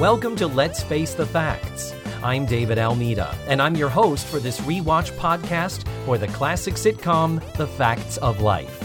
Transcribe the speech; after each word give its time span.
Welcome 0.00 0.36
to 0.36 0.46
Let's 0.46 0.80
Face 0.80 1.14
the 1.14 1.26
Facts. 1.26 1.92
I'm 2.22 2.46
David 2.46 2.78
Almeida, 2.78 3.36
and 3.48 3.60
I'm 3.60 3.74
your 3.74 3.88
host 3.88 4.28
for 4.28 4.38
this 4.38 4.60
rewatch 4.60 5.10
podcast 5.18 5.84
for 6.04 6.16
the 6.16 6.28
classic 6.28 6.74
sitcom 6.74 7.42
The 7.56 7.66
Facts 7.66 8.16
of 8.18 8.40
Life. 8.40 8.80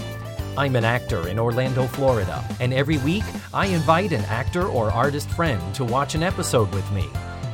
I'm 0.58 0.76
an 0.76 0.84
actor 0.84 1.28
in 1.28 1.38
Orlando, 1.38 1.86
Florida, 1.86 2.44
and 2.60 2.74
every 2.74 2.98
week 2.98 3.26
I 3.54 3.68
invite 3.68 4.12
an 4.12 4.26
actor 4.26 4.66
or 4.66 4.90
artist 4.90 5.30
friend 5.30 5.62
to 5.76 5.86
watch 5.86 6.16
an 6.16 6.24
episode 6.24 6.74
with 6.74 6.92
me. 6.92 7.08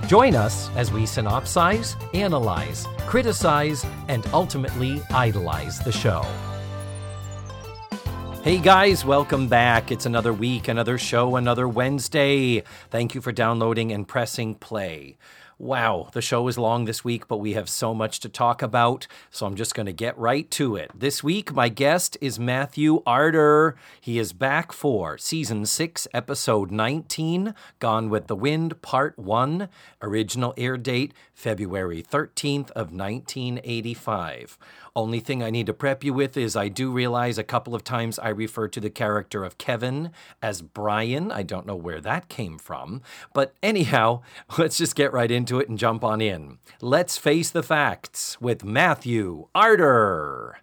Join 0.07 0.35
us 0.35 0.69
as 0.77 0.93
we 0.93 1.01
synopsize, 1.01 1.97
analyze, 2.15 2.87
criticize, 3.07 3.85
and 4.07 4.25
ultimately 4.27 5.01
idolize 5.09 5.79
the 5.79 5.91
show. 5.91 6.25
Hey 8.41 8.57
guys, 8.57 9.03
welcome 9.03 9.49
back. 9.49 9.91
It's 9.91 10.05
another 10.05 10.31
week, 10.31 10.69
another 10.69 10.97
show, 10.97 11.35
another 11.35 11.67
Wednesday. 11.67 12.63
Thank 12.89 13.13
you 13.13 13.19
for 13.19 13.33
downloading 13.33 13.91
and 13.91 14.07
pressing 14.07 14.55
play. 14.55 15.17
Wow, 15.61 16.07
the 16.13 16.21
show 16.21 16.47
is 16.47 16.57
long 16.57 16.85
this 16.85 17.03
week, 17.03 17.27
but 17.27 17.39
we 17.39 17.51
have 17.51 17.67
so 17.67 17.93
much 17.93 18.21
to 18.21 18.29
talk 18.29 18.61
about, 18.61 19.07
so 19.29 19.45
I'm 19.45 19.55
just 19.55 19.75
going 19.75 19.87
to 19.87 19.91
get 19.91 20.17
right 20.17 20.49
to 20.51 20.77
it. 20.77 20.89
This 20.95 21.21
week, 21.21 21.51
my 21.53 21.67
guest 21.67 22.17
is 22.21 22.39
Matthew 22.39 23.03
Arter. 23.05 23.75
He 23.99 24.19
is 24.19 24.31
back 24.31 24.71
for 24.71 25.17
season 25.17 25.65
6, 25.65 26.07
episode 26.13 26.71
19, 26.71 27.53
Gone 27.79 28.09
with 28.09 28.27
the 28.27 28.37
Wind, 28.37 28.81
part 28.81 29.19
1. 29.19 29.67
Original 30.01 30.53
air 30.55 30.77
date 30.77 31.13
February 31.33 32.01
13th 32.01 32.71
of 32.71 32.93
1985. 32.93 34.57
Only 34.99 35.21
thing 35.21 35.41
I 35.41 35.49
need 35.49 35.67
to 35.67 35.73
prep 35.73 36.03
you 36.03 36.13
with 36.13 36.35
is 36.35 36.57
I 36.57 36.67
do 36.67 36.91
realize 36.91 37.37
a 37.37 37.43
couple 37.45 37.73
of 37.73 37.85
times 37.85 38.19
I 38.19 38.27
refer 38.27 38.67
to 38.67 38.81
the 38.81 38.89
character 38.89 39.45
of 39.45 39.57
Kevin 39.57 40.11
as 40.41 40.61
Brian. 40.61 41.31
I 41.31 41.41
don't 41.41 41.65
know 41.65 41.77
where 41.77 42.01
that 42.01 42.27
came 42.27 42.57
from. 42.57 43.01
But 43.33 43.53
anyhow, 43.63 44.23
let's 44.57 44.77
just 44.77 44.97
get 44.97 45.13
right 45.13 45.31
into 45.31 45.57
it 45.57 45.69
and 45.69 45.77
jump 45.79 46.03
on 46.03 46.19
in. 46.19 46.57
Let's 46.81 47.17
face 47.17 47.49
the 47.49 47.63
facts 47.63 48.41
with 48.41 48.65
Matthew 48.65 49.47
Arter. 49.55 50.57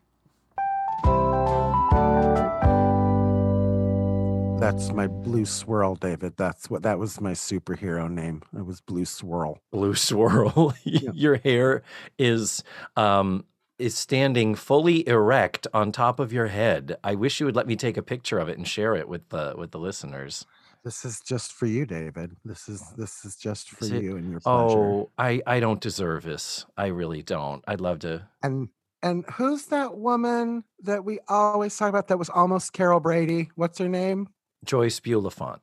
That's 4.60 4.92
my 4.92 5.06
blue 5.06 5.46
swirl, 5.46 5.94
David. 5.94 6.36
That's 6.36 6.68
what 6.68 6.82
that 6.82 6.98
was 6.98 7.22
my 7.22 7.32
superhero 7.32 8.10
name. 8.10 8.42
It 8.54 8.66
was 8.66 8.82
Blue 8.82 9.06
Swirl. 9.06 9.60
Blue 9.70 9.94
swirl. 10.08 10.74
Your 10.84 11.36
hair 11.36 11.82
is 12.18 12.62
um 12.98 13.46
is 13.78 13.96
standing 13.96 14.54
fully 14.54 15.06
erect 15.08 15.66
on 15.74 15.92
top 15.92 16.18
of 16.20 16.32
your 16.32 16.46
head. 16.48 16.96
I 17.04 17.14
wish 17.14 17.40
you 17.40 17.46
would 17.46 17.56
let 17.56 17.66
me 17.66 17.76
take 17.76 17.96
a 17.96 18.02
picture 18.02 18.38
of 18.38 18.48
it 18.48 18.56
and 18.56 18.66
share 18.66 18.94
it 18.94 19.08
with 19.08 19.28
the 19.28 19.54
with 19.56 19.70
the 19.70 19.78
listeners. 19.78 20.46
This 20.84 21.04
is 21.04 21.20
just 21.20 21.52
for 21.52 21.66
you, 21.66 21.84
David. 21.84 22.36
This 22.44 22.68
is 22.68 22.82
this 22.96 23.24
is 23.24 23.36
just 23.36 23.70
for 23.70 23.84
Is 23.84 23.92
it- 23.92 24.02
you 24.02 24.16
and 24.16 24.30
your 24.30 24.40
pleasure. 24.40 24.78
Oh, 24.78 25.10
I 25.18 25.42
I 25.46 25.60
don't 25.60 25.80
deserve 25.80 26.22
this. 26.22 26.64
I 26.76 26.86
really 26.86 27.22
don't. 27.22 27.62
I'd 27.66 27.80
love 27.80 27.98
to. 28.00 28.28
And 28.42 28.68
and 29.02 29.24
who's 29.32 29.66
that 29.66 29.96
woman 29.96 30.64
that 30.82 31.04
we 31.04 31.18
always 31.28 31.76
talk 31.76 31.88
about 31.88 32.08
that 32.08 32.18
was 32.18 32.30
almost 32.30 32.72
Carol 32.72 33.00
Brady? 33.00 33.50
What's 33.54 33.78
her 33.78 33.88
name? 33.88 34.28
Joyce 34.64 35.00
Bulifant. 35.00 35.60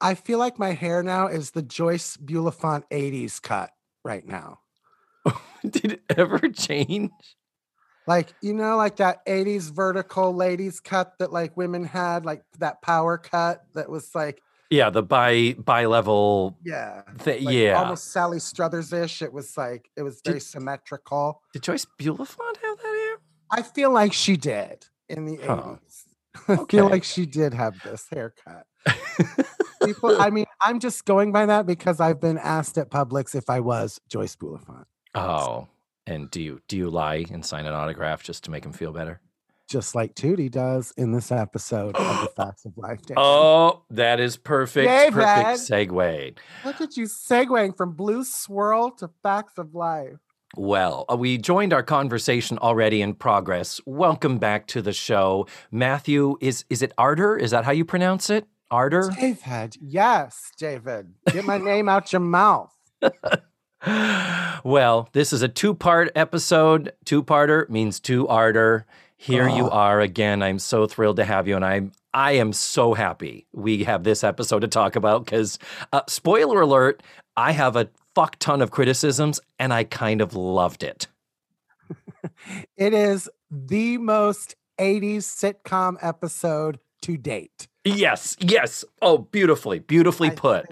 I 0.00 0.14
feel 0.14 0.38
like 0.38 0.58
my 0.58 0.72
hair 0.72 1.02
now 1.02 1.26
is 1.26 1.50
the 1.50 1.62
Joyce 1.62 2.16
Bulifant 2.16 2.84
80s 2.90 3.42
cut 3.42 3.70
right 4.04 4.26
now. 4.26 4.60
Did 5.72 5.92
it 5.92 6.02
ever 6.16 6.38
change? 6.48 7.10
Like, 8.06 8.32
you 8.40 8.54
know, 8.54 8.76
like 8.76 8.96
that 8.96 9.24
80s 9.26 9.70
vertical 9.72 10.34
ladies 10.34 10.80
cut 10.80 11.12
that 11.18 11.32
like 11.32 11.56
women 11.56 11.84
had, 11.84 12.24
like 12.24 12.42
that 12.58 12.80
power 12.80 13.18
cut 13.18 13.62
that 13.74 13.90
was 13.90 14.14
like, 14.14 14.40
Yeah, 14.70 14.88
the 14.88 15.02
bi 15.02 15.54
bi 15.58 15.84
level. 15.84 16.58
yeah. 16.64 17.02
Th- 17.22 17.42
like 17.42 17.54
yeah. 17.54 17.74
almost 17.74 18.10
Sally 18.12 18.38
Struthers 18.38 18.92
ish. 18.94 19.20
It 19.20 19.32
was 19.32 19.56
like 19.58 19.90
it 19.96 20.02
was 20.02 20.22
very 20.24 20.38
Did- 20.38 20.44
symmetrical. 20.44 21.42
Did 21.52 21.62
Joyce 21.64 21.86
Bulifant 22.00 22.56
have 22.62 22.78
that 22.78 22.82
hair? 22.86 23.16
I 23.50 23.62
feel 23.62 23.90
like 23.92 24.12
she 24.14 24.36
did 24.38 24.86
in 25.10 25.26
the 25.26 25.36
Huh. 25.36 25.76
80s. 25.76 26.04
I 26.48 26.64
feel 26.70 26.88
like 26.88 27.04
she 27.04 27.26
did 27.26 27.52
have 27.52 27.74
this 27.82 28.06
haircut. 28.10 28.64
People, 29.84 30.20
I 30.20 30.30
mean, 30.30 30.46
I'm 30.60 30.80
just 30.80 31.04
going 31.04 31.30
by 31.32 31.46
that 31.46 31.66
because 31.66 32.00
I've 32.00 32.20
been 32.20 32.38
asked 32.38 32.78
at 32.78 32.90
Publix 32.90 33.34
if 33.34 33.48
I 33.50 33.60
was 33.60 34.00
Joyce 34.08 34.36
Bulifant, 34.36 34.84
oh, 35.18 35.68
and 36.06 36.30
do 36.30 36.40
you 36.40 36.60
do 36.68 36.76
you 36.76 36.90
lie 36.90 37.24
and 37.30 37.44
sign 37.44 37.66
an 37.66 37.74
autograph 37.74 38.22
just 38.22 38.44
to 38.44 38.50
make 38.50 38.64
him 38.64 38.72
feel 38.72 38.92
better? 38.92 39.20
just 39.68 39.94
like 39.94 40.14
Tootie 40.14 40.50
does 40.50 40.92
in 40.96 41.12
this 41.12 41.30
episode 41.30 41.94
of 41.94 42.20
The 42.22 42.28
Facts 42.36 42.64
of 42.64 42.76
Life. 42.76 43.00
Oh, 43.16 43.82
that 43.90 44.18
is 44.18 44.36
perfect. 44.36 44.88
David. 44.88 45.12
Perfect 45.12 45.60
segue. 45.60 46.38
Look 46.64 46.80
at 46.80 46.96
you 46.96 47.04
segueing 47.04 47.76
from 47.76 47.92
Blue 47.92 48.24
Swirl 48.24 48.90
to 48.92 49.10
Facts 49.22 49.58
of 49.58 49.74
Life. 49.74 50.16
Well, 50.56 51.04
uh, 51.12 51.16
we 51.16 51.36
joined 51.36 51.74
our 51.74 51.82
conversation 51.82 52.56
already 52.58 53.02
in 53.02 53.14
progress. 53.14 53.80
Welcome 53.84 54.38
back 54.38 54.66
to 54.68 54.80
the 54.80 54.94
show. 54.94 55.46
Matthew, 55.70 56.38
is 56.40 56.64
is 56.70 56.80
it 56.80 56.92
Arter? 56.96 57.36
Is 57.36 57.50
that 57.50 57.64
how 57.64 57.72
you 57.72 57.84
pronounce 57.84 58.30
it? 58.30 58.46
Arter? 58.70 59.10
David, 59.14 59.76
yes, 59.80 60.50
David, 60.56 61.12
get 61.30 61.44
my 61.44 61.58
name 61.58 61.88
out 61.88 62.12
your 62.12 62.20
mouth. 62.20 62.74
well, 63.86 65.08
this 65.12 65.32
is 65.32 65.42
a 65.42 65.48
two-part 65.48 66.10
episode. 66.14 66.92
Two-parter 67.04 67.68
means 67.68 68.00
two 68.00 68.26
Arter. 68.28 68.86
Here 69.16 69.48
you 69.48 69.66
Oh. 69.66 69.70
are 69.70 70.00
again. 70.00 70.42
I'm 70.42 70.58
so 70.58 70.86
thrilled 70.86 71.16
to 71.16 71.24
have 71.24 71.48
you, 71.48 71.56
and 71.56 71.64
I'm 71.64 71.92
I 72.14 72.32
am 72.32 72.52
so 72.52 72.94
happy 72.94 73.46
we 73.52 73.84
have 73.84 74.02
this 74.02 74.24
episode 74.24 74.60
to 74.60 74.68
talk 74.68 74.96
about 74.96 75.24
because, 75.24 75.58
uh, 75.92 76.00
spoiler 76.08 76.60
alert, 76.62 77.02
I 77.36 77.52
have 77.52 77.76
a 77.76 77.90
fuck 78.14 78.38
ton 78.38 78.62
of 78.62 78.70
criticisms, 78.70 79.38
and 79.58 79.72
I 79.72 79.84
kind 79.84 80.20
of 80.20 80.34
loved 80.34 80.82
it. 80.82 81.06
It 82.76 82.94
is 82.94 83.28
the 83.50 83.98
most 83.98 84.54
80s 84.80 85.24
sitcom 85.24 85.96
episode 86.00 86.78
to 87.02 87.16
date. 87.16 87.68
Yes, 87.84 88.36
yes. 88.40 88.84
Oh, 89.02 89.18
beautifully, 89.18 89.78
beautifully 89.78 90.30
put. 90.30 90.66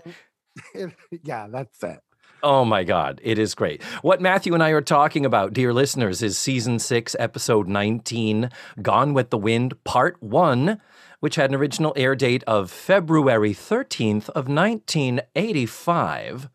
yeah, 1.22 1.46
that's 1.50 1.82
it. 1.82 2.00
Oh 2.42 2.64
my 2.64 2.84
God, 2.84 3.20
it 3.24 3.38
is 3.38 3.54
great. 3.54 3.82
What 4.02 4.20
Matthew 4.20 4.52
and 4.52 4.62
I 4.62 4.70
are 4.70 4.82
talking 4.82 5.24
about, 5.24 5.54
dear 5.54 5.72
listeners, 5.72 6.22
is 6.22 6.38
season 6.38 6.78
six, 6.78 7.16
episode 7.18 7.66
19, 7.66 8.50
Gone 8.82 9.14
with 9.14 9.30
the 9.30 9.38
Wind, 9.38 9.82
part 9.84 10.22
one, 10.22 10.80
which 11.20 11.36
had 11.36 11.50
an 11.50 11.56
original 11.56 11.94
air 11.96 12.14
date 12.14 12.44
of 12.46 12.70
February 12.70 13.54
13th 13.54 14.28
of 14.30 14.48
1985, 14.48 16.50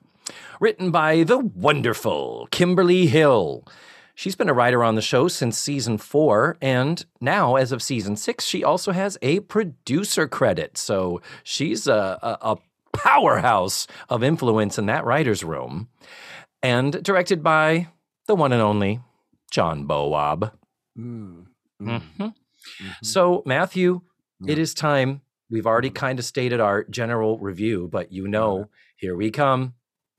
written 0.60 0.92
by 0.92 1.24
the 1.24 1.40
wonderful 1.40 2.48
Kimberly 2.52 3.08
Hill. 3.08 3.68
She's 4.14 4.36
been 4.36 4.50
a 4.50 4.54
writer 4.54 4.84
on 4.84 4.94
the 4.94 5.02
show 5.02 5.28
since 5.28 5.58
season 5.58 5.98
four, 5.98 6.58
and 6.62 7.04
now, 7.20 7.56
as 7.56 7.72
of 7.72 7.82
season 7.82 8.16
six, 8.16 8.46
she 8.46 8.64
also 8.64 8.92
has 8.92 9.18
a 9.24 9.40
producer 9.40 10.28
credit. 10.28 10.78
So 10.78 11.22
she's 11.44 11.88
a, 11.88 12.20
a, 12.22 12.52
a 12.52 12.58
powerhouse 12.94 13.88
of 14.10 14.24
influence 14.24 14.78
in 14.78 14.86
that 14.88 15.06
writer's 15.06 15.44
room. 15.44 15.90
And 16.64 17.04
directed 17.04 17.42
by 17.44 17.88
the 18.28 18.36
one 18.36 18.52
and 18.52 18.62
only 18.62 19.00
John 19.52 19.86
Bowab. 19.88 20.52
Mm, 20.98 21.46
mm, 21.82 22.02
Mhm. 22.02 22.02
mhm. 22.20 22.34
So, 23.04 23.42
Matthew, 23.46 24.02
it 24.48 24.58
Yeah. 24.58 24.62
is 24.62 24.74
time. 24.74 25.22
We've 25.50 25.66
already 25.68 25.90
kind 25.90 26.20
of 26.20 26.26
stated 26.26 26.60
our 26.60 26.84
general 26.86 27.38
review, 27.40 27.90
but 27.92 28.12
you 28.12 28.28
know, 28.28 28.70
here 28.96 29.16
we 29.16 29.32
come 29.32 29.74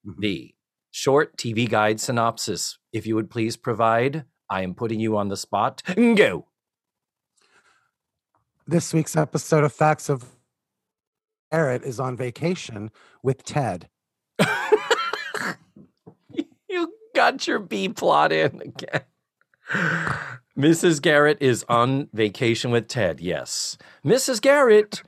Mhm. 0.06 0.16
the 0.18 0.54
short 0.90 1.36
TV 1.38 1.66
guide 1.66 2.00
synopsis. 2.00 2.78
If 2.92 3.06
you 3.06 3.14
would 3.14 3.30
please 3.30 3.56
provide, 3.56 4.24
I 4.50 4.62
am 4.62 4.74
putting 4.74 5.00
you 5.00 5.16
on 5.16 5.28
the 5.28 5.36
spot. 5.36 5.82
Go. 5.96 6.46
This 8.66 8.92
week's 8.92 9.16
episode 9.16 9.64
of 9.64 9.72
Facts 9.72 10.08
of 10.08 10.24
Garrett 11.52 11.82
is 11.82 12.00
on 12.00 12.16
vacation 12.16 12.90
with 13.22 13.44
Ted. 13.44 13.90
you 16.68 16.94
got 17.14 17.46
your 17.46 17.58
B 17.58 17.90
plot 17.90 18.32
in 18.32 18.62
again. 18.62 19.02
Mrs. 20.58 21.02
Garrett 21.02 21.36
is 21.42 21.64
on 21.68 22.08
vacation 22.14 22.70
with 22.70 22.88
Ted, 22.88 23.20
yes. 23.20 23.76
Mrs. 24.02 24.40
Garrett, 24.40 25.02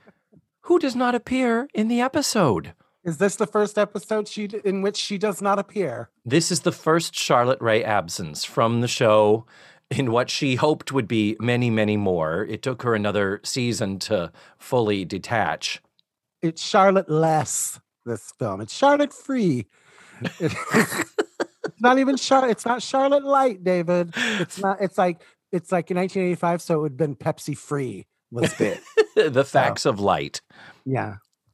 who 0.61 0.77
does 0.77 0.95
not 0.95 1.15
appear 1.15 1.67
in 1.73 1.87
the 1.87 1.99
episode. 1.99 2.73
Is 3.03 3.17
this 3.17 3.35
the 3.35 3.47
first 3.47 3.79
episode 3.79 4.27
she 4.27 4.47
in 4.63 4.83
which 4.83 4.97
she 4.97 5.17
does 5.17 5.41
not 5.41 5.57
appear? 5.57 6.09
This 6.23 6.51
is 6.51 6.59
the 6.59 6.71
first 6.71 7.15
Charlotte 7.15 7.61
Rae 7.61 7.83
absence 7.83 8.45
from 8.45 8.81
the 8.81 8.87
show 8.87 9.47
in 9.89 10.11
what 10.11 10.29
she 10.29 10.55
hoped 10.55 10.91
would 10.91 11.07
be 11.07 11.37
many, 11.39 11.71
many 11.71 11.97
more. 11.97 12.45
It 12.45 12.61
took 12.61 12.83
her 12.83 12.93
another 12.93 13.41
season 13.43 13.97
to 13.99 14.31
fully 14.59 15.05
detach. 15.05 15.81
It's 16.45 16.61
Charlotte 16.61 17.09
less 17.09 17.79
this 18.05 18.31
film. 18.39 18.61
It's 18.61 18.73
Charlotte 18.73 19.13
free. 19.13 19.65
It's 20.39 21.81
not 21.81 21.97
even 21.99 22.15
Charlotte. 22.15 22.51
It's 22.51 22.65
not 22.65 22.81
Charlotte 22.81 23.23
light, 23.25 23.63
David. 23.63 24.13
It's 24.15 24.59
not. 24.61 24.77
It's 24.81 24.97
like 24.97 25.21
it's 25.51 25.71
like 25.71 25.89
in 25.91 25.97
1985, 25.97 26.61
so 26.61 26.75
it 26.75 26.81
would 26.81 26.91
have 26.91 26.97
been 26.97 27.15
Pepsi 27.15 27.57
free 27.57 28.05
was 28.31 28.53
big. 28.53 28.79
the 29.15 29.43
facts 29.43 29.85
of 29.85 29.99
light. 29.99 30.41
yeah. 30.85 31.15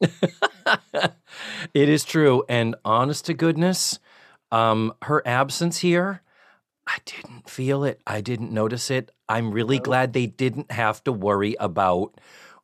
it 1.74 1.88
is 1.88 2.04
true. 2.04 2.44
And 2.48 2.74
honest 2.84 3.26
to 3.26 3.34
goodness, 3.34 3.98
um, 4.50 4.92
her 5.02 5.22
absence 5.26 5.78
here, 5.78 6.22
I 6.86 6.98
didn't 7.04 7.48
feel 7.48 7.84
it. 7.84 8.00
I 8.06 8.20
didn't 8.20 8.52
notice 8.52 8.90
it. 8.90 9.10
I'm 9.28 9.50
really 9.52 9.78
No. 9.78 9.82
glad 9.84 10.12
they 10.12 10.26
didn't 10.26 10.70
have 10.72 11.02
to 11.04 11.12
worry 11.12 11.56
about 11.58 12.20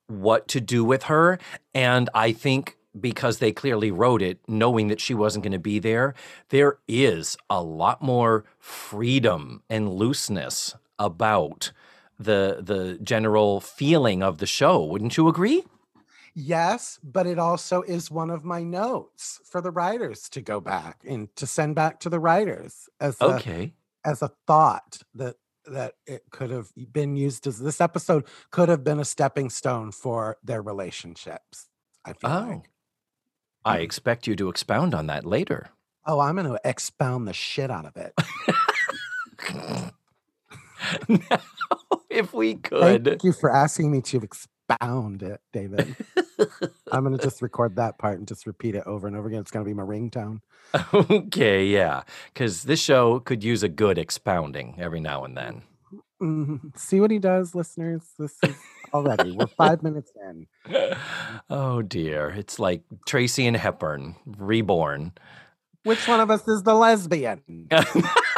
what 0.08 0.48
to 0.48 0.60
do 0.60 0.84
with 0.84 1.04
her. 1.04 1.38
And 1.74 2.10
I 2.14 2.32
think 2.32 2.76
because 2.98 3.38
they 3.38 3.52
clearly 3.52 3.90
wrote 3.92 4.22
it, 4.22 4.40
knowing 4.48 4.88
that 4.88 5.00
she 5.00 5.14
wasn't 5.14 5.44
going 5.44 5.52
to 5.52 5.58
be 5.58 5.78
there, 5.78 6.14
there 6.48 6.78
is 6.88 7.36
a 7.48 7.62
lot 7.62 8.02
more 8.02 8.44
freedom 8.58 9.62
and 9.70 9.92
looseness 9.92 10.74
about 10.98 11.70
the 12.18 12.58
the 12.60 12.98
general 13.02 13.60
feeling 13.60 14.22
of 14.22 14.38
the 14.38 14.46
show. 14.46 14.82
Wouldn't 14.84 15.16
you 15.16 15.28
agree? 15.28 15.62
Yes, 16.34 16.98
but 17.02 17.26
it 17.26 17.38
also 17.38 17.82
is 17.82 18.10
one 18.10 18.30
of 18.30 18.44
my 18.44 18.62
notes 18.62 19.40
for 19.44 19.60
the 19.60 19.70
writers 19.70 20.28
to 20.30 20.40
go 20.40 20.60
back 20.60 21.02
and 21.06 21.34
to 21.36 21.46
send 21.46 21.74
back 21.74 22.00
to 22.00 22.08
the 22.08 22.20
writers 22.20 22.88
as 23.00 23.20
a, 23.26 23.26
Okay. 23.26 23.72
as 24.04 24.22
a 24.22 24.30
thought 24.46 24.98
that 25.14 25.36
that 25.72 25.94
it 26.06 26.22
could 26.30 26.50
have 26.50 26.68
been 26.92 27.16
used 27.16 27.46
as 27.46 27.58
this 27.58 27.80
episode 27.80 28.26
could 28.50 28.68
have 28.68 28.84
been 28.84 28.98
a 29.00 29.04
stepping 29.04 29.50
stone 29.50 29.92
for 29.92 30.36
their 30.42 30.62
relationships. 30.62 31.68
I 32.04 32.12
feel 32.12 32.30
Oh. 32.30 32.48
like. 32.50 32.70
I 33.64 33.76
mm-hmm. 33.76 33.84
expect 33.84 34.26
you 34.26 34.36
to 34.36 34.48
expound 34.48 34.94
on 34.94 35.06
that 35.08 35.24
later. 35.24 35.70
Oh, 36.06 36.20
I'm 36.20 36.36
going 36.36 36.46
to 36.46 36.60
expound 36.64 37.28
the 37.28 37.32
shit 37.32 37.70
out 37.70 37.84
of 37.84 37.96
it. 37.96 38.14
now, 41.08 41.40
if 42.10 42.32
we 42.32 42.54
could. 42.54 43.04
Thank 43.04 43.24
you 43.24 43.32
for 43.32 43.50
asking 43.50 43.90
me 43.90 44.00
to 44.02 44.18
expound 44.18 44.52
it, 44.70 45.40
David. 45.52 45.96
I'm 46.92 47.04
going 47.04 47.16
to 47.16 47.22
just 47.22 47.42
record 47.42 47.76
that 47.76 47.98
part 47.98 48.18
and 48.18 48.28
just 48.28 48.46
repeat 48.46 48.74
it 48.74 48.84
over 48.86 49.06
and 49.06 49.16
over 49.16 49.28
again. 49.28 49.40
It's 49.40 49.50
going 49.50 49.64
to 49.64 49.68
be 49.68 49.74
my 49.74 49.82
ringtone. 49.82 50.40
okay, 50.94 51.66
yeah. 51.66 52.02
Because 52.32 52.64
this 52.64 52.80
show 52.80 53.20
could 53.20 53.42
use 53.42 53.62
a 53.62 53.68
good 53.68 53.98
expounding 53.98 54.76
every 54.78 55.00
now 55.00 55.24
and 55.24 55.36
then. 55.36 55.62
Mhm. 56.20 56.76
See 56.76 57.00
what 57.00 57.10
he 57.10 57.18
does, 57.18 57.54
listeners. 57.54 58.02
This 58.18 58.34
is 58.42 58.56
already 58.92 59.30
we're 59.32 59.46
five 59.46 59.82
minutes 59.82 60.10
in. 60.28 60.46
oh 61.50 61.82
dear. 61.82 62.30
It's 62.30 62.58
like 62.58 62.82
Tracy 63.06 63.46
and 63.46 63.56
Hepburn 63.56 64.16
reborn. 64.26 65.12
Which 65.84 66.08
one 66.08 66.20
of 66.20 66.30
us 66.30 66.46
is 66.48 66.64
the 66.64 66.74
lesbian? 66.74 67.68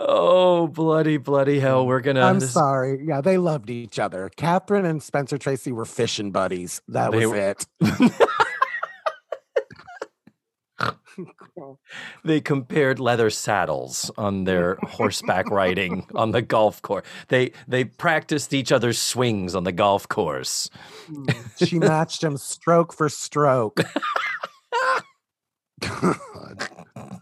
oh, 0.00 0.66
bloody, 0.66 1.16
bloody 1.18 1.60
hell. 1.60 1.86
We're 1.86 2.00
going 2.00 2.16
to. 2.16 2.22
I'm 2.22 2.40
sorry. 2.40 3.04
Yeah, 3.06 3.20
they 3.20 3.38
loved 3.38 3.70
each 3.70 3.98
other. 3.98 4.30
Katharine 4.36 4.84
and 4.86 5.02
Spencer 5.02 5.38
Tracy 5.38 5.72
were 5.72 5.84
fishing 5.84 6.30
buddies. 6.32 6.80
That 6.88 7.12
They 7.12 7.26
was 7.26 7.30
were- 7.30 7.36
it. 7.36 7.66
they 12.24 12.40
compared 12.40 12.98
leather 12.98 13.28
saddles 13.28 14.10
on 14.16 14.44
their 14.44 14.76
horseback 14.82 15.50
riding 15.50 16.06
on 16.14 16.30
the 16.30 16.40
golf 16.40 16.80
course. 16.80 17.04
They 17.28 17.52
they 17.68 17.84
practiced 17.84 18.54
each 18.54 18.72
other's 18.72 18.98
swings 18.98 19.54
on 19.54 19.64
the 19.64 19.72
golf 19.72 20.08
course. 20.08 20.70
Mm, 21.10 21.68
she 21.68 21.78
matched 21.78 22.24
him 22.24 22.36
stroke 22.38 22.94
for 22.94 23.08
stroke. 23.10 23.80
God. 25.80 27.20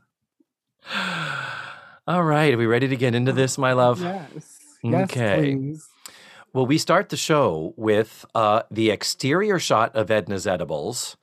All 2.08 2.24
right, 2.24 2.54
are 2.54 2.56
we 2.56 2.64
ready 2.64 2.88
to 2.88 2.96
get 2.96 3.14
into 3.14 3.32
this, 3.32 3.58
my 3.58 3.74
love? 3.74 4.00
Yes. 4.02 4.58
Yes, 4.82 5.10
Okay. 5.10 5.54
please. 5.54 5.86
Well, 6.54 6.64
we 6.64 6.78
start 6.78 7.10
the 7.10 7.18
show 7.18 7.74
with 7.76 8.24
uh, 8.34 8.62
the 8.70 8.90
exterior 8.90 9.58
shot 9.58 9.94
of 9.94 10.10
Edna's 10.10 10.46
edibles. 10.46 11.18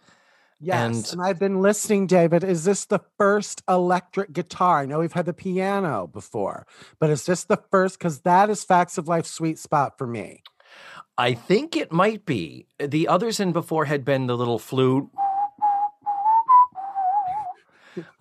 Yes, 0.62 0.80
And- 1.12 1.20
and, 1.20 1.28
I've 1.28 1.40
been 1.40 1.60
listening, 1.60 2.06
David. 2.06 2.44
Is 2.44 2.66
this 2.66 2.86
the 2.86 3.00
first 3.18 3.64
electric 3.68 4.32
guitar? 4.32 4.82
I 4.82 4.86
know 4.86 5.00
we've 5.00 5.12
had 5.14 5.26
the 5.26 5.34
piano 5.34 6.06
before, 6.06 6.68
but 7.00 7.10
is 7.10 7.26
this 7.26 7.44
the 7.46 7.58
first? 7.72 7.98
Because 7.98 8.20
that 8.20 8.52
is 8.52 8.64
Facts 8.64 9.00
of 9.00 9.08
Life 9.08 9.26
sweet 9.26 9.58
spot 9.58 9.98
for 9.98 10.06
me. 10.06 10.44
I 11.18 11.34
think 11.34 11.76
it 11.76 11.92
might 11.92 12.28
be. 12.28 12.68
The 12.78 13.08
others 13.08 13.40
in 13.40 13.54
before 13.54 13.86
had 13.86 14.06
been 14.06 14.28
the 14.28 14.38
little 14.38 14.60
flute, 14.60 15.10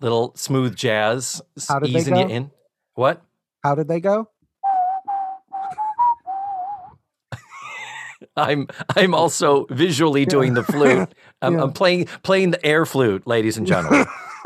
little 0.01 0.33
smooth 0.35 0.75
jazz, 0.75 1.41
How 1.67 1.77
did 1.77 1.93
they 1.93 1.99
easing 1.99 2.15
you 2.15 2.27
in. 2.27 2.51
What? 2.95 3.21
How 3.63 3.75
did 3.75 3.87
they 3.87 3.99
go? 3.99 4.29
I'm 8.37 8.67
I'm 8.95 9.13
also 9.13 9.65
visually 9.69 10.25
doing 10.25 10.53
the 10.53 10.63
flute. 10.63 11.09
I'm, 11.41 11.53
Yeah. 11.53 11.63
I'm 11.63 11.73
playing 11.73 12.05
playing 12.23 12.51
the 12.51 12.65
air 12.65 12.85
flute, 12.85 13.27
ladies 13.27 13.57
and 13.57 13.67
gentlemen. 13.67 14.05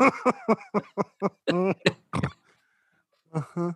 uh-huh. 3.32 3.72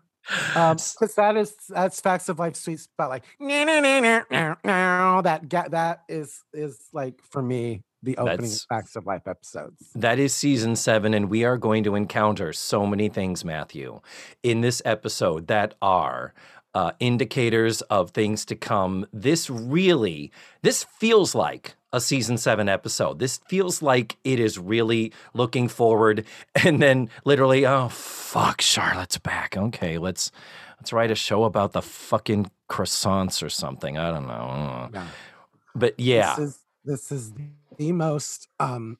Um, 0.56 0.76
because 0.76 1.14
that 1.16 1.36
is 1.36 1.54
that's 1.68 2.00
Facts 2.00 2.28
of 2.28 2.38
Life 2.38 2.56
sweet 2.56 2.80
spot. 2.80 3.10
Like 3.10 3.24
that 5.48 5.70
that 5.70 6.02
is 6.08 6.42
is 6.52 6.80
like 6.92 7.20
for 7.30 7.42
me 7.42 7.82
the 8.04 8.16
opening 8.18 8.36
That's- 8.40 8.64
Facts 8.68 8.96
of 8.96 9.06
Life 9.06 9.26
episodes. 9.26 9.90
That 9.94 10.18
is 10.18 10.34
season 10.34 10.76
seven, 10.76 11.14
and 11.14 11.28
we 11.30 11.44
are 11.44 11.56
going 11.56 11.84
to 11.84 11.94
encounter 11.94 12.52
so 12.52 12.86
many 12.86 13.08
things, 13.08 13.44
Matthew, 13.44 14.00
in 14.42 14.60
this 14.60 14.82
episode 14.84 15.46
that 15.48 15.74
are 15.82 16.34
uh, 16.74 16.90
indicators 17.00 17.82
of 17.82 18.10
things 18.10 18.44
to 18.46 18.56
come. 18.56 19.06
This 19.12 19.48
really, 19.48 20.32
this 20.62 20.82
feels 20.84 21.34
like 21.34 21.76
a 21.92 22.00
season 22.00 22.36
seven 22.36 22.68
episode. 22.68 23.20
This 23.20 23.38
feels 23.48 23.80
like 23.80 24.16
it 24.24 24.40
is 24.40 24.58
really 24.58 25.12
looking 25.34 25.68
forward, 25.68 26.24
and 26.64 26.82
then 26.82 27.08
literally, 27.24 27.64
oh 27.66 27.88
fuck, 27.88 28.60
Charlotte's 28.60 29.18
back. 29.18 29.56
Okay, 29.56 29.98
let's 29.98 30.32
let's 30.80 30.92
write 30.92 31.12
a 31.12 31.14
show 31.14 31.44
about 31.44 31.72
the 31.72 31.80
fucking 31.82 32.50
croissants 32.68 33.40
or 33.42 33.48
something. 33.48 33.96
I 33.96 34.10
don't 34.10 34.26
know, 34.26 34.90
Yeah. 34.92 35.06
but 35.76 35.94
yeah, 36.00 36.34
This 36.34 36.48
is 36.48 36.58
this 36.84 37.12
is 37.12 37.32
the 37.78 37.92
most 37.92 38.48
um 38.60 38.98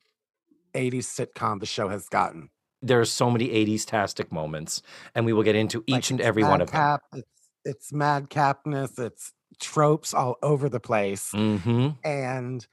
80s 0.75 1.06
sitcom 1.06 1.61
the 1.61 1.67
show 1.67 1.88
has 1.88 2.09
gotten. 2.09 2.50
there 2.82 3.00
are 3.00 3.05
so 3.06 3.31
many 3.31 3.49
80s 3.49 3.85
tastic 3.87 4.31
moments, 4.32 4.82
and 5.15 5.25
we 5.25 5.32
will 5.32 5.43
get 5.43 5.55
into 5.56 5.82
each 5.87 5.93
Like, 5.93 6.11
and 6.11 6.21
every 6.21 6.43
one 6.44 6.61
of 6.61 6.71
them. 6.71 6.99
It's 7.15 7.29
it's 7.65 7.93
madcapness, 7.93 8.99
it's 8.99 9.32
tropes 9.61 10.12
all 10.12 10.37
over 10.43 10.69
the 10.69 10.81
place. 10.81 11.31
hmm 11.31 11.91
And 12.05 12.67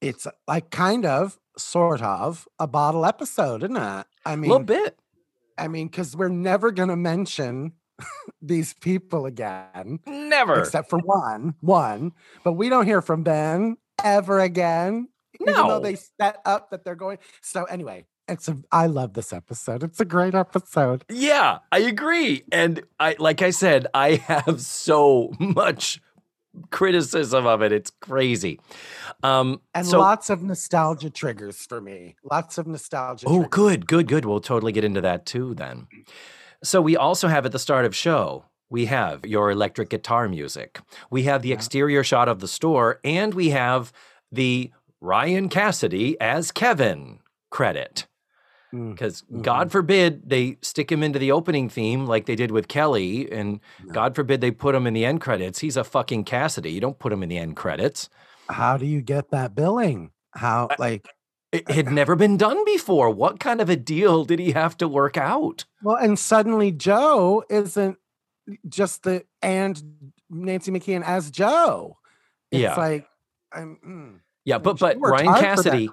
it's 0.00 0.26
like 0.48 0.70
kind 0.70 1.04
of, 1.04 1.38
sort 1.58 2.00
of, 2.02 2.48
a 2.58 2.66
bottle 2.66 3.04
episode, 3.04 3.62
isn't 3.62 3.76
it? 3.76 4.06
I 4.24 4.36
mean, 4.36 4.50
a 4.50 4.54
little 4.54 4.66
bit. 4.66 4.98
I 5.58 5.68
mean, 5.68 5.88
because 5.88 6.16
we're 6.16 6.28
never 6.28 6.70
gonna 6.72 6.96
mention 6.96 7.72
these 8.40 8.72
people 8.74 9.26
again, 9.26 10.00
Never. 10.06 10.60
except 10.60 10.88
for 10.88 10.98
one, 11.00 11.54
one. 11.60 12.12
But 12.42 12.54
we 12.54 12.68
don't 12.70 12.86
hear 12.86 13.02
from 13.02 13.22
Ben 13.22 13.76
ever 14.02 14.40
again. 14.40 15.08
Even 15.40 15.54
though 15.54 15.66
No. 15.68 15.80
they 15.80 15.96
set 15.96 16.40
up 16.44 16.70
that 16.70 16.84
they're 16.84 16.94
going. 16.94 17.18
So 17.40 17.64
anyway, 17.64 18.06
it's 18.28 18.48
a 18.48 18.58
I 18.70 18.86
love 18.86 19.14
this 19.14 19.32
episode. 19.32 19.82
It's 19.82 20.00
a 20.00 20.04
great 20.04 20.34
episode. 20.34 21.04
yeah, 21.10 21.58
I 21.70 21.78
agree. 21.80 22.42
And 22.52 22.82
I 23.00 23.16
like 23.18 23.42
I 23.42 23.50
said, 23.50 23.86
I 23.94 24.16
have 24.16 24.60
so 24.60 25.32
much 25.38 26.00
criticism 26.70 27.46
of 27.46 27.62
it. 27.62 27.72
It's 27.72 27.90
crazy. 27.90 28.60
Um 29.22 29.60
And 29.74 29.86
so 29.86 29.98
lots 30.00 30.30
of 30.30 30.42
nostalgia 30.42 31.10
triggers 31.10 31.64
for 31.66 31.80
me. 31.80 32.16
Lots 32.30 32.58
of 32.58 32.66
nostalgia. 32.66 33.26
Oh, 33.26 33.40
triggers. 33.44 33.48
good, 33.50 33.86
good, 33.86 34.08
good. 34.08 34.24
We'll 34.24 34.40
totally 34.40 34.72
get 34.72 34.84
into 34.84 35.00
that 35.00 35.26
too 35.26 35.54
then. 35.54 35.86
So 36.62 36.80
we 36.80 36.96
also 36.96 37.28
have 37.28 37.44
at 37.46 37.52
the 37.52 37.58
start 37.58 37.84
of 37.84 37.94
show, 37.96 38.44
we 38.70 38.86
have 38.86 39.24
your 39.26 39.50
electric 39.50 39.88
guitar 39.90 40.28
music. 40.28 40.80
We 41.10 41.24
have 41.24 41.42
the 41.42 41.48
Yeah. 41.48 41.54
exterior 41.56 42.04
shot 42.04 42.28
of 42.28 42.38
the 42.40 42.48
store, 42.48 43.00
and 43.04 43.34
we 43.34 43.50
have 43.50 43.92
the 44.30 44.70
Ryan 45.02 45.48
Cassidy 45.48 46.18
as 46.20 46.52
Kevin 46.52 47.18
credit. 47.50 48.06
Mm, 48.72 48.92
Because 48.92 49.22
mhm. 49.22 49.42
God 49.42 49.70
forbid 49.72 50.30
they 50.30 50.56
stick 50.62 50.90
him 50.90 51.02
into 51.02 51.18
the 51.18 51.32
opening 51.32 51.68
theme 51.68 52.06
like 52.06 52.26
they 52.26 52.36
did 52.36 52.50
with 52.52 52.68
Kelly, 52.68 53.30
and 53.30 53.60
No. 53.84 53.92
God 53.92 54.14
forbid 54.14 54.40
they 54.40 54.50
put 54.52 54.74
him 54.74 54.86
in 54.86 54.94
the 54.94 55.04
end 55.04 55.20
credits. 55.20 55.58
He's 55.58 55.76
a 55.76 55.84
fucking 55.84 56.24
Cassidy. 56.24 56.70
You 56.72 56.80
don't 56.80 56.98
put 56.98 57.12
him 57.12 57.22
in 57.22 57.28
the 57.28 57.36
end 57.36 57.56
credits. 57.56 58.08
How 58.48 58.76
do 58.76 58.86
you 58.86 59.02
get 59.02 59.30
that 59.30 59.54
billing? 59.54 60.12
How 60.34 60.68
like 60.78 61.06
It 61.50 61.68
had 61.70 61.90
never 61.92 62.16
been 62.16 62.38
done 62.38 62.64
before. 62.64 63.10
What 63.10 63.40
kind 63.40 63.60
of 63.60 63.68
a 63.68 63.76
deal 63.76 64.24
did 64.24 64.38
he 64.38 64.52
have 64.52 64.76
to 64.78 64.88
work 64.88 65.16
out? 65.18 65.64
well, 65.82 65.96
and 65.96 66.18
suddenly 66.18 66.70
Jo 66.72 67.42
isn't 67.50 67.98
just 68.68 69.02
the 69.02 69.24
and 69.42 69.82
Nancy 70.30 70.70
McKeon 70.70 71.02
as 71.04 71.30
Jo. 71.30 71.98
It's 72.50 72.62
Yeah. 72.62 72.74
like 72.76 73.06
I'm 73.52 73.76
mm. 73.86 74.20
Yeah, 74.44 74.58
but 74.58 74.78
but 74.78 74.98
Ryan 75.00 75.26
hard 75.26 75.38
for 75.38 75.42
that 75.42 75.56
Cassidy, 75.56 75.88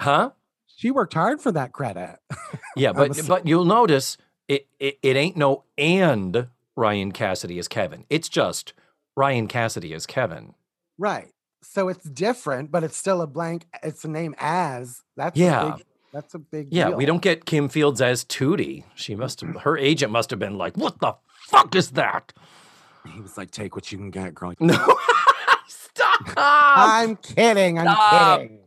huh? 0.00 0.30
She 0.76 0.90
worked 0.90 1.14
hard 1.14 1.40
for 1.40 1.52
that 1.52 1.72
credit. 1.72 2.18
Yeah, 2.74 2.92
but 2.92 3.20
but 3.28 3.46
you'll 3.46 3.66
notice 3.66 4.16
it, 4.48 4.66
it 4.80 4.98
it 5.02 5.14
ain't 5.14 5.36
no 5.36 5.64
and 5.76 6.48
Ryan 6.74 7.12
Cassidy 7.12 7.58
as 7.58 7.68
Kevin. 7.68 8.06
It's 8.08 8.30
just 8.30 8.72
Ryan 9.14 9.46
Cassidy 9.46 9.92
as 9.92 10.06
Kevin. 10.06 10.54
Right. 10.96 11.28
So 11.62 11.88
it's 11.88 12.08
different, 12.08 12.70
but 12.70 12.82
it's 12.82 12.96
still 12.96 13.20
a 13.20 13.26
blank. 13.26 13.66
It's 13.82 14.04
a 14.04 14.08
name 14.08 14.34
as. 14.38 15.02
That's 15.16 15.36
Yeah. 15.36 15.74
A 15.74 15.76
big, 15.76 15.84
that's 16.14 16.34
a 16.34 16.38
big. 16.38 16.68
Yeah, 16.70 16.88
deal. 16.88 16.96
we 16.96 17.04
don't 17.04 17.20
get 17.22 17.44
Kim 17.44 17.68
Fields 17.68 18.00
as 18.00 18.24
Tootie. 18.24 18.84
She 18.94 19.14
must 19.14 19.42
have, 19.42 19.54
her 19.62 19.76
agent 19.76 20.10
must 20.10 20.30
have 20.30 20.38
been 20.38 20.56
like, 20.56 20.76
what 20.76 20.98
the 21.00 21.14
fuck 21.48 21.74
is 21.74 21.90
that? 21.90 22.32
He 23.12 23.20
was 23.20 23.36
like, 23.36 23.50
"Take 23.50 23.74
what 23.74 23.90
you 23.92 23.98
can 23.98 24.10
get, 24.10 24.34
girl." 24.34 24.54
No. 24.60 24.96
Stop. 26.32 26.76
I'm 26.78 27.16
kidding. 27.16 27.78
I'm 27.78 27.86
Stop. 27.86 28.40
kidding. 28.40 28.58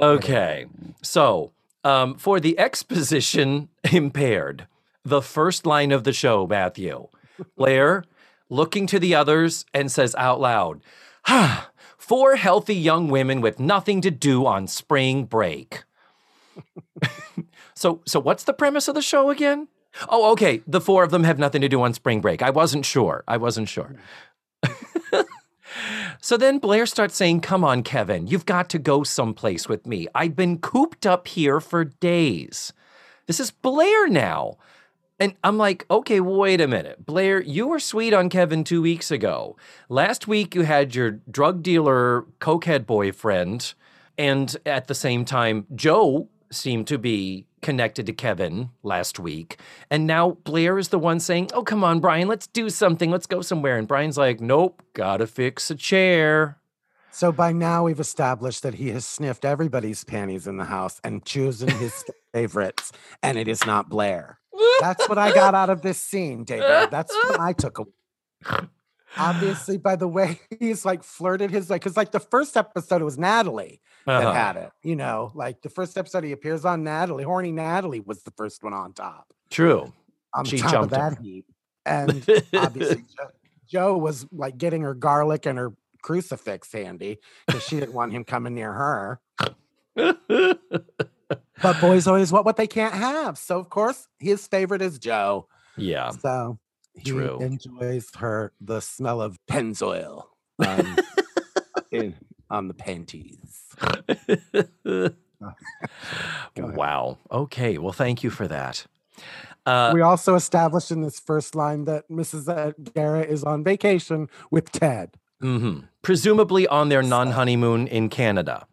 Okay. 0.00 0.66
So, 1.02 1.52
um, 1.82 2.14
for 2.16 2.40
the 2.40 2.58
exposition 2.58 3.68
impaired, 3.92 4.66
the 5.04 5.20
first 5.22 5.66
line 5.66 5.92
of 5.92 6.04
the 6.04 6.12
show, 6.12 6.46
Matthew, 6.46 7.08
Blair 7.56 8.04
looking 8.48 8.86
to 8.86 8.98
the 8.98 9.14
others 9.14 9.66
and 9.74 9.90
says 9.90 10.14
out 10.14 10.40
loud, 10.40 10.80
"Ah, 11.26 11.70
Four 12.04 12.36
healthy 12.36 12.74
young 12.74 13.08
women 13.08 13.40
with 13.40 13.58
nothing 13.58 14.02
to 14.02 14.10
do 14.10 14.44
on 14.44 14.66
spring 14.66 15.24
break. 15.24 15.84
so, 17.74 18.02
so 18.04 18.20
what's 18.20 18.44
the 18.44 18.52
premise 18.52 18.88
of 18.88 18.94
the 18.94 19.00
show 19.00 19.30
again? 19.30 19.68
Oh, 20.10 20.30
okay. 20.32 20.60
The 20.66 20.82
four 20.82 21.02
of 21.02 21.10
them 21.10 21.24
have 21.24 21.38
nothing 21.38 21.62
to 21.62 21.68
do 21.70 21.80
on 21.80 21.94
spring 21.94 22.20
break. 22.20 22.42
I 22.42 22.50
wasn't 22.50 22.84
sure. 22.84 23.24
I 23.26 23.38
wasn't 23.38 23.70
sure. 23.70 23.96
So 26.20 26.36
then 26.36 26.58
Blair 26.58 26.86
starts 26.86 27.16
saying, 27.16 27.40
Come 27.40 27.64
on, 27.64 27.82
Kevin, 27.82 28.26
you've 28.26 28.46
got 28.46 28.68
to 28.70 28.78
go 28.78 29.02
someplace 29.02 29.68
with 29.68 29.86
me. 29.86 30.06
I've 30.14 30.36
been 30.36 30.58
cooped 30.58 31.06
up 31.06 31.28
here 31.28 31.60
for 31.60 31.84
days. 31.84 32.72
This 33.26 33.40
is 33.40 33.50
Blair 33.50 34.08
now. 34.08 34.58
And 35.20 35.34
I'm 35.44 35.56
like, 35.56 35.86
okay, 35.90 36.20
wait 36.20 36.60
a 36.60 36.66
minute. 36.66 37.06
Blair, 37.06 37.40
you 37.40 37.68
were 37.68 37.78
sweet 37.78 38.12
on 38.12 38.28
Kevin 38.28 38.64
two 38.64 38.82
weeks 38.82 39.10
ago. 39.10 39.56
Last 39.88 40.26
week, 40.26 40.54
you 40.54 40.62
had 40.62 40.94
your 40.94 41.12
drug 41.30 41.62
dealer, 41.62 42.26
cokehead 42.40 42.84
boyfriend. 42.84 43.74
And 44.18 44.56
at 44.66 44.88
the 44.88 44.94
same 44.94 45.24
time, 45.24 45.66
Jo 45.74 46.28
seemed 46.50 46.88
to 46.88 46.98
be 46.98 47.46
connected 47.64 48.04
to 48.04 48.12
Kevin 48.12 48.68
last 48.82 49.18
week. 49.18 49.58
And 49.90 50.06
now 50.06 50.32
Blair 50.44 50.78
is 50.78 50.88
the 50.88 50.98
one 50.98 51.18
saying, 51.18 51.50
oh, 51.54 51.62
come 51.62 51.82
on, 51.82 51.98
Brian, 51.98 52.28
let's 52.28 52.46
do 52.46 52.68
something. 52.68 53.10
Let's 53.10 53.26
go 53.26 53.40
somewhere. 53.40 53.78
And 53.78 53.88
Brian's 53.88 54.18
like, 54.18 54.38
nope, 54.38 54.82
gotta 54.92 55.26
fix 55.26 55.70
a 55.70 55.74
chair. 55.74 56.58
So 57.10 57.32
by 57.32 57.52
now 57.52 57.84
we've 57.84 58.00
established 58.00 58.62
that 58.64 58.74
he 58.74 58.90
has 58.90 59.06
sniffed 59.06 59.46
everybody's 59.46 60.04
panties 60.04 60.46
in 60.46 60.58
the 60.58 60.66
house 60.66 61.00
and 61.02 61.24
chosen 61.24 61.70
his 61.70 62.04
favorites, 62.34 62.92
and 63.22 63.38
it 63.38 63.48
is 63.48 63.64
not 63.64 63.88
Blair. 63.88 64.38
That's 64.80 65.08
what 65.08 65.16
I 65.16 65.32
got 65.32 65.54
out 65.54 65.70
of 65.70 65.80
this 65.80 65.98
scene, 65.98 66.44
David. 66.44 66.90
That's 66.90 67.14
what 67.14 67.40
I 67.40 67.54
took 67.54 67.78
away. 67.78 68.68
Obviously, 69.18 69.76
by 69.78 69.96
the 69.96 70.08
way, 70.08 70.40
he's 70.60 70.84
like 70.84 71.02
flirted 71.04 71.50
his 71.50 71.70
like 71.70 71.82
because 71.82 71.96
like 71.96 72.12
the 72.12 72.20
first 72.20 72.56
episode 72.56 73.00
it 73.00 73.04
was 73.04 73.18
Natalie 73.18 73.80
that 74.06 74.22
Uh-huh. 74.22 74.32
had 74.32 74.56
it. 74.56 74.70
You 74.82 74.96
know, 74.96 75.30
like 75.34 75.62
the 75.62 75.68
first 75.70 75.96
episode 75.96 76.24
he 76.24 76.32
appears 76.32 76.64
on 76.64 76.82
Natalie. 76.84 77.24
Horny 77.24 77.52
Natalie 77.52 78.00
was 78.00 78.22
the 78.22 78.30
first 78.32 78.62
one 78.64 78.72
on 78.74 78.92
top. 78.92 79.32
True. 79.50 79.92
On 80.34 80.44
She 80.44 80.58
top 80.58 80.70
jumped 80.70 80.94
him. 80.94 81.00
that 81.00 81.18
heap. 81.22 81.46
And 81.86 82.26
obviously 82.56 83.04
Jo, 83.16 83.28
Jo 83.68 83.96
was 83.96 84.26
like 84.32 84.58
getting 84.58 84.82
her 84.82 84.94
garlic 84.94 85.46
and 85.46 85.58
her 85.58 85.72
crucifix 86.02 86.70
handy 86.72 87.18
because 87.46 87.62
she 87.62 87.78
didn't 87.80 87.94
want 87.94 88.12
him 88.12 88.24
coming 88.24 88.54
near 88.54 88.72
her. 88.72 89.20
But 91.62 91.80
boys 91.80 92.06
always 92.06 92.30
want 92.32 92.44
what 92.44 92.56
they 92.56 92.66
can't 92.66 92.94
have. 92.94 93.38
So 93.38 93.58
of 93.58 93.70
course 93.70 94.08
his 94.18 94.46
favorite 94.46 94.82
is 94.82 94.98
Jo. 94.98 95.46
yeah. 95.76 96.10
So 96.10 96.58
he 96.96 97.10
True. 97.10 97.38
enjoys 97.40 98.08
her 98.16 98.52
the 98.60 98.80
smell 98.80 99.20
of 99.20 99.38
Pennzoil 99.46 100.24
on, 100.64 100.96
in, 101.90 102.14
on 102.50 102.68
the 102.68 102.74
panties. 102.74 103.62
Wow. 106.56 107.18
Okay. 107.30 107.76
Well, 107.78 107.92
thank 107.92 108.22
you 108.22 108.30
for 108.30 108.48
that. 108.48 108.86
Uh, 109.66 109.90
we 109.94 110.00
also 110.00 110.34
established 110.34 110.90
in 110.90 111.02
this 111.02 111.18
first 111.18 111.54
line 111.54 111.84
that 111.84 112.08
Mrs. 112.08 112.74
Garrett 112.94 113.28
is 113.28 113.44
on 113.44 113.64
vacation 113.64 114.28
with 114.50 114.70
Ted. 114.72 115.16
mhm. 115.42 115.88
Presumably 116.02 116.66
on 116.66 116.88
their 116.88 117.02
non 117.02 117.32
honeymoon 117.32 117.86
in 117.86 118.08
Canada. 118.08 118.66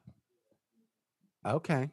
Okay. 1.45 1.89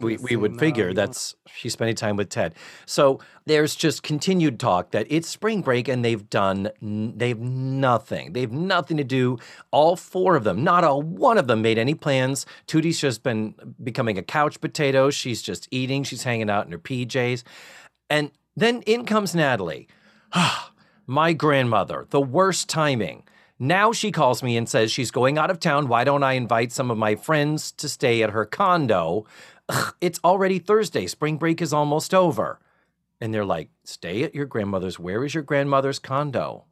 We, 0.00 0.16
we 0.16 0.36
would 0.36 0.54
uh, 0.54 0.58
figure 0.58 0.88
you 0.88 0.94
that's 0.94 1.34
she's 1.52 1.72
spending 1.72 1.96
time 1.96 2.16
with 2.16 2.28
Ted. 2.28 2.54
So 2.86 3.18
there's 3.46 3.74
just 3.74 4.04
continued 4.04 4.60
talk 4.60 4.92
that 4.92 5.08
it's 5.10 5.28
spring 5.28 5.60
break 5.60 5.88
and 5.88 6.04
they've 6.04 6.28
done 6.30 6.70
they've 6.80 7.38
nothing. 7.38 8.32
They've 8.32 8.52
nothing 8.52 8.96
to 8.98 9.04
do. 9.04 9.38
All 9.72 9.96
four 9.96 10.36
of 10.36 10.44
them, 10.44 10.62
not 10.62 10.84
a 10.84 10.94
one 10.94 11.36
of 11.36 11.48
them 11.48 11.62
made 11.62 11.78
any 11.78 11.94
plans. 11.94 12.46
Tootie's 12.68 13.00
just 13.00 13.24
been 13.24 13.54
becoming 13.82 14.18
a 14.18 14.22
couch 14.22 14.60
potato. 14.60 15.10
She's 15.10 15.42
just 15.42 15.66
eating. 15.72 16.04
She's 16.04 16.22
hanging 16.22 16.48
out 16.48 16.66
in 16.66 16.72
her 16.72 16.78
PJs. 16.78 17.42
And 18.08 18.30
then 18.56 18.82
in 18.82 19.04
comes 19.04 19.34
Natalie. 19.34 19.88
My 21.06 21.32
grandmother, 21.32 22.06
the 22.10 22.20
worst 22.20 22.68
timing. 22.68 23.24
Now 23.58 23.92
she 23.92 24.10
calls 24.10 24.42
me 24.42 24.56
and 24.56 24.68
says 24.68 24.90
she's 24.90 25.10
going 25.10 25.38
out 25.38 25.50
of 25.50 25.60
town. 25.60 25.88
Why 25.88 26.04
don't 26.04 26.22
I 26.22 26.32
invite 26.32 26.72
some 26.72 26.90
of 26.90 26.98
my 26.98 27.14
friends 27.14 27.70
to 27.72 27.88
stay 27.88 28.22
at 28.22 28.30
her 28.30 28.44
condo? 28.44 29.24
It's 30.00 30.20
already 30.24 30.58
Thursday. 30.58 31.06
Spring 31.06 31.36
break 31.36 31.62
is 31.62 31.72
almost 31.72 32.12
over. 32.12 32.58
And 33.20 33.32
they're 33.32 33.44
like, 33.44 33.68
Stay 33.84 34.22
at 34.22 34.34
your 34.34 34.46
grandmother's. 34.46 34.98
Where 34.98 35.24
is 35.24 35.34
your 35.34 35.42
grandmother's 35.42 35.98
condo? 35.98 36.64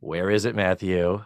Where 0.00 0.30
is 0.30 0.44
it, 0.44 0.54
Matthew? 0.54 1.24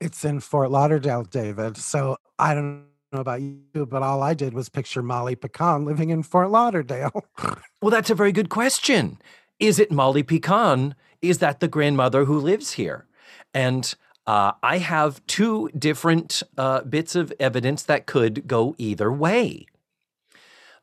It's 0.00 0.24
in 0.24 0.40
Fort 0.40 0.70
Lauderdale, 0.70 1.22
David. 1.22 1.76
So 1.76 2.16
I 2.38 2.54
don't 2.54 2.84
know 3.12 3.20
about 3.20 3.40
you, 3.40 3.86
but 3.88 4.02
all 4.02 4.22
I 4.22 4.34
did 4.34 4.52
was 4.52 4.68
picture 4.68 5.02
Molly 5.02 5.36
Picon 5.36 5.84
living 5.84 6.10
in 6.10 6.22
Fort 6.22 6.50
Lauderdale. 6.50 7.24
Well, 7.82 7.90
that's 7.90 8.08
a 8.08 8.14
very 8.14 8.32
good 8.32 8.48
question. 8.48 9.18
Is 9.60 9.78
it 9.78 9.92
Molly 9.92 10.22
Picon? 10.22 10.94
Is 11.20 11.40
that 11.40 11.60
the 11.60 11.68
grandmother 11.68 12.24
who 12.24 12.38
lives 12.38 12.72
here? 12.72 13.04
And 13.52 13.94
uh, 14.26 14.52
I 14.62 14.78
have 14.78 15.20
two 15.26 15.68
different 15.78 16.42
uh, 16.56 16.80
bits 16.84 17.14
of 17.14 17.30
evidence 17.38 17.82
that 17.82 18.06
could 18.06 18.46
go 18.46 18.74
either 18.78 19.12
way. 19.12 19.66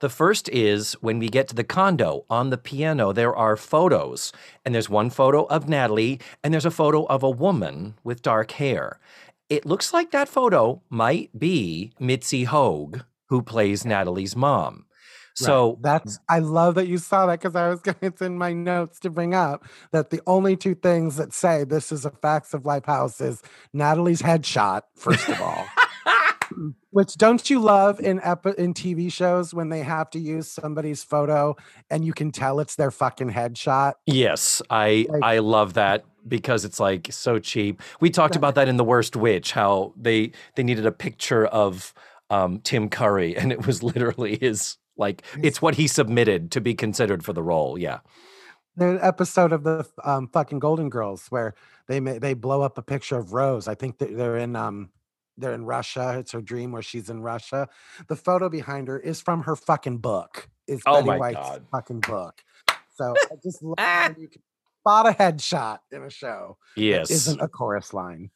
The 0.01 0.09
first 0.09 0.49
is 0.49 0.93
when 0.93 1.19
we 1.19 1.29
get 1.29 1.47
to 1.49 1.55
the 1.55 1.63
condo 1.63 2.25
on 2.27 2.49
the 2.49 2.57
piano, 2.57 3.13
there 3.13 3.35
are 3.35 3.55
photos, 3.55 4.33
and 4.65 4.73
there's 4.73 4.89
one 4.89 5.11
photo 5.11 5.43
of 5.43 5.69
Natalie, 5.69 6.19
and 6.43 6.51
there's 6.51 6.65
a 6.65 6.71
photo 6.71 7.05
of 7.05 7.21
a 7.21 7.29
woman 7.29 7.93
with 8.03 8.23
dark 8.23 8.49
hair. 8.51 8.99
It 9.47 9.63
looks 9.63 9.93
like 9.93 10.09
that 10.09 10.27
photo 10.27 10.81
might 10.89 11.37
be 11.37 11.93
Mitzi 11.99 12.45
Hoag, 12.45 13.03
who 13.29 13.43
plays 13.43 13.85
Natalie's 13.85 14.35
mom. 14.35 14.85
So 15.35 15.77
that's 15.81 16.19
I 16.27 16.39
love 16.39 16.75
that 16.75 16.87
you 16.87 16.97
saw 16.97 17.27
that 17.27 17.39
because 17.39 17.55
I 17.55 17.69
was 17.69 17.81
going 17.83 17.95
it's 18.01 18.23
in 18.23 18.39
my 18.39 18.53
notes 18.53 18.99
to 19.01 19.11
bring 19.11 19.35
up 19.35 19.65
that 19.91 20.09
the 20.09 20.21
only 20.25 20.57
two 20.57 20.73
things 20.75 21.17
that 21.17 21.31
say 21.31 21.63
this 21.63 21.91
is 21.91 22.05
a 22.05 22.11
facts 22.11 22.55
of 22.55 22.65
life 22.65 22.85
house 22.85 23.21
is 23.21 23.43
Natalie's 23.71 24.23
headshot, 24.23 24.81
first 24.95 25.29
of 25.29 25.39
all. 25.39 25.65
Which 26.91 27.15
don't 27.15 27.49
you 27.49 27.59
love 27.59 27.99
in 27.99 28.19
epi- 28.23 28.53
in 28.57 28.73
TV 28.73 29.11
shows 29.11 29.53
when 29.53 29.69
they 29.69 29.81
have 29.83 30.09
to 30.11 30.19
use 30.19 30.49
somebody's 30.51 31.03
photo 31.03 31.55
and 31.89 32.03
you 32.05 32.13
can 32.13 32.31
tell 32.31 32.59
it's 32.59 32.75
their 32.75 32.91
fucking 32.91 33.31
headshot? 33.31 33.93
Yes, 34.05 34.61
I 34.69 35.05
Like- 35.09 35.23
I 35.23 35.39
love 35.39 35.73
that 35.75 36.05
because 36.27 36.65
it's 36.65 36.79
like 36.79 37.07
so 37.11 37.39
cheap. 37.39 37.81
We 37.99 38.09
talked 38.09 38.35
about 38.35 38.55
that 38.55 38.67
in 38.67 38.77
the 38.77 38.83
worst 38.83 39.15
witch 39.15 39.51
how 39.53 39.93
they 39.95 40.31
they 40.55 40.63
needed 40.63 40.85
a 40.85 40.91
picture 40.91 41.45
of 41.47 41.93
um, 42.29 42.59
Tim 42.59 42.89
Curry 42.89 43.35
and 43.37 43.51
it 43.51 43.65
was 43.65 43.81
literally 43.83 44.37
his 44.39 44.77
like 44.97 45.23
it's 45.41 45.61
what 45.61 45.75
he 45.75 45.87
submitted 45.87 46.51
to 46.51 46.61
be 46.61 46.73
considered 46.75 47.23
for 47.25 47.33
the 47.33 47.41
role. 47.43 47.77
Yeah. 47.77 47.99
An 48.77 48.99
episode 49.01 49.51
of 49.51 49.63
the 49.63 49.85
um, 50.03 50.27
fucking 50.29 50.59
Golden 50.59 50.89
Girls 50.89 51.27
where 51.29 51.55
they 51.87 51.99
ma- 51.99 52.19
they 52.19 52.33
blow 52.33 52.61
up 52.61 52.77
a 52.77 52.81
picture 52.81 53.17
of 53.17 53.33
Rose. 53.33 53.67
I 53.67 53.75
think 53.75 53.97
they're 53.97 54.37
in 54.37 54.55
um 54.55 54.89
they're 55.41 55.53
in 55.53 55.65
Russia. 55.65 56.15
It's 56.19 56.31
her 56.31 56.41
dream 56.41 56.71
where 56.71 56.81
she's 56.81 57.09
in 57.09 57.21
Russia. 57.21 57.67
The 58.07 58.15
photo 58.15 58.47
behind 58.49 58.87
her 58.87 58.99
is 58.99 59.19
from 59.19 59.43
her 59.43 59.55
fucking 59.55 59.97
book. 59.97 60.47
Is 60.67 60.81
Oh 60.85 60.95
Betty 60.95 61.07
my 61.07 61.17
White's 61.17 61.35
God. 61.37 61.65
fucking 61.71 61.99
book. 62.01 62.41
So 62.95 63.13
I 63.31 63.35
just 63.43 63.61
love 63.61 63.75
when 63.77 64.15
you 64.21 64.27
can 64.29 64.41
spot 64.81 65.07
a 65.07 65.11
headshot 65.11 65.79
in 65.91 66.03
a 66.03 66.09
show. 66.09 66.57
Yes. 66.77 67.09
isn't 67.11 67.41
a 67.41 67.47
chorus 67.47 67.93
line. 67.93 68.29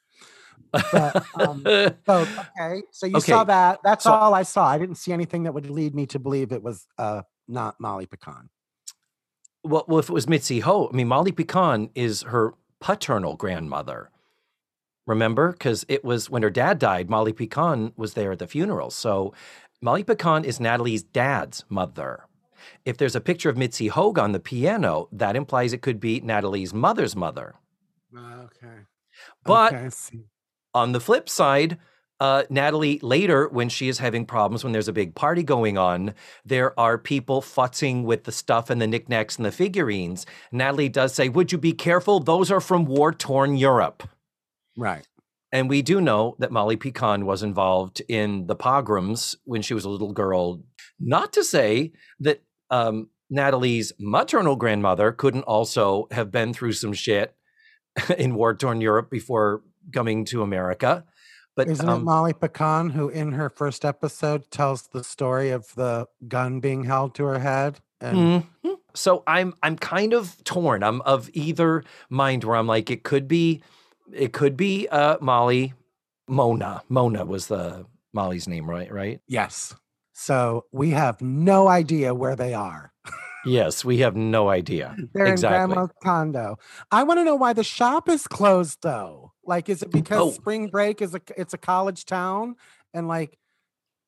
But 0.71 1.23
um, 1.39 1.61
so 1.65 1.93
okay, 2.09 2.81
so 2.91 3.05
you 3.05 3.17
Okay, 3.17 3.31
saw 3.31 3.43
that. 3.45 3.79
That's 3.83 4.03
so- 4.03 4.11
all 4.11 4.33
I 4.33 4.43
saw. 4.43 4.67
I 4.67 4.77
didn't 4.77 4.95
see 4.95 5.13
anything 5.13 5.43
that 5.43 5.53
would 5.53 5.69
lead 5.69 5.95
me 5.95 6.05
to 6.07 6.19
believe 6.19 6.51
it 6.51 6.63
was 6.63 6.87
uh 6.97 7.21
not 7.47 7.79
Molly 7.79 8.07
Picon. 8.07 8.49
well, 9.63 9.85
well, 9.87 9.99
if 9.99 10.09
it 10.09 10.13
was 10.13 10.27
Mitzi 10.27 10.59
Ho, 10.61 10.89
I 10.91 10.95
mean 10.95 11.07
Molly 11.07 11.31
Picon 11.31 11.89
is 11.95 12.23
her 12.23 12.53
paternal 12.81 13.35
grandmother. 13.35 14.09
Remember? 15.05 15.51
Because 15.51 15.85
it 15.87 16.03
was 16.03 16.29
when 16.29 16.43
her 16.43 16.49
dad 16.49 16.79
died, 16.79 17.09
Molly 17.09 17.33
Picon 17.33 17.93
was 17.95 18.13
there 18.13 18.31
at 18.31 18.39
the 18.39 18.47
funeral. 18.47 18.89
So 18.89 19.33
Molly 19.81 20.03
Picon 20.03 20.43
is 20.45 20.59
Natalie's 20.59 21.03
dad's 21.03 21.63
mother. 21.69 22.25
If 22.85 22.97
there's 22.97 23.15
a 23.15 23.21
picture 23.21 23.49
of 23.49 23.57
Mitzi 23.57 23.87
Hoag 23.87 24.17
on 24.17 24.31
the 24.31 24.39
piano, 24.39 25.07
that 25.11 25.35
implies 25.35 25.73
it 25.73 25.81
could 25.81 25.99
be 25.99 26.19
Natalie's 26.21 26.73
mother's 26.73 27.15
mother. 27.15 27.55
Okay. 28.15 28.85
But 29.43 29.73
okay, 29.73 29.89
on 30.73 30.91
the 30.91 30.99
flip 30.99 31.29
side, 31.29 31.77
uh, 32.19 32.43
Natalie, 32.49 32.99
later, 33.01 33.47
when 33.49 33.69
she 33.69 33.89
is 33.89 33.99
having 33.99 34.25
problems, 34.25 34.63
when 34.63 34.71
there's 34.71 34.87
a 34.87 34.93
big 34.93 35.15
party 35.15 35.43
going 35.43 35.77
on, 35.77 36.13
there 36.45 36.77
are 36.79 36.97
people 36.97 37.41
futzing 37.41 38.03
with 38.03 38.23
the 38.23 38.31
stuff 38.31 38.69
and 38.69 38.81
the 38.81 38.87
knickknacks 38.87 39.35
and 39.35 39.45
the 39.45 39.51
figurines. 39.51 40.25
Natalie 40.51 40.89
does 40.89 41.13
say, 41.13 41.27
Would 41.27 41.51
you 41.51 41.57
be 41.57 41.73
careful? 41.73 42.19
Those 42.19 42.51
are 42.51 42.61
from 42.61 42.85
war 42.85 43.11
torn 43.11 43.57
Europe. 43.57 44.07
Right. 44.75 45.07
And 45.51 45.69
we 45.69 45.81
do 45.81 46.01
know 46.01 46.35
that 46.39 46.51
Molly 46.51 46.75
Picon 46.75 47.25
was 47.25 47.43
involved 47.43 48.01
in 48.09 48.47
the 48.47 48.55
pogroms 48.55 49.37
when 49.45 49.61
she 49.61 49.73
was 49.73 49.85
a 49.85 49.89
little 49.89 50.11
girl. 50.11 50.61
Not 50.99 51.33
to 51.33 51.43
say 51.43 51.93
that 52.19 52.43
um, 52.69 53.09
Natalie's 53.29 53.93
maternal 53.99 54.55
grandmother 54.55 55.11
couldn't 55.11 55.43
also 55.43 56.07
have 56.11 56.31
been 56.31 56.53
through 56.53 56.73
some 56.73 56.93
shit 56.93 57.35
in 58.17 58.35
war 58.35 58.53
torn 58.53 58.81
Europe 58.81 59.09
before 59.09 59.61
coming 59.93 60.25
to 60.25 60.41
America. 60.41 61.05
But 61.55 61.69
Isn't 61.69 61.87
um, 61.87 62.01
it 62.01 62.03
Molly 62.03 62.33
Picon 62.33 62.89
who, 62.89 63.07
in 63.07 63.31
her 63.31 63.49
first 63.49 63.85
episode, 63.85 64.51
tells 64.51 64.87
the 64.87 65.03
story 65.03 65.51
of 65.51 65.73
the 65.75 66.07
gun 66.27 66.59
being 66.59 66.83
held 66.83 67.15
to 67.15 67.23
her 67.23 67.39
head? 67.39 67.79
And 68.01 68.43
Mhm. 68.63 68.77
So 68.93 69.23
I'm 69.27 69.53
I'm 69.63 69.77
kind 69.77 70.13
of 70.13 70.43
torn. 70.43 70.83
I'm 70.83 71.01
of 71.01 71.29
either 71.33 71.83
mind 72.09 72.43
where 72.43 72.57
I'm 72.57 72.67
like 72.67 72.89
it 72.89 73.03
could 73.03 73.27
be 73.27 73.61
it 74.13 74.33
could 74.33 74.55
be 74.57 74.87
uh 74.89 75.17
Molly 75.21 75.73
Mona. 76.27 76.81
Mona 76.89 77.25
was 77.25 77.47
the 77.47 77.85
Molly's 78.13 78.47
name, 78.47 78.69
right? 78.69 78.91
Right? 78.91 79.19
yes. 79.27 79.75
So 80.17 80.63
we 80.71 80.91
have 80.91 81.21
no 81.21 81.67
idea 81.67 82.13
where 82.15 82.37
they 82.37 82.53
are. 82.53 82.93
Yes, 83.45 83.83
we 83.85 83.97
have 83.99 84.15
no 84.15 84.49
idea. 84.49 84.95
They're 85.13 85.25
exactly. 85.27 85.63
in 85.63 85.67
grandma's 85.69 85.91
condo. 86.01 86.55
I 86.89 87.03
want 87.03 87.19
to 87.19 87.23
know 87.25 87.35
why 87.35 87.51
the 87.53 87.63
shop 87.65 88.07
is 88.09 88.25
closed 88.25 88.79
though. 88.81 89.33
Like, 89.45 89.67
is 89.69 89.83
it 89.83 89.91
because 89.91 90.19
Oh. 90.21 90.31
spring 90.31 90.67
break 90.69 91.01
is 91.01 91.13
a 91.13 91.21
it's 91.37 91.53
a 91.53 91.57
college 91.57 92.05
town 92.05 92.55
and 92.93 93.07
like 93.07 93.37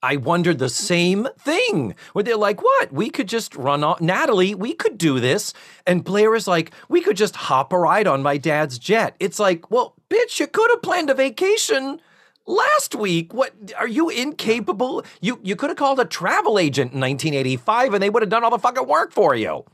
I 0.04 0.18
wondered 0.18 0.60
the 0.60 0.70
same 0.70 1.27
thing. 1.39 1.96
Where 2.13 2.24
they're 2.24 2.38
like, 2.38 2.62
what? 2.62 2.94
We 2.94 3.10
could 3.10 3.27
just 3.27 3.56
run 3.56 3.84
off. 3.84 4.00
Natalie, 4.00 4.54
we 4.56 4.74
could 4.74 4.98
do 4.98 5.20
this. 5.20 5.54
And 5.88 6.04
Blair 6.04 6.36
is 6.36 6.48
like, 6.48 6.72
we 6.88 7.01
could 7.01 7.18
just 7.18 7.36
hop 7.36 7.74
a 7.74 7.80
ride 7.80 8.08
on 8.08 8.22
my 8.22 8.38
dad's 8.38 8.77
jet. 8.77 9.16
It's 9.20 9.39
like, 9.39 9.72
well, 9.72 9.96
bitch, 10.10 10.39
you 10.39 10.48
could 10.48 10.70
have 10.70 10.84
planned 10.84 11.10
a 11.10 11.16
vacation 11.16 12.00
last 12.46 12.96
week. 12.96 13.34
What 13.34 13.54
are 13.77 13.88
you 13.88 14.10
incapable? 14.10 15.04
You 15.20 15.39
you 15.44 15.56
could 15.56 15.70
have 15.70 15.77
called 15.77 16.00
a 16.00 16.06
travel 16.06 16.60
agent 16.60 16.94
in 16.94 17.00
1985 17.01 17.96
and 17.96 18.04
they 18.04 18.10
would 18.10 18.22
have 18.22 18.30
done 18.30 18.44
all 18.44 18.51
the 18.51 18.60
fucking 18.60 18.88
work 18.88 19.12
for 19.12 19.36
you. 19.36 19.66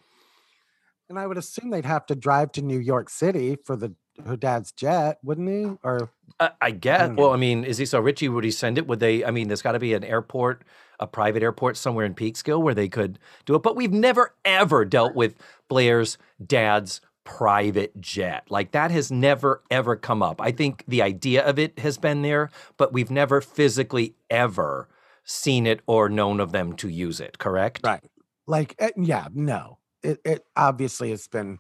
and 1.10 1.20
I 1.20 1.28
would 1.28 1.38
assume 1.38 1.70
they'd 1.70 1.86
have 1.86 2.06
to 2.08 2.16
drive 2.16 2.52
to 2.54 2.62
New 2.62 2.80
York 2.80 3.10
City 3.10 3.58
for 3.64 3.76
the 3.76 3.94
her 4.26 4.38
dad's 4.38 4.72
jet, 4.72 5.20
wouldn't 5.24 5.50
he? 5.50 5.78
Or 5.84 6.10
Uh, 6.40 6.50
I 6.62 6.72
guess. 6.72 7.08
don't 7.08 7.16
Well. 7.16 7.32
I 7.32 7.38
mean, 7.38 7.64
is 7.64 7.78
he 7.78 7.86
so 7.86 8.00
Richie? 8.00 8.30
Would 8.30 8.44
he 8.44 8.52
send 8.52 8.78
it? 8.78 8.88
Would 8.88 9.00
they? 9.00 9.24
I 9.26 9.32
mean, 9.32 9.48
there's 9.48 9.62
got 9.62 9.74
to 9.74 9.80
be 9.80 9.94
an 9.94 10.04
airport, 10.04 10.64
a 11.00 11.08
private 11.08 11.44
airport 11.44 11.78
somewhere 11.78 12.06
in 12.06 12.14
Peekskill 12.16 12.62
where 12.62 12.74
they 12.76 12.90
could 12.90 13.20
do 13.46 13.56
it. 13.56 13.64
But 13.64 13.76
we've 13.76 13.94
never 13.94 14.34
ever 14.46 14.86
dealt 14.86 15.16
with 15.16 15.36
Blair's 15.70 16.18
dad's 16.46 17.02
private 17.24 18.00
jet. 18.02 18.44
Like 18.50 18.72
that 18.72 18.92
has 18.92 19.12
never 19.12 19.64
ever 19.72 19.96
come 19.96 20.22
up. 20.22 20.42
I 20.42 20.52
think 20.52 20.84
the 20.88 21.02
idea 21.02 21.44
of 21.46 21.58
it 21.58 21.80
has 21.80 21.98
been 21.98 22.22
there, 22.22 22.50
but 22.78 22.92
we've 22.94 23.12
never 23.12 23.40
physically 23.42 24.16
ever 24.30 24.90
seen 25.24 25.66
it 25.66 25.80
or 25.88 26.10
known 26.10 26.40
of 26.42 26.52
them 26.52 26.74
to 26.78 26.90
use 26.90 27.22
it. 27.22 27.38
Correct? 27.40 27.80
Right. 27.86 28.04
like 28.46 28.76
eh, 28.80 28.90
yeah, 28.98 29.28
no. 29.34 29.78
It 30.02 30.20
it 30.26 30.46
obviously 30.58 31.12
has 31.12 31.28
been 31.30 31.60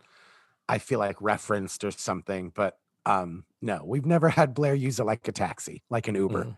I 0.69 0.77
feel 0.77 0.99
like 0.99 1.21
referenced 1.21 1.83
or 1.83 1.91
something, 1.91 2.51
but 2.53 2.77
um 3.05 3.45
no, 3.61 3.83
we've 3.85 4.05
never 4.05 4.29
had 4.29 4.53
Blair 4.53 4.73
use 4.75 4.99
it 4.99 5.05
like 5.05 5.27
a 5.27 5.31
taxi, 5.31 5.83
like 5.89 6.07
an 6.07 6.15
Uber. 6.15 6.43
Mm. 6.45 6.55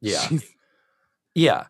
Yeah. 0.00 0.20
She's- 0.20 0.52
Yeah. 1.34 1.64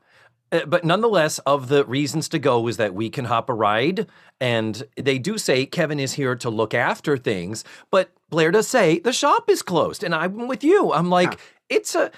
Uh, 0.52 0.64
But 0.66 0.84
nonetheless, 0.84 1.38
of 1.40 1.68
the 1.68 1.84
reasons 1.84 2.28
to 2.28 2.38
go 2.38 2.66
is 2.68 2.76
that 2.76 2.94
we 2.94 3.10
can 3.10 3.24
hop 3.24 3.48
a 3.48 3.54
ride. 3.54 4.06
And 4.40 4.84
they 4.96 5.18
do 5.18 5.38
say 5.38 5.66
Kevin 5.66 5.98
is 5.98 6.12
here 6.14 6.36
to 6.36 6.50
look 6.50 6.72
after 6.74 7.16
things. 7.16 7.64
But 7.90 8.10
Blair 8.30 8.52
does 8.52 8.68
say 8.68 9.00
the 9.00 9.12
shop 9.12 9.50
is 9.50 9.62
closed. 9.62 10.04
And 10.04 10.14
I'm 10.14 10.46
with 10.46 10.62
you. 10.62 10.92
I'm 10.92 11.10
like, 11.10 11.40
it's 11.68 11.94
a, 11.96 12.12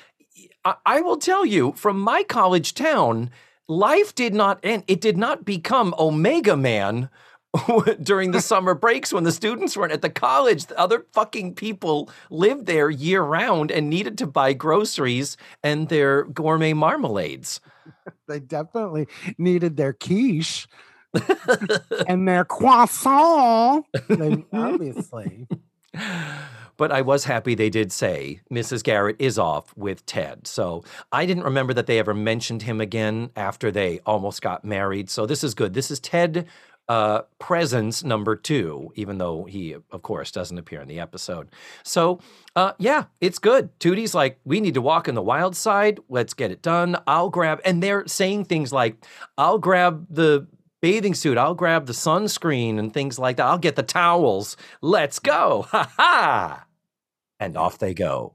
I, 0.65 0.75
I 0.85 1.01
will 1.01 1.17
tell 1.17 1.47
you 1.47 1.73
from 1.73 1.99
my 2.01 2.23
college 2.23 2.75
town, 2.75 3.31
life 3.67 4.15
did 4.15 4.35
not 4.35 4.61
end. 4.63 4.85
It 4.89 5.01
did 5.01 5.17
not 5.17 5.45
become 5.47 5.95
Omega 5.99 6.55
Man 6.57 7.09
during 8.03 8.31
the 8.33 8.41
summer 8.41 8.75
breaks 8.75 9.13
when 9.13 9.25
the 9.25 9.33
students 9.33 9.77
weren't 9.77 9.93
at 9.93 10.03
the 10.03 10.11
college. 10.11 10.67
The 10.67 10.79
other 10.79 11.07
fucking 11.13 11.55
people 11.55 12.11
lived 12.31 12.67
there 12.67 12.91
year 12.91 13.23
round 13.23 13.71
and 13.71 13.89
needed 13.89 14.19
to 14.19 14.27
buy 14.27 14.53
groceries 14.53 15.37
and 15.63 15.89
their 15.89 16.25
gourmet 16.25 16.73
marmalades. 16.73 17.61
they 18.29 18.41
definitely 18.41 19.09
needed 19.39 19.77
their 19.77 19.93
quiche 19.93 20.69
and 22.07 22.29
their 22.29 22.45
croissant. 22.45 23.87
They, 24.09 24.45
obviously. 24.53 25.47
But 26.77 26.93
I 26.93 27.01
was 27.01 27.25
happy 27.25 27.55
they 27.55 27.71
did 27.71 27.91
say 27.91 28.41
Mrs. 28.53 28.85
Garrett 28.85 29.17
is 29.19 29.37
off 29.39 29.77
with 29.77 30.07
Ted. 30.07 30.47
So 30.47 30.85
I 31.11 31.27
didn't 31.27 31.43
remember 31.43 31.75
that 31.75 31.87
they 31.87 31.99
ever 31.99 32.15
mentioned 32.15 32.63
him 32.63 32.81
again 32.81 33.31
after 33.35 33.73
they 33.73 34.01
almost 34.07 34.43
got 34.43 34.65
married. 34.65 35.11
So 35.11 35.27
this 35.27 35.43
is 35.43 35.55
good. 35.55 35.75
This 35.75 35.91
is 35.91 35.99
Ted 35.99 36.47
uh, 36.89 37.23
presence 37.39 38.03
number 38.03 38.35
two, 38.35 38.93
even 38.95 39.19
though 39.19 39.45
he, 39.45 39.75
of 39.75 40.03
course, 40.03 40.31
doesn't 40.31 40.59
appear 40.59 40.81
in 40.81 40.89
the 40.89 41.01
episode. 41.01 41.51
So 41.83 42.21
uh, 42.57 42.73
yeah, 42.79 43.05
it's 43.21 43.39
good. 43.39 43.79
Tootie's 43.79 44.15
like, 44.15 44.41
we 44.45 44.61
need 44.61 44.75
to 44.75 44.81
walk 44.81 45.09
in 45.09 45.15
the 45.15 45.23
wild 45.23 45.55
side. 45.55 46.01
Let's 46.09 46.35
get 46.35 46.51
it 46.51 46.63
done. 46.63 46.97
I'll 47.07 47.31
grab, 47.31 47.61
and 47.65 47.83
they're 47.83 48.07
saying 48.07 48.47
things 48.47 48.73
like, 48.73 49.05
I'll 49.37 49.59
grab 49.59 50.07
the 50.11 50.47
bathing 50.81 51.15
suit. 51.15 51.37
I'll 51.37 51.55
grab 51.55 51.87
the 51.87 51.93
sunscreen 51.93 52.79
and 52.79 52.95
things 52.95 53.19
like 53.19 53.37
that. 53.37 53.47
I'll 53.47 53.59
get 53.59 53.77
the 53.77 53.83
towels. 53.83 54.57
Let's 54.81 55.19
go. 55.19 55.67
Ha 55.71 55.93
ha. 55.97 56.67
And 57.41 57.57
off 57.57 57.79
they 57.79 57.95
go. 57.95 58.35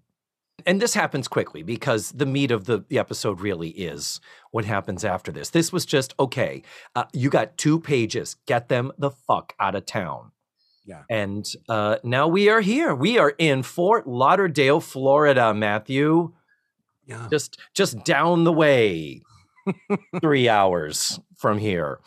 And 0.66 0.82
this 0.82 0.94
happens 0.94 1.28
quickly 1.28 1.64
because 1.64 2.12
the 2.12 2.26
meat 2.26 2.52
of 2.52 2.66
the, 2.66 2.86
the 2.88 3.00
episode 3.00 3.42
really 3.42 3.70
is 3.70 4.22
what 4.52 4.66
happens 4.66 5.04
after 5.04 5.32
this. 5.32 5.50
This 5.50 5.74
was 5.74 5.86
just 5.86 6.14
okay. 6.20 6.62
Uh, 6.96 7.06
you 7.12 7.30
got 7.30 7.58
two 7.58 7.80
pages. 7.80 8.36
Get 8.46 8.70
them 8.70 8.92
the 8.98 9.10
fuck 9.12 9.54
out 9.60 9.76
of 9.76 9.86
town. 9.86 10.32
Yeah. 10.86 11.04
And 11.10 11.50
uh, 11.70 11.98
now 12.04 12.28
we 12.28 12.50
are 12.50 12.62
here. 12.62 12.94
We 12.94 13.18
are 13.18 13.34
in 13.38 13.64
Fort 13.64 14.06
Lauderdale, 14.08 14.80
Florida, 14.80 15.54
Matthew. 15.54 16.34
Yeah. 17.06 17.28
Just 17.30 17.58
just 17.74 18.04
down 18.04 18.44
the 18.44 18.54
way. 18.54 19.22
Three 20.22 20.50
hours 20.50 21.20
from 21.38 21.58
here. 21.58 22.00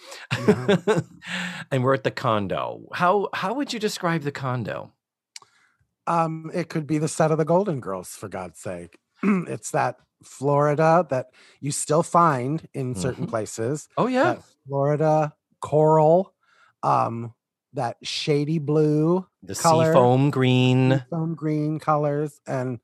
Yeah. 0.47 0.77
and 1.71 1.83
we're 1.83 1.95
at 1.95 2.05
the 2.05 2.11
condo. 2.11 2.83
How 2.95 3.29
how 3.33 3.55
would 3.55 3.73
you 3.73 3.79
describe 3.79 4.23
the 4.23 4.33
condo? 4.33 4.93
Um, 6.07 6.51
it 6.55 6.69
could 6.69 6.87
be 6.87 6.99
the 6.99 7.09
set 7.09 7.31
of 7.31 7.38
the 7.38 7.45
Golden 7.45 7.81
Girls, 7.81 8.11
for 8.11 8.29
God's 8.29 8.61
sake. 8.61 8.99
it's 9.23 9.71
that 9.73 9.99
Florida 10.23 11.07
that 11.11 11.33
you 11.61 11.73
still 11.73 12.03
find 12.03 12.69
in 12.75 12.95
certain 12.95 13.27
Mhm. 13.27 13.27
places. 13.27 13.88
Oh 13.97 14.07
yeah. 14.09 14.42
Florida 14.66 15.35
coral, 15.61 16.35
um, 16.83 17.35
that 17.73 17.97
shady 18.03 18.59
blue, 18.59 19.27
the 19.42 19.55
color. 19.57 20.12
seafoam 20.14 20.31
green. 20.31 21.03
foam 21.11 21.35
green 21.35 21.79
colors, 21.79 22.40
and 22.47 22.81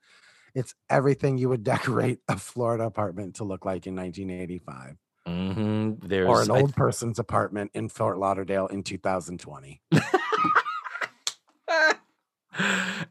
it's 0.55 0.75
everything 0.89 1.37
you 1.37 1.49
would 1.49 1.63
decorate 1.63 2.19
a 2.29 2.37
Florida 2.37 2.85
apartment 2.85 3.35
to 3.37 3.43
look 3.45 3.65
like 3.65 3.87
in 3.87 3.95
1985, 3.95 4.97
hmm 5.27 5.93
There's 6.01 6.19
or 6.23 6.41
an 6.41 6.51
old 6.51 6.75
person's 6.75 7.19
apartment 7.19 7.71
in 7.73 7.89
Fort 7.89 8.17
Lauderdale 8.17 8.67
in 8.67 8.83
2020. 8.83 9.81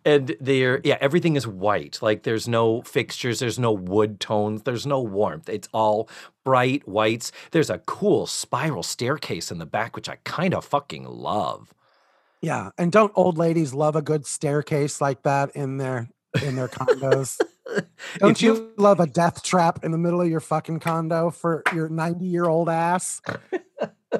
and 0.05 0.37
there 0.41 0.81
yeah 0.85 0.97
everything 1.01 1.37
is 1.37 1.47
white 1.47 1.99
like 2.03 2.23
there's 2.23 2.47
no 2.47 2.83
fixtures 2.83 3.39
there's 3.41 3.59
no 3.59 3.73
wood 3.73 4.21
tones 4.21 4.63
there's 4.63 4.87
no 4.87 5.01
warmth 5.01 5.49
it's 5.49 5.69
all 5.73 6.09
bright 6.45 6.87
whites 6.87 7.33
there's 7.51 7.71
a 7.71 7.79
cool 7.81 8.27
spiral 8.27 8.83
staircase 8.83 9.51
in 9.51 9.59
the 9.59 9.67
back 9.67 9.97
which 9.97 10.09
i 10.09 10.17
kind 10.25 10.55
of 10.55 10.65
fucking 10.65 11.05
love 11.05 11.73
Yeah, 12.41 12.71
and 12.79 12.91
don't 12.93 13.13
old 13.15 13.39
ladies 13.39 13.73
love 13.75 13.97
a 13.97 14.03
good 14.03 14.27
staircase 14.27 15.01
like 15.01 15.23
that 15.23 15.51
in 15.55 15.77
their 15.79 16.09
in 16.43 16.57
their 16.57 16.69
condos? 16.69 17.39
Don't 18.19 18.41
you- 18.43 18.55
you 18.55 18.73
love 18.77 19.01
a 19.01 19.07
death 19.07 19.43
trap 19.43 19.85
in 19.85 19.93
the 19.93 19.99
middle 19.99 20.21
of 20.21 20.29
your 20.29 20.41
fucking 20.41 20.81
condo 20.81 21.31
for 21.31 21.63
your 21.75 21.89
90 21.89 22.25
year 22.25 22.47
old 22.47 22.69
ass? 22.69 23.21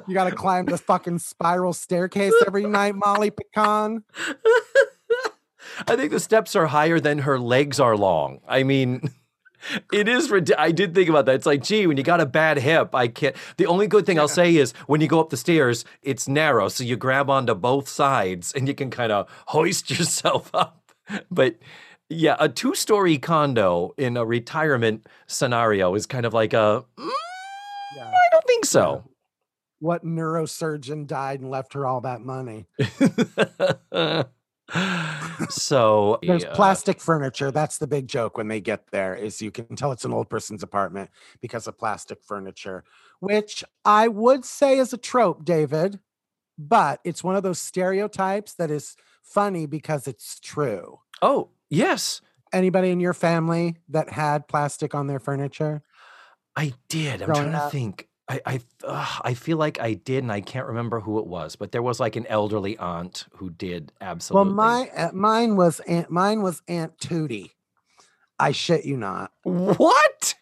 You 0.07 0.13
got 0.13 0.29
to 0.29 0.35
climb 0.35 0.65
the 0.65 0.77
fucking 0.77 1.19
spiral 1.19 1.73
staircase 1.73 2.33
every 2.47 2.65
night, 2.65 2.95
Molly 2.95 3.29
Picon. 3.31 4.03
i 5.87 5.95
think 5.95 6.11
the 6.11 6.19
steps 6.19 6.55
are 6.55 6.67
higher 6.67 6.99
than 6.99 7.19
her 7.19 7.39
legs 7.39 7.79
are 7.79 7.95
long 7.97 8.39
i 8.47 8.63
mean 8.63 9.01
It 9.93 10.09
is. 10.09 10.29
I 10.57 10.73
did 10.73 10.93
think 10.93 11.07
about 11.07 11.25
that. 11.25 11.35
It's 11.35 11.45
like, 11.45 11.63
gee, 11.63 11.87
when 11.87 11.95
you 11.95 12.03
got 12.03 12.19
a 12.19 12.25
bad 12.25 12.57
hip, 12.57 12.93
I 12.93 13.07
can't. 13.07 13.33
The 13.55 13.65
only 13.65 13.87
good 13.87 14.05
thing 14.05 14.19
I'll 14.19 14.27
say 14.27 14.57
is 14.57 14.73
when 14.87 14.99
you 14.99 15.07
go 15.07 15.21
up 15.21 15.29
the 15.29 15.37
stairs, 15.37 15.85
it's 16.01 16.27
narrow, 16.27 16.67
so 16.67 16.83
you 16.83 16.97
grab 16.97 17.29
onto 17.29 17.55
both 17.55 17.87
sides 17.87 18.51
and 18.51 18.67
you 18.67 18.73
can 18.75 18.89
kind 18.89 19.13
of 19.13 19.29
hoist 19.47 19.89
yourself 19.97 20.49
up. 20.53 20.91
But 21.31 21.55
Yeah, 22.09 22.35
a 22.41 22.49
two 22.49 22.75
story 22.75 23.17
condo 23.17 23.93
in 23.97 24.17
a 24.17 24.25
retirement 24.25 25.07
scenario 25.27 25.95
is 25.95 26.05
kind 26.07 26.25
of 26.25 26.33
like 26.33 26.51
a. 26.51 26.83
"Mm, 26.99 27.09
Yeah. 27.95 28.09
I 28.09 28.27
don't 28.31 28.45
think 28.45 28.65
so. 28.65 29.05
What 29.79 30.03
neurosurgeon 30.03 31.07
died 31.07 31.39
and 31.39 31.49
left 31.49 31.71
her 31.73 31.85
all 31.85 32.01
that 32.01 32.19
money? 32.19 32.67
so 35.49 36.19
There's 36.23 36.43
yeah. 36.43 36.53
plastic 36.53 36.99
furniture. 36.99 37.51
That's 37.51 37.77
the 37.77 37.87
big 37.87 38.07
joke 38.07 38.37
when 38.37 38.47
they 38.47 38.59
get 38.61 38.87
there 38.91 39.15
is 39.15 39.41
you 39.41 39.51
can 39.51 39.75
tell 39.75 39.91
it's 39.91 40.05
an 40.05 40.13
old 40.13 40.29
person's 40.29 40.63
apartment 40.63 41.09
because 41.41 41.67
of 41.67 41.77
plastic 41.77 42.23
furniture, 42.23 42.83
which 43.19 43.63
I 43.85 44.07
would 44.07 44.45
say 44.45 44.77
is 44.77 44.93
a 44.93 44.97
trope, 44.97 45.45
David, 45.45 45.99
but 46.57 46.99
it's 47.03 47.23
one 47.23 47.35
of 47.35 47.43
those 47.43 47.59
stereotypes 47.59 48.53
that 48.53 48.71
is 48.71 48.95
funny 49.21 49.65
because 49.65 50.07
it's 50.07 50.39
true. 50.39 50.99
Oh, 51.21 51.49
yes, 51.69 52.21
Anybody 52.53 52.91
in 52.91 52.99
your 52.99 53.13
family 53.13 53.77
that 53.89 54.09
had 54.11 54.47
plastic 54.47 54.93
on 54.93 55.07
their 55.07 55.19
furniture? 55.19 55.81
I 56.55 56.73
did. 56.87 57.23
I'm 57.23 57.25
Growing 57.25 57.49
trying 57.49 57.65
to 57.65 57.69
think. 57.71 58.07
I 58.29 58.41
I, 58.45 58.59
ugh, 58.85 59.21
I 59.23 59.33
feel 59.33 59.57
like 59.57 59.79
I 59.79 59.93
did, 59.93 60.23
and 60.23 60.31
I 60.31 60.41
can't 60.41 60.67
remember 60.67 60.99
who 60.99 61.19
it 61.19 61.27
was, 61.27 61.55
but 61.55 61.71
there 61.71 61.81
was 61.81 61.99
like 61.99 62.15
an 62.15 62.25
elderly 62.27 62.77
aunt 62.77 63.25
who 63.33 63.49
did 63.49 63.91
absolutely. 64.01 64.47
Well, 64.47 64.55
my 64.55 64.89
uh, 64.95 65.11
mine 65.13 65.55
was 65.55 65.79
Aunt 65.81 66.09
mine 66.09 66.41
was 66.41 66.61
Aunt 66.67 66.97
Tootie. 66.97 67.51
I 68.39 68.51
shit 68.51 68.85
you 68.85 68.97
not. 68.97 69.31
what 69.43 70.35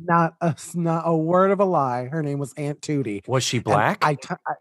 Not 0.00 0.34
a 0.40 0.56
not 0.74 1.02
a 1.06 1.16
word 1.16 1.50
of 1.50 1.60
a 1.60 1.64
lie. 1.64 2.06
Her 2.06 2.22
name 2.22 2.38
was 2.38 2.54
Aunt 2.56 2.80
Tootie. 2.80 3.26
was 3.28 3.44
she 3.44 3.58
black? 3.58 3.98
I, 4.02 4.14
t- 4.14 4.28
I 4.30 4.54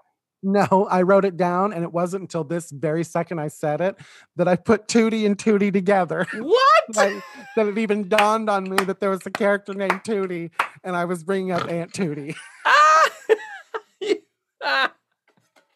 no, 0.44 0.88
I 0.90 1.04
wrote 1.04 1.26
it 1.26 1.38
down, 1.38 1.72
and 1.72 1.84
it 1.84 1.94
wasn't 1.94 2.22
until 2.22 2.44
this 2.44 2.72
very 2.72 3.04
second 3.04 3.40
I 3.40 3.48
said 3.48 3.80
it 3.80 3.96
that 4.38 4.48
I 4.48 4.56
put 4.56 4.88
Tootie 4.88 5.26
and 5.26 5.38
Tootie 5.38 5.72
together. 5.72 6.26
what? 6.34 6.71
Like, 6.98 7.24
that 7.56 7.68
it 7.68 7.78
even 7.78 8.08
dawned 8.08 8.50
on 8.50 8.70
me 8.70 8.78
that 8.86 9.00
there 9.00 9.10
was 9.10 9.26
a 9.26 9.32
character 9.32 9.74
named 9.74 10.04
Tootie, 10.04 10.52
and 10.84 10.96
I 10.96 11.06
was 11.06 11.24
bringing 11.24 11.52
up 11.52 11.70
Aunt 11.70 11.94
Tootie. 11.94 12.36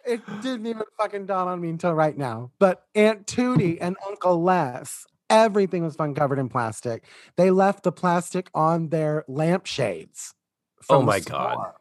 It 0.05 0.21
didn't 0.43 0.67
even 0.67 0.83
fucking 0.99 1.25
dawn 1.25 1.47
on 1.47 1.59
me 1.59 1.69
until 1.69 1.93
right 1.93 2.15
now. 2.15 2.51
But 2.59 2.83
Aunt 2.93 3.25
Tootie 3.25 3.79
and 3.81 3.97
Uncle 4.05 4.41
Les, 4.41 5.07
everything 5.31 5.83
was 5.83 5.95
fun 5.95 6.13
covered 6.13 6.37
in 6.37 6.47
plastic. 6.47 7.05
They 7.37 7.49
left 7.49 7.83
the 7.83 7.91
plastic 7.91 8.51
on 8.53 8.89
their 8.89 9.25
lampshades. 9.27 10.35
Oh 10.89 11.01
my 11.01 11.21
God. 11.21 11.73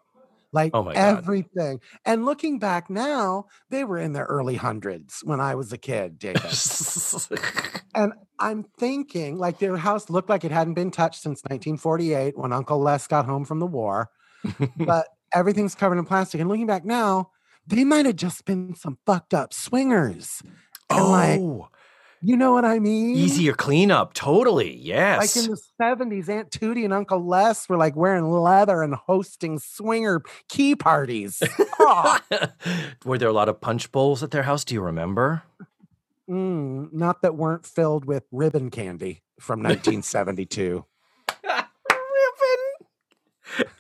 Like 0.55 0.71
Oh 0.73 0.87
everything. 0.89 1.81
And 2.07 2.25
looking 2.25 2.61
back 2.61 2.89
now, 2.89 3.47
they 3.71 3.83
were 3.83 3.99
in 3.99 4.13
their 4.13 4.25
early 4.25 4.55
hundreds 4.55 5.21
when 5.25 5.41
I 5.41 5.57
was 5.57 5.73
a 5.73 5.79
kid, 5.79 6.19
David. 6.19 6.43
and 7.95 8.13
I'm 8.39 8.65
thinking 8.79 9.37
like 9.37 9.59
their 9.59 9.77
house 9.77 10.09
looked 10.09 10.31
like 10.31 10.45
it 10.45 10.53
hadn't 10.53 10.75
been 10.75 10.93
touched 10.93 11.23
since 11.23 11.43
1948 11.43 12.39
when 12.39 12.53
Uncle 12.53 12.79
Les 12.79 13.07
got 13.09 13.27
home 13.27 13.45
from 13.45 13.59
the 13.59 13.67
war. 13.67 14.11
but 14.77 15.09
everything's 15.35 15.75
covered 15.75 15.99
in 15.99 16.05
plastic. 16.05 16.41
And 16.41 16.49
looking 16.49 16.67
back 16.67 16.85
now, 16.85 17.31
they 17.67 17.83
might 17.83 18.07
have 18.07 18.17
just 18.17 18.45
been 18.45 18.77
some 18.77 18.99
fucked 19.05 19.35
up 19.35 19.53
swingers. 19.53 20.41
And 20.89 21.05
like, 21.09 21.41
oh, 21.41 21.69
you 22.25 22.37
know 22.37 22.53
what 22.53 22.65
I 22.65 22.79
mean? 22.79 23.17
easier 23.17 23.53
cleanup. 23.53 24.15
Totally. 24.15 24.77
Yes. 24.77 25.37
Like 25.37 25.45
in 25.45 25.51
the 25.51 25.61
70s, 25.81 26.29
Aunt 26.29 26.51
Tootie 26.51 26.85
and 26.85 26.95
Uncle 26.95 27.25
Les 27.27 27.69
were 27.69 27.77
like 27.77 27.95
wearing 27.95 28.31
leather 28.31 28.83
and 28.83 28.95
hosting 28.95 29.59
swinger 29.59 30.23
key 30.49 30.75
parties. 30.75 31.43
Oh, 31.79 32.19
Were 33.05 33.19
there 33.19 33.29
a 33.29 33.33
lot 33.33 33.49
of 33.49 33.61
punch 33.61 33.93
bowls 33.93 34.23
at 34.23 34.31
their 34.31 34.45
house? 34.45 34.65
Do 34.65 34.75
you 34.75 34.81
remember? 34.81 35.43
mm, 36.29 36.91
not 36.93 37.21
that 37.23 37.37
weren't 37.37 37.67
filled 37.67 38.07
with 38.07 38.25
ribbon 38.33 38.71
candy 38.71 39.23
from 39.39 39.59
1972. 39.63 40.85
Ribbon. 41.43 41.65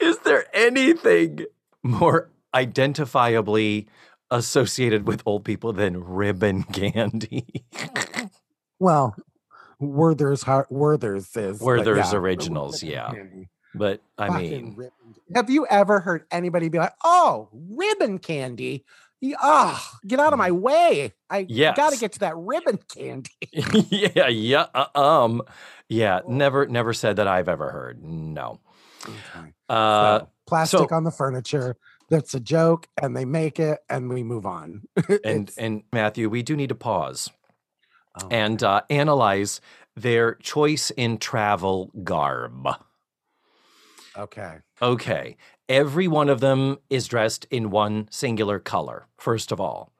Is 0.00 0.18
there 0.18 0.44
anything 0.54 1.46
more 1.82 2.30
identifiably 2.54 3.86
associated 4.30 5.06
with 5.06 5.22
old 5.24 5.44
people 5.44 5.72
than 5.72 6.04
ribbon 6.04 6.64
candy? 6.64 7.64
well, 8.78 9.14
Werther's 9.80 10.44
Werther's 10.70 11.36
is 11.36 11.60
Werther's 11.60 12.12
yeah, 12.12 12.18
Originals, 12.18 12.82
yeah. 12.82 13.10
candy. 13.12 13.48
but 13.74 14.00
I 14.18 14.28
Fucking 14.28 14.50
mean, 14.50 14.74
ribbon- 14.76 14.90
have 15.34 15.50
you 15.50 15.66
ever 15.68 16.00
heard 16.00 16.24
anybody 16.30 16.68
be 16.68 16.78
like, 16.78 16.92
"Oh, 17.04 17.48
ribbon 17.52 18.18
candy"? 18.18 18.84
Ah, 19.40 19.98
get 20.06 20.20
out 20.20 20.32
of 20.34 20.38
my 20.38 20.50
way! 20.50 21.12
I 21.30 21.42
got 21.42 21.92
to 21.92 21.98
get 21.98 22.12
to 22.12 22.18
that 22.20 22.36
ribbon 22.36 22.78
candy. 22.94 23.30
yeah, 23.52 24.28
yeah, 24.28 24.66
uh, 24.74 24.86
um, 24.94 25.42
yeah. 25.88 26.20
Never, 26.28 26.66
never 26.66 26.92
said 26.92 27.16
that 27.16 27.26
I've 27.26 27.48
ever 27.48 27.70
heard. 27.70 28.02
No. 28.04 28.60
Uh, 29.68 30.18
So, 30.20 30.28
plastic 30.46 30.90
so- 30.90 30.96
on 30.96 31.04
the 31.04 31.10
furniture. 31.10 31.76
That's 32.10 32.34
a 32.34 32.40
joke, 32.40 32.86
and 33.02 33.16
they 33.16 33.24
make 33.24 33.58
it, 33.58 33.78
and 33.88 34.10
we 34.10 34.22
move 34.22 34.44
on. 34.44 34.82
and 35.24 35.50
and 35.56 35.84
Matthew, 35.90 36.28
we 36.28 36.42
do 36.42 36.54
need 36.54 36.68
to 36.68 36.74
pause 36.74 37.30
oh, 38.20 38.28
and 38.30 38.62
uh, 38.62 38.82
analyze 38.90 39.60
their 39.96 40.34
choice 40.36 40.90
in 40.90 41.18
travel 41.18 41.90
garb. 42.02 42.68
okay, 44.16 44.58
Okay. 44.82 45.36
Every 45.68 46.08
one 46.08 46.28
of 46.28 46.40
them 46.40 46.78
is 46.90 47.08
dressed 47.08 47.46
in 47.50 47.70
one 47.70 48.08
singular 48.10 48.58
color, 48.58 49.06
first 49.16 49.50
of 49.50 49.60
all. 49.60 49.92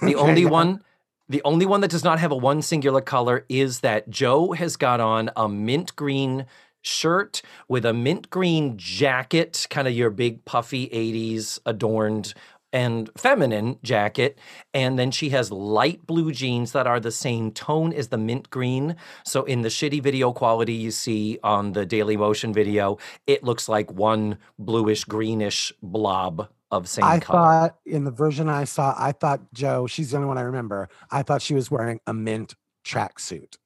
The 0.00 0.14
only 0.16 0.46
one 0.46 0.82
the 1.28 1.42
only 1.44 1.64
one 1.64 1.80
that 1.82 1.90
does 1.90 2.02
not 2.02 2.18
have 2.18 2.32
a 2.32 2.36
one 2.36 2.60
singular 2.60 3.00
color 3.00 3.44
is 3.48 3.80
that 3.80 4.10
Jo 4.10 4.50
has 4.52 4.76
got 4.76 4.98
on 4.98 5.30
a 5.36 5.48
mint 5.48 5.94
green 5.94 6.44
shirt 6.82 7.40
with 7.68 7.84
a 7.84 7.92
mint 7.92 8.30
green 8.30 8.76
jacket, 8.76 9.66
kind 9.70 9.86
of 9.86 9.94
your 9.94 10.10
big 10.10 10.44
puffy 10.44 10.88
80s 10.88 11.60
adorned 11.64 12.34
and 12.72 13.10
feminine 13.16 13.78
jacket. 13.82 14.38
And 14.74 14.98
then 14.98 15.10
she 15.10 15.30
has 15.30 15.50
light 15.50 16.06
blue 16.06 16.32
jeans 16.32 16.72
that 16.72 16.86
are 16.86 17.00
the 17.00 17.10
same 17.10 17.50
tone 17.52 17.92
as 17.92 18.08
the 18.08 18.18
mint 18.18 18.50
green. 18.50 18.96
So 19.24 19.44
in 19.44 19.62
the 19.62 19.68
shitty 19.68 20.02
video 20.02 20.32
quality 20.32 20.74
you 20.74 20.90
see 20.90 21.38
on 21.42 21.72
the 21.72 21.86
Daily 21.86 22.16
Motion 22.16 22.52
video, 22.52 22.98
it 23.26 23.42
looks 23.44 23.68
like 23.68 23.90
one 23.92 24.38
bluish 24.58 25.04
greenish 25.04 25.72
blob 25.82 26.48
of 26.70 26.88
same 26.88 27.04
I 27.04 27.18
color. 27.18 27.38
thought 27.38 27.78
in 27.84 28.04
the 28.04 28.10
version 28.12 28.48
I 28.48 28.64
saw, 28.64 28.94
I 28.96 29.12
thought 29.12 29.40
Jo. 29.52 29.86
She's 29.86 30.10
the 30.12 30.18
only 30.18 30.28
one 30.28 30.38
I 30.38 30.42
remember. 30.42 30.88
I 31.10 31.22
thought 31.22 31.42
she 31.42 31.54
was 31.54 31.70
wearing 31.70 32.00
a 32.06 32.14
mint 32.14 32.54
tracksuit. 32.84 33.56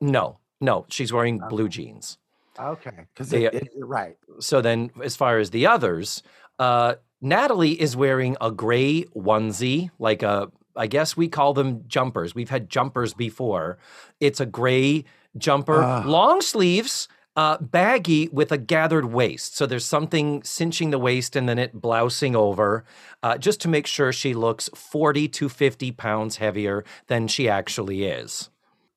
no, 0.00 0.38
no, 0.60 0.86
she's 0.88 1.12
wearing 1.12 1.38
blue 1.38 1.68
jeans. 1.68 2.18
Okay, 2.58 3.06
because 3.14 3.32
right. 3.78 4.16
So 4.40 4.60
then, 4.60 4.90
as 5.02 5.16
far 5.16 5.38
as 5.38 5.50
the 5.50 5.66
others, 5.66 6.22
uh, 6.58 6.96
Natalie 7.20 7.80
is 7.80 7.96
wearing 7.96 8.36
a 8.40 8.50
gray 8.50 9.04
onesie, 9.16 9.90
like 9.98 10.22
a, 10.22 10.50
I 10.76 10.86
guess 10.86 11.16
we 11.16 11.28
call 11.28 11.52
them 11.54 11.84
jumpers. 11.86 12.34
We've 12.34 12.50
had 12.50 12.70
jumpers 12.70 13.12
before. 13.14 13.78
It's 14.20 14.40
a 14.40 14.46
gray 14.46 15.04
jumper, 15.36 15.82
Ah. 15.82 16.02
long 16.06 16.40
sleeves, 16.40 17.08
uh, 17.36 17.58
baggy 17.58 18.28
with 18.32 18.50
a 18.50 18.58
gathered 18.58 19.04
waist. 19.06 19.56
So 19.56 19.66
there's 19.66 19.84
something 19.84 20.42
cinching 20.42 20.90
the 20.90 20.98
waist 20.98 21.36
and 21.36 21.48
then 21.48 21.58
it 21.58 21.74
blousing 21.80 22.34
over, 22.34 22.84
uh, 23.22 23.38
just 23.38 23.60
to 23.62 23.68
make 23.68 23.86
sure 23.86 24.12
she 24.12 24.34
looks 24.34 24.68
40 24.74 25.28
to 25.28 25.48
50 25.48 25.92
pounds 25.92 26.36
heavier 26.36 26.84
than 27.06 27.28
she 27.28 27.48
actually 27.48 28.04
is. 28.04 28.50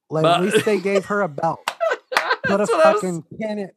Like, 0.09 0.23
But- 0.23 0.37
at 0.39 0.53
least 0.53 0.65
they 0.65 0.79
gave 0.79 1.05
her 1.05 1.21
a 1.21 1.27
belt. 1.29 1.59
Put 2.45 2.59
a 2.61 2.63
what 2.65 2.69
was- 2.69 2.69
fucking 2.69 3.23
pin 3.39 3.59
in. 3.59 3.71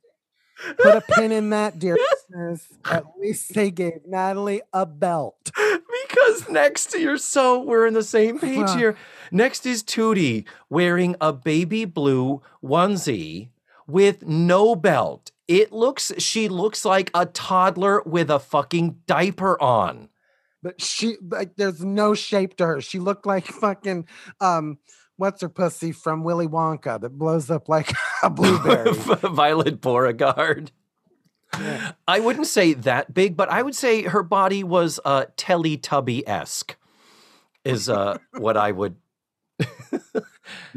Put 0.79 0.95
a 0.97 1.01
pin 1.01 1.33
in 1.33 1.51
that, 1.51 1.79
dear 1.79 1.97
listeners. 2.13 2.67
At 2.85 3.05
least 3.21 3.55
they 3.55 3.71
gave 3.71 4.01
Natalie 4.07 4.63
a 4.73 4.87
belt. 4.87 5.51
because 5.55 6.49
next 6.49 6.93
to 6.93 7.01
you're 7.01 7.19
so 7.19 7.61
we're 7.63 7.87
in 7.87 7.95
the 7.95 8.03
same 8.03 8.39
page 8.39 8.69
Huh. 8.69 8.77
here. 8.77 8.97
Next 9.31 9.67
is 9.67 9.83
Tootie 9.83 10.45
wearing 10.71 11.15
a 11.21 11.33
baby 11.33 11.85
blue 11.85 12.43
onesie 12.63 13.51
with 13.87 14.27
no 14.27 14.75
belt. 14.75 15.31
It 15.49 15.73
looks 15.73 16.13
she 16.19 16.49
looks 16.49 16.85
like 16.85 17.11
a 17.15 17.27
toddler 17.27 18.03
with 18.05 18.31
a 18.31 18.39
fucking 18.41 19.01
diaper 19.07 19.61
on. 19.63 20.09
But 20.63 20.81
she 20.81 21.17
like 21.23 21.57
there's 21.57 21.85
no 21.85 22.15
shape 22.15 22.57
to 22.57 22.67
her. 22.67 22.81
She 22.81 22.99
looked 22.99 23.27
like 23.27 23.47
fucking 23.47 24.07
um 24.41 24.79
what's 25.17 25.43
her 25.43 25.49
pussy 25.49 25.93
from 25.93 26.25
Willy 26.25 26.47
Wonka 26.47 27.01
that 27.01 27.19
blows 27.19 27.51
up 27.51 27.69
like 27.69 27.93
a 28.23 28.31
blueberry. 28.31 28.93
Violet 28.93 29.81
Beauregarde. 29.81 30.73
Yeah. 31.59 31.93
I 32.07 32.21
wouldn't 32.21 32.49
say 32.49 32.75
that 32.75 33.15
big, 33.15 33.37
but 33.37 33.49
I 33.49 33.63
would 33.63 33.75
say 33.75 34.03
her 34.03 34.23
body 34.23 34.65
was 34.65 35.01
uh 35.05 35.27
Teletubby 35.37 36.23
esque. 36.27 36.77
Is 37.65 37.89
uh 37.89 38.19
what 38.33 38.57
I 38.57 38.73
would 38.73 38.97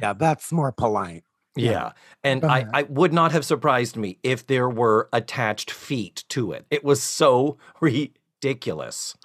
yeah, 0.02 0.13
that's 0.13 0.52
more 0.52 0.71
polite. 0.71 1.23
Yeah. 1.56 1.71
Yeah. 1.71 1.91
And 2.23 2.45
I. 2.45 2.65
I 2.73 2.84
would 2.84 3.13
not 3.13 3.32
have 3.32 3.45
surprised 3.45 3.97
me 3.97 4.19
if 4.23 4.47
there 4.47 4.69
were 4.69 5.10
attached 5.12 5.71
feet 5.71 6.23
to 6.30 6.52
it. 6.54 6.65
It 6.69 6.84
was 6.84 7.02
so 7.02 7.58
ridiculous. 7.82 9.17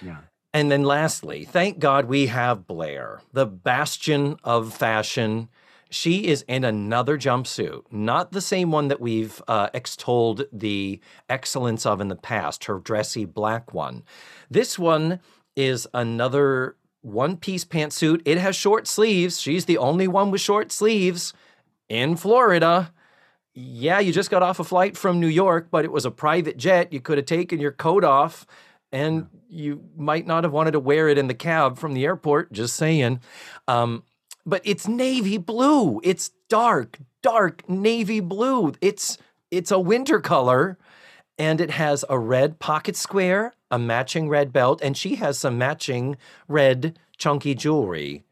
Yeah. 0.00 0.20
And 0.56 0.72
then 0.72 0.84
lastly, 0.84 1.44
thank 1.44 1.80
God 1.80 2.06
we 2.06 2.28
have 2.28 2.66
Blair, 2.66 3.20
the 3.30 3.44
bastion 3.44 4.38
of 4.42 4.72
fashion. 4.72 5.50
She 5.90 6.28
is 6.28 6.46
in 6.48 6.64
another 6.64 7.18
jumpsuit, 7.18 7.82
not 7.90 8.32
the 8.32 8.40
same 8.40 8.70
one 8.70 8.88
that 8.88 8.98
we've 8.98 9.42
uh, 9.48 9.68
extolled 9.74 10.46
the 10.50 10.98
excellence 11.28 11.84
of 11.84 12.00
in 12.00 12.08
the 12.08 12.16
past, 12.16 12.64
her 12.64 12.78
dressy 12.78 13.26
black 13.26 13.74
one. 13.74 14.02
This 14.50 14.78
one 14.78 15.20
is 15.56 15.86
another 15.92 16.76
one 17.02 17.36
piece 17.36 17.66
pantsuit. 17.66 18.22
It 18.24 18.38
has 18.38 18.56
short 18.56 18.86
sleeves. 18.86 19.38
She's 19.38 19.66
the 19.66 19.76
only 19.76 20.08
one 20.08 20.30
with 20.30 20.40
short 20.40 20.72
sleeves 20.72 21.34
in 21.90 22.16
Florida. 22.16 22.94
Yeah, 23.52 23.98
you 23.98 24.10
just 24.10 24.30
got 24.30 24.42
off 24.42 24.58
a 24.58 24.64
flight 24.64 24.96
from 24.96 25.20
New 25.20 25.26
York, 25.26 25.68
but 25.70 25.84
it 25.84 25.92
was 25.92 26.06
a 26.06 26.10
private 26.10 26.56
jet. 26.56 26.94
You 26.94 27.02
could 27.02 27.18
have 27.18 27.26
taken 27.26 27.60
your 27.60 27.72
coat 27.72 28.04
off 28.04 28.46
and 28.92 29.26
you 29.48 29.82
might 29.96 30.26
not 30.26 30.44
have 30.44 30.52
wanted 30.52 30.72
to 30.72 30.80
wear 30.80 31.08
it 31.08 31.18
in 31.18 31.26
the 31.26 31.34
cab 31.34 31.78
from 31.78 31.94
the 31.94 32.04
airport, 32.04 32.52
just 32.52 32.76
saying. 32.76 33.20
Um, 33.68 34.02
but 34.44 34.62
it's 34.64 34.86
navy 34.86 35.38
blue. 35.38 36.00
It's 36.04 36.30
dark, 36.48 36.98
dark 37.22 37.68
navy 37.68 38.20
blue. 38.20 38.72
It's 38.80 39.18
it's 39.50 39.70
a 39.70 39.78
winter 39.78 40.20
color 40.20 40.78
and 41.38 41.60
it 41.60 41.70
has 41.70 42.04
a 42.08 42.18
red 42.18 42.58
pocket 42.58 42.96
square, 42.96 43.52
a 43.70 43.78
matching 43.78 44.28
red 44.28 44.52
belt, 44.52 44.80
and 44.82 44.96
she 44.96 45.16
has 45.16 45.38
some 45.38 45.58
matching 45.58 46.16
red 46.48 46.98
chunky 47.18 47.54
jewelry. 47.54 48.24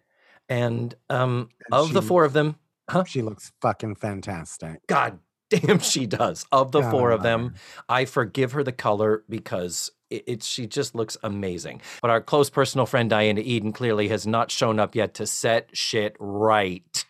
And 0.49 0.95
um 1.11 1.49
And 1.67 1.75
of 1.75 1.93
the 1.93 2.03
four 2.03 2.25
of 2.25 2.33
them, 2.33 2.57
huh? 2.89 3.05
She 3.05 3.23
looks 3.23 3.53
fucking 3.61 3.97
fantastic. 3.97 4.87
God 4.87 5.19
damn, 5.51 5.81
she 5.81 6.07
does. 6.07 6.47
Of 6.53 6.73
the 6.73 6.81
God, 6.81 6.91
four 6.91 7.11
of 7.11 7.23
them, 7.23 7.49
her. 7.49 7.55
I 7.89 8.05
forgive 8.05 8.53
her 8.53 8.63
the 8.63 8.73
color 8.73 9.25
because 9.29 9.91
it, 10.11 10.25
it 10.27 10.43
she 10.43 10.67
just 10.67 10.95
looks 10.95 11.17
amazing. 11.23 11.81
But 12.03 12.11
our 12.11 12.21
close 12.21 12.51
personal 12.51 12.87
friend 12.87 13.09
Diana 13.11 13.41
Eden 13.41 13.73
clearly 13.73 14.09
has 14.09 14.27
not 14.27 14.51
shown 14.51 14.79
up 14.79 14.95
yet 14.95 15.15
to 15.15 15.27
set 15.27 15.69
shit 15.73 16.17
right. 16.19 17.05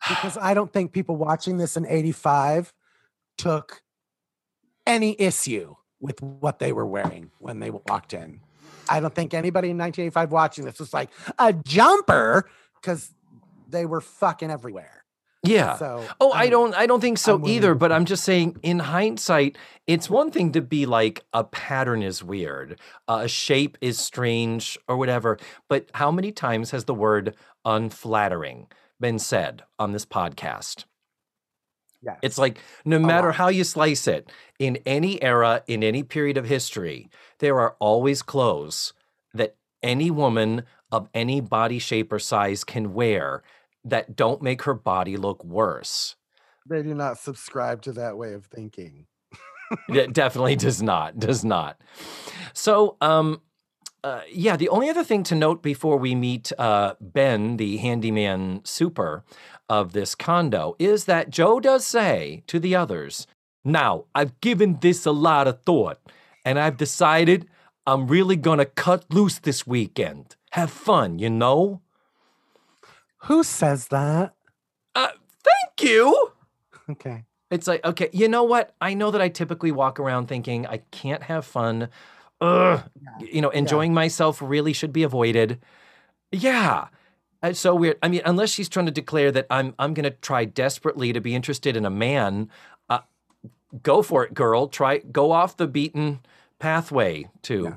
because 0.08 0.36
I 0.38 0.54
don't 0.54 0.72
think 0.72 0.92
people 0.92 1.16
watching 1.16 1.56
this 1.58 1.76
in 1.76 1.86
85 1.86 2.72
took 3.36 3.82
any 4.86 5.16
issue 5.20 5.76
with 6.00 6.20
what 6.22 6.58
they 6.58 6.72
were 6.72 6.86
wearing 6.86 7.30
when 7.38 7.60
they 7.60 7.70
walked 7.70 8.14
in. 8.14 8.40
I 8.88 9.00
don't 9.00 9.14
think 9.14 9.34
anybody 9.34 9.70
in 9.70 9.78
1985 9.78 10.32
watching 10.32 10.64
this 10.64 10.78
was 10.80 10.92
like 10.92 11.10
a 11.38 11.52
jumper 11.52 12.48
because 12.80 13.10
they 13.68 13.86
were 13.86 14.00
fucking 14.00 14.50
everywhere. 14.50 14.99
Yeah. 15.42 15.76
So 15.76 16.04
Oh, 16.20 16.32
I 16.32 16.42
I'm- 16.42 16.50
don't 16.50 16.74
I 16.74 16.86
don't 16.86 17.00
think 17.00 17.16
so 17.18 17.36
I'm 17.36 17.46
either, 17.46 17.74
but 17.74 17.90
I'm 17.90 18.04
just 18.04 18.24
saying 18.24 18.56
in 18.62 18.78
hindsight, 18.80 19.56
it's 19.86 20.10
one 20.10 20.30
thing 20.30 20.52
to 20.52 20.60
be 20.60 20.84
like 20.86 21.24
a 21.32 21.44
pattern 21.44 22.02
is 22.02 22.22
weird, 22.22 22.78
uh, 23.08 23.20
a 23.24 23.28
shape 23.28 23.78
is 23.80 23.98
strange 23.98 24.78
or 24.86 24.96
whatever, 24.98 25.38
but 25.68 25.88
how 25.94 26.10
many 26.10 26.30
times 26.30 26.72
has 26.72 26.84
the 26.84 26.94
word 26.94 27.34
unflattering 27.64 28.66
been 29.00 29.18
said 29.18 29.62
on 29.78 29.92
this 29.92 30.04
podcast? 30.04 30.84
Yes. 32.02 32.18
It's 32.22 32.38
like 32.38 32.58
no 32.84 32.98
matter 32.98 33.32
how 33.32 33.48
you 33.48 33.64
slice 33.64 34.06
it, 34.06 34.30
in 34.58 34.76
any 34.86 35.22
era, 35.22 35.62
in 35.66 35.82
any 35.82 36.02
period 36.02 36.36
of 36.36 36.46
history, 36.46 37.08
there 37.38 37.58
are 37.60 37.76
always 37.78 38.22
clothes 38.22 38.92
that 39.34 39.56
any 39.82 40.10
woman 40.10 40.64
of 40.92 41.08
any 41.14 41.40
body 41.40 41.78
shape 41.78 42.12
or 42.12 42.18
size 42.18 42.64
can 42.64 42.92
wear 42.94 43.42
that 43.84 44.16
don't 44.16 44.42
make 44.42 44.62
her 44.62 44.74
body 44.74 45.16
look 45.16 45.44
worse. 45.44 46.16
they 46.68 46.82
do 46.82 46.94
not 46.94 47.18
subscribe 47.18 47.82
to 47.82 47.92
that 47.92 48.16
way 48.16 48.32
of 48.34 48.46
thinking. 48.46 49.06
It 49.88 50.12
definitely 50.12 50.56
does 50.66 50.82
not. 50.82 51.18
Does 51.18 51.44
not. 51.44 51.80
So, 52.52 52.96
um, 53.00 53.40
uh, 54.02 54.22
yeah, 54.32 54.56
the 54.56 54.68
only 54.68 54.88
other 54.88 55.04
thing 55.04 55.22
to 55.24 55.34
note 55.34 55.62
before 55.62 55.96
we 55.98 56.14
meet 56.14 56.52
uh, 56.58 56.94
Ben, 57.00 57.56
the 57.56 57.76
handyman 57.78 58.62
super 58.64 59.24
of 59.68 59.92
this 59.92 60.14
condo, 60.14 60.74
is 60.78 61.04
that 61.04 61.30
Jo 61.30 61.60
does 61.60 61.86
say 61.86 62.42
to 62.46 62.58
the 62.58 62.74
others, 62.74 63.26
Now, 63.64 64.04
I've 64.14 64.40
given 64.40 64.78
this 64.80 65.04
a 65.06 65.12
lot 65.12 65.46
of 65.46 65.62
thought, 65.62 66.00
and 66.44 66.58
I've 66.58 66.76
decided 66.76 67.46
I'm 67.86 68.06
really 68.08 68.36
gonna 68.36 68.64
cut 68.66 69.04
loose 69.12 69.38
this 69.38 69.66
weekend. 69.66 70.36
Have 70.52 70.70
fun, 70.70 71.18
you 71.18 71.30
know? 71.30 71.82
Who 73.24 73.42
says 73.42 73.88
that? 73.88 74.34
Uh, 74.94 75.08
thank 75.44 75.90
you. 75.90 76.32
Okay. 76.88 77.24
It's 77.50 77.66
like, 77.66 77.84
okay, 77.84 78.08
you 78.12 78.28
know 78.28 78.44
what? 78.44 78.74
I 78.80 78.94
know 78.94 79.10
that 79.10 79.20
I 79.20 79.28
typically 79.28 79.72
walk 79.72 79.98
around 79.98 80.26
thinking 80.26 80.66
I 80.66 80.78
can't 80.90 81.22
have 81.24 81.44
fun. 81.44 81.88
Ugh, 82.40 82.82
you 83.20 83.42
know, 83.42 83.50
enjoying 83.50 83.92
myself 83.92 84.40
really 84.40 84.72
should 84.72 84.92
be 84.92 85.02
avoided. 85.02 85.60
Yeah. 86.32 86.88
It's 87.42 87.60
so 87.60 87.74
weird. 87.74 87.98
I 88.02 88.08
mean, 88.08 88.22
unless 88.24 88.50
she's 88.50 88.68
trying 88.68 88.86
to 88.86 88.92
declare 88.92 89.32
that 89.32 89.46
I'm 89.50 89.74
I'm 89.78 89.94
going 89.94 90.04
to 90.04 90.10
try 90.10 90.44
desperately 90.44 91.12
to 91.12 91.20
be 91.20 91.34
interested 91.34 91.76
in 91.76 91.84
a 91.84 91.90
man, 91.90 92.50
uh, 92.88 93.00
go 93.82 94.02
for 94.02 94.24
it, 94.24 94.34
girl. 94.34 94.68
Try 94.68 94.98
go 94.98 95.32
off 95.32 95.56
the 95.56 95.66
beaten 95.66 96.20
pathway 96.58 97.28
to 97.42 97.74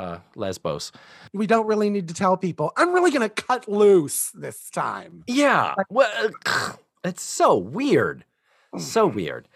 uh, 0.00 0.18
Lesbos. 0.34 0.92
We 1.32 1.46
don't 1.46 1.66
really 1.66 1.90
need 1.90 2.08
to 2.08 2.14
tell 2.14 2.36
people, 2.36 2.72
I'm 2.76 2.92
really 2.92 3.10
going 3.10 3.28
to 3.28 3.42
cut 3.42 3.68
loose 3.68 4.30
this 4.30 4.70
time. 4.70 5.24
Yeah. 5.26 5.74
Well, 5.90 6.10
it's 7.04 7.22
so 7.22 7.56
weird. 7.56 8.24
So 8.78 9.06
weird. 9.06 9.48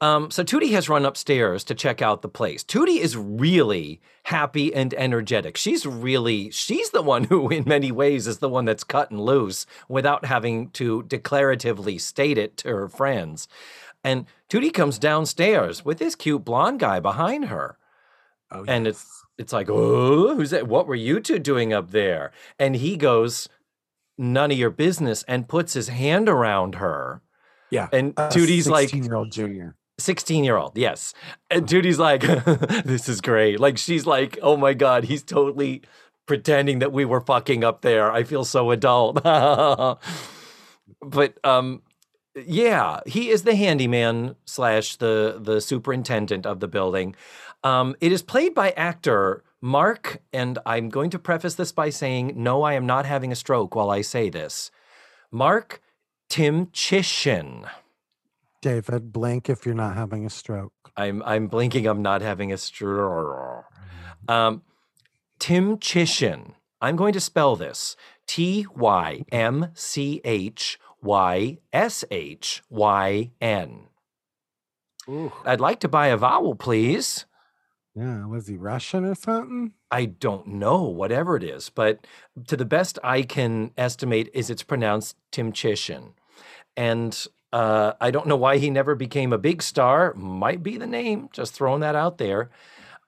Um, 0.00 0.30
so 0.30 0.44
Tootie 0.44 0.70
has 0.72 0.88
run 0.88 1.04
upstairs 1.04 1.64
to 1.64 1.74
check 1.74 2.00
out 2.00 2.22
the 2.22 2.28
place. 2.28 2.62
Tootie 2.62 3.00
is 3.00 3.16
really 3.16 4.00
happy 4.24 4.72
and 4.72 4.94
energetic. 4.94 5.56
She's 5.56 5.84
really, 5.84 6.50
she's 6.50 6.90
the 6.90 7.02
one 7.02 7.24
who, 7.30 7.48
in 7.48 7.64
many 7.66 7.90
ways, 7.90 8.28
is 8.28 8.38
the 8.38 8.48
one 8.48 8.64
that's 8.66 8.84
cutting 8.84 9.18
loose 9.18 9.66
without 9.88 10.26
having 10.26 10.70
to 10.70 11.02
declaratively 11.04 12.00
state 12.00 12.38
it 12.38 12.56
to 12.58 12.68
her 12.68 12.88
friends. 12.88 13.48
And 14.04 14.26
Tootie 14.48 14.72
comes 14.72 14.98
downstairs 14.98 15.84
with 15.84 15.98
this 15.98 16.14
cute 16.14 16.44
blonde 16.44 16.78
guy 16.78 17.00
behind 17.00 17.46
her. 17.46 17.76
Oh, 18.50 18.64
And 18.66 18.86
yes. 18.86 18.94
it's 18.94 19.24
it's 19.38 19.52
like, 19.52 19.68
oh, 19.70 20.34
who's 20.34 20.50
that? 20.50 20.66
What 20.66 20.86
were 20.86 20.94
you 20.94 21.20
two 21.20 21.38
doing 21.38 21.72
up 21.72 21.90
there? 21.92 22.32
And 22.58 22.74
he 22.76 22.96
goes, 22.96 23.48
none 24.16 24.50
of 24.50 24.58
your 24.58 24.70
business, 24.70 25.22
and 25.28 25.48
puts 25.48 25.74
his 25.74 25.88
hand 25.88 26.28
around 26.28 26.76
her. 26.76 27.22
yeah. 27.70 27.88
And 27.92 28.16
Tootie's 28.16 28.68
like, 28.68 28.88
16 28.88 29.04
year 29.04 29.14
old 29.14 29.30
junior. 29.30 29.76
16 30.00 30.44
year 30.44 30.56
old, 30.56 30.76
yes. 30.76 31.14
And 31.50 31.68
Tootie's 31.70 31.98
like, 31.98 32.22
this 32.84 33.08
is 33.08 33.20
great. 33.20 33.60
Like, 33.60 33.78
she's 33.78 34.06
like, 34.06 34.38
oh 34.42 34.56
my 34.56 34.74
God, 34.74 35.04
he's 35.04 35.22
totally 35.22 35.82
pretending 36.26 36.80
that 36.80 36.92
we 36.92 37.04
were 37.04 37.20
fucking 37.20 37.62
up 37.64 37.82
there. 37.82 38.10
I 38.12 38.22
feel 38.24 38.44
so 38.44 38.70
adult. 38.70 39.22
but, 41.00 41.38
um, 41.44 41.82
yeah, 42.46 43.00
he 43.06 43.30
is 43.30 43.42
the 43.42 43.56
handyman 43.56 44.36
slash 44.44 44.96
the 44.96 45.38
the 45.40 45.60
superintendent 45.60 46.46
of 46.46 46.60
the 46.60 46.68
building. 46.68 47.16
Um, 47.64 47.96
it 48.00 48.12
is 48.12 48.22
played 48.22 48.54
by 48.54 48.70
actor 48.70 49.42
Mark, 49.60 50.22
and 50.32 50.58
I'm 50.64 50.88
going 50.88 51.10
to 51.10 51.18
preface 51.18 51.54
this 51.54 51.72
by 51.72 51.90
saying, 51.90 52.34
no, 52.36 52.62
I 52.62 52.74
am 52.74 52.86
not 52.86 53.06
having 53.06 53.32
a 53.32 53.36
stroke 53.36 53.74
while 53.74 53.90
I 53.90 54.02
say 54.02 54.30
this. 54.30 54.70
Mark 55.30 55.80
Tymchyshyn. 56.30 57.68
David, 58.60 59.12
blink 59.12 59.48
if 59.48 59.64
you're 59.64 59.74
not 59.74 59.96
having 59.96 60.26
a 60.26 60.30
stroke. 60.30 60.72
I'm 60.96 61.22
I'm 61.22 61.46
blinking. 61.46 61.86
I'm 61.86 62.02
not 62.02 62.22
having 62.22 62.52
a 62.52 62.58
stroke. 62.58 63.64
Um, 64.26 64.62
Tymchyshyn. 65.38 66.54
I'm 66.80 66.96
going 66.96 67.12
to 67.12 67.20
spell 67.20 67.56
this 67.56 67.96
T 68.26 68.66
Y 68.74 69.24
M 69.30 69.70
C 69.74 70.20
H 70.24 70.78
Y 71.02 71.58
S 71.72 72.04
H 72.10 72.62
Y 72.68 73.30
N. 73.40 73.88
Ooh. 75.08 75.32
I'd 75.44 75.60
like 75.60 75.80
to 75.80 75.88
buy 75.88 76.08
a 76.08 76.16
vowel, 76.16 76.54
please. 76.54 77.26
Yeah. 77.98 78.26
Was 78.26 78.46
he 78.46 78.56
Russian 78.56 79.04
or 79.04 79.16
something? 79.16 79.72
I 79.90 80.04
don't 80.04 80.46
know, 80.46 80.82
whatever 80.84 81.36
it 81.36 81.42
is, 81.42 81.68
but 81.68 82.06
to 82.46 82.56
the 82.56 82.64
best 82.64 82.98
I 83.02 83.22
can 83.22 83.72
estimate, 83.76 84.30
is 84.32 84.50
it's 84.50 84.62
pronounced 84.62 85.16
Tymchyshyn. 85.32 86.12
And 86.76 87.26
uh, 87.52 87.94
I 88.00 88.12
don't 88.12 88.28
know 88.28 88.36
why 88.36 88.58
he 88.58 88.70
never 88.70 88.94
became 88.94 89.32
a 89.32 89.38
big 89.38 89.62
star. 89.62 90.14
Might 90.14 90.62
be 90.62 90.76
the 90.76 90.86
name, 90.86 91.28
just 91.32 91.54
throwing 91.54 91.80
that 91.80 91.96
out 91.96 92.18
there. 92.18 92.50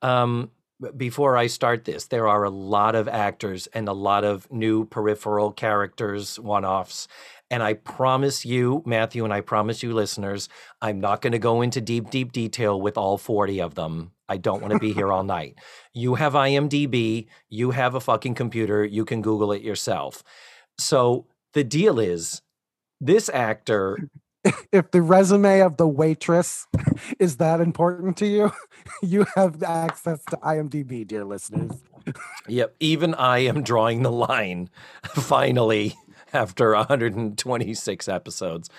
Um, 0.03 0.51
before 0.97 1.37
I 1.37 1.47
start 1.47 1.85
this, 1.85 2.07
there 2.07 2.27
are 2.27 2.43
a 2.43 2.51
lot 2.51 2.97
of 2.97 3.07
actors 3.07 3.69
and 3.69 3.87
a 3.87 3.93
lot 3.93 4.25
of 4.25 4.51
new 4.51 4.87
peripheral 4.87 5.53
characters, 5.53 6.41
one 6.41 6.65
offs. 6.65 7.07
And 7.51 7.63
I 7.63 7.75
promise 7.75 8.47
you, 8.47 8.83
Matthew, 8.87 9.25
and 9.25 9.33
I 9.33 9.41
promise 9.41 9.83
you, 9.83 9.93
listeners, 9.93 10.49
I'm 10.81 11.01
not 11.01 11.21
going 11.21 11.33
to 11.33 11.39
go 11.39 11.63
into 11.63 11.81
deep, 11.81 12.11
deep 12.11 12.33
detail 12.33 12.81
with 12.81 12.97
all 12.97 13.19
40 13.19 13.61
of 13.61 13.75
them. 13.75 14.13
I 14.31 14.37
don't 14.37 14.63
want 14.63 14.73
to 14.73 14.79
be 14.79 14.93
here 14.93 15.13
all 15.13 15.25
night. 15.25 15.57
You 15.93 16.15
have 16.15 16.33
IMDb, 16.35 17.27
you 17.49 17.73
have 17.73 17.95
a 17.95 18.01
fucking 18.01 18.35
computer, 18.35 18.85
you 18.85 19.05
can 19.05 19.21
Google 19.21 19.53
it 19.53 19.63
yourself. 19.63 20.23
So 20.79 21.27
the 21.53 21.65
deal 21.65 21.99
is 21.99 22.41
this 23.01 23.29
actor, 23.29 23.99
If 24.73 24.91
the 24.91 25.03
resume 25.03 25.61
of 25.61 25.77
the 25.77 25.89
waitress 25.89 26.67
is 27.19 27.37
that 27.39 27.61
important 27.61 28.17
to 28.19 28.27
you, 28.27 28.53
you 29.03 29.27
have 29.35 29.63
access 29.63 30.25
to 30.31 30.37
IMDb, 30.39 31.07
dear 31.07 31.25
listeners. 31.25 31.73
yep, 32.49 32.75
even 32.81 33.15
I 33.15 33.41
am 33.41 33.63
drawing 33.63 34.03
the 34.03 34.11
line 34.11 34.71
finally 35.05 35.95
after 36.33 36.75
126 36.75 38.09
episodes. 38.09 38.71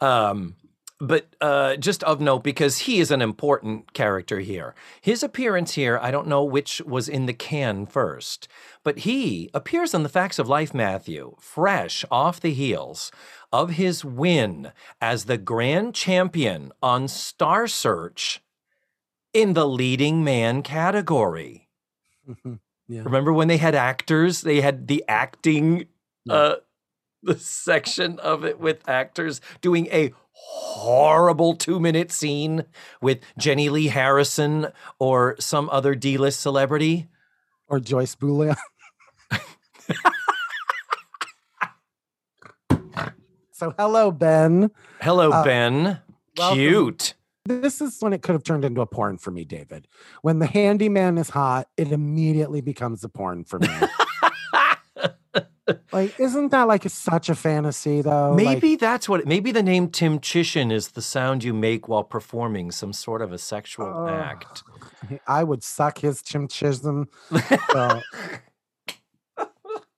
Um, 0.00 0.54
but 0.98 1.26
uh, 1.40 1.76
just 1.76 2.02
of 2.04 2.20
note, 2.20 2.42
because 2.42 2.78
he 2.78 3.00
is 3.00 3.10
an 3.10 3.20
important 3.20 3.92
character 3.92 4.40
here. 4.40 4.74
His 5.00 5.22
appearance 5.22 5.74
here, 5.74 5.98
I 6.00 6.10
don't 6.10 6.26
know 6.26 6.42
which 6.42 6.80
was 6.86 7.08
in 7.08 7.26
the 7.26 7.34
can 7.34 7.84
first, 7.86 8.48
but 8.82 9.00
he 9.00 9.50
appears 9.52 9.92
on 9.94 10.02
the 10.02 10.08
Facts 10.08 10.38
of 10.38 10.48
Life, 10.48 10.72
Matthew, 10.72 11.36
fresh 11.38 12.04
off 12.10 12.40
the 12.40 12.52
heels 12.54 13.12
of 13.52 13.70
his 13.70 14.04
win 14.04 14.72
as 15.00 15.24
the 15.24 15.38
grand 15.38 15.94
champion 15.94 16.72
on 16.82 17.08
Star 17.08 17.66
Search 17.66 18.40
in 19.34 19.52
the 19.52 19.68
leading 19.68 20.24
man 20.24 20.62
category. 20.62 21.68
yeah. 22.88 23.02
Remember 23.02 23.32
when 23.32 23.48
they 23.48 23.58
had 23.58 23.74
actors? 23.74 24.40
They 24.40 24.62
had 24.62 24.88
the 24.88 25.04
acting 25.08 25.86
Yeah. 26.24 26.34
uh 26.34 26.56
the 27.22 27.38
section 27.38 28.18
of 28.20 28.44
it 28.44 28.60
with 28.60 28.88
actors 28.88 29.40
doing 29.60 29.88
a 29.90 30.12
horrible 30.38 31.56
2-minute 31.56 32.12
scene 32.12 32.64
with 33.00 33.20
Jenilee 33.40 33.88
Harrison 33.88 34.68
or 34.98 35.36
some 35.38 35.68
other 35.70 35.94
D-list 35.94 36.40
celebrity. 36.40 37.08
Or 37.68 37.80
Joyce 37.80 38.14
Boulia. 38.14 38.56
so 43.52 43.74
hello, 43.78 44.10
Ben. 44.10 44.70
Hello 45.00 45.30
Uh, 45.32 45.44
Ben. 45.44 46.00
welcome. 46.36 46.56
Cute. 46.58 47.14
This 47.44 47.80
is 47.80 47.96
when 48.00 48.12
it 48.12 48.22
could 48.22 48.32
have 48.32 48.42
turned 48.42 48.64
into 48.64 48.80
a 48.80 48.86
porn 48.86 49.18
for 49.18 49.30
me, 49.30 49.44
David. 49.44 49.86
When 50.22 50.40
the 50.40 50.46
handyman 50.46 51.16
is 51.16 51.30
hot, 51.30 51.68
it 51.76 51.92
immediately 51.92 52.60
becomes 52.60 53.04
a 53.04 53.08
porn 53.08 53.44
for 53.44 53.58
me. 53.60 53.68
like, 55.92 56.18
isn't 56.20 56.50
that 56.50 56.68
like 56.68 56.88
such 56.88 57.28
a 57.28 57.34
fantasy 57.34 58.02
though? 58.02 58.32
Like, 58.32 58.44
Maybe 58.44 58.76
that's 58.76 59.08
what 59.08 59.26
maybe 59.26 59.52
the 59.52 59.62
name 59.62 59.88
Tymchyshyn 59.88 60.72
is 60.72 60.88
the 60.88 61.02
sound 61.02 61.44
you 61.44 61.52
make 61.52 61.88
while 61.88 62.04
performing 62.04 62.70
some 62.70 62.92
sort 62.92 63.22
of 63.22 63.32
a 63.32 63.38
sexual 63.38 63.86
Oh. 63.86 64.08
act. 64.08 64.62
I 65.26 65.44
would 65.44 65.62
suck 65.62 65.98
his 65.98 66.22
chism. 66.22 67.06
So, 67.72 68.00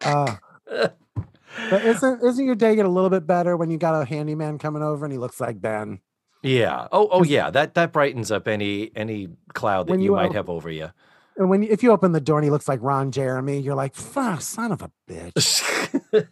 uh, 0.02 0.36
but 0.66 1.84
isn't 1.84 2.22
isn't 2.22 2.44
your 2.44 2.54
day 2.54 2.74
get 2.76 2.86
a 2.86 2.90
little 2.90 3.10
bit 3.10 3.26
better 3.26 3.56
when 3.56 3.70
you 3.70 3.78
got 3.78 4.00
a 4.00 4.04
handyman 4.04 4.58
coming 4.58 4.82
over 4.82 5.04
and 5.04 5.12
he 5.12 5.18
looks 5.18 5.40
like 5.40 5.60
Ben? 5.60 6.00
Yeah. 6.42 6.86
Oh, 6.92 7.08
oh 7.10 7.24
yeah. 7.24 7.50
That 7.50 7.74
that 7.74 7.92
brightens 7.92 8.30
up 8.30 8.46
any 8.48 8.90
any 8.94 9.28
cloud 9.54 9.88
that 9.88 9.98
you, 9.98 10.06
you, 10.06 10.12
might 10.12 10.30
uh, 10.30 10.34
have 10.34 10.48
over 10.48 10.70
you. 10.70 10.90
And 11.38 11.48
when 11.48 11.62
if 11.62 11.82
you 11.82 11.92
open 11.92 12.12
the 12.12 12.20
door 12.20 12.38
and 12.38 12.44
he 12.44 12.50
looks 12.50 12.68
like 12.68 12.80
Ron 12.82 13.10
Jeremy, 13.12 13.60
you're 13.60 13.74
like, 13.76 13.94
"Fuck, 13.94 14.40
son 14.42 14.72
of 14.72 14.82
a 14.82 14.90
bitch." 15.08 15.62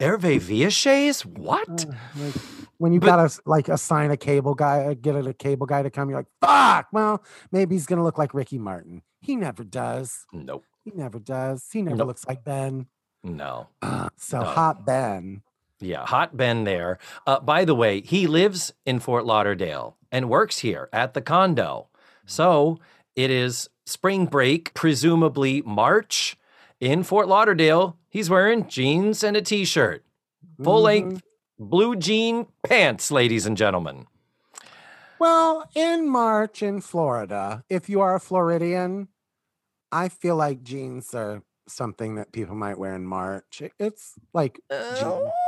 Hervé 0.00 0.40
Villechaize? 0.40 1.24
What? 1.26 1.86
Uh, 1.86 1.92
like, 2.16 2.34
when 2.78 2.92
you 2.92 3.00
But- 3.00 3.06
gotta 3.06 3.40
like 3.46 3.68
assign 3.68 4.10
a 4.10 4.16
cable 4.16 4.54
guy, 4.54 4.86
uh, 4.86 4.94
get 4.94 5.14
a 5.14 5.32
cable 5.34 5.66
guy 5.66 5.82
to 5.82 5.90
come, 5.90 6.08
you're 6.10 6.18
like, 6.18 6.26
"Fuck." 6.40 6.88
Well, 6.92 7.22
maybe 7.50 7.74
he's 7.74 7.86
gonna 7.86 8.02
look 8.04 8.18
like 8.18 8.34
Ricky 8.34 8.58
Martin. 8.58 9.02
He 9.20 9.36
never 9.36 9.64
does. 9.64 10.26
Nope. 10.32 10.64
He 10.84 10.90
never 10.94 11.18
does. 11.18 11.68
He 11.72 11.82
never 11.82 11.96
Nope. 11.98 12.08
looks 12.08 12.26
like 12.26 12.42
Ben. 12.42 12.86
No. 13.22 13.68
Uh, 13.80 14.08
so 14.16 14.40
No. 14.40 14.46
hot 14.46 14.84
Ben. 14.84 15.42
Yeah, 15.78 16.04
hot 16.06 16.36
Ben 16.36 16.64
there. 16.64 16.98
Uh, 17.26 17.38
by 17.40 17.64
the 17.64 17.74
way, 17.74 18.00
he 18.00 18.26
lives 18.26 18.72
in 18.86 18.98
Fort 18.98 19.24
Lauderdale 19.26 19.96
and 20.10 20.28
works 20.28 20.58
here 20.60 20.88
at 20.92 21.14
the 21.14 21.20
condo. 21.20 21.88
So 22.24 22.78
it 23.14 23.30
is 23.30 23.68
spring 23.86 24.26
break, 24.26 24.74
presumably 24.74 25.62
March 25.62 26.36
in 26.80 27.02
Fort 27.02 27.28
Lauderdale. 27.28 27.96
He's 28.08 28.30
wearing 28.30 28.68
jeans 28.68 29.22
and 29.22 29.36
a 29.36 29.42
t 29.42 29.64
shirt, 29.64 30.04
full 30.62 30.82
length 30.82 31.16
mm-hmm. 31.16 31.64
blue 31.68 31.96
jean 31.96 32.46
pants, 32.62 33.10
ladies 33.10 33.46
and 33.46 33.56
gentlemen. 33.56 34.06
Well, 35.18 35.68
in 35.74 36.08
March 36.08 36.62
in 36.62 36.80
Florida, 36.80 37.64
if 37.68 37.88
you 37.88 38.00
are 38.00 38.16
a 38.16 38.20
Floridian, 38.20 39.08
I 39.92 40.08
feel 40.08 40.34
like 40.34 40.64
jeans 40.64 41.14
are 41.14 41.42
something 41.68 42.16
that 42.16 42.32
people 42.32 42.56
might 42.56 42.78
wear 42.78 42.94
in 42.94 43.06
March. 43.06 43.62
It's 43.78 44.14
like 44.34 44.60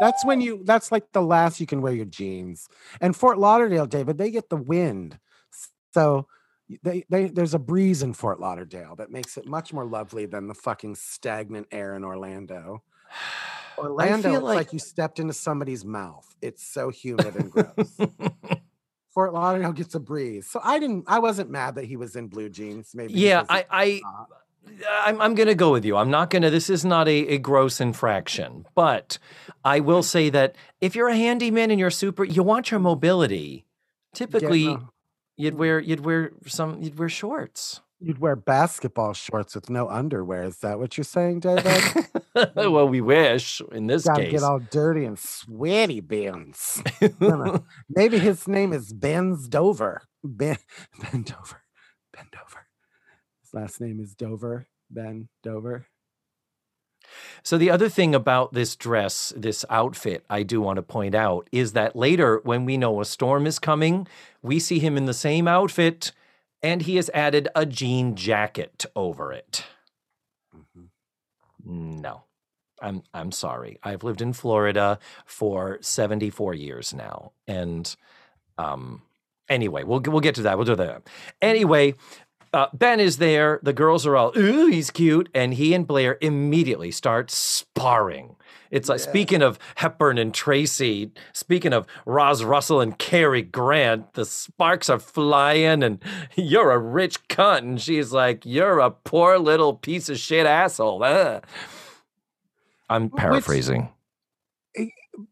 that's 0.00 0.24
when 0.24 0.40
you 0.40 0.62
that's 0.64 0.92
like 0.92 1.12
the 1.12 1.22
last 1.22 1.60
you 1.60 1.66
can 1.66 1.82
wear 1.82 1.92
your 1.92 2.04
jeans. 2.04 2.68
And 3.00 3.16
Fort 3.16 3.38
Lauderdale, 3.38 3.86
David, 3.86 4.18
they 4.18 4.30
get 4.30 4.48
the 4.48 4.56
wind. 4.56 5.18
So 5.92 6.28
they, 6.82 7.04
they 7.08 7.26
there's 7.26 7.54
a 7.54 7.58
breeze 7.58 8.02
in 8.02 8.12
Fort 8.12 8.40
Lauderdale 8.40 8.96
that 8.96 9.10
makes 9.10 9.36
it 9.36 9.46
much 9.46 9.72
more 9.72 9.84
lovely 9.84 10.26
than 10.26 10.48
the 10.48 10.54
fucking 10.54 10.94
stagnant 10.96 11.68
air 11.70 11.94
in 11.94 12.04
Orlando. 12.04 12.82
Orlando, 13.78 14.34
it's 14.34 14.42
like- 14.42 14.56
like 14.56 14.72
you 14.72 14.78
stepped 14.78 15.18
into 15.18 15.32
somebody's 15.32 15.84
mouth. 15.84 16.34
It's 16.40 16.64
so 16.64 16.90
humid 16.90 17.34
and 17.34 17.50
gross. 17.50 17.98
Fort 19.12 19.32
Lauderdale 19.32 19.72
gets 19.72 19.94
a 19.94 20.00
breeze. 20.00 20.48
So 20.48 20.60
I 20.62 20.78
didn't 20.78 21.04
I 21.06 21.18
wasn't 21.20 21.50
mad 21.50 21.76
that 21.76 21.84
he 21.84 21.96
was 21.96 22.16
in 22.16 22.28
blue 22.28 22.48
jeans. 22.48 22.92
Maybe 22.94 23.14
yeah, 23.14 23.44
I. 23.48 23.66
I 23.70 24.00
I'm, 25.04 25.20
I'm 25.20 25.34
going 25.34 25.48
to 25.48 25.54
go 25.54 25.72
with 25.72 25.84
you. 25.84 25.96
I'm 25.96 26.10
not 26.10 26.30
going 26.30 26.42
to, 26.42 26.50
this 26.50 26.70
is 26.70 26.84
not 26.84 27.06
a, 27.08 27.34
a 27.34 27.38
gross 27.38 27.80
infraction, 27.80 28.66
but 28.74 29.18
I 29.64 29.80
will 29.80 30.02
say 30.02 30.30
that 30.30 30.56
if 30.80 30.94
you're 30.96 31.08
a 31.08 31.16
handyman 31.16 31.70
and 31.70 31.78
you're 31.78 31.90
super, 31.90 32.24
you 32.24 32.42
want 32.42 32.70
your 32.70 32.80
mobility. 32.80 33.66
Typically, 34.14 34.76
you'd 35.36 35.52
mm-hmm. 35.52 35.60
wear, 35.60 35.80
you'd 35.80 36.04
wear 36.04 36.32
some, 36.46 36.82
you'd 36.82 36.98
wear 36.98 37.08
shorts. 37.08 37.80
you'd 38.00 38.18
wear 38.18 38.36
basketball 38.36 39.12
shorts 39.14 39.54
with 39.54 39.70
no 39.70 39.88
underwear. 39.88 40.44
Is 40.44 40.58
that 40.58 40.78
what 40.78 40.96
you're 40.96 41.04
saying, 41.04 41.40
David? 41.40 41.82
well, 42.54 42.88
we 42.88 43.00
wish 43.00 43.62
in 43.72 43.86
this 43.86 44.04
Gotta 44.04 44.22
case. 44.22 44.32
get 44.32 44.42
all 44.42 44.58
dirty 44.58 45.04
and 45.04 45.18
sweaty, 45.18 46.00
Benz. 46.00 46.82
gonna- 47.20 47.64
Maybe 47.88 48.18
his 48.18 48.46
name 48.48 48.72
is 48.72 48.92
Benz 48.92 49.48
Dover. 49.48 50.02
Ben 50.22 50.58
Ben 51.02 51.22
Dover. 51.22 51.62
Ben 52.12 52.26
Dover. 52.32 52.66
His 53.42 53.54
last 53.54 53.80
name 53.80 54.00
is 54.00 54.14
Dover. 54.14 54.66
Ben 54.90 55.28
Dover. 55.42 55.86
So 57.42 57.58
the 57.58 57.70
other 57.70 57.88
thing 57.88 58.14
about 58.14 58.52
this 58.52 58.76
dress, 58.76 59.32
this 59.36 59.64
outfit, 59.70 60.24
I 60.30 60.42
do 60.42 60.60
want 60.60 60.76
to 60.76 60.82
point 60.82 61.14
out 61.14 61.48
is 61.52 61.72
that 61.72 61.96
later 61.96 62.40
when 62.44 62.64
we 62.64 62.76
know 62.76 63.00
a 63.00 63.04
storm 63.04 63.46
is 63.46 63.58
coming, 63.58 64.06
we 64.42 64.58
see 64.58 64.78
him 64.78 64.96
in 64.96 65.06
the 65.06 65.14
same 65.14 65.46
outfit 65.48 66.12
and 66.62 66.82
he 66.82 66.96
has 66.96 67.10
added 67.12 67.48
a 67.54 67.66
jean 67.66 68.14
jacket 68.16 68.86
over 68.96 69.32
it. 69.32 69.64
Mhm. 70.56 70.88
No. 71.66 72.24
I'm 72.82 73.02
I'm 73.14 73.32
sorry. 73.32 73.78
I've 73.82 74.04
lived 74.04 74.20
in 74.20 74.32
Florida 74.32 74.98
for 75.24 75.78
74 75.80 76.54
years 76.54 76.92
now. 76.92 77.32
And 77.46 77.94
um 78.58 79.02
anyway, 79.48 79.84
we'll 79.84 80.00
we'll 80.00 80.20
get 80.20 80.34
to 80.36 80.42
that. 80.42 80.56
We'll 80.58 80.66
do 80.66 80.76
that. 80.76 81.02
Anyway, 81.40 81.94
uh, 82.54 82.68
Ben 82.72 83.00
is 83.00 83.18
there. 83.18 83.60
The 83.62 83.72
girls 83.72 84.06
are 84.06 84.16
all, 84.16 84.32
ooh, 84.38 84.66
he's 84.66 84.90
cute. 84.90 85.28
And 85.34 85.54
he 85.54 85.74
and 85.74 85.86
Blair 85.86 86.16
immediately 86.20 86.90
start 86.90 87.30
sparring. 87.30 88.36
It's 88.70 88.88
like, 88.88 89.00
Yeah. 89.00 89.08
speaking 89.10 89.42
of 89.42 89.58
Hepburn 89.76 90.18
and 90.18 90.32
Tracy, 90.34 91.12
speaking 91.32 91.72
of 91.72 91.86
Roz 92.06 92.42
Russell 92.42 92.80
and 92.80 92.98
Cary 92.98 93.42
Grant, 93.42 94.14
the 94.14 94.24
sparks 94.24 94.88
are 94.88 94.98
flying 94.98 95.82
and 95.82 95.98
you're 96.36 96.70
a 96.72 96.78
rich 96.78 97.26
cunt. 97.28 97.58
And 97.58 97.80
she's 97.80 98.12
like, 98.12 98.44
you're 98.46 98.78
a 98.80 98.90
poor 98.90 99.38
little 99.38 99.74
piece 99.74 100.08
of 100.08 100.18
shit 100.18 100.46
asshole. 100.46 101.02
Ugh. 101.04 101.44
I'm 102.88 103.10
Which- 103.10 103.20
paraphrasing. 103.20 103.90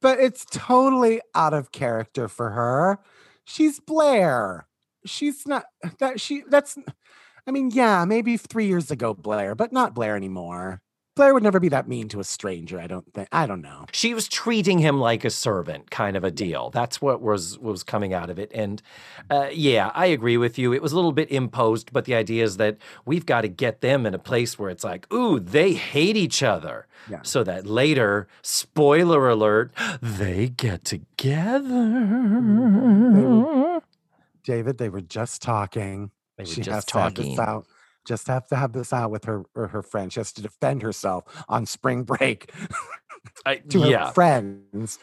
But 0.00 0.20
it's 0.20 0.44
totally 0.48 1.20
out 1.34 1.52
of 1.54 1.72
character 1.72 2.28
for 2.28 2.50
her. 2.50 2.98
She's 3.44 3.80
Blair. 3.80 4.68
She's 5.04 5.44
not 5.48 5.64
that 5.98 6.20
she 6.20 6.44
that's 6.48 6.78
I 7.46 7.50
mean, 7.50 7.70
yeah, 7.72 8.04
maybe 8.04 8.36
three 8.36 8.66
years 8.66 8.90
ago, 8.90 9.14
Blair, 9.14 9.54
but 9.54 9.72
not 9.72 9.94
Blair 9.94 10.16
anymore. 10.16 10.80
Blair 11.14 11.34
would 11.34 11.42
never 11.42 11.60
be 11.60 11.68
that 11.68 11.86
mean 11.88 12.08
to 12.08 12.20
a 12.20 12.24
stranger, 12.24 12.80
I 12.80 12.86
don't 12.86 13.04
think. 13.12 13.28
I 13.30 13.46
don't 13.46 13.60
know. 13.60 13.84
she 13.92 14.14
was 14.14 14.28
treating 14.28 14.78
him 14.78 14.98
like 14.98 15.26
a 15.26 15.30
servant 15.30 15.90
kind 15.90 16.16
of 16.16 16.24
a 16.24 16.30
deal 16.30 16.70
that's 16.70 17.02
what 17.02 17.20
was 17.20 17.58
was 17.58 17.82
coming 17.82 18.14
out 18.14 18.30
of 18.30 18.38
it 18.38 18.50
and 18.54 18.80
uh, 19.28 19.48
yeah 19.52 19.90
i 19.94 20.06
agree 20.06 20.38
with 20.38 20.58
you 20.58 20.72
it 20.72 20.80
was 20.80 20.92
a 20.92 20.96
little 20.96 21.12
bit 21.12 21.30
imposed 21.30 21.92
but 21.92 22.06
the 22.06 22.14
idea 22.14 22.42
is 22.42 22.56
that 22.56 22.78
we've 23.04 23.26
got 23.26 23.42
to 23.42 23.48
get 23.48 23.82
them 23.82 24.06
in 24.06 24.14
a 24.14 24.18
place 24.18 24.58
where 24.58 24.70
it's 24.70 24.84
like 24.84 25.12
ooh 25.12 25.38
they 25.38 25.74
hate 25.74 26.16
each 26.16 26.42
other 26.42 26.86
Yeah. 27.10 27.20
so 27.22 27.44
that 27.44 27.66
later 27.66 28.26
spoiler 28.40 29.28
alert 29.28 29.70
they 30.00 30.48
get 30.48 30.86
together 30.86 31.82
David, 34.44 34.78
they 34.78 34.88
were 34.88 35.00
just 35.00 35.40
talking. 35.42 36.10
They 36.44 36.50
she 36.50 36.60
has 36.60 36.66
just 36.66 36.88
to 36.88 36.98
have 36.98 37.14
talking 37.14 37.30
this 37.30 37.38
out. 37.38 37.66
Just 38.04 38.26
have 38.26 38.46
to 38.48 38.56
have 38.56 38.72
this 38.72 38.92
out 38.92 39.10
with 39.10 39.24
her 39.26 39.44
or 39.54 39.68
her 39.68 39.82
friend. 39.82 40.12
She 40.12 40.20
has 40.20 40.32
to 40.32 40.42
defend 40.42 40.82
herself 40.82 41.24
on 41.48 41.66
spring 41.66 42.02
break 42.12 42.52
I- 43.46 43.56
to 43.70 43.82
her 43.82 44.12
friends. 44.12 44.98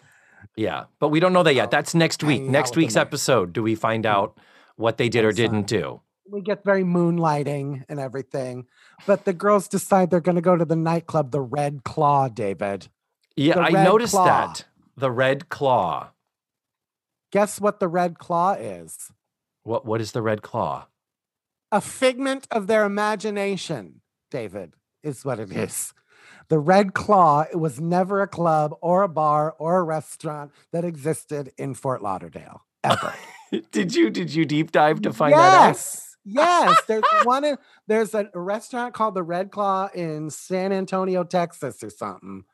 yeah 0.55 0.85
but 0.99 1.09
we 1.09 1.19
don't 1.19 1.31
know 1.33 1.43
that 1.43 1.53
yet 1.55 1.69
that's 1.71 1.93
next 1.93 2.23
week 2.23 2.41
next 2.41 2.75
week's 2.75 2.95
episode 2.95 3.51
do 3.53 3.61
we 3.63 3.75
find 3.75 4.05
out 4.05 4.37
what 4.77 4.97
they 4.97 5.07
did 5.09 5.23
or 5.25 5.31
didn't 5.33 5.67
do 5.67 6.01
We 6.29 6.41
get 6.41 6.63
very 6.63 6.83
moonlighting 6.83 7.83
and 7.89 7.99
everything. 7.99 8.67
But 9.07 9.25
the 9.25 9.33
girls 9.33 9.67
decide 9.67 10.09
they're 10.11 10.19
going 10.21 10.35
to 10.35 10.41
go 10.51 10.55
to 10.55 10.63
the 10.65 10.75
nightclub, 10.75 11.31
the 11.31 11.41
Red 11.41 11.83
Claw, 11.83 12.27
David. 12.29 12.87
Yeah, 13.35 13.55
The 13.55 13.61
I 13.61 13.69
Red 13.71 13.83
noticed 13.83 14.13
Claw. 14.13 14.25
that. 14.25 14.65
The 14.95 15.09
red 15.11 15.49
claw. 15.49 16.11
Guess 17.31 17.59
what 17.61 17.79
the 17.79 17.87
red 17.87 18.19
claw 18.19 18.53
is? 18.53 19.11
What 19.63 19.85
what 19.85 20.01
is 20.01 20.11
the 20.11 20.21
red 20.21 20.41
claw? 20.41 20.87
A 21.72 21.82
figment 21.82 22.47
of 22.51 22.67
their 22.67 22.84
imagination, 22.86 24.01
David, 24.32 24.74
is 25.03 25.24
what 25.24 25.39
it 25.39 25.51
is. 25.51 25.93
The 26.49 26.57
Red 26.59 26.93
Claw 26.93 27.41
it 27.41 27.57
was 27.59 27.80
never 27.80 28.22
a 28.22 28.28
club 28.28 28.74
or 28.82 29.03
a 29.03 29.07
bar 29.07 29.55
or 29.59 29.78
a 29.78 29.84
restaurant 29.84 30.51
that 30.72 30.84
existed 30.84 31.51
in 31.57 31.76
Fort 31.76 32.01
Lauderdale 32.01 32.61
ever. 32.84 33.13
did 33.72 33.93
you 33.93 34.09
did 34.09 34.34
you 34.34 34.45
deep 34.45 34.72
dive 34.72 35.01
to 35.03 35.13
find 35.13 35.34
that 35.34 35.53
out? 35.53 35.67
yes, 35.67 36.17
yes. 36.26 36.82
There's 36.88 37.03
one. 37.24 37.45
In, 37.45 37.57
there's 37.88 38.15
a, 38.15 38.30
a 38.34 38.39
restaurant 38.39 38.95
called 38.95 39.13
the 39.13 39.22
Red 39.24 39.51
Claw 39.51 39.89
in 39.93 40.32
San 40.32 40.72
Antonio, 40.72 41.24
Texas, 41.24 41.84
or 41.84 41.91
something. 41.91 42.45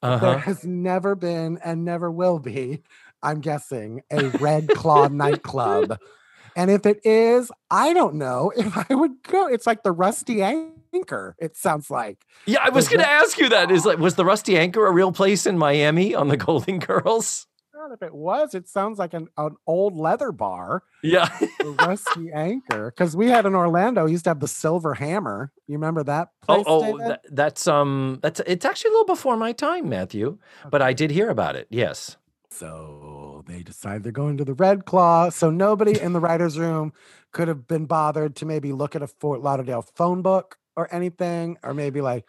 There 0.00 0.10
Uh-huh. 0.12 0.38
has 0.38 0.64
never 0.64 1.14
been 1.14 1.58
and 1.62 1.84
never 1.84 2.10
will 2.10 2.38
be, 2.38 2.82
I'm 3.22 3.40
guessing, 3.40 4.02
a 4.10 4.28
Red 4.28 4.68
Claw 4.68 5.08
nightclub. 5.08 5.98
And 6.56 6.70
if 6.70 6.86
it 6.86 7.00
is, 7.04 7.50
I 7.70 7.92
don't 7.92 8.14
know 8.14 8.52
if 8.56 8.76
I 8.90 8.94
would 8.94 9.22
go. 9.22 9.46
It's 9.46 9.66
like 9.66 9.82
the 9.82 9.92
Rusty 9.92 10.42
Anchor. 10.42 11.36
It 11.38 11.56
sounds 11.56 11.90
like. 11.90 12.24
Yeah, 12.46 12.60
I 12.62 12.70
was 12.70 12.88
going 12.88 13.00
to 13.00 13.10
ask 13.10 13.38
you 13.38 13.48
that. 13.48 13.70
Is 13.70 13.84
like 13.84 13.98
was 13.98 14.14
the 14.14 14.24
Rusty 14.24 14.58
Anchor 14.58 14.86
a 14.86 14.92
real 14.92 15.12
place 15.12 15.46
in 15.46 15.58
Miami 15.58 16.14
on 16.14 16.28
the 16.28 16.36
Golden 16.48 16.78
Girls? 16.78 17.46
God, 17.74 17.92
if 17.92 18.02
it 18.02 18.14
was, 18.14 18.54
it 18.54 18.68
sounds 18.68 18.98
like 18.98 19.12
an, 19.12 19.28
an 19.36 19.56
old 19.66 19.96
leather 19.96 20.30
bar. 20.30 20.84
Yeah. 21.02 21.28
The 21.58 21.74
Rusty 21.80 22.30
Anchor, 22.34 22.92
because 22.92 23.16
we 23.16 23.28
had 23.28 23.44
in 23.44 23.56
Orlando, 23.56 24.06
used 24.06 24.24
to 24.24 24.30
have 24.30 24.40
the 24.40 24.46
Silver 24.46 24.94
Hammer. 24.94 25.50
You 25.66 25.74
remember 25.74 26.04
that 26.04 26.28
oh, 26.48 26.54
place? 26.54 26.64
oh, 26.68 26.82
David? 26.82 27.10
that, 27.10 27.22
that's 27.30 27.66
um 27.66 28.20
that's 28.22 28.40
it's 28.46 28.64
actually 28.64 28.90
a 28.90 28.92
little 28.92 29.06
before 29.06 29.36
my 29.36 29.52
time, 29.52 29.88
Matthew, 29.88 30.38
but 30.70 30.80
I 30.80 30.92
did 30.92 31.10
hear 31.10 31.28
about 31.28 31.56
it. 31.56 31.66
Yes. 31.70 32.16
So 32.50 33.21
they 33.46 33.62
decide 33.62 34.02
they're 34.02 34.12
going 34.12 34.36
to 34.38 34.44
the 34.44 34.54
Red 34.54 34.84
Claw. 34.84 35.30
So 35.30 35.50
nobody 35.50 35.98
in 35.98 36.12
the 36.12 36.20
writer's 36.20 36.58
room 36.58 36.92
could 37.32 37.48
have 37.48 37.66
been 37.66 37.86
bothered 37.86 38.36
to 38.36 38.46
maybe 38.46 38.72
look 38.72 38.94
at 38.94 39.02
a 39.02 39.06
Fort 39.06 39.40
Lauderdale 39.40 39.82
phone 39.82 40.22
book 40.22 40.58
or 40.76 40.92
anything, 40.94 41.58
or 41.62 41.74
maybe 41.74 42.00
like 42.00 42.24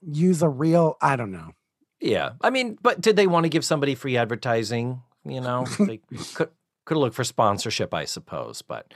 use 0.00 0.42
a 0.42 0.48
real, 0.48 0.96
I 1.00 1.16
don't 1.16 1.32
know. 1.32 1.52
Yeah. 2.00 2.32
I 2.40 2.50
mean, 2.50 2.76
but 2.82 3.00
did 3.00 3.16
they 3.16 3.26
want 3.26 3.44
to 3.44 3.50
give 3.50 3.64
somebody 3.64 3.94
free 3.94 4.16
advertising? 4.16 5.02
You 5.24 5.40
know, 5.40 5.66
they 5.78 6.00
could 6.34 6.50
could 6.84 6.96
look 6.96 7.14
for 7.14 7.24
sponsorship, 7.24 7.94
I 7.94 8.04
suppose. 8.04 8.62
But 8.62 8.92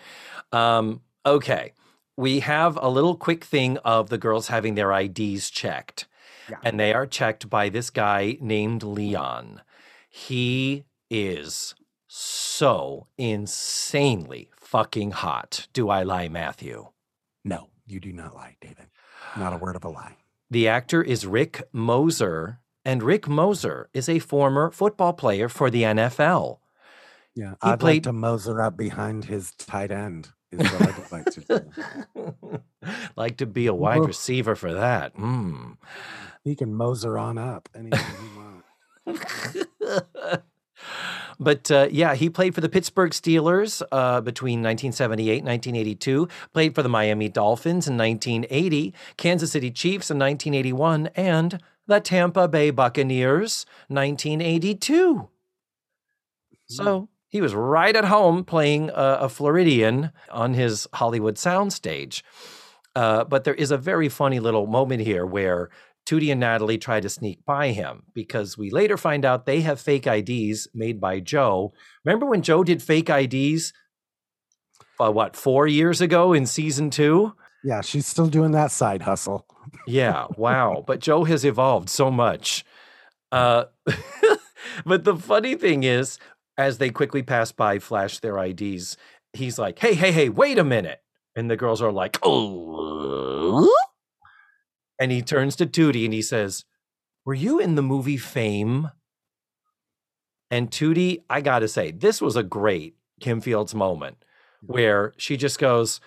um, 0.52 1.02
okay. 1.24 1.72
We 2.16 2.40
have 2.40 2.78
a 2.80 2.88
little 2.88 3.14
quick 3.14 3.44
thing 3.44 3.76
of 3.78 4.08
the 4.08 4.18
girls 4.18 4.48
having 4.48 4.74
their 4.74 4.90
IDs 4.92 5.50
checked. 5.50 6.08
Yeah. 6.48 6.56
And 6.62 6.80
they 6.80 6.94
are 6.94 7.06
checked 7.06 7.50
by 7.50 7.68
this 7.68 7.90
guy 7.90 8.38
named 8.40 8.82
Leon. 8.82 9.60
He 10.08 10.84
is 11.10 11.74
so 12.08 13.06
insanely 13.18 14.50
fucking 14.58 15.10
hot. 15.12 15.66
Do 15.72 15.88
I 15.88 16.02
lie, 16.02 16.28
Matthew? 16.28 16.88
No, 17.44 17.68
you 17.86 18.00
do 18.00 18.12
not 18.12 18.34
lie, 18.34 18.56
David. 18.60 18.86
Not 19.36 19.52
a 19.52 19.56
word 19.56 19.76
of 19.76 19.84
a 19.84 19.88
lie. 19.88 20.16
The 20.50 20.68
actor 20.68 21.02
is 21.02 21.26
Rick 21.26 21.62
Moser, 21.72 22.60
and 22.84 23.02
Rick 23.02 23.28
Moser 23.28 23.88
is 23.92 24.08
a 24.08 24.18
former 24.20 24.70
football 24.70 25.12
player 25.12 25.48
for 25.48 25.70
the 25.70 25.82
NFL. 25.82 26.58
Yeah, 27.34 27.50
He 27.62 27.70
I'd 27.70 27.80
played- 27.80 27.96
like 27.96 28.02
to 28.04 28.12
moser 28.12 28.62
up 28.62 28.76
behind 28.76 29.24
his 29.26 29.52
tight 29.52 29.90
end. 29.90 30.30
Is 30.52 30.60
what 30.72 30.82
I'd 30.82 31.12
like 31.12 31.24
to 31.26 31.40
do. 32.14 32.60
like 33.16 33.36
to 33.38 33.46
be 33.46 33.66
a 33.66 33.74
wide 33.74 33.98
Whoa. 33.98 34.06
receiver 34.06 34.54
for 34.54 34.72
that. 34.74 35.14
Mm. 35.16 35.76
He 36.44 36.54
can 36.54 36.72
moser 36.72 37.18
on 37.18 37.36
up 37.36 37.68
anything 37.74 37.98
he 39.06 39.12
wants. 39.12 39.66
but 41.38 41.70
uh, 41.70 41.88
yeah, 41.90 42.14
he 42.14 42.30
played 42.30 42.54
for 42.54 42.60
the 42.60 42.68
Pittsburgh 42.68 43.10
Steelers 43.10 43.82
uh, 43.92 44.20
between 44.20 44.60
1978 44.60 45.38
and 45.38 45.46
1982, 45.46 46.28
played 46.52 46.74
for 46.74 46.82
the 46.82 46.88
Miami 46.88 47.28
Dolphins 47.28 47.86
in 47.86 47.96
1980, 47.96 48.94
Kansas 49.16 49.52
City 49.52 49.70
Chiefs 49.70 50.10
in 50.10 50.18
1981, 50.18 51.08
and 51.14 51.60
the 51.86 52.00
Tampa 52.00 52.48
Bay 52.48 52.70
Buccaneers 52.70 53.66
1982. 53.88 55.28
So 56.68 57.08
he 57.28 57.40
was 57.40 57.54
right 57.54 57.94
at 57.94 58.06
home 58.06 58.44
playing 58.44 58.90
a, 58.90 59.18
a 59.20 59.28
Floridian 59.28 60.10
on 60.30 60.54
his 60.54 60.88
Hollywood 60.94 61.36
soundstage. 61.36 62.22
Uh, 62.94 63.24
but 63.24 63.44
there 63.44 63.54
is 63.54 63.70
a 63.70 63.76
very 63.76 64.08
funny 64.08 64.40
little 64.40 64.66
moment 64.66 65.02
here 65.02 65.26
where 65.26 65.68
Tootie 66.06 66.30
and 66.30 66.40
Natalie 66.40 66.78
try 66.78 67.00
to 67.00 67.08
sneak 67.08 67.44
by 67.44 67.72
him 67.72 68.04
because 68.14 68.56
we 68.56 68.70
later 68.70 68.96
find 68.96 69.24
out 69.24 69.44
they 69.44 69.62
have 69.62 69.80
fake 69.80 70.06
IDs 70.06 70.68
made 70.72 71.00
by 71.00 71.18
Jo. 71.18 71.72
Remember 72.04 72.26
when 72.26 72.42
Jo 72.42 72.62
did 72.62 72.82
fake 72.82 73.10
IDs? 73.10 73.72
Uh, 75.00 75.10
what, 75.10 75.36
four 75.36 75.66
years 75.66 76.00
ago 76.00 76.32
in 76.32 76.46
season 76.46 76.90
two? 76.90 77.34
Yeah, 77.64 77.80
she's 77.80 78.06
still 78.06 78.28
doing 78.28 78.52
that 78.52 78.70
side 78.70 79.02
hustle. 79.02 79.46
Yeah, 79.86 80.26
wow. 80.36 80.84
but 80.86 81.00
Jo 81.00 81.24
has 81.24 81.44
evolved 81.44 81.90
so 81.90 82.10
much. 82.10 82.64
Uh, 83.32 83.64
but 84.86 85.02
the 85.02 85.16
funny 85.16 85.56
thing 85.56 85.82
is, 85.82 86.18
as 86.56 86.78
they 86.78 86.90
quickly 86.90 87.22
pass 87.22 87.50
by, 87.50 87.80
flash 87.80 88.20
their 88.20 88.38
IDs, 88.38 88.96
he's 89.32 89.58
like, 89.58 89.80
hey, 89.80 89.94
hey, 89.94 90.12
hey, 90.12 90.28
wait 90.28 90.58
a 90.58 90.64
minute. 90.64 91.02
And 91.34 91.50
the 91.50 91.56
girls 91.56 91.82
are 91.82 91.92
like, 91.92 92.18
oh. 92.22 93.68
And 94.98 95.12
he 95.12 95.22
turns 95.22 95.56
to 95.56 95.66
Tootie 95.66 96.04
and 96.04 96.14
he 96.14 96.22
says, 96.22 96.64
Were 97.24 97.34
you 97.34 97.58
in 97.58 97.74
the 97.74 97.82
movie 97.82 98.16
Fame? 98.16 98.90
And 100.50 100.70
Tootie, 100.70 101.22
I 101.28 101.40
got 101.40 101.58
to 101.60 101.68
say, 101.68 101.90
this 101.90 102.20
was 102.20 102.36
a 102.36 102.42
great 102.42 102.96
Kim 103.20 103.40
Fields 103.40 103.74
moment 103.74 104.18
where 104.62 105.12
she 105.16 105.36
just 105.36 105.58
goes, 105.58 106.00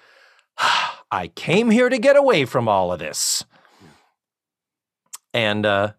I 1.11 1.27
came 1.35 1.69
here 1.69 1.89
to 1.89 1.97
get 1.97 2.15
away 2.15 2.45
from 2.45 2.67
all 2.67 2.91
of 2.93 2.99
this. 2.99 3.43
And 5.33 5.65
uh, 5.65 5.93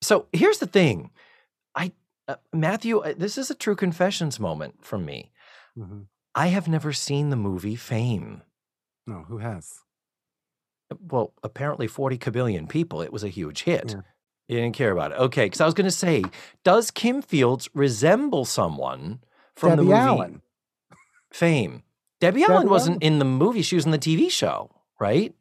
so 0.00 0.26
here's 0.32 0.58
the 0.58 0.66
thing. 0.66 1.10
I, 1.74 1.92
uh, 2.28 2.36
Matthew, 2.52 2.98
uh, 2.98 3.14
this 3.16 3.36
is 3.36 3.50
a 3.50 3.54
true 3.54 3.76
confessions 3.76 4.38
moment 4.38 4.84
from 4.84 5.04
me. 5.04 5.30
Mhm. 5.76 6.06
I 6.34 6.46
have 6.48 6.68
never 6.68 6.92
seen 6.92 7.30
the 7.30 7.36
movie 7.36 7.76
Fame. 7.76 8.42
No, 9.06 9.24
who 9.28 9.38
has? 9.38 9.70
Well, 11.00 11.32
apparently 11.42 11.86
40 11.86 12.18
kabillion 12.18 12.68
people. 12.68 13.02
It 13.02 13.12
was 13.12 13.24
a 13.24 13.28
huge 13.28 13.62
hit. 13.64 13.90
Yeah. 13.90 14.00
You 14.48 14.56
didn't 14.60 14.74
care 14.74 14.90
about 14.92 15.12
it. 15.12 15.18
Okay, 15.18 15.46
because 15.46 15.60
I 15.60 15.64
was 15.64 15.74
going 15.74 15.86
to 15.86 15.90
say, 15.90 16.24
does 16.64 16.90
Kim 16.90 17.22
Fields 17.22 17.68
resemble 17.74 18.44
someone 18.44 19.20
from 19.54 19.76
the 19.76 19.82
movie 19.82 19.94
Allen. 19.94 20.42
Fame? 21.32 21.82
Debbie, 22.20 22.44
Allen 22.44 22.68
wasn't 22.68 23.02
Allen. 23.02 23.14
in 23.14 23.18
the 23.18 23.24
movie. 23.24 23.62
She 23.62 23.76
was 23.76 23.84
in 23.84 23.90
the 23.92 23.98
TV 23.98 24.30
show, 24.30 24.70
right? 25.00 25.34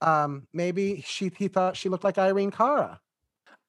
Um, 0.00 0.46
maybe 0.52 1.02
she 1.06 1.30
he 1.36 1.48
thought 1.48 1.76
she 1.76 1.88
looked 1.88 2.04
like 2.04 2.18
Irene 2.18 2.50
Cara. 2.50 3.00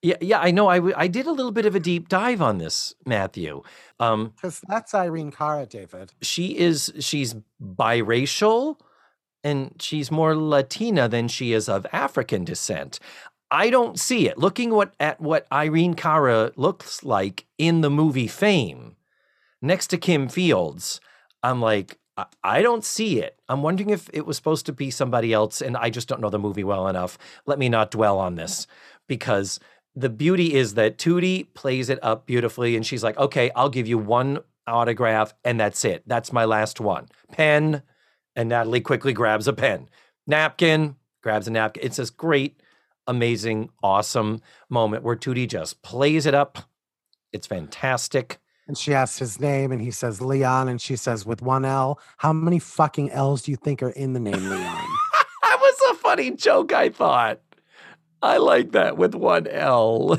Yeah, 0.02 0.16
yeah, 0.20 0.38
I 0.40 0.50
know. 0.52 0.68
I, 0.68 0.76
w- 0.76 0.94
I 0.96 1.08
did 1.08 1.26
a 1.26 1.32
little 1.32 1.50
bit 1.50 1.66
of 1.66 1.74
a 1.74 1.80
deep 1.80 2.08
dive 2.08 2.40
on 2.42 2.58
this, 2.58 2.94
Matthew. 3.06 3.62
Um, 3.98 4.32
Because 4.36 4.60
that's 4.68 4.94
Irene 4.94 5.32
Cara, 5.32 5.66
David. 5.66 6.12
she 6.22 6.56
is 6.58 6.92
she's 7.00 7.34
biracial 7.60 8.78
and 9.48 9.74
she's 9.80 10.10
more 10.10 10.36
Latina 10.36 11.08
than 11.08 11.26
she 11.26 11.52
is 11.52 11.68
of 11.68 11.86
African 11.92 12.44
descent. 12.44 13.00
I 13.50 13.70
don't 13.70 13.98
see 13.98 14.28
it. 14.28 14.36
Looking 14.36 14.70
what 14.70 14.94
at 15.00 15.20
what 15.20 15.46
Irene 15.50 15.94
Cara 15.94 16.52
looks 16.56 17.02
like 17.02 17.46
in 17.56 17.80
the 17.80 17.90
movie 17.90 18.28
Fame, 18.28 18.96
next 19.62 19.86
to 19.88 19.96
Kim 19.96 20.28
Fields, 20.28 21.00
I'm 21.42 21.60
like, 21.60 21.98
I, 22.42 22.62
don't 22.62 22.84
see 22.84 23.20
it. 23.20 23.38
I'm 23.48 23.62
wondering 23.62 23.90
if 23.90 24.10
it 24.12 24.26
was 24.26 24.36
supposed 24.36 24.66
to 24.66 24.72
be 24.72 24.90
somebody 24.90 25.32
else, 25.32 25.62
and 25.62 25.76
I 25.76 25.88
just 25.88 26.08
don't 26.08 26.20
know 26.20 26.30
the 26.30 26.38
movie 26.38 26.64
well 26.64 26.88
enough. 26.88 27.16
Let 27.46 27.60
me 27.60 27.68
not 27.68 27.92
dwell 27.92 28.18
on 28.18 28.34
this 28.34 28.66
because 29.06 29.60
the 29.94 30.08
beauty 30.08 30.54
is 30.54 30.74
that 30.74 30.98
Tootie 30.98 31.46
plays 31.54 31.88
it 31.88 32.00
up 32.02 32.26
beautifully, 32.26 32.74
and 32.76 32.84
she's 32.84 33.04
like, 33.04 33.16
okay, 33.18 33.52
I'll 33.54 33.68
give 33.68 33.86
you 33.86 33.98
one 33.98 34.40
autograph, 34.66 35.32
and 35.44 35.60
that's 35.60 35.84
it. 35.84 36.02
That's 36.06 36.32
my 36.32 36.44
last 36.44 36.80
one. 36.80 37.06
Pen, 37.32 37.82
and 38.38 38.48
Natalie 38.48 38.80
quickly 38.80 39.12
grabs 39.12 39.48
a 39.48 39.52
pen. 39.52 39.88
Napkin, 40.28 40.94
grabs 41.22 41.48
a 41.48 41.50
napkin. 41.50 41.82
It's 41.84 41.96
this 41.96 42.08
great, 42.08 42.62
amazing, 43.08 43.70
awesome 43.82 44.40
moment 44.70 45.02
where 45.02 45.16
Tootie 45.16 45.48
just 45.48 45.82
plays 45.82 46.24
it 46.24 46.34
up. 46.34 46.58
It's 47.32 47.48
fantastic. 47.48 48.38
And 48.68 48.78
she 48.78 48.94
asks 48.94 49.18
his 49.18 49.40
name, 49.40 49.72
and 49.72 49.82
he 49.82 49.90
says 49.90 50.20
Leon, 50.20 50.68
and 50.68 50.80
she 50.80 50.94
says 50.94 51.26
with 51.26 51.42
one 51.42 51.64
L. 51.64 51.98
How 52.18 52.32
many 52.32 52.60
fucking 52.60 53.10
L's 53.10 53.42
do 53.42 53.50
you 53.50 53.56
think 53.56 53.82
are 53.82 53.90
in 53.90 54.12
the 54.12 54.20
name 54.20 54.48
Leon? 54.48 54.86
That 55.42 55.58
was 55.60 55.90
a 55.90 55.94
funny 55.94 56.30
joke, 56.30 56.72
I 56.72 56.90
thought. 56.90 57.40
I 58.22 58.36
like 58.36 58.72
that 58.72 58.98
with 58.98 59.14
one 59.14 59.46
L. 59.46 60.18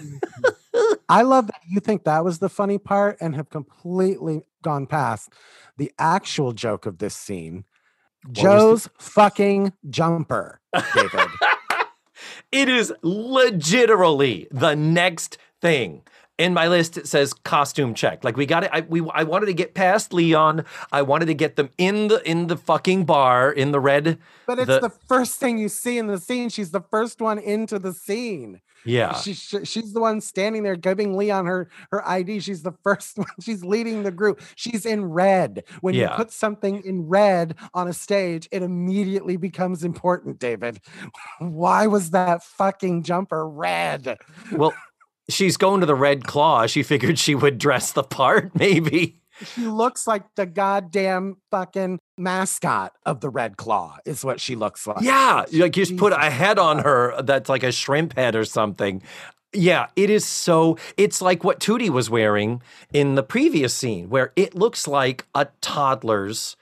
I 1.09 1.21
love 1.21 1.47
that 1.47 1.61
you 1.69 1.79
think 1.79 2.03
that 2.03 2.25
was 2.25 2.39
the 2.39 2.49
funny 2.49 2.79
part 2.79 3.17
and 3.21 3.35
have 3.35 3.49
completely 3.49 4.41
gone 4.63 4.87
past 4.87 5.31
the 5.77 5.91
actual 5.99 6.51
joke 6.51 6.85
of 6.85 6.97
this 6.97 7.15
scene. 7.15 7.63
The- 8.25 8.41
Jo's 8.41 8.89
fucking 8.97 9.73
jumper, 9.89 10.59
David. 10.93 11.27
it 12.51 12.69
is 12.69 12.93
legitimately 13.01 14.47
the 14.51 14.75
next 14.75 15.37
thing. 15.61 16.03
In 16.37 16.53
my 16.53 16.69
list, 16.69 16.97
it 16.97 17.05
says 17.05 17.33
costume 17.33 17.93
check. 17.93 18.23
Like 18.23 18.37
we 18.37 18.45
got 18.45 18.63
it. 18.63 18.69
I, 18.71 18.81
we, 18.81 19.05
I 19.13 19.23
wanted 19.23 19.47
to 19.47 19.53
get 19.53 19.73
past 19.73 20.13
Leon. 20.13 20.63
I 20.89 21.01
wanted 21.01 21.25
to 21.25 21.33
get 21.33 21.57
them 21.57 21.69
in 21.77 22.07
the 22.07 22.21
in 22.29 22.47
the 22.47 22.55
fucking 22.55 23.03
bar 23.03 23.51
in 23.51 23.71
the 23.71 23.79
red. 23.81 24.19
But 24.47 24.59
it's 24.59 24.67
the, 24.67 24.79
the 24.79 24.89
first 24.89 25.37
thing 25.41 25.57
you 25.57 25.67
see 25.67 25.97
in 25.97 26.07
the 26.07 26.17
scene. 26.17 26.47
She's 26.47 26.71
the 26.71 26.79
first 26.79 27.19
one 27.19 27.39
into 27.39 27.77
the 27.77 27.93
scene. 27.93 28.61
Yeah. 28.85 29.13
She, 29.15 29.33
she, 29.33 29.65
she's 29.65 29.93
the 29.93 29.99
one 29.99 30.21
standing 30.21 30.63
there 30.63 30.75
giving 30.75 31.15
Leon 31.17 31.45
her 31.45 31.69
her 31.91 32.07
ID. 32.07 32.39
She's 32.39 32.63
the 32.63 32.71
first 32.83 33.17
one. 33.17 33.27
She's 33.39 33.63
leading 33.63 34.03
the 34.03 34.11
group. 34.11 34.41
She's 34.55 34.85
in 34.85 35.05
red. 35.05 35.63
When 35.81 35.93
yeah. 35.93 36.11
you 36.11 36.15
put 36.15 36.31
something 36.31 36.83
in 36.83 37.07
red 37.07 37.55
on 37.73 37.87
a 37.87 37.93
stage, 37.93 38.47
it 38.51 38.63
immediately 38.63 39.37
becomes 39.37 39.83
important, 39.83 40.39
David. 40.39 40.79
Why 41.39 41.87
was 41.87 42.11
that 42.11 42.43
fucking 42.43 43.03
jumper 43.03 43.47
red? 43.47 44.17
Well, 44.51 44.73
she's 45.29 45.57
going 45.57 45.79
to 45.79 45.85
the 45.85 45.95
Red 45.95 46.25
Claw. 46.25 46.67
She 46.67 46.83
figured 46.83 47.17
she 47.19 47.35
would 47.35 47.57
dress 47.57 47.91
the 47.91 48.03
part, 48.03 48.51
maybe. 48.59 49.21
She 49.43 49.61
looks 49.61 50.07
like 50.07 50.23
the 50.35 50.45
goddamn 50.45 51.37
fucking 51.51 51.99
mascot 52.17 52.93
of 53.05 53.21
the 53.21 53.29
Red 53.29 53.57
Claw, 53.57 53.97
is 54.05 54.23
what 54.23 54.39
she 54.41 54.55
looks 54.55 54.85
like. 54.85 55.01
Yeah. 55.01 55.45
Like 55.51 55.77
you 55.77 55.85
just 55.85 55.97
put 55.97 56.13
a 56.13 56.29
head 56.29 56.59
on 56.59 56.79
her 56.79 57.21
that's 57.21 57.49
like 57.49 57.63
a 57.63 57.71
shrimp 57.71 58.15
head 58.15 58.35
or 58.35 58.45
something. 58.45 59.01
Yeah, 59.51 59.87
it 59.95 60.09
is 60.11 60.25
so. 60.25 60.77
It's 60.95 61.21
like 61.21 61.43
what 61.43 61.59
Tootie 61.59 61.89
was 61.89 62.09
wearing 62.09 62.61
in 62.93 63.15
the 63.15 63.23
previous 63.23 63.73
scene, 63.73 64.09
where 64.09 64.31
it 64.35 64.53
looks 64.53 64.87
like 64.87 65.25
a 65.33 65.47
toddler's 65.61 66.55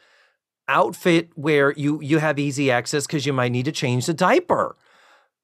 outfit 0.70 1.30
where 1.36 1.74
you 1.74 2.00
you 2.02 2.20
have 2.20 2.40
easy 2.40 2.72
access 2.72 3.06
because 3.06 3.26
you 3.26 3.34
might 3.34 3.52
need 3.52 3.66
to 3.66 3.74
change 3.74 4.06
the 4.06 4.14
diaper. 4.14 4.78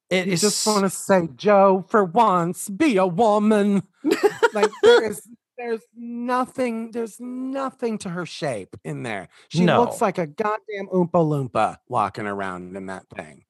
It 0.08 0.26
is 0.28 0.40
just 0.40 0.66
want 0.66 0.84
to 0.84 0.90
say, 0.90 1.28
Jo, 1.34 1.84
for 1.88 2.04
once, 2.04 2.68
be 2.68 2.96
a 2.96 3.06
woman. 3.06 3.82
like 4.54 4.70
there 4.82 5.04
is 5.10 5.28
there's 5.56 5.82
nothing, 5.96 6.90
there's 6.90 7.18
nothing 7.20 7.98
to 7.98 8.10
her 8.10 8.26
shape 8.26 8.76
in 8.84 9.02
there. 9.02 9.28
She 9.48 9.64
no. 9.64 9.80
looks 9.80 10.00
like 10.00 10.18
a 10.18 10.26
goddamn 10.26 10.88
Oompa 10.92 11.10
Loompa 11.12 11.78
walking 11.88 12.26
around 12.26 12.76
in 12.76 12.86
that 12.86 13.08
thing. 13.14 13.44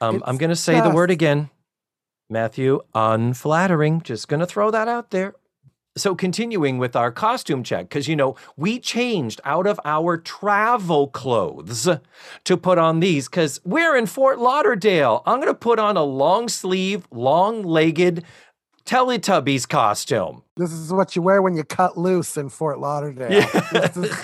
Um, 0.00 0.22
I'm 0.26 0.36
gonna 0.36 0.56
say 0.56 0.74
just... 0.74 0.88
the 0.88 0.94
word 0.94 1.10
again. 1.10 1.50
Matthew, 2.28 2.80
unflattering. 2.94 4.02
Just 4.02 4.28
gonna 4.28 4.46
throw 4.46 4.70
that 4.70 4.88
out 4.88 5.10
there. 5.10 5.34
So, 5.96 6.14
continuing 6.14 6.76
with 6.76 6.94
our 6.94 7.10
costume 7.10 7.62
check, 7.62 7.88
because 7.88 8.06
you 8.06 8.16
know, 8.16 8.36
we 8.58 8.78
changed 8.78 9.40
out 9.44 9.66
of 9.66 9.80
our 9.86 10.18
travel 10.18 11.08
clothes 11.08 11.88
to 12.44 12.56
put 12.58 12.76
on 12.76 13.00
these 13.00 13.30
because 13.30 13.60
we're 13.64 13.96
in 13.96 14.04
Fort 14.04 14.38
Lauderdale. 14.38 15.22
I'm 15.24 15.40
going 15.40 15.48
to 15.48 15.54
put 15.54 15.78
on 15.78 15.96
a 15.96 16.02
long 16.02 16.50
sleeve, 16.50 17.06
long 17.10 17.62
legged 17.62 18.24
Teletubbies 18.86 19.68
costume. 19.68 20.42
This 20.56 20.72
is 20.72 20.92
what 20.92 21.16
you 21.16 21.22
wear 21.22 21.42
when 21.42 21.56
you 21.56 21.64
cut 21.64 21.98
loose 21.98 22.36
in 22.36 22.48
Fort 22.48 22.78
Lauderdale. 22.78 23.32
Yeah. 23.32 23.88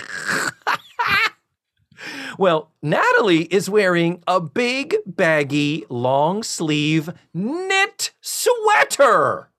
well, 2.37 2.71
Natalie 2.81 3.43
is 3.43 3.69
wearing 3.69 4.23
a 4.25 4.39
big, 4.39 4.95
baggy, 5.05 5.85
long 5.89 6.43
sleeve 6.43 7.09
knit 7.33 8.13
sweater. 8.21 9.49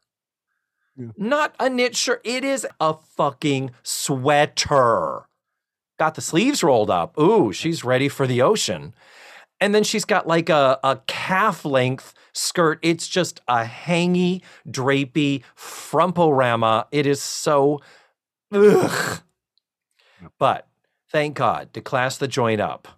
Yeah. 0.97 1.09
Not 1.17 1.55
a 1.61 1.69
knit 1.69 1.97
shirt. 1.97 2.23
It 2.25 2.43
is 2.43 2.67
a 2.81 2.95
fucking 2.95 3.73
sweater. 3.83 5.27
Got 5.99 6.15
the 6.15 6.23
sleeves 6.23 6.63
rolled 6.63 6.91
up. 6.91 7.19
Ooh, 7.19 7.53
she's 7.53 7.85
ready 7.85 8.09
for 8.09 8.27
the 8.27 8.41
ocean. 8.41 8.95
And 9.65 9.75
then 9.75 9.83
she's 9.83 10.05
got 10.05 10.27
like 10.27 10.51
a, 10.51 10.79
a 10.85 11.01
calf 11.07 11.65
length 11.65 12.13
skirt. 12.35 12.79
It's 12.83 13.09
just 13.09 13.41
a 13.49 13.65
hangy, 13.65 14.43
drapey 14.69 15.43
frumporama. 15.57 16.85
It 16.93 17.07
is 17.07 17.23
so 17.23 17.81
ugh. 18.53 19.23
But 20.39 20.69
thank 21.11 21.35
God 21.37 21.73
to 21.73 21.81
class 21.81 22.19
the 22.19 22.29
joint 22.29 22.61
up. 22.61 22.89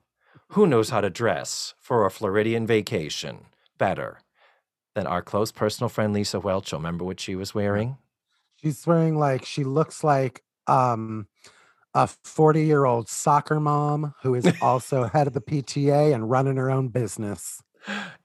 Who 0.48 0.66
knows 0.66 0.90
how 0.90 1.00
to 1.00 1.08
dress 1.08 1.74
for 1.78 2.04
a 2.04 2.10
Floridian 2.10 2.66
vacation 2.66 3.46
better 3.78 4.18
than 4.96 5.06
our 5.06 5.22
close 5.22 5.52
personal 5.52 5.88
friend 5.88 6.12
Lisa 6.12 6.40
Whelchel. 6.40 6.78
Remember 6.78 7.04
what 7.04 7.20
she 7.20 7.36
was 7.36 7.54
wearing? 7.54 7.96
She's 8.56 8.84
wearing 8.88 9.16
like 9.16 9.44
she 9.44 9.62
looks 9.62 10.02
like 10.02 10.42
um 10.66 11.28
a 11.96 12.06
40 12.06 12.64
year 12.64 12.84
old 12.84 13.08
soccer 13.08 13.58
mom 13.58 14.14
who 14.22 14.34
is 14.34 14.46
also 14.62 15.04
head 15.04 15.26
of 15.26 15.32
the 15.32 15.40
PTA 15.40 16.14
and 16.14 16.30
running 16.30 16.56
her 16.56 16.70
own 16.70 16.88
business. 16.88 17.62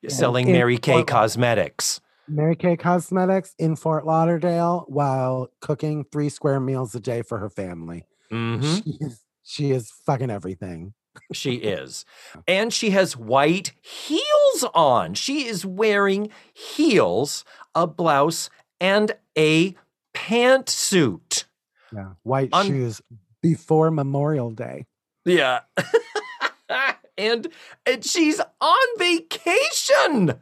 Selling 0.07 0.47
in, 0.47 0.53
Mary 0.53 0.77
Kay 0.77 0.97
Fort, 0.97 1.07
Cosmetics. 1.07 2.01
Mary 2.27 2.55
Kay 2.55 2.75
Cosmetics 2.75 3.55
in 3.57 3.75
Fort 3.77 4.05
Lauderdale 4.05 4.85
while 4.87 5.49
cooking 5.61 6.05
three 6.11 6.29
square 6.29 6.59
meals 6.59 6.93
a 6.95 6.99
day 6.99 7.21
for 7.21 7.37
her 7.37 7.49
family. 7.49 8.05
Mm-hmm. 8.31 8.75
She, 8.75 8.97
is, 8.99 9.21
she 9.43 9.71
is 9.71 9.91
fucking 10.05 10.29
everything 10.29 10.93
she 11.31 11.55
is. 11.55 12.05
And 12.47 12.73
she 12.73 12.89
has 12.89 13.15
white 13.15 13.71
heels 13.81 14.65
on. 14.73 15.13
She 15.13 15.45
is 15.45 15.65
wearing 15.65 16.29
heels, 16.53 17.45
a 17.73 17.87
blouse, 17.87 18.49
and 18.81 19.13
a 19.37 19.75
pantsuit. 20.13 21.45
Yeah, 21.93 22.11
white 22.23 22.53
shoes 22.65 23.01
before 23.41 23.91
Memorial 23.91 24.51
Day. 24.51 24.85
Yeah. 25.25 25.61
and 27.17 27.47
and 27.85 28.05
she's 28.05 28.39
on 28.59 28.97
vacation. 28.97 30.39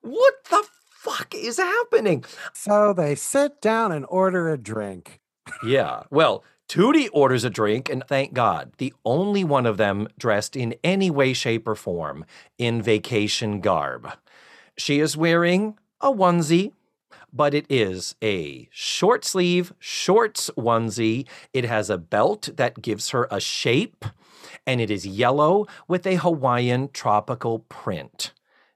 What 0.00 0.34
the 0.50 0.64
fuck 0.90 1.34
is 1.34 1.58
happening? 1.58 2.24
So 2.52 2.92
they 2.92 3.14
sit 3.14 3.60
down 3.60 3.92
and 3.92 4.06
order 4.08 4.48
a 4.48 4.58
drink. 4.58 5.20
yeah. 5.66 6.04
Well, 6.10 6.44
Tootie 6.68 7.10
orders 7.12 7.44
a 7.44 7.50
drink, 7.50 7.90
and 7.90 8.02
thank 8.06 8.32
God, 8.32 8.72
the 8.78 8.94
only 9.04 9.44
one 9.44 9.66
of 9.66 9.76
them 9.76 10.08
dressed 10.18 10.56
in 10.56 10.74
any 10.82 11.10
way, 11.10 11.34
shape, 11.34 11.68
or 11.68 11.74
form 11.74 12.24
in 12.58 12.80
vacation 12.80 13.60
garb. 13.60 14.10
She 14.76 14.98
is 14.98 15.16
wearing 15.16 15.78
a 16.00 16.10
onesie, 16.10 16.72
but 17.34 17.52
it 17.52 17.66
is 17.68 18.14
a 18.22 18.68
short 18.70 19.24
sleeve 19.24 19.74
shorts 19.80 20.50
onesie. 20.56 21.26
It 21.52 21.64
has 21.64 21.90
a 21.90 21.98
belt 21.98 22.50
that 22.56 22.80
gives 22.80 23.10
her 23.10 23.26
a 23.30 23.40
shape, 23.40 24.04
and 24.66 24.80
it 24.80 24.90
is 24.90 25.04
yellow 25.04 25.66
with 25.88 26.06
a 26.06 26.14
Hawaiian 26.14 26.90
tropical 26.92 27.58
print. 27.58 28.32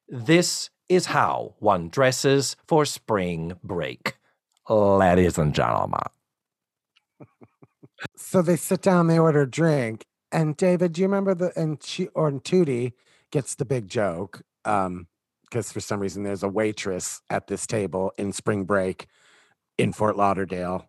This 0.08 0.70
is 0.88 1.06
how 1.06 1.54
one 1.60 1.88
dresses 1.88 2.56
for 2.66 2.84
spring 2.84 3.54
break, 3.62 4.16
ladies 4.68 5.38
and 5.38 5.54
gentlemen. 5.54 6.00
So 8.16 8.42
they 8.42 8.54
sit 8.54 8.80
down, 8.80 9.08
they 9.08 9.18
order 9.18 9.42
a 9.42 9.50
drink. 9.50 10.04
And 10.30 10.56
David, 10.56 10.92
do 10.92 11.00
you 11.00 11.08
remember 11.08 11.34
the 11.34 11.52
and 11.58 11.82
she 11.82 12.06
or 12.08 12.30
Tootie 12.30 12.92
gets 13.32 13.56
the 13.56 13.64
big 13.64 13.88
joke? 13.88 14.42
Um, 14.64 15.08
because 15.48 15.72
for 15.72 15.80
some 15.80 16.00
reason 16.00 16.22
there's 16.22 16.42
a 16.42 16.48
waitress 16.48 17.22
at 17.30 17.46
this 17.46 17.66
table 17.66 18.12
in 18.18 18.32
spring 18.32 18.64
break 18.64 19.06
in 19.76 19.92
Fort 19.92 20.16
Lauderdale. 20.16 20.86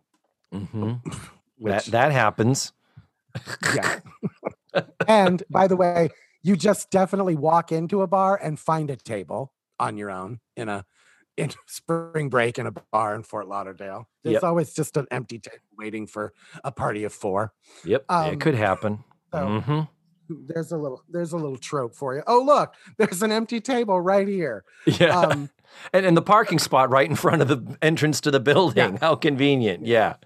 Mm-hmm. 0.52 0.92
Which, 1.58 1.72
that 1.72 1.84
that 1.86 2.12
happens. 2.12 2.72
Yeah. 3.74 4.00
and 5.08 5.42
by 5.50 5.66
the 5.66 5.76
way, 5.76 6.10
you 6.42 6.56
just 6.56 6.90
definitely 6.90 7.36
walk 7.36 7.70
into 7.70 8.02
a 8.02 8.06
bar 8.06 8.38
and 8.42 8.58
find 8.58 8.90
a 8.90 8.96
table 8.96 9.52
on 9.78 9.96
your 9.96 10.10
own 10.10 10.40
in 10.56 10.68
a 10.68 10.84
in 11.36 11.50
spring 11.66 12.28
break 12.28 12.58
in 12.58 12.66
a 12.66 12.72
bar 12.92 13.14
in 13.14 13.22
Fort 13.22 13.48
Lauderdale. 13.48 14.08
There's 14.24 14.34
yep. 14.34 14.44
always 14.44 14.72
just 14.72 14.96
an 14.96 15.06
empty 15.10 15.38
table 15.38 15.58
waiting 15.76 16.06
for 16.06 16.32
a 16.64 16.72
party 16.72 17.04
of 17.04 17.12
four. 17.12 17.52
Yep, 17.84 18.04
um, 18.08 18.32
it 18.32 18.40
could 18.40 18.54
happen. 18.54 19.04
So 19.32 19.38
mm-hmm. 19.38 19.80
There's 20.30 20.72
a 20.72 20.76
little 20.76 21.02
there's 21.08 21.32
a 21.32 21.36
little 21.36 21.56
trope 21.56 21.94
for 21.94 22.14
you. 22.14 22.22
Oh 22.26 22.40
look, 22.40 22.74
there's 22.98 23.22
an 23.22 23.32
empty 23.32 23.60
table 23.60 24.00
right 24.00 24.26
here. 24.26 24.64
Yeah, 24.86 25.18
um, 25.18 25.50
and 25.92 26.06
in 26.06 26.14
the 26.14 26.22
parking 26.22 26.58
spot 26.58 26.90
right 26.90 27.08
in 27.08 27.16
front 27.16 27.42
of 27.42 27.48
the 27.48 27.76
entrance 27.82 28.20
to 28.22 28.30
the 28.30 28.40
building. 28.40 28.94
Yeah. 28.94 28.98
How 29.00 29.14
convenient. 29.14 29.86
Yeah. 29.86 30.16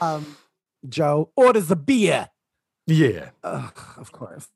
um, 0.00 0.36
Jo 0.88 1.30
orders 1.36 1.70
a 1.70 1.76
beer. 1.76 2.28
Yeah, 2.86 3.30
of 3.42 4.12
course. 4.12 4.48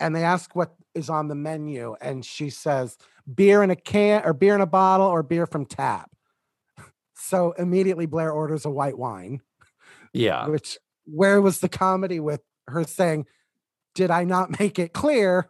And 0.00 0.14
they 0.14 0.22
ask 0.22 0.54
what 0.54 0.74
is 0.94 1.10
on 1.10 1.26
the 1.28 1.34
menu, 1.34 1.96
and 2.00 2.24
she 2.24 2.50
says 2.50 2.96
beer 3.32 3.62
in 3.62 3.70
a 3.70 3.76
can 3.76 4.22
or 4.24 4.32
beer 4.32 4.54
in 4.54 4.60
a 4.60 4.66
bottle 4.66 5.06
or 5.06 5.22
beer 5.22 5.46
from 5.46 5.66
tap. 5.66 6.10
So 7.14 7.52
immediately 7.58 8.06
Blair 8.06 8.30
orders 8.30 8.64
a 8.64 8.70
white 8.70 8.96
wine. 8.96 9.42
Yeah. 10.12 10.46
Which 10.46 10.78
where 11.04 11.40
was 11.40 11.60
the 11.60 11.68
comedy 11.68 12.20
with 12.20 12.40
her 12.70 12.84
saying, 12.84 13.26
Did 13.94 14.10
I 14.10 14.24
not 14.24 14.58
make 14.58 14.78
it 14.78 14.92
clear? 14.92 15.48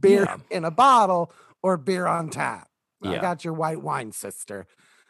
Beer 0.00 0.24
yeah. 0.24 0.36
in 0.50 0.64
a 0.64 0.70
bottle 0.70 1.32
or 1.62 1.76
beer 1.76 2.06
on 2.06 2.30
tap. 2.30 2.68
Yeah. 3.02 3.12
I 3.12 3.18
got 3.18 3.44
your 3.44 3.52
white 3.52 3.82
wine, 3.82 4.12
sister. 4.12 4.66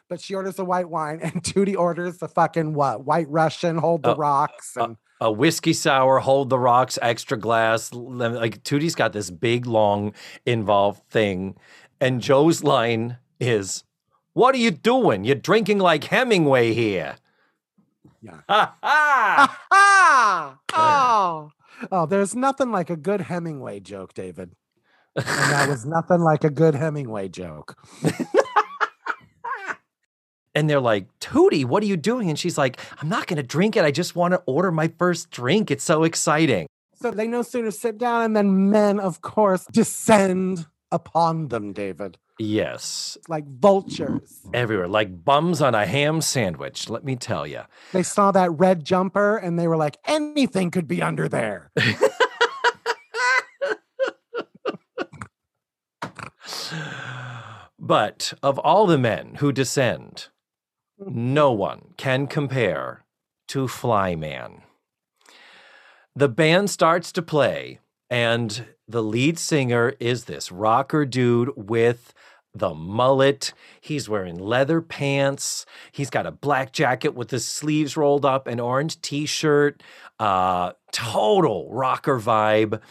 But 0.09 0.21
she 0.21 0.35
orders 0.35 0.57
a 0.59 0.65
white 0.65 0.89
wine, 0.89 1.19
and 1.21 1.33
Tootie 1.43 1.77
orders 1.77 2.17
the 2.17 2.27
fucking 2.27 2.73
what? 2.73 3.05
White 3.05 3.29
Russian, 3.29 3.77
hold 3.77 4.03
the 4.03 4.13
uh, 4.13 4.15
rocks, 4.15 4.75
and 4.77 4.97
a 5.19 5.31
whiskey 5.31 5.73
sour, 5.73 6.19
hold 6.19 6.49
the 6.49 6.59
rocks, 6.59 6.99
extra 7.01 7.37
glass. 7.37 7.93
Like 7.93 8.63
Tootie's 8.63 8.95
got 8.95 9.13
this 9.13 9.29
big, 9.29 9.65
long, 9.65 10.13
involved 10.45 11.07
thing. 11.09 11.55
And 11.99 12.21
Jo's 12.21 12.63
line 12.63 13.17
is, 13.39 13.83
What 14.33 14.53
are 14.55 14.59
you 14.59 14.71
doing? 14.71 15.23
You're 15.23 15.35
drinking 15.35 15.79
like 15.79 16.05
Hemingway 16.05 16.73
here. 16.73 17.15
Yeah. 18.21 18.41
Ha 18.49 18.77
ha! 18.81 19.57
Oh. 20.73 21.51
oh, 21.91 22.05
there's 22.05 22.35
nothing 22.35 22.71
like 22.71 22.89
a 22.89 22.95
good 22.95 23.21
Hemingway 23.21 23.79
joke, 23.79 24.13
David. 24.13 24.51
And 25.15 25.25
that 25.25 25.69
was 25.69 25.85
nothing 25.87 26.21
like 26.21 26.43
a 26.43 26.49
good 26.49 26.75
Hemingway 26.75 27.29
joke. 27.29 27.75
and 30.55 30.69
they're 30.69 30.79
like, 30.79 31.07
Tootie, 31.19 31.65
what 31.65 31.83
are 31.83 31.87
you 31.87 31.97
doing? 31.97 32.29
And 32.29 32.37
she's 32.37 32.57
like, 32.57 32.79
I'm 33.01 33.09
not 33.09 33.27
going 33.27 33.37
to 33.37 33.43
drink 33.43 33.75
it. 33.75 33.85
I 33.85 33.91
just 33.91 34.15
want 34.15 34.33
to 34.33 34.41
order 34.45 34.71
my 34.71 34.87
first 34.99 35.29
drink. 35.31 35.71
It's 35.71 35.83
so 35.83 36.03
exciting. 36.03 36.67
So 36.99 37.11
they 37.11 37.27
no 37.27 37.43
sooner 37.43 37.69
sit 37.69 37.99
down, 37.99 38.23
and 38.23 38.35
then 38.35 38.71
men, 38.71 38.99
of 38.99 39.21
course, 39.21 39.65
descend 39.71 40.65
upon 40.91 41.49
them, 41.49 41.71
David, 41.71 42.17
Yes, 42.39 43.17
like 43.27 43.47
vultures. 43.47 44.41
everywhere, 44.53 44.87
like 44.87 45.23
bums 45.25 45.61
on 45.61 45.73
a 45.73 45.85
ham 45.85 46.21
sandwich, 46.21 46.89
let 46.89 47.03
me 47.03 47.15
tell 47.15 47.47
you. 47.47 47.61
They 47.93 48.03
saw 48.03 48.31
that 48.31 48.51
red 48.51 48.85
jumper 48.85 49.37
and 49.37 49.57
they 49.57 49.67
were 49.67 49.77
like, 49.77 49.97
anything 50.05 50.69
could 50.69 50.87
be 50.87 51.01
under 51.01 51.27
there. 51.27 51.71
But 57.87 58.33
of 58.43 58.59
all 58.59 58.85
the 58.85 58.97
men 58.97 59.35
who 59.35 59.53
descend, 59.53 60.27
no 60.99 61.53
one 61.53 61.93
can 61.95 62.27
compare 62.27 63.05
to 63.47 63.67
Flyman. 63.67 64.63
The 66.13 66.27
band 66.27 66.69
starts 66.69 67.13
to 67.13 67.21
play, 67.21 67.79
and 68.09 68.65
the 68.87 69.03
lead 69.03 69.37
singer 69.37 69.93
is 69.99 70.25
this 70.25 70.51
rocker 70.51 71.05
dude 71.05 71.51
with 71.55 72.13
the 72.53 72.73
mullet. 72.73 73.53
He's 73.81 74.09
wearing 74.09 74.37
leather 74.37 74.81
pants. 74.81 75.65
He's 75.91 76.09
got 76.09 76.25
a 76.25 76.31
black 76.31 76.71
jacket 76.73 77.13
with 77.13 77.31
his 77.31 77.45
sleeves 77.45 77.97
rolled 77.97 78.25
up, 78.25 78.47
an 78.47 78.59
orange 78.59 79.01
t 79.01 79.25
shirt, 79.25 79.83
uh, 80.19 80.73
total 80.91 81.69
rocker 81.71 82.19
vibe. 82.19 82.81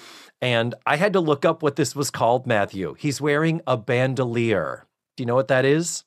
And 0.41 0.75
I 0.85 0.97
had 0.97 1.15
to 1.15 1.21
look 1.21 1.45
up 1.45 1.63
what 1.63 1.77
this 1.77 1.97
was 1.97 2.11
called, 2.11 2.47
Matthew. 2.47 2.95
He's 2.99 3.21
wearing 3.21 3.63
a 3.67 3.77
bandolier. 3.77 4.87
Do 5.17 5.23
you 5.23 5.27
know 5.27 5.35
what 5.35 5.49
that 5.49 5.65
is? 5.65 6.05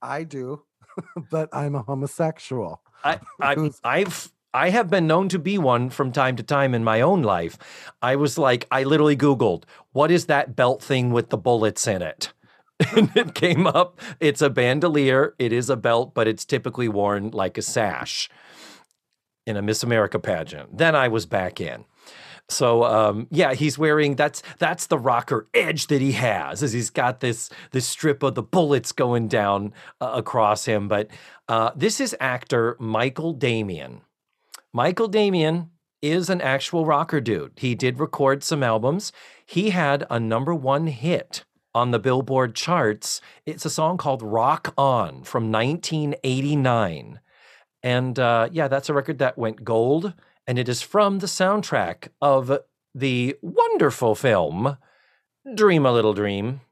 I 0.00 0.24
do, 0.24 0.62
but 1.30 1.48
I'm 1.52 1.74
a 1.74 1.82
homosexual. 1.82 2.80
I, 3.04 3.20
I 3.40 3.70
I've 3.84 4.32
I 4.54 4.70
have 4.70 4.90
been 4.90 5.06
known 5.06 5.28
to 5.30 5.38
be 5.38 5.56
one 5.56 5.88
from 5.88 6.12
time 6.12 6.36
to 6.36 6.42
time 6.42 6.74
in 6.74 6.84
my 6.84 7.00
own 7.00 7.22
life. 7.22 7.56
I 8.02 8.16
was 8.16 8.36
like, 8.36 8.66
I 8.70 8.82
literally 8.82 9.16
Googled, 9.16 9.64
what 9.92 10.10
is 10.10 10.26
that 10.26 10.54
belt 10.54 10.82
thing 10.82 11.10
with 11.10 11.30
the 11.30 11.38
bullets 11.38 11.86
in 11.86 12.02
it? 12.02 12.32
And 12.96 13.16
it 13.16 13.34
came 13.34 13.68
up, 13.68 14.00
it's 14.18 14.42
a 14.42 14.50
bandolier. 14.50 15.36
It 15.38 15.52
is 15.52 15.70
a 15.70 15.76
belt, 15.76 16.14
but 16.14 16.26
it's 16.26 16.44
typically 16.44 16.88
worn 16.88 17.30
like 17.30 17.56
a 17.56 17.62
sash 17.62 18.28
in 19.46 19.56
a 19.56 19.62
Miss 19.62 19.84
America 19.84 20.18
pageant. 20.18 20.76
Then 20.76 20.96
I 20.96 21.06
was 21.06 21.24
back 21.24 21.60
in. 21.60 21.84
So 22.48 22.82
um, 22.84 23.28
yeah, 23.30 23.54
he's 23.54 23.78
wearing 23.78 24.16
that's 24.16 24.42
that's 24.58 24.86
the 24.88 24.98
rocker 24.98 25.48
edge 25.54 25.86
that 25.86 26.00
he 26.00 26.12
has, 26.12 26.62
is 26.62 26.72
he's 26.72 26.90
got 26.90 27.20
this 27.20 27.50
this 27.70 27.86
strip 27.86 28.22
of 28.24 28.34
the 28.34 28.42
bullets 28.42 28.90
going 28.90 29.28
down 29.28 29.72
uh, 30.00 30.12
across 30.14 30.64
him. 30.64 30.88
But 30.88 31.08
uh, 31.48 31.70
this 31.76 32.00
is 32.00 32.16
actor 32.20 32.76
Michael 32.80 33.32
Damian. 33.32 34.00
Michael 34.74 35.08
Damian 35.08 35.70
is 36.00 36.30
an 36.30 36.40
actual 36.40 36.86
rocker 36.86 37.20
dude. 37.20 37.52
He 37.56 37.74
did 37.74 38.00
record 38.00 38.42
some 38.42 38.62
albums. 38.62 39.12
He 39.44 39.70
had 39.70 40.06
a 40.08 40.18
number 40.18 40.54
one 40.54 40.86
hit 40.86 41.44
on 41.74 41.90
the 41.90 41.98
Billboard 41.98 42.54
charts. 42.54 43.20
It's 43.44 43.66
a 43.66 43.70
song 43.70 43.98
called 43.98 44.22
Rock 44.22 44.72
On 44.78 45.22
from 45.24 45.52
1989. 45.52 47.20
And 47.82 48.18
uh, 48.18 48.48
yeah, 48.50 48.68
that's 48.68 48.88
a 48.88 48.94
record 48.94 49.18
that 49.18 49.36
went 49.36 49.62
gold. 49.62 50.14
And 50.46 50.58
it 50.58 50.70
is 50.70 50.80
from 50.80 51.18
the 51.18 51.26
soundtrack 51.26 52.08
of 52.22 52.58
the 52.94 53.36
wonderful 53.42 54.14
film 54.14 54.78
Dream 55.54 55.84
a 55.84 55.92
Little 55.92 56.14
Dream. 56.14 56.62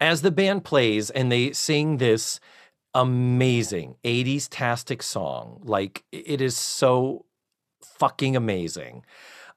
As 0.00 0.22
the 0.22 0.30
band 0.30 0.64
plays 0.64 1.10
and 1.10 1.30
they 1.30 1.52
sing 1.52 1.98
this 1.98 2.40
amazing 2.94 3.96
80s 4.04 4.48
tastic 4.50 5.02
song, 5.02 5.60
like 5.64 6.04
it 6.12 6.40
is 6.40 6.56
so 6.56 7.24
fucking 7.98 8.36
amazing. 8.36 9.04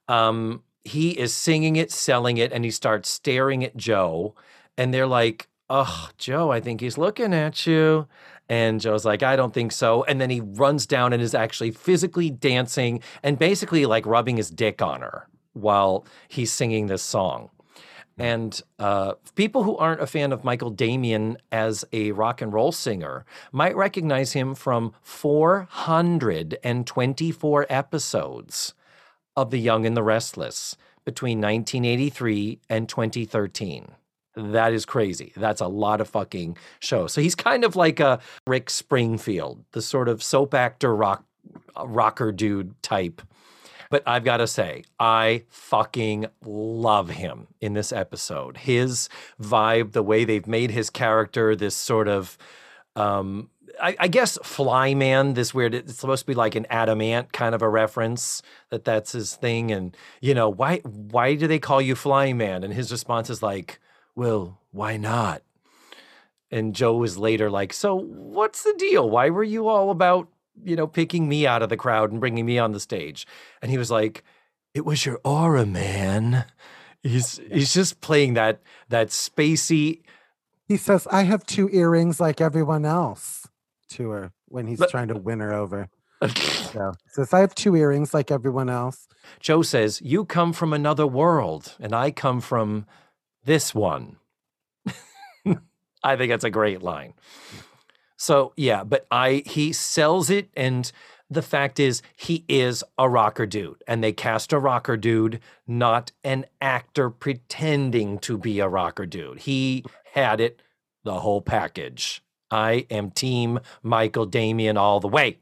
Um, 0.08 0.62
he 0.84 1.10
is 1.10 1.34
singing 1.34 1.76
it, 1.76 1.90
selling 1.90 2.36
it, 2.36 2.52
and 2.52 2.64
he 2.64 2.70
starts 2.70 3.08
staring 3.08 3.64
at 3.64 3.76
Jo. 3.76 4.34
And 4.78 4.94
they're 4.94 5.06
like, 5.06 5.48
Oh, 5.68 6.10
Jo, 6.16 6.52
I 6.52 6.60
think 6.60 6.80
he's 6.80 6.96
looking 6.96 7.34
at 7.34 7.66
you. 7.66 8.06
And 8.48 8.80
Jo's 8.80 9.04
like, 9.04 9.24
I 9.24 9.34
don't 9.34 9.52
think 9.52 9.72
so. 9.72 10.04
And 10.04 10.20
then 10.20 10.30
he 10.30 10.40
runs 10.40 10.86
down 10.86 11.12
and 11.12 11.20
is 11.20 11.34
actually 11.34 11.72
physically 11.72 12.30
dancing 12.30 13.02
and 13.24 13.36
basically 13.36 13.84
like 13.86 14.06
rubbing 14.06 14.36
his 14.36 14.50
dick 14.50 14.80
on 14.80 15.00
her 15.00 15.28
while 15.54 16.06
he's 16.28 16.52
singing 16.52 16.86
this 16.86 17.02
song. 17.02 17.50
And 18.18 18.60
uh, 18.78 19.14
people 19.34 19.62
who 19.62 19.76
aren't 19.76 20.00
a 20.00 20.06
fan 20.06 20.32
of 20.32 20.42
Michael 20.42 20.70
Damian 20.70 21.36
as 21.52 21.84
a 21.92 22.12
rock 22.12 22.40
and 22.40 22.50
roll 22.52 22.72
singer 22.72 23.26
might 23.52 23.76
recognize 23.76 24.32
him 24.32 24.54
from 24.54 24.94
424 25.02 27.66
episodes 27.68 28.74
of 29.36 29.50
The 29.50 29.58
Young 29.58 29.84
and 29.84 29.96
the 29.96 30.02
Restless 30.02 30.76
between 31.04 31.40
1983 31.40 32.60
and 32.70 32.88
2013. 32.88 33.88
That 34.34 34.72
is 34.72 34.84
crazy. 34.84 35.32
That's 35.36 35.60
a 35.60 35.66
lot 35.66 36.00
of 36.00 36.08
fucking 36.08 36.56
shows. 36.80 37.12
So 37.12 37.20
he's 37.20 37.34
kind 37.34 37.64
of 37.64 37.76
like 37.76 38.00
a 38.00 38.20
Rick 38.46 38.70
Springfield, 38.70 39.64
the 39.72 39.82
sort 39.82 40.08
of 40.08 40.22
soap 40.22 40.54
actor 40.54 40.94
rock 40.94 41.24
rocker 41.84 42.32
dude 42.32 42.80
type. 42.82 43.22
But 43.90 44.02
I've 44.06 44.24
got 44.24 44.38
to 44.38 44.46
say, 44.46 44.84
I 44.98 45.44
fucking 45.48 46.26
love 46.44 47.10
him 47.10 47.48
in 47.60 47.74
this 47.74 47.92
episode. 47.92 48.56
His 48.58 49.08
vibe, 49.40 49.92
the 49.92 50.02
way 50.02 50.24
they've 50.24 50.46
made 50.46 50.70
his 50.70 50.90
character, 50.90 51.54
this 51.54 51.74
sort 51.74 52.08
of 52.08 52.36
um, 52.96 53.50
I, 53.80 53.96
I 54.00 54.08
guess 54.08 54.38
Flyman, 54.38 55.34
this 55.34 55.52
weird, 55.52 55.74
it's 55.74 55.98
supposed 55.98 56.22
to 56.22 56.26
be 56.26 56.34
like 56.34 56.54
an 56.54 56.66
Adam 56.70 57.00
Ant 57.00 57.32
kind 57.32 57.54
of 57.54 57.62
a 57.62 57.68
reference 57.68 58.42
that 58.70 58.84
that's 58.84 59.12
his 59.12 59.34
thing. 59.34 59.70
And, 59.70 59.96
you 60.20 60.34
know, 60.34 60.48
why, 60.48 60.78
why 60.78 61.34
do 61.34 61.46
they 61.46 61.58
call 61.58 61.80
you 61.80 61.94
Flyman? 61.94 62.64
And 62.64 62.72
his 62.72 62.90
response 62.90 63.30
is 63.30 63.42
like, 63.42 63.80
well, 64.14 64.60
why 64.72 64.96
not? 64.96 65.42
And 66.50 66.74
Jo 66.74 66.96
was 66.96 67.18
later 67.18 67.50
like, 67.50 67.72
so 67.72 67.96
what's 67.96 68.62
the 68.62 68.74
deal? 68.78 69.10
Why 69.10 69.30
were 69.30 69.44
you 69.44 69.68
all 69.68 69.90
about, 69.90 70.28
you 70.64 70.76
know, 70.76 70.86
picking 70.86 71.28
me 71.28 71.46
out 71.46 71.62
of 71.62 71.68
the 71.68 71.76
crowd 71.76 72.10
and 72.10 72.20
bringing 72.20 72.46
me 72.46 72.58
on 72.58 72.72
the 72.72 72.80
stage? 72.80 73.26
And 73.62 73.70
he 73.70 73.78
was 73.78 73.90
like, 73.90 74.24
it 74.74 74.84
was 74.84 75.06
your 75.06 75.20
aura, 75.24 75.64
man. 75.66 76.44
He's, 77.02 77.38
he's 77.52 77.72
just 77.72 78.00
playing 78.00 78.34
that, 78.34 78.60
that 78.88 79.08
spacey, 79.08 80.02
He 80.66 80.76
says, 80.76 81.06
I 81.10 81.22
have 81.22 81.46
two 81.46 81.68
earrings 81.70 82.18
like 82.20 82.40
everyone 82.40 82.84
else 82.84 83.46
to 83.90 84.10
her 84.10 84.32
when 84.46 84.66
he's 84.66 84.78
But- 84.80 84.90
trying 84.90 85.08
to 85.08 85.16
win 85.16 85.40
her 85.40 85.52
over. 85.52 85.88
So 86.72 86.92
he 87.04 87.10
says, 87.10 87.32
I 87.32 87.40
have 87.40 87.54
two 87.54 87.74
earrings 87.76 88.12
like 88.12 88.30
everyone 88.30 88.68
else. 88.68 89.06
Jo 89.40 89.62
says, 89.62 90.00
You 90.02 90.24
come 90.24 90.52
from 90.52 90.72
another 90.72 91.06
world, 91.06 91.74
and 91.80 91.94
I 91.94 92.10
come 92.10 92.40
from 92.40 92.86
this 93.44 93.74
one. 93.74 94.16
I 96.02 96.16
think 96.16 96.30
that's 96.30 96.44
a 96.44 96.50
great 96.50 96.82
line. 96.82 97.14
So, 98.16 98.52
yeah, 98.56 98.84
but 98.84 99.06
I 99.10 99.42
he 99.46 99.72
sells 99.72 100.30
it, 100.30 100.48
and 100.56 100.90
the 101.28 101.42
fact 101.42 101.80
is, 101.80 102.02
he 102.16 102.44
is 102.48 102.84
a 102.98 103.08
rocker 103.08 103.46
dude, 103.46 103.82
and 103.86 104.02
they 104.02 104.12
cast 104.12 104.52
a 104.52 104.58
rocker 104.58 104.96
dude, 104.96 105.40
not 105.66 106.12
an 106.24 106.46
actor 106.60 107.10
pretending 107.10 108.18
to 108.20 108.38
be 108.38 108.60
a 108.60 108.68
rocker 108.68 109.06
dude. 109.06 109.40
He 109.40 109.84
had 110.14 110.40
it 110.40 110.62
the 111.04 111.20
whole 111.20 111.40
package. 111.42 112.22
I 112.50 112.86
am 112.90 113.10
team 113.10 113.60
Michael 113.82 114.26
Damian 114.26 114.76
all 114.76 115.00
the 115.00 115.08
way. 115.08 115.38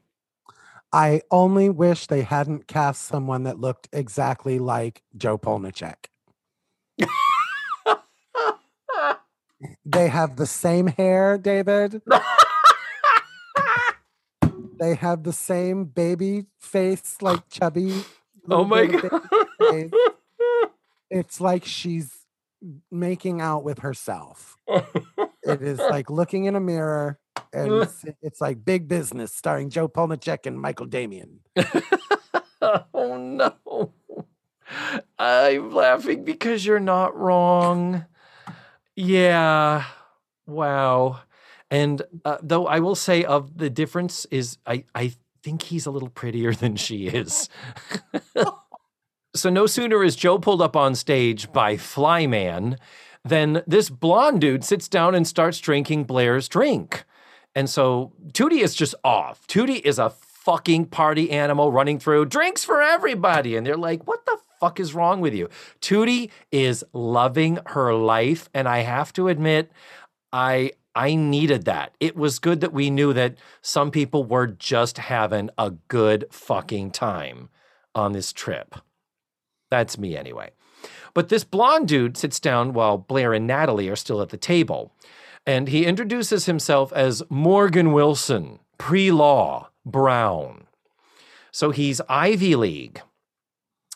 I 0.91 1.21
only 1.29 1.69
wish 1.69 2.07
they 2.07 2.21
hadn't 2.21 2.67
cast 2.67 3.03
someone 3.03 3.43
that 3.43 3.59
looked 3.59 3.89
exactly 3.93 4.59
like 4.59 5.03
Jo 5.15 5.37
Polniaczek. 5.37 6.05
They 9.85 10.09
have 10.09 10.35
the 10.35 10.45
same 10.45 10.87
hair, 10.87 11.37
David. 11.37 12.01
they 14.79 14.95
have 14.95 15.23
the 15.23 15.33
same 15.33 15.85
baby 15.85 16.45
face, 16.59 17.17
like 17.21 17.47
chubby. 17.49 18.03
Oh 18.47 18.63
my 18.63 18.85
God. 18.85 19.21
It's 21.09 21.41
like 21.41 21.65
she's 21.65 22.11
making 22.91 23.41
out 23.41 23.63
with 23.63 23.79
herself. 23.79 24.55
It 24.67 25.61
is 25.61 25.79
like 25.89 26.09
looking 26.11 26.45
in 26.45 26.55
a 26.55 26.59
mirror, 26.59 27.19
and 27.53 27.71
it's, 27.73 28.05
it's 28.21 28.41
like 28.41 28.63
big 28.63 28.87
business 28.87 29.33
starring 29.33 29.69
Jo 29.71 29.87
Polniaczek 29.87 30.45
and 30.45 30.59
Michael 30.59 30.85
Damian. 30.85 31.39
oh 32.93 33.17
no. 33.17 33.93
I'm 35.17 35.71
laughing 35.71 36.23
because 36.23 36.65
you're 36.65 36.79
not 36.79 37.15
wrong. 37.15 38.05
Yeah. 38.95 39.85
Wow. 40.45 41.21
And 41.71 42.01
uh, 42.23 42.37
though 42.41 42.67
I 42.67 42.79
will 42.79 42.95
say, 42.95 43.23
of 43.23 43.57
the 43.57 43.69
difference 43.69 44.25
is, 44.25 44.57
I 44.65 44.83
I 44.93 45.13
think 45.43 45.63
he's 45.63 45.85
a 45.85 45.91
little 45.91 46.09
prettier 46.09 46.53
than 46.53 46.75
she 46.75 47.07
is. 47.07 47.49
so 49.35 49.49
no 49.49 49.67
sooner 49.67 50.03
is 50.03 50.15
Jo 50.15 50.39
pulled 50.39 50.61
up 50.61 50.75
on 50.75 50.95
stage 50.95 51.51
by 51.51 51.75
Flyman 51.75 52.77
than 53.23 53.63
this 53.65 53.89
blonde 53.89 54.41
dude 54.41 54.63
sits 54.63 54.87
down 54.87 55.15
and 55.15 55.27
starts 55.27 55.59
drinking 55.59 56.03
Blair's 56.03 56.47
drink. 56.47 57.05
And 57.55 57.69
so 57.69 58.13
Tootie 58.33 58.61
is 58.61 58.75
just 58.75 58.95
off. 59.03 59.47
Tootie 59.47 59.81
is 59.81 59.97
a 59.97 60.09
fucking 60.09 60.85
party 60.85 61.31
animal 61.31 61.71
running 61.71 61.97
through 61.97 62.25
drinks 62.25 62.63
for 62.63 62.81
everybody. 62.81 63.55
And 63.55 63.65
they're 63.65 63.77
like, 63.77 64.05
what 64.07 64.25
the 64.25 64.37
fuck 64.59 64.79
is 64.79 64.93
wrong 64.93 65.21
with 65.21 65.33
you? 65.33 65.49
Tootie 65.81 66.29
is 66.51 66.83
loving 66.93 67.57
her 67.67 67.93
life. 67.93 68.49
And 68.53 68.67
I 68.67 68.79
have 68.79 69.11
to 69.13 69.27
admit, 69.27 69.71
I 70.31 70.73
I 70.95 71.15
needed 71.15 71.65
that. 71.65 71.93
It 71.99 72.15
was 72.15 72.39
good 72.39 72.61
that 72.61 72.73
we 72.73 72.89
knew 72.89 73.11
that 73.13 73.35
some 73.61 73.91
people 73.91 74.23
were 74.23 74.47
just 74.47 74.97
having 74.97 75.49
a 75.57 75.71
good 75.89 76.25
fucking 76.31 76.91
time 76.91 77.49
on 77.93 78.13
this 78.13 78.31
trip. 78.31 78.75
That's 79.69 79.97
me 79.97 80.15
anyway. 80.15 80.51
But 81.13 81.29
this 81.29 81.43
blonde 81.43 81.87
dude 81.87 82.17
sits 82.17 82.39
down 82.39 82.73
while 82.73 82.97
Blair 82.97 83.33
and 83.33 83.47
Natalie 83.47 83.89
are 83.89 83.95
still 83.95 84.21
at 84.21 84.29
the 84.29 84.37
table. 84.37 84.93
And 85.45 85.67
he 85.67 85.85
introduces 85.85 86.45
himself 86.45 86.91
as 86.93 87.23
Morgan 87.29 87.91
Wilson, 87.91 88.59
pre 88.77 89.11
law, 89.11 89.69
Brown. 89.85 90.65
So 91.51 91.71
he's 91.71 92.01
Ivy 92.09 92.55
League. 92.55 93.01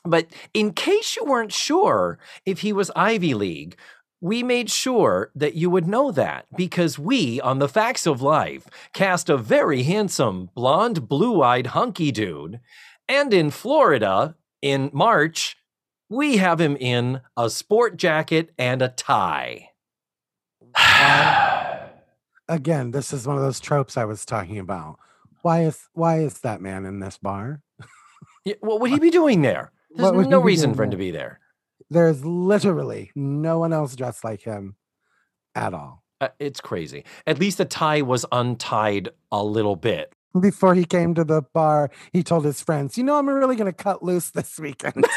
But 0.06 0.28
in 0.54 0.72
case 0.72 1.18
you 1.18 1.26
weren't 1.26 1.52
sure 1.52 2.18
if 2.46 2.60
he 2.60 2.72
was 2.72 2.92
Ivy 2.96 3.34
League, 3.34 3.76
we 4.22 4.44
made 4.44 4.70
sure 4.70 5.32
that 5.36 5.56
you 5.56 5.70
would 5.70 5.88
know 5.88 6.12
that 6.12 6.46
because 6.56 7.00
we, 7.00 7.40
on 7.42 7.60
the 7.60 7.70
Facts 7.70 8.06
of 8.06 8.22
Life, 8.22 8.68
cast 8.94 9.30
a 9.30 9.38
very 9.38 9.84
handsome, 9.84 10.50
blonde, 10.54 11.08
blue 11.08 11.42
eyed, 11.42 11.68
hunky 11.68 12.12
dude. 12.12 12.60
And 13.08 13.34
in 13.34 13.50
Florida, 13.50 14.36
in 14.62 14.90
March, 14.94 15.58
we 16.10 16.38
have 16.38 16.60
him 16.60 16.76
in 16.78 17.22
a 17.38 17.50
sport 17.50 17.98
jacket 17.98 18.52
and 18.58 18.82
a 18.82 18.90
tie. 18.90 19.70
Again, 22.48 22.92
this 22.92 23.14
is 23.14 23.28
one 23.28 23.38
of 23.38 23.44
those 23.44 23.60
tropes 23.60 23.96
I 23.96 24.06
was 24.06 24.26
talking 24.26 24.60
about. 24.60 24.98
Why 25.42 25.64
is 25.64 25.88
why 25.94 26.20
is 26.20 26.40
that 26.40 26.62
man 26.62 26.86
in 26.86 27.00
this 27.00 27.18
bar? 27.18 27.62
Yeah, 28.46 28.56
what 28.62 28.82
would 28.82 28.92
he 28.92 29.00
be 29.00 29.10
doing 29.10 29.42
there? 29.42 29.72
There's 29.92 30.28
no 30.28 30.40
reason 30.40 30.74
for 30.74 30.84
him 30.84 30.92
to 30.92 30.98
be 30.98 31.12
there. 31.12 31.40
There's 31.90 32.24
literally 32.24 33.12
no 33.16 33.60
one 33.60 33.74
else 33.74 33.96
dressed 33.96 34.24
like 34.24 34.42
him 34.42 34.76
at 35.56 35.74
all. 35.74 36.04
Uh, 36.22 36.30
it's 36.40 36.62
crazy. 36.62 37.06
At 37.26 37.40
least 37.40 37.58
the 37.58 37.66
tie 37.66 38.02
was 38.02 38.26
untied 38.32 39.10
a 39.32 39.44
little 39.44 39.76
bit. 39.76 40.14
Before 40.40 40.76
he 40.76 40.86
came 40.86 41.16
to 41.16 41.24
the 41.24 41.42
bar, 41.42 41.90
he 42.14 42.22
told 42.22 42.46
his 42.46 42.62
friends, 42.62 42.98
"You 42.98 43.04
know, 43.04 43.16
I'm 43.16 43.28
really 43.28 43.56
going 43.56 43.72
to 43.72 43.74
cut 43.74 44.04
loose 44.04 44.30
this 44.30 44.60
weekend." 44.60 45.06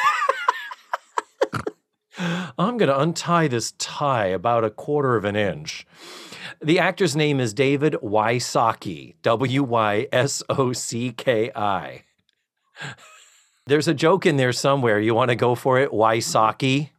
I'm 2.58 2.76
going 2.76 2.88
to 2.88 2.98
untie 2.98 3.48
this 3.48 3.72
tie 3.78 4.26
about 4.26 4.64
a 4.64 4.70
quarter 4.70 5.16
of 5.16 5.24
an 5.24 5.34
inch. 5.34 5.86
The 6.60 6.78
actor's 6.78 7.16
name 7.16 7.40
is 7.40 7.52
David 7.52 7.94
Wysocki, 8.02 9.16
W 9.22 9.62
Y 9.62 10.06
S 10.12 10.42
O 10.48 10.72
C 10.72 11.12
K 11.12 11.50
I. 11.54 12.04
There's 13.66 13.88
a 13.88 13.94
joke 13.94 14.26
in 14.26 14.36
there 14.36 14.52
somewhere. 14.52 14.98
You 15.00 15.14
want 15.14 15.30
to 15.30 15.36
go 15.36 15.54
for 15.54 15.78
it? 15.78 15.92
Why 15.92 16.18
Wysocki? 16.18 16.90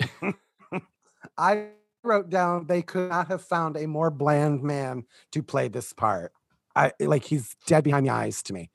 I 1.38 1.68
wrote 2.02 2.30
down 2.30 2.66
they 2.66 2.82
could 2.82 3.10
not 3.10 3.28
have 3.28 3.42
found 3.42 3.76
a 3.76 3.86
more 3.86 4.10
bland 4.10 4.62
man 4.62 5.04
to 5.32 5.42
play 5.42 5.68
this 5.68 5.92
part. 5.92 6.32
I 6.74 6.92
like 7.00 7.24
he's 7.24 7.56
dead 7.66 7.84
behind 7.84 8.06
the 8.06 8.10
eyes 8.10 8.42
to 8.44 8.52
me. 8.52 8.70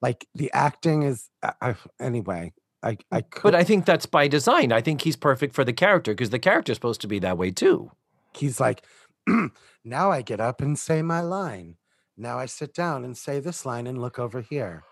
Like 0.00 0.26
the 0.34 0.50
acting 0.52 1.02
is 1.02 1.28
I, 1.42 1.52
I- 1.60 1.76
anyway. 2.00 2.52
I 2.82 2.96
I 3.12 3.20
could, 3.20 3.42
But 3.42 3.54
I 3.54 3.62
think 3.62 3.84
that's 3.86 4.06
by 4.06 4.26
design. 4.26 4.72
I 4.72 4.80
think 4.80 5.02
he's 5.02 5.14
perfect 5.16 5.54
for 5.54 5.64
the 5.64 5.72
character 5.72 6.12
because 6.12 6.30
the 6.30 6.38
character's 6.40 6.76
supposed 6.76 7.00
to 7.02 7.06
be 7.08 7.20
that 7.20 7.38
way 7.38 7.50
too. 7.52 7.90
he's 8.36 8.58
like 8.58 8.84
now 9.84 10.10
I 10.10 10.22
get 10.22 10.40
up 10.40 10.60
and 10.60 10.78
say 10.78 11.02
my 11.02 11.20
line. 11.20 11.76
Now 12.16 12.38
I 12.38 12.46
sit 12.46 12.74
down 12.74 13.04
and 13.04 13.16
say 13.16 13.38
this 13.40 13.64
line 13.64 13.86
and 13.86 14.00
look 14.00 14.18
over 14.18 14.40
here. 14.40 14.82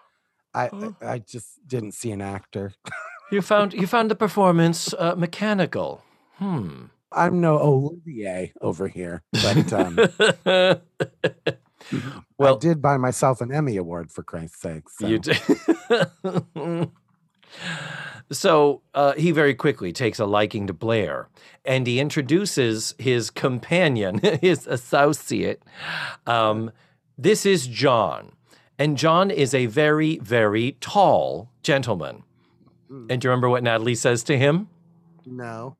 I 0.55 0.69
Oh. 0.73 0.95
I 1.01 1.19
just 1.19 1.67
didn't 1.67 1.93
see 1.93 2.11
an 2.11 2.21
actor. 2.21 2.73
You 3.31 3.43
found 3.43 3.73
you 3.73 3.87
found 3.87 4.11
the 4.11 4.15
performance 4.27 4.93
uh, 4.95 5.15
mechanical. 5.17 6.03
Hmm. 6.37 6.87
I'm 7.13 7.41
no 7.41 7.59
Olivier 7.59 8.53
over 8.61 8.87
here, 8.87 9.23
but 9.33 9.73
um, 9.73 9.97
well, 12.39 12.55
I 12.55 12.59
did 12.59 12.81
buy 12.81 12.97
myself 12.99 13.41
an 13.41 13.53
Emmy 13.53 13.77
award 13.77 14.13
for 14.13 14.23
Christ's 14.23 14.61
sake. 14.61 14.89
So. 14.89 15.09
You 15.09 15.19
did. 15.19 15.41
so 18.31 18.83
uh, 18.95 19.15
he 19.15 19.33
very 19.33 19.55
quickly 19.55 19.93
takes 19.93 20.21
a 20.21 20.25
liking 20.25 20.69
to 20.69 20.73
Blair, 20.73 21.29
and 21.65 21.85
he 21.87 21.99
introduces 21.99 22.95
his 22.99 23.29
companion, 23.31 24.21
his 24.41 24.69
associate. 24.69 25.63
Um, 26.29 26.71
this 27.19 27.45
is 27.45 27.67
John, 27.67 28.33
and 28.81 28.97
John 28.99 29.31
is 29.31 29.55
a 29.55 29.67
very, 29.67 30.19
very 30.19 30.73
tall 30.81 31.51
gentleman. 31.63 32.25
Mm, 32.91 33.07
And 33.11 33.21
do 33.23 33.27
you 33.27 33.31
remember 33.31 33.49
what 33.49 33.63
Natalie 33.63 33.95
says 33.95 34.25
to 34.25 34.37
him? 34.37 34.69
no. 35.25 35.77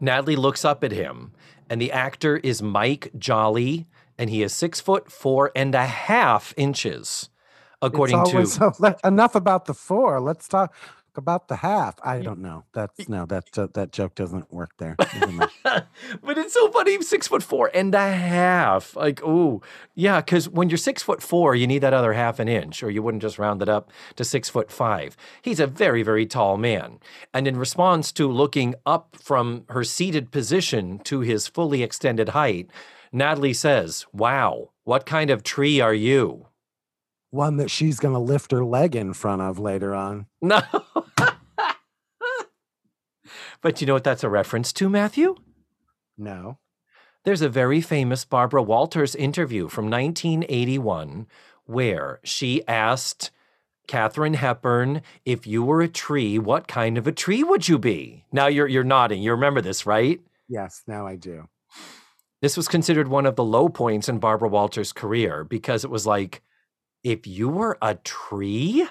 Natalie 0.00 0.36
looks 0.36 0.64
up 0.64 0.82
at 0.84 0.92
him, 0.92 1.32
and 1.70 1.80
the 1.80 1.90
actor 1.92 2.36
is 2.38 2.60
Mike 2.62 3.10
Jolly, 3.18 3.86
and 4.18 4.28
he 4.28 4.42
is 4.42 4.52
six 4.52 4.80
foot 4.80 5.10
four 5.10 5.50
and 5.56 5.74
a 5.74 5.86
half 5.86 6.52
inches, 6.56 7.30
according 7.80 8.24
to. 8.26 8.44
so 8.46 8.72
enough 9.04 9.34
about 9.34 9.64
the 9.66 9.72
four. 9.74 10.20
Let's 10.20 10.46
talk 10.48 10.74
about 11.16 11.48
the 11.48 11.56
half. 11.56 11.96
I 12.02 12.20
don't 12.20 12.40
know. 12.40 12.64
That's 12.72 13.08
no 13.08 13.26
that 13.26 13.58
uh, 13.58 13.68
that 13.74 13.92
joke 13.92 14.14
doesn't 14.14 14.52
work 14.52 14.70
there. 14.78 14.96
But 16.22 16.38
it's 16.38 16.54
so 16.54 16.70
funny. 16.70 17.00
Six 17.02 17.28
foot 17.28 17.42
four 17.42 17.70
and 17.74 17.94
a 17.94 18.12
half. 18.12 18.94
Like, 18.96 19.20
oh, 19.24 19.62
yeah, 19.94 20.20
because 20.20 20.48
when 20.48 20.68
you're 20.68 20.76
six 20.76 21.02
foot 21.02 21.22
four, 21.22 21.54
you 21.54 21.66
need 21.66 21.80
that 21.80 21.94
other 21.94 22.12
half 22.12 22.38
an 22.38 22.48
inch, 22.48 22.82
or 22.82 22.90
you 22.90 23.02
wouldn't 23.02 23.22
just 23.22 23.38
round 23.38 23.62
it 23.62 23.68
up 23.68 23.90
to 24.16 24.24
six 24.24 24.48
foot 24.48 24.70
five. 24.70 25.16
He's 25.42 25.60
a 25.60 25.66
very, 25.66 26.02
very 26.02 26.26
tall 26.26 26.56
man. 26.56 26.98
And 27.32 27.46
in 27.48 27.56
response 27.56 28.12
to 28.12 28.30
looking 28.30 28.74
up 28.84 29.16
from 29.20 29.64
her 29.70 29.84
seated 29.84 30.30
position 30.30 30.98
to 31.00 31.20
his 31.20 31.46
fully 31.48 31.82
extended 31.82 32.30
height, 32.30 32.70
Natalie 33.12 33.54
says, 33.54 34.06
Wow, 34.12 34.70
what 34.84 35.06
kind 35.06 35.30
of 35.30 35.42
tree 35.42 35.80
are 35.80 35.94
you? 35.94 36.46
One 37.34 37.56
that 37.56 37.68
she's 37.68 37.98
gonna 37.98 38.20
lift 38.20 38.52
her 38.52 38.64
leg 38.64 38.94
in 38.94 39.12
front 39.12 39.42
of 39.42 39.58
later 39.58 39.92
on. 39.92 40.26
No. 40.40 40.62
but 43.60 43.80
you 43.80 43.88
know 43.88 43.94
what 43.94 44.04
that's 44.04 44.22
a 44.22 44.28
reference 44.28 44.72
to, 44.74 44.88
Matthew? 44.88 45.34
No. 46.16 46.58
There's 47.24 47.42
a 47.42 47.48
very 47.48 47.80
famous 47.80 48.24
Barbara 48.24 48.62
Walters 48.62 49.16
interview 49.16 49.68
from 49.68 49.90
1981 49.90 51.26
where 51.64 52.20
she 52.22 52.64
asked 52.68 53.32
Katharine 53.88 54.34
Hepburn, 54.34 55.02
if 55.24 55.44
you 55.44 55.64
were 55.64 55.80
a 55.80 55.88
tree, 55.88 56.38
what 56.38 56.68
kind 56.68 56.96
of 56.96 57.08
a 57.08 57.12
tree 57.12 57.42
would 57.42 57.68
you 57.68 57.80
be? 57.80 58.26
Now 58.30 58.46
you're, 58.46 58.68
you're 58.68 58.84
nodding. 58.84 59.22
You 59.22 59.32
remember 59.32 59.60
this, 59.60 59.86
right? 59.86 60.20
Yes, 60.48 60.82
now 60.86 61.04
I 61.04 61.16
do. 61.16 61.48
This 62.40 62.56
was 62.56 62.68
considered 62.68 63.08
one 63.08 63.26
of 63.26 63.34
the 63.34 63.42
low 63.42 63.68
points 63.68 64.08
in 64.08 64.20
Barbara 64.20 64.48
Walters' 64.48 64.92
career 64.92 65.42
because 65.42 65.84
it 65.84 65.90
was 65.90 66.06
like, 66.06 66.40
if 67.04 67.26
you 67.26 67.48
were 67.48 67.78
a 67.80 67.94
tree? 67.96 68.88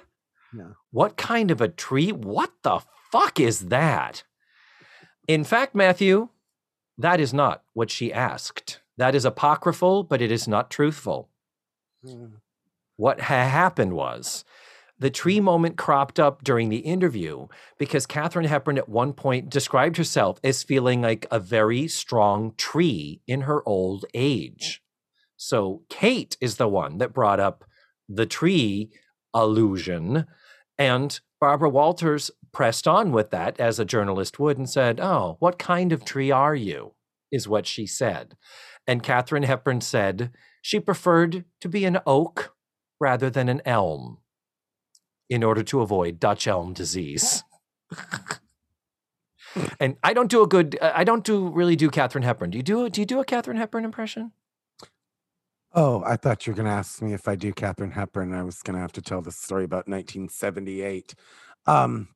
No. 0.53 0.76
What 0.91 1.18
kind 1.18 1.51
of 1.51 1.59
a 1.59 1.68
tree? 1.68 2.11
What 2.11 2.51
the 2.61 2.80
fuck 3.11 3.39
is 3.39 3.68
that? 3.68 4.24
In 5.28 5.43
fact, 5.43 5.74
Matthew, 5.74 6.30
that 6.97 7.20
is 7.20 7.34
not 7.34 7.64
what 7.74 7.89
she 7.89 8.14
asked. 8.14 8.80
That 8.97 9.16
is 9.16 9.26
apocryphal, 9.26 10.03
but 10.03 10.22
it 10.22 10.32
is 10.32 10.47
not 10.47 10.70
truthful. 10.70 11.30
Mm. 12.05 12.34
What 12.95 13.22
ha- 13.22 13.49
happened 13.49 13.93
was 13.93 14.45
the 14.99 15.09
tree 15.09 15.39
moment 15.39 15.78
cropped 15.78 16.20
up 16.20 16.43
during 16.43 16.70
the 16.70 16.78
interview 16.78 17.47
because 17.78 18.05
Katharine 18.05 18.45
Hepburn 18.45 18.78
at 18.78 18.88
one 18.88 19.14
point 19.14 19.49
described 19.49 19.97
herself 19.97 20.39
as 20.43 20.64
feeling 20.64 21.01
like 21.01 21.26
a 21.32 21.39
very 21.39 21.88
strong 21.88 22.53
tree 22.57 23.22
in 23.28 23.41
her 23.41 23.68
old 23.68 24.05
age. 24.14 24.84
So 25.36 25.82
Kate 25.89 26.38
is 26.39 26.57
the 26.57 26.68
one 26.68 26.99
that 26.99 27.14
brought 27.14 27.39
up 27.39 27.66
the 28.08 28.26
tree 28.26 28.91
allusion. 29.34 30.26
And 30.78 31.20
Barbara 31.39 31.70
Walters 31.70 32.32
pressed 32.51 32.88
on 32.88 33.12
with 33.12 33.32
that 33.32 33.60
as 33.60 33.80
a 33.80 33.86
journalist 33.86 34.39
would 34.39 34.58
and 34.58 34.70
said, 34.70 34.99
Oh, 34.99 35.38
what 35.39 35.60
kind 35.60 35.91
of 35.91 36.06
tree 36.06 36.32
are 36.32 36.56
you? 36.56 36.93
Is 37.32 37.47
what 37.47 37.66
she 37.68 37.86
said. 37.86 38.36
And 38.88 39.04
Katharine 39.04 39.43
Hepburn 39.43 39.82
said 39.82 40.32
she 40.62 40.80
preferred 40.80 41.45
to 41.62 41.70
be 41.70 41.86
an 41.86 41.99
oak 42.06 42.56
rather 42.99 43.30
than 43.30 43.49
an 43.49 43.62
elm 43.66 44.20
in 45.30 45.43
order 45.43 45.64
to 45.64 45.82
avoid 45.82 46.20
Dutch 46.20 46.47
elm 46.47 46.74
disease. 46.74 47.43
and 49.80 49.97
I 50.04 50.14
don't 50.14 50.30
do 50.30 50.43
a 50.43 50.47
good, 50.47 50.78
I 50.82 51.04
don't 51.04 51.24
do 51.24 51.49
really 51.49 51.76
do 51.76 51.89
Katharine 51.89 52.24
Hepburn. 52.24 52.51
Do 52.51 52.58
you 52.58 52.64
do, 52.64 52.89
do 52.89 53.01
you 53.01 53.06
do 53.06 53.20
a 53.20 53.26
Katherine 53.26 53.58
Hepburn 53.58 53.86
impression? 53.86 54.32
Oh, 55.76 56.03
I 56.05 56.17
thought 56.17 56.45
you 56.45 56.53
were 56.53 56.57
going 56.57 56.67
to 56.67 56.71
ask 56.71 57.01
me 57.01 57.13
if 57.13 57.28
I 57.28 57.36
do 57.36 57.51
Katharine 57.51 57.91
Hepburn. 57.91 58.34
I 58.34 58.43
was 58.43 58.61
going 58.61 58.76
to 58.76 58.82
have 58.82 58.91
to 58.93 59.01
tell 59.01 59.21
the 59.21 59.32
story 59.32 59.63
about 59.63 59.88
1978. 59.88 61.15
Um, 61.65 62.09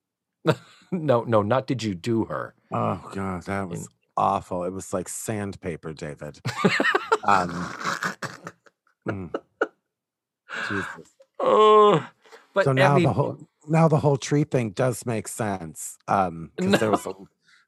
no, 0.92 1.24
no, 1.24 1.42
not 1.42 1.66
did 1.66 1.82
you 1.82 1.96
do 1.96 2.26
her? 2.26 2.54
Oh 2.72 3.02
god, 3.14 3.44
that 3.44 3.68
was 3.68 3.88
awful. 4.16 4.64
It 4.64 4.72
was 4.72 4.94
like 4.94 5.10
sandpaper, 5.10 5.94
David. 5.94 6.40
um, 7.28 7.50
mm, 9.08 9.34
Jesus. 10.68 10.88
Oh, 11.40 12.04
but 12.56 12.66
so 12.66 12.74
now 12.74 12.94
I 12.94 12.96
mean, 12.96 13.04
the 13.04 13.14
whole 13.14 13.38
now 13.68 13.88
the 13.88 14.00
whole 14.00 14.18
tree 14.18 14.44
thing 14.44 14.72
does 14.72 15.06
make 15.06 15.28
sense. 15.28 16.00
Um, 16.08 16.50
because 16.56 16.80
there 16.80 16.90
was 16.90 17.06
a, 17.06 17.14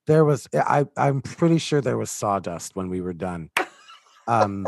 there 0.08 0.26
was 0.26 0.48
I 0.56 0.88
I'm 0.98 1.22
pretty 1.22 1.60
sure 1.60 1.80
there 1.80 1.98
was 1.98 2.10
sawdust 2.10 2.76
when 2.76 2.90
we 2.90 3.00
were 3.00 3.14
done. 3.14 3.52
Um. 4.30 4.68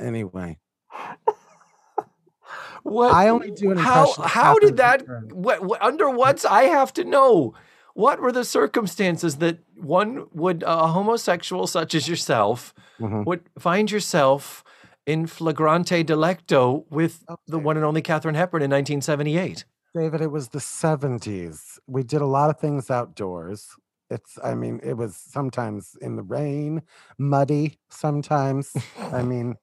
anyway, 0.00 0.58
what 2.82 3.12
I 3.12 3.28
only 3.28 3.50
do 3.50 3.70
an 3.70 3.76
how 3.78 4.00
impression 4.00 4.24
of 4.24 4.30
how 4.30 4.58
did 4.58 4.76
that 4.78 5.02
what, 5.32 5.62
what 5.62 5.82
under 5.82 6.08
what's 6.10 6.44
I 6.44 6.64
have 6.64 6.92
to 6.94 7.04
know 7.04 7.54
what 7.94 8.20
were 8.20 8.32
the 8.32 8.44
circumstances 8.44 9.36
that 9.36 9.58
one 9.76 10.26
would 10.32 10.64
a 10.66 10.88
homosexual 10.88 11.66
such 11.66 11.94
as 11.94 12.08
yourself 12.08 12.72
Mhm. 12.98 13.26
would 13.26 13.42
find 13.58 13.90
yourself 13.90 14.64
in 15.06 15.26
flagrante 15.26 16.02
delicto 16.04 16.84
with 16.90 17.24
the 17.46 17.58
one 17.58 17.76
and 17.76 17.84
only 17.84 18.00
Katharine 18.00 18.36
Hepburn 18.36 18.62
in 18.62 18.70
1978. 18.70 19.64
David, 19.94 20.20
it 20.22 20.30
was 20.30 20.48
the 20.48 20.60
70s. 20.60 21.78
We 21.86 22.02
did 22.02 22.22
a 22.22 22.26
lot 22.26 22.48
of 22.48 22.58
things 22.58 22.90
outdoors. 22.90 23.76
It's, 24.12 24.38
I 24.42 24.54
mean, 24.54 24.80
it 24.82 24.94
was 24.94 25.16
sometimes 25.16 25.96
in 26.00 26.16
the 26.16 26.22
rain, 26.22 26.82
muddy 27.18 27.78
sometimes. 27.90 28.72
I 29.12 29.22
mean, 29.32 29.56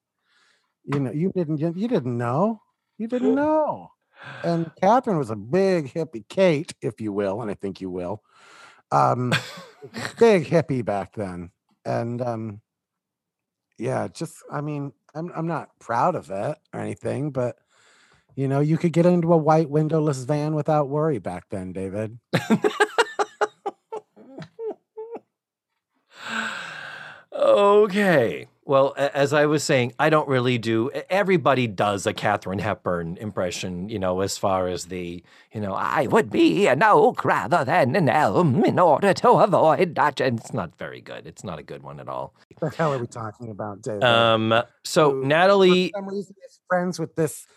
you 0.84 1.00
know, 1.00 1.12
you 1.12 1.32
didn't, 1.36 1.60
you, 1.60 1.88
didn't 1.88 2.18
know. 2.18 2.62
You 2.98 3.08
didn't 3.08 3.36
know. 3.36 3.92
And 4.44 4.72
Katharine 4.82 5.18
was 5.18 5.30
a 5.30 5.36
big 5.36 5.94
hippie, 5.94 6.28
Kate, 6.28 6.74
if 6.82 7.00
you 7.00 7.14
will, 7.14 7.42
and 7.42 7.50
I 7.50 7.54
think 7.54 7.80
you 7.80 7.90
will. 7.90 8.24
Um, 8.92 9.34
big 10.20 10.46
hippie 10.46 10.84
back 10.84 11.14
then. 11.14 11.52
And 11.86 12.22
um, 12.22 12.62
yeah, 13.78 14.08
just, 14.08 14.44
I 14.52 14.62
mean, 14.62 14.92
I'm, 15.16 15.32
I'm 15.36 15.48
not 15.48 15.70
proud 15.80 16.16
of 16.16 16.30
it 16.32 16.58
or 16.74 16.80
anything, 16.80 17.32
but 17.32 17.56
you 18.36 18.48
know, 18.48 18.60
you 18.62 18.78
could 18.78 18.94
get 18.94 19.06
into 19.06 19.34
a 19.34 19.38
white 19.38 19.70
windowless 19.70 20.24
van 20.24 20.56
without 20.56 20.88
worry 20.88 21.20
back 21.20 21.46
then, 21.50 21.74
David. 21.74 22.20
Okay. 27.58 28.48
Well, 28.66 28.94
as 28.98 29.34
I 29.34 29.48
was 29.48 29.64
saying, 29.64 29.94
I 29.98 30.12
don't 30.12 30.28
really 30.28 30.60
do. 30.60 30.92
Everybody 31.10 31.66
does 31.66 32.06
a 32.06 32.14
Katharine 32.14 32.60
Hepburn 32.60 33.18
impression, 33.18 33.90
you 33.90 33.98
know, 33.98 34.22
as 34.22 34.38
far 34.38 34.68
as 34.68 34.86
the, 34.86 35.24
you 35.52 35.60
know, 35.60 35.74
I 35.74 36.06
would 36.06 36.30
be 36.30 36.68
an 36.68 36.84
oak 36.84 37.26
rather 37.26 37.66
than 37.66 37.96
an 37.96 38.10
elm 38.10 38.64
in 38.64 38.78
order 38.78 39.12
to 39.12 39.30
avoid 39.32 39.96
that. 39.96 40.22
And 40.22 40.40
it's 40.40 40.54
not 40.54 40.78
very 40.78 41.02
good. 41.02 41.26
It's 41.26 41.44
not 41.44 41.58
a 41.58 41.64
good 41.64 41.82
one 41.82 42.00
at 42.00 42.08
all. 42.08 42.36
What 42.60 42.72
the 42.72 42.78
hell 42.78 42.94
are 42.94 43.00
we 43.00 43.08
talking 43.08 43.50
about, 43.50 43.82
David? 43.82 44.04
Um. 44.04 44.62
So 44.84 45.14
Who- 45.14 45.26
Natalie, 45.26 45.90
For 45.90 45.98
some 45.98 46.08
reason, 46.10 46.36
he's 46.40 46.60
friends 46.68 47.00
with 47.00 47.16
this 47.16 47.48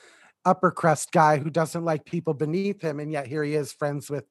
upper 0.47 0.71
crust 0.71 1.13
guy 1.13 1.37
who 1.37 1.51
doesn't 1.51 1.85
like 1.85 2.07
people 2.07 2.33
beneath 2.33 2.81
him, 2.81 2.99
and 3.01 3.13
yet 3.13 3.27
here 3.27 3.45
he 3.45 3.55
is 3.55 3.71
friends 3.71 4.09
with 4.09 4.25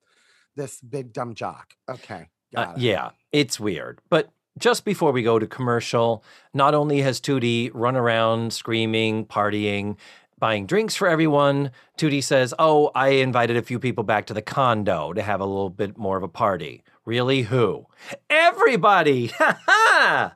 this 0.56 0.82
big 0.82 1.14
dumb 1.14 1.36
jock. 1.36 1.76
Okay, 1.88 2.30
Uh, 2.56 2.74
yeah, 2.76 3.12
it's 3.32 3.60
weird. 3.60 4.00
But 4.10 4.32
just 4.58 4.86
before 4.86 5.12
we 5.12 5.24
go 5.24 5.40
to 5.40 5.48
commercial, 5.48 6.24
not 6.54 6.74
only 6.74 7.02
has 7.02 7.22
Tootie 7.22 7.72
run 7.74 7.96
around 7.96 8.54
screaming, 8.54 9.26
partying, 9.26 9.98
buying 10.40 10.66
drinks 10.66 10.96
for 10.96 11.08
everyone, 11.08 11.72
Tootie 11.98 12.24
says, 12.24 12.54
Oh, 12.60 12.92
I 12.94 13.10
invited 13.10 13.58
a 13.58 13.62
few 13.62 13.80
people 13.80 14.04
back 14.04 14.26
to 14.26 14.34
the 14.34 14.42
condo 14.42 15.14
to 15.14 15.22
have 15.22 15.40
a 15.40 15.46
little 15.46 15.70
bit 15.70 15.98
more 15.98 16.18
of 16.18 16.24
a 16.24 16.28
party. 16.28 16.84
Really? 17.06 17.44
Who? 17.44 17.86
Everybody! 18.30 19.28
Ha 19.38 19.60
ha! 19.66 20.36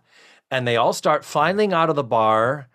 And 0.51 0.67
they 0.67 0.77
all 0.77 0.93
start 0.93 1.25
filing 1.25 1.73
out 1.73 1.89
of 1.89 1.95
the 1.95 2.03
bar, 2.03 2.69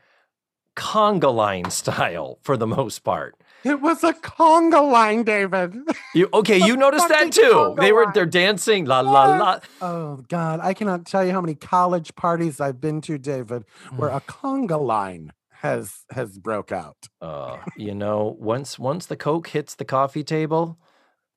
conga 0.77 1.33
line 1.33 1.71
style 1.71 2.39
for 2.43 2.57
the 2.57 2.67
most 2.67 3.01
part. 3.01 3.37
It 3.65 3.81
was 3.81 4.03
a 4.05 4.13
conga 4.15 4.81
line, 4.91 5.23
David. 5.25 5.77
You 6.15 6.29
okay? 6.33 6.59
You 6.67 6.77
noticed 6.77 7.09
that 7.09 7.33
too. 7.33 7.75
They 7.79 7.93
were 7.93 8.07
they're 8.15 8.27
dancing 8.27 8.85
la 8.85 9.01
la 9.01 9.37
la. 9.37 9.61
oh 9.81 10.25
God, 10.29 10.61
I 10.63 10.75
cannot 10.75 11.05
tell 11.07 11.25
you 11.25 11.33
how 11.33 11.41
many 11.41 11.55
college 11.55 12.15
parties 12.15 12.61
I've 12.61 12.81
been 12.81 13.01
to, 13.03 13.19
David, 13.19 13.65
where 13.97 14.11
a 14.11 14.21
conga 14.21 14.81
line 14.81 15.33
has 15.51 16.05
has 16.11 16.39
broke 16.39 16.73
out. 16.73 17.09
Uh, 17.21 17.59
you 17.77 17.95
know, 17.95 18.37
once 18.39 18.79
once 18.79 19.07
the 19.07 19.17
coke 19.17 19.49
hits 19.49 19.75
the 19.75 19.85
coffee 19.85 20.25
table, 20.25 20.79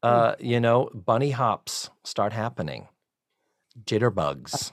uh, 0.02 0.36
you 0.40 0.60
know, 0.60 0.90
bunny 0.94 1.32
hops 1.32 1.90
start 2.04 2.32
happening. 2.34 2.88
Jitterbugs. 3.84 4.72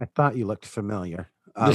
I 0.00 0.04
thought 0.04 0.36
you 0.36 0.46
looked 0.46 0.66
familiar. 0.66 1.30
Um, 1.56 1.74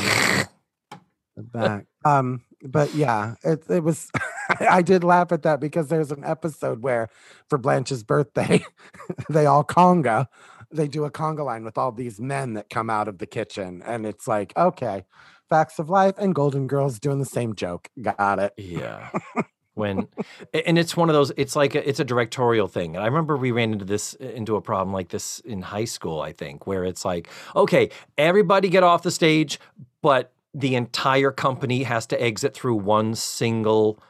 the 1.36 1.44
back. 1.44 1.86
Um, 2.06 2.44
but 2.64 2.94
yeah, 2.96 3.36
it 3.44 3.64
it 3.70 3.84
was. 3.84 4.10
I 4.60 4.82
did 4.82 5.04
laugh 5.04 5.32
at 5.32 5.44
that 5.44 5.60
because 5.60 5.88
there's 5.88 6.12
an 6.12 6.24
episode 6.24 6.82
where, 6.82 7.10
for 7.50 7.58
Blanche's 7.58 8.04
birthday, 8.04 8.66
they 9.30 9.46
all 9.46 9.64
conga. 9.64 10.28
They 10.72 10.88
do 10.88 11.06
a 11.06 11.12
conga 11.12 11.46
line 11.46 11.64
with 11.64 11.78
all 11.78 11.92
these 11.92 12.20
men 12.20 12.54
that 12.54 12.70
come 12.70 12.90
out 12.90 13.08
of 13.08 13.20
the 13.20 13.28
kitchen, 13.28 13.82
and 13.86 14.06
it's 14.06 14.28
like, 14.28 14.54
okay, 14.58 15.06
facts 15.50 15.80
of 15.80 15.90
life, 15.90 16.16
and 16.18 16.34
Golden 16.34 16.68
Girls 16.68 17.00
doing 17.00 17.20
the 17.20 17.26
same 17.26 17.56
joke. 17.56 17.90
Got 18.02 18.40
it. 18.40 18.54
Yeah. 18.58 19.10
When 19.76 20.08
and 20.54 20.78
it's 20.78 20.96
one 20.96 21.10
of 21.10 21.16
those 21.16 21.32
it's 21.36 21.56
like 21.56 21.74
a, 21.74 21.90
it's 21.90 22.00
a 22.00 22.04
directorial 22.04 22.68
thing. 22.68 22.96
And 22.96 23.04
I 23.04 23.08
remember 23.08 23.36
we 23.36 23.50
ran 23.52 23.74
into 23.74 23.86
this 23.86 24.14
into 24.14 24.56
a 24.56 24.62
problem 24.62 24.94
like 24.94 25.10
this 25.10 25.40
in 25.40 25.64
high 25.64 25.86
school, 25.86 26.22
I 26.22 26.32
think, 26.32 26.68
where 26.68 26.84
it's 26.86 27.04
like, 27.04 27.28
okay, 27.56 27.90
everybody 28.16 28.70
get 28.70 28.84
off 28.84 29.02
the 29.02 29.10
stage, 29.10 29.60
but 30.04 30.32
the 30.54 30.76
entire 30.76 31.32
company 31.32 31.84
has 31.84 32.06
to 32.08 32.22
exit 32.22 32.54
through 32.54 32.76
one 32.76 33.16
single 33.16 34.02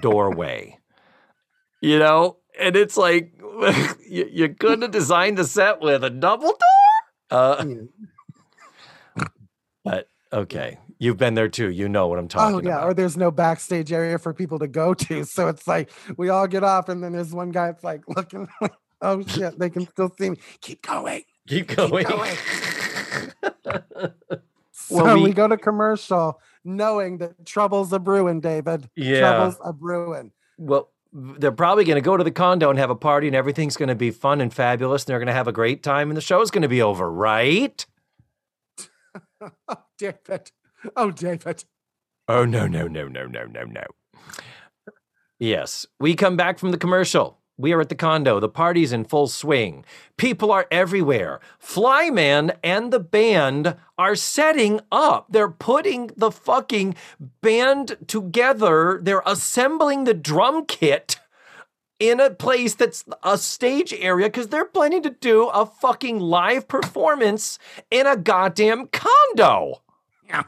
doorway. 0.00 0.78
you 1.80 1.98
know? 1.98 2.36
And 2.58 2.76
it's 2.76 2.96
like 2.96 3.32
you, 4.08 4.28
you 4.30 4.48
couldn't 4.54 4.82
have 4.82 4.90
designed 4.90 5.38
the 5.38 5.44
set 5.44 5.80
with 5.80 6.04
a 6.04 6.10
double 6.10 6.48
door. 6.48 6.58
Uh, 7.30 7.64
but 9.84 10.08
okay, 10.32 10.78
you've 10.98 11.16
been 11.16 11.34
there 11.34 11.48
too. 11.48 11.70
You 11.70 11.88
know 11.88 12.06
what 12.06 12.18
I'm 12.18 12.28
talking 12.28 12.54
about. 12.54 12.64
Oh 12.64 12.68
yeah, 12.68 12.78
about. 12.78 12.88
or 12.88 12.94
there's 12.94 13.16
no 13.16 13.30
backstage 13.30 13.92
area 13.92 14.18
for 14.18 14.32
people 14.32 14.58
to 14.60 14.68
go 14.68 14.94
to, 14.94 15.24
so 15.26 15.48
it's 15.48 15.66
like 15.66 15.90
we 16.16 16.28
all 16.28 16.46
get 16.46 16.64
off, 16.64 16.88
and 16.88 17.02
then 17.02 17.12
there's 17.12 17.32
one 17.32 17.50
guy 17.50 17.66
that's 17.66 17.84
like 17.84 18.02
looking, 18.08 18.48
like, 18.60 18.72
oh 19.02 19.22
shit, 19.26 19.58
they 19.58 19.70
can 19.70 19.86
still 19.86 20.12
see 20.18 20.30
me. 20.30 20.36
Keep 20.60 20.82
going. 20.86 21.22
Keep 21.46 21.68
Keep 21.68 21.78
going. 21.78 22.06
So 24.88 25.02
Well, 25.04 25.16
we, 25.16 25.22
we- 25.24 25.32
go 25.32 25.48
to 25.48 25.56
commercial 25.56 26.40
knowing 26.64 27.18
that 27.18 27.44
trouble's 27.46 27.92
a 27.92 27.98
brewing, 27.98 28.40
David. 28.40 28.88
Yeah. 28.96 29.20
Trouble's 29.20 29.58
a 29.64 29.72
brewing. 29.72 30.32
Well, 30.58 30.90
they're 31.12 31.52
probably 31.52 31.84
going 31.84 31.96
to 31.96 32.00
go 32.02 32.16
to 32.16 32.24
the 32.24 32.30
condo 32.30 32.68
and 32.70 32.78
have 32.78 32.90
a 32.90 32.94
party, 32.96 33.26
and 33.26 33.34
everything's 33.36 33.76
going 33.76 33.88
to 33.88 33.94
be 33.94 34.10
fun 34.10 34.40
and 34.40 34.52
fabulous, 34.52 35.02
and 35.04 35.08
they're 35.08 35.18
going 35.18 35.28
to 35.28 35.32
have 35.32 35.48
a 35.48 35.52
great 35.52 35.82
time, 35.82 36.10
and 36.10 36.16
the 36.16 36.20
show's 36.20 36.50
going 36.50 36.62
to 36.62 36.68
be 36.68 36.82
over, 36.82 37.10
right? 37.10 37.84
Oh, 39.40 39.50
David. 39.98 40.50
Oh, 40.94 41.10
David. 41.10 41.64
Oh, 42.28 42.44
no, 42.44 42.66
no, 42.66 42.86
no, 42.86 43.08
no, 43.08 43.26
no, 43.26 43.44
no, 43.44 43.62
no. 43.64 43.84
Yes, 45.38 45.86
we 46.00 46.14
come 46.14 46.36
back 46.36 46.58
from 46.58 46.70
the 46.70 46.78
commercial. 46.78 47.38
We 47.58 47.72
are 47.72 47.80
at 47.80 47.88
the 47.88 47.94
condo. 47.94 48.38
The 48.38 48.50
party's 48.50 48.92
in 48.92 49.04
full 49.04 49.28
swing. 49.28 49.84
People 50.18 50.52
are 50.52 50.66
everywhere. 50.70 51.40
Flyman 51.58 52.54
and 52.62 52.92
the 52.92 53.00
band 53.00 53.76
are 53.96 54.14
setting 54.14 54.80
up. 54.92 55.26
They're 55.30 55.48
putting 55.48 56.10
the 56.16 56.30
fucking 56.30 56.96
band 57.40 57.96
together. 58.06 59.00
They're 59.02 59.22
assembling 59.24 60.04
the 60.04 60.12
drum 60.12 60.66
kit 60.66 61.18
in 61.98 62.20
a 62.20 62.28
place 62.28 62.74
that's 62.74 63.04
a 63.22 63.38
stage 63.38 63.94
area 63.94 64.26
because 64.26 64.48
they're 64.48 64.66
planning 64.66 65.02
to 65.02 65.10
do 65.10 65.46
a 65.46 65.64
fucking 65.64 66.20
live 66.20 66.68
performance 66.68 67.58
in 67.90 68.06
a 68.06 68.16
goddamn 68.16 68.88
condo. 68.88 69.82
Yeah. 70.28 70.44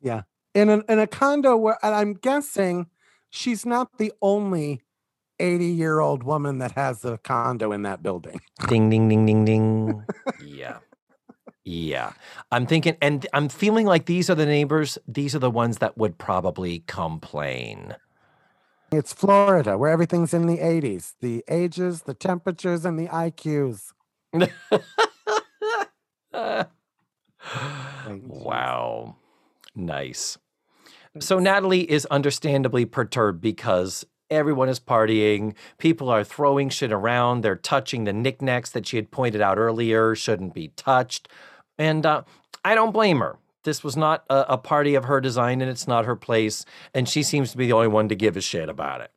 Yeah. 0.00 0.22
In 0.54 0.70
a, 0.70 0.82
in 0.88 0.98
a 0.98 1.06
condo 1.06 1.56
where, 1.56 1.78
and 1.82 1.94
I'm 1.94 2.14
guessing 2.14 2.86
she's 3.28 3.66
not 3.66 3.98
the 3.98 4.12
only 4.22 4.80
80 5.42 5.66
year 5.66 6.00
old 6.00 6.22
woman 6.22 6.58
that 6.58 6.72
has 6.72 7.04
a 7.04 7.18
condo 7.18 7.72
in 7.72 7.82
that 7.82 8.02
building. 8.02 8.40
Ding, 8.68 8.88
ding, 8.88 9.08
ding, 9.08 9.26
ding, 9.26 9.44
ding. 9.44 10.04
yeah. 10.44 10.78
Yeah. 11.64 12.12
I'm 12.50 12.66
thinking, 12.66 12.96
and 13.00 13.26
I'm 13.32 13.48
feeling 13.48 13.86
like 13.86 14.06
these 14.06 14.30
are 14.30 14.34
the 14.34 14.46
neighbors, 14.46 14.98
these 15.06 15.34
are 15.34 15.40
the 15.40 15.50
ones 15.50 15.78
that 15.78 15.98
would 15.98 16.18
probably 16.18 16.84
complain. 16.86 17.94
It's 18.92 19.12
Florida 19.12 19.78
where 19.78 19.90
everything's 19.90 20.34
in 20.34 20.46
the 20.46 20.58
80s 20.58 21.14
the 21.20 21.42
ages, 21.48 22.02
the 22.02 22.14
temperatures, 22.14 22.84
and 22.84 22.98
the 22.98 23.08
IQs. 23.08 23.92
Thank 26.32 28.22
you. 28.22 28.28
wow. 28.28 29.16
Nice. 29.74 30.38
So 31.20 31.38
Natalie 31.38 31.90
is 31.90 32.06
understandably 32.06 32.84
perturbed 32.86 33.40
because 33.40 34.04
everyone 34.32 34.68
is 34.68 34.80
partying. 34.80 35.54
People 35.78 36.08
are 36.08 36.24
throwing 36.24 36.68
shit 36.68 36.92
around. 36.92 37.42
They're 37.42 37.56
touching 37.56 38.04
the 38.04 38.12
knickknacks 38.12 38.70
that 38.70 38.86
she 38.86 38.96
had 38.96 39.10
pointed 39.10 39.40
out 39.40 39.58
earlier 39.58 40.14
shouldn't 40.14 40.54
be 40.54 40.68
touched. 40.68 41.28
And 41.78 42.04
uh, 42.04 42.22
I 42.64 42.74
don't 42.74 42.92
blame 42.92 43.20
her. 43.20 43.38
This 43.64 43.84
was 43.84 43.96
not 43.96 44.24
a, 44.28 44.44
a 44.48 44.58
party 44.58 44.94
of 44.94 45.04
her 45.04 45.20
design 45.20 45.60
and 45.60 45.70
it's 45.70 45.86
not 45.86 46.04
her 46.04 46.16
place. 46.16 46.64
And 46.94 47.08
she 47.08 47.22
seems 47.22 47.52
to 47.52 47.56
be 47.56 47.66
the 47.66 47.72
only 47.72 47.88
one 47.88 48.08
to 48.08 48.14
give 48.14 48.36
a 48.36 48.40
shit 48.40 48.68
about 48.68 49.00
it. 49.00 49.10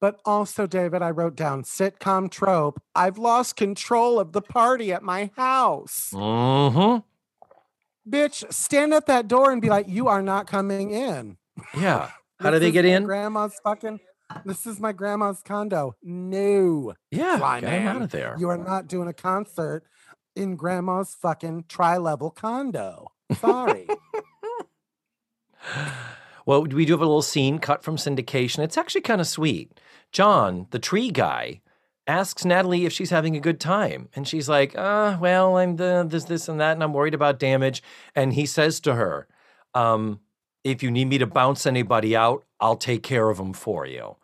But 0.00 0.20
also, 0.24 0.66
David, 0.66 1.00
I 1.00 1.10
wrote 1.10 1.36
down 1.36 1.62
sitcom 1.62 2.28
trope. 2.28 2.82
I've 2.92 3.18
lost 3.18 3.54
control 3.54 4.18
of 4.18 4.32
the 4.32 4.42
party 4.42 4.92
at 4.92 5.04
my 5.04 5.30
house. 5.36 6.10
Mm-hmm. 6.12 8.10
Bitch, 8.10 8.52
stand 8.52 8.92
at 8.94 9.06
that 9.06 9.28
door 9.28 9.52
and 9.52 9.62
be 9.62 9.68
like, 9.68 9.88
you 9.88 10.08
are 10.08 10.22
not 10.22 10.48
coming 10.48 10.90
in. 10.90 11.36
Yeah. 11.76 12.10
How 12.42 12.50
do 12.50 12.58
they 12.58 12.70
get 12.70 12.84
in? 12.84 13.04
Grandma's 13.04 13.58
fucking. 13.64 14.00
This 14.44 14.66
is 14.66 14.80
my 14.80 14.92
grandma's 14.92 15.42
condo. 15.44 15.94
No, 16.02 16.94
Yeah. 17.10 17.36
Fly 17.38 17.60
Get 17.60 17.70
man. 17.70 17.96
out 17.96 18.02
of 18.02 18.10
there. 18.10 18.34
you 18.38 18.48
are 18.48 18.56
not 18.56 18.86
doing 18.88 19.06
a 19.08 19.12
concert 19.12 19.84
in 20.34 20.56
grandma's 20.56 21.14
fucking 21.14 21.64
tri-level 21.68 22.30
condo. 22.30 23.08
Sorry. 23.38 23.86
Well, 26.44 26.64
we 26.64 26.84
do 26.84 26.92
have 26.94 27.00
a 27.00 27.04
little 27.06 27.22
scene 27.22 27.60
cut 27.60 27.84
from 27.84 27.96
syndication. 27.96 28.64
It's 28.64 28.76
actually 28.76 29.02
kind 29.02 29.20
of 29.20 29.28
sweet. 29.28 29.78
John, 30.10 30.66
the 30.70 30.80
tree 30.80 31.10
guy, 31.12 31.60
asks 32.08 32.44
Natalie 32.44 32.84
if 32.84 32.92
she's 32.92 33.10
having 33.10 33.36
a 33.36 33.40
good 33.40 33.60
time. 33.60 34.08
And 34.16 34.26
she's 34.26 34.48
like, 34.48 34.76
uh, 34.76 35.18
well, 35.20 35.56
I'm 35.56 35.76
the 35.76 36.04
this, 36.08 36.24
this, 36.24 36.48
and 36.48 36.58
that, 36.60 36.72
and 36.72 36.82
I'm 36.82 36.92
worried 36.92 37.14
about 37.14 37.38
damage. 37.38 37.80
And 38.16 38.32
he 38.32 38.44
says 38.44 38.80
to 38.80 38.94
her, 38.96 39.28
um, 39.74 40.18
if 40.64 40.82
you 40.82 40.90
need 40.90 41.06
me 41.06 41.18
to 41.18 41.26
bounce 41.26 41.66
anybody 41.66 42.16
out, 42.16 42.44
I'll 42.60 42.76
take 42.76 43.02
care 43.02 43.28
of 43.30 43.38
them 43.38 43.52
for 43.52 43.86
you. 43.86 44.16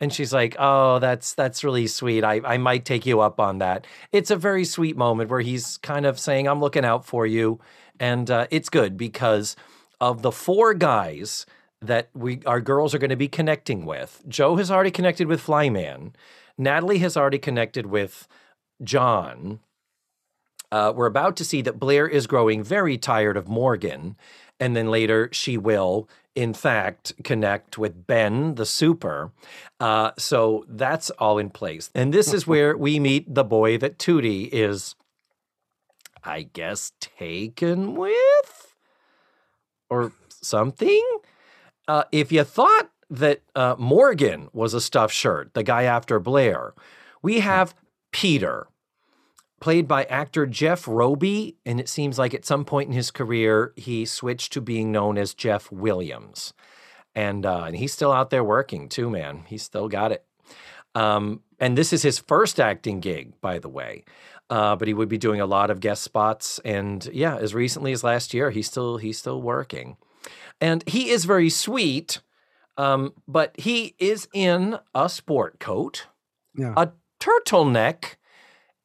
And 0.00 0.12
she's 0.12 0.32
like, 0.32 0.54
"Oh, 0.58 0.98
that's 1.00 1.34
that's 1.34 1.64
really 1.64 1.86
sweet. 1.86 2.22
I 2.22 2.40
I 2.44 2.56
might 2.56 2.84
take 2.84 3.04
you 3.04 3.20
up 3.20 3.40
on 3.40 3.58
that." 3.58 3.86
It's 4.12 4.30
a 4.30 4.36
very 4.36 4.64
sweet 4.64 4.96
moment 4.96 5.30
where 5.30 5.40
he's 5.40 5.76
kind 5.78 6.06
of 6.06 6.20
saying, 6.20 6.46
"I'm 6.46 6.60
looking 6.60 6.84
out 6.84 7.04
for 7.04 7.26
you," 7.26 7.58
and 7.98 8.30
uh, 8.30 8.46
it's 8.50 8.68
good 8.68 8.96
because 8.96 9.56
of 10.00 10.22
the 10.22 10.30
four 10.30 10.74
guys 10.74 11.46
that 11.80 12.10
we 12.14 12.40
our 12.46 12.60
girls 12.60 12.94
are 12.94 12.98
going 12.98 13.10
to 13.10 13.16
be 13.16 13.28
connecting 13.28 13.84
with. 13.84 14.22
Jo 14.28 14.56
has 14.56 14.70
already 14.70 14.90
connected 14.90 15.26
with 15.26 15.44
Flyman. 15.44 16.14
Natalie 16.56 16.98
has 16.98 17.16
already 17.16 17.38
connected 17.38 17.86
with 17.86 18.28
John. 18.82 19.60
Uh, 20.70 20.92
we're 20.94 21.06
about 21.06 21.36
to 21.36 21.44
see 21.44 21.62
that 21.62 21.78
Blair 21.78 22.06
is 22.06 22.26
growing 22.26 22.62
very 22.62 22.98
tired 22.98 23.36
of 23.36 23.48
Morgan, 23.48 24.16
and 24.60 24.74
then 24.76 24.90
later 24.90 25.28
she 25.32 25.56
will, 25.56 26.08
in 26.34 26.54
fact, 26.54 27.12
connect 27.24 27.78
with 27.78 28.06
Ben, 28.06 28.54
the 28.54 28.66
super. 28.66 29.32
Uh, 29.80 30.12
so 30.18 30.64
that's 30.68 31.10
all 31.10 31.38
in 31.38 31.50
place. 31.50 31.90
And 31.94 32.14
this 32.14 32.32
is 32.32 32.46
where 32.46 32.76
we 32.76 33.00
meet 33.00 33.34
the 33.34 33.44
boy 33.44 33.78
that 33.78 33.98
Tootie 33.98 34.48
is, 34.52 34.94
I 36.22 36.42
guess, 36.42 36.92
taken 37.00 37.94
with 37.94 38.74
or 39.90 40.12
something. 40.28 41.04
Uh, 41.86 42.04
if 42.12 42.30
you 42.30 42.44
thought 42.44 42.90
that 43.10 43.40
uh, 43.54 43.74
Morgan 43.78 44.48
was 44.52 44.74
a 44.74 44.80
stuffed 44.80 45.14
shirt, 45.14 45.54
the 45.54 45.62
guy 45.62 45.84
after 45.84 46.20
Blair, 46.20 46.74
we 47.22 47.40
have 47.40 47.74
Peter, 48.12 48.68
played 49.60 49.88
by 49.88 50.04
actor 50.04 50.46
Jeff 50.46 50.86
Roby. 50.86 51.56
And 51.66 51.80
it 51.80 51.88
seems 51.88 52.18
like 52.18 52.34
at 52.34 52.44
some 52.44 52.64
point 52.64 52.88
in 52.88 52.94
his 52.94 53.10
career, 53.10 53.72
he 53.76 54.04
switched 54.04 54.52
to 54.54 54.60
being 54.60 54.92
known 54.92 55.18
as 55.18 55.34
Jeff 55.34 55.70
Williams. 55.72 56.52
And, 57.14 57.44
uh, 57.44 57.64
and 57.64 57.76
he's 57.76 57.92
still 57.92 58.12
out 58.12 58.30
there 58.30 58.44
working 58.44 58.88
too, 58.88 59.10
man. 59.10 59.44
He's 59.46 59.62
still 59.62 59.88
got 59.88 60.12
it. 60.12 60.24
Um, 60.94 61.42
and 61.58 61.76
this 61.76 61.92
is 61.92 62.02
his 62.02 62.18
first 62.18 62.60
acting 62.60 63.00
gig, 63.00 63.40
by 63.40 63.58
the 63.58 63.68
way. 63.68 64.04
Uh, 64.50 64.76
but 64.76 64.88
he 64.88 64.94
would 64.94 65.08
be 65.08 65.18
doing 65.18 65.40
a 65.42 65.46
lot 65.46 65.70
of 65.70 65.78
guest 65.78 66.02
spots, 66.02 66.58
and 66.64 67.04
yeah, 67.12 67.36
as 67.36 67.54
recently 67.54 67.92
as 67.92 68.02
last 68.02 68.32
year, 68.32 68.50
he's 68.50 68.66
still 68.66 68.96
he's 68.96 69.18
still 69.18 69.42
working, 69.42 69.98
and 70.58 70.82
he 70.88 71.10
is 71.10 71.26
very 71.26 71.50
sweet. 71.50 72.22
Um, 72.78 73.12
but 73.26 73.54
he 73.60 73.94
is 73.98 74.26
in 74.32 74.78
a 74.94 75.10
sport 75.10 75.60
coat, 75.60 76.06
Yeah. 76.56 76.72
a 76.78 76.92
turtleneck, 77.20 78.14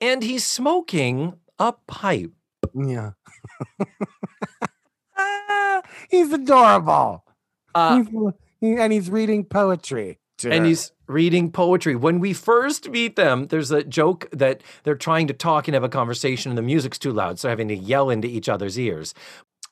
and 0.02 0.24
he's 0.24 0.44
smoking 0.46 1.34
a 1.60 1.74
pipe. 1.88 2.32
Yeah. 2.76 3.12
Ah, 5.18 5.82
he's 6.10 6.32
adorable. 6.32 7.24
Uh, 7.76 8.04
He's- 8.04 8.34
and 8.62 8.94
he's 8.94 9.10
reading 9.10 9.44
poetry. 9.44 10.20
and 10.44 10.54
her. 10.54 10.66
he's 10.66 10.92
reading 11.08 11.52
poetry. 11.52 11.96
When 11.96 12.20
we 12.20 12.34
first 12.34 12.90
meet 12.90 13.16
them, 13.16 13.48
there's 13.48 13.72
a 13.72 13.84
joke 13.84 14.28
that 14.32 14.62
they're 14.84 14.96
trying 14.96 15.28
to 15.28 15.34
talk 15.34 15.68
and 15.68 15.74
have 15.76 15.84
a 15.84 15.90
conversation, 15.90 16.52
and 16.52 16.58
the 16.58 16.62
music's 16.64 16.98
too 16.98 17.12
loud, 17.12 17.40
so 17.40 17.50
having 17.50 17.68
to 17.68 17.76
yell 17.76 18.10
into 18.10 18.28
each 18.28 18.48
other's 18.50 18.80
ears. 18.80 19.14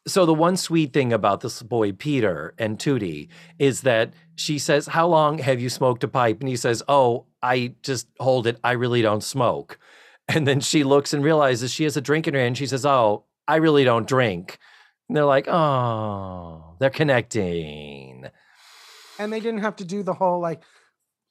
So 0.07 0.25
the 0.25 0.33
one 0.33 0.57
sweet 0.57 0.93
thing 0.93 1.13
about 1.13 1.41
this 1.41 1.61
boy 1.61 1.91
Peter 1.93 2.53
and 2.57 2.77
Tootie 2.79 3.29
is 3.59 3.81
that 3.81 4.13
she 4.35 4.57
says, 4.59 4.87
"How 4.87 5.07
long 5.07 5.37
have 5.39 5.61
you 5.61 5.69
smoked 5.69 6.03
a 6.03 6.07
pipe?" 6.07 6.39
And 6.39 6.49
he 6.49 6.55
says, 6.57 6.81
"Oh, 6.87 7.25
I 7.41 7.75
just 7.83 8.07
hold 8.19 8.47
it. 8.47 8.59
I 8.63 8.71
really 8.73 9.01
don't 9.01 9.23
smoke." 9.23 9.77
And 10.33 10.47
then 10.47 10.59
she 10.59 10.83
looks 10.83 11.13
and 11.13 11.23
realizes 11.23 11.71
she 11.71 11.83
has 11.83 11.97
a 11.97 12.01
drink 12.01 12.27
in 12.27 12.33
her 12.33 12.39
hand. 12.39 12.57
She 12.57 12.67
says, 12.67 12.85
"Oh, 12.85 13.25
I 13.47 13.57
really 13.57 13.83
don't 13.83 14.07
drink." 14.07 14.57
And 15.09 15.17
they're 15.17 15.25
like, 15.25 15.47
"Oh, 15.47 16.75
they're 16.79 16.89
connecting." 16.89 18.25
and 19.19 19.31
they 19.31 19.39
didn't 19.39 19.61
have 19.61 19.75
to 19.75 19.85
do 19.85 20.01
the 20.03 20.13
whole 20.13 20.39
like 20.39 20.63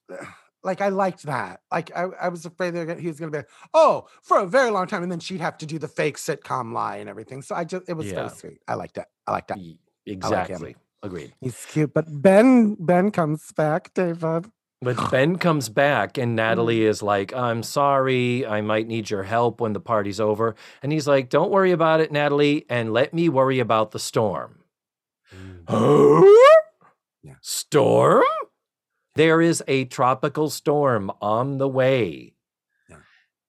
like 0.63 0.81
I 0.81 0.89
liked 0.89 1.23
that. 1.23 1.61
Like 1.71 1.91
I, 1.95 2.03
I 2.21 2.29
was 2.29 2.45
afraid 2.45 2.71
that 2.71 2.99
he 2.99 3.07
was 3.07 3.19
gonna 3.19 3.31
be 3.31 3.39
like, 3.39 3.49
oh, 3.73 4.07
for 4.21 4.39
a 4.39 4.45
very 4.45 4.69
long 4.71 4.87
time, 4.87 5.03
and 5.03 5.11
then 5.11 5.19
she'd 5.19 5.41
have 5.41 5.57
to 5.59 5.65
do 5.65 5.79
the 5.79 5.87
fake 5.87 6.17
sitcom 6.17 6.73
lie 6.73 6.97
and 6.97 7.09
everything. 7.09 7.41
So 7.41 7.55
I 7.55 7.63
just 7.63 7.89
it 7.89 7.93
was 7.93 8.07
Yeah. 8.07 8.13
very 8.15 8.29
sweet. 8.29 8.57
I 8.67 8.75
liked 8.75 8.97
it. 8.97 9.05
I 9.27 9.31
liked 9.31 9.47
that. 9.49 9.57
Y- 9.57 9.77
him. 10.05 10.13
Exactly. 10.13 10.75
Agreed. 11.03 11.33
He's 11.41 11.65
cute. 11.65 11.93
But 11.93 12.05
Ben 12.21 12.75
Ben 12.79 13.11
comes 13.11 13.51
back, 13.51 13.93
David. 13.93 14.45
But 14.83 15.11
Ben 15.11 15.37
comes 15.37 15.69
back 15.69 16.17
and 16.17 16.35
Natalie 16.35 16.85
is 16.85 17.03
like, 17.03 17.33
I'm 17.35 17.61
sorry. 17.61 18.45
I 18.47 18.61
might 18.61 18.87
need 18.87 19.11
your 19.11 19.21
help 19.21 19.61
when 19.61 19.73
the 19.73 19.79
party's 19.79 20.19
over. 20.19 20.55
And 20.81 20.91
he's 20.91 21.07
like, 21.07 21.29
Don't 21.29 21.51
worry 21.51 21.71
about 21.71 21.99
it, 22.01 22.11
Natalie, 22.11 22.65
and 22.67 22.91
let 22.91 23.13
me 23.13 23.29
worry 23.29 23.59
about 23.59 23.91
the 23.91 23.99
storm. 23.99 24.63
Mm-hmm. 25.35 26.23
Yeah. 27.21 27.35
Storm? 27.41 28.23
There 29.13 29.39
is 29.39 29.63
a 29.67 29.85
tropical 29.85 30.49
storm 30.49 31.11
on 31.21 31.59
the 31.59 31.67
way 31.67 32.33
Yeah. 32.89 32.97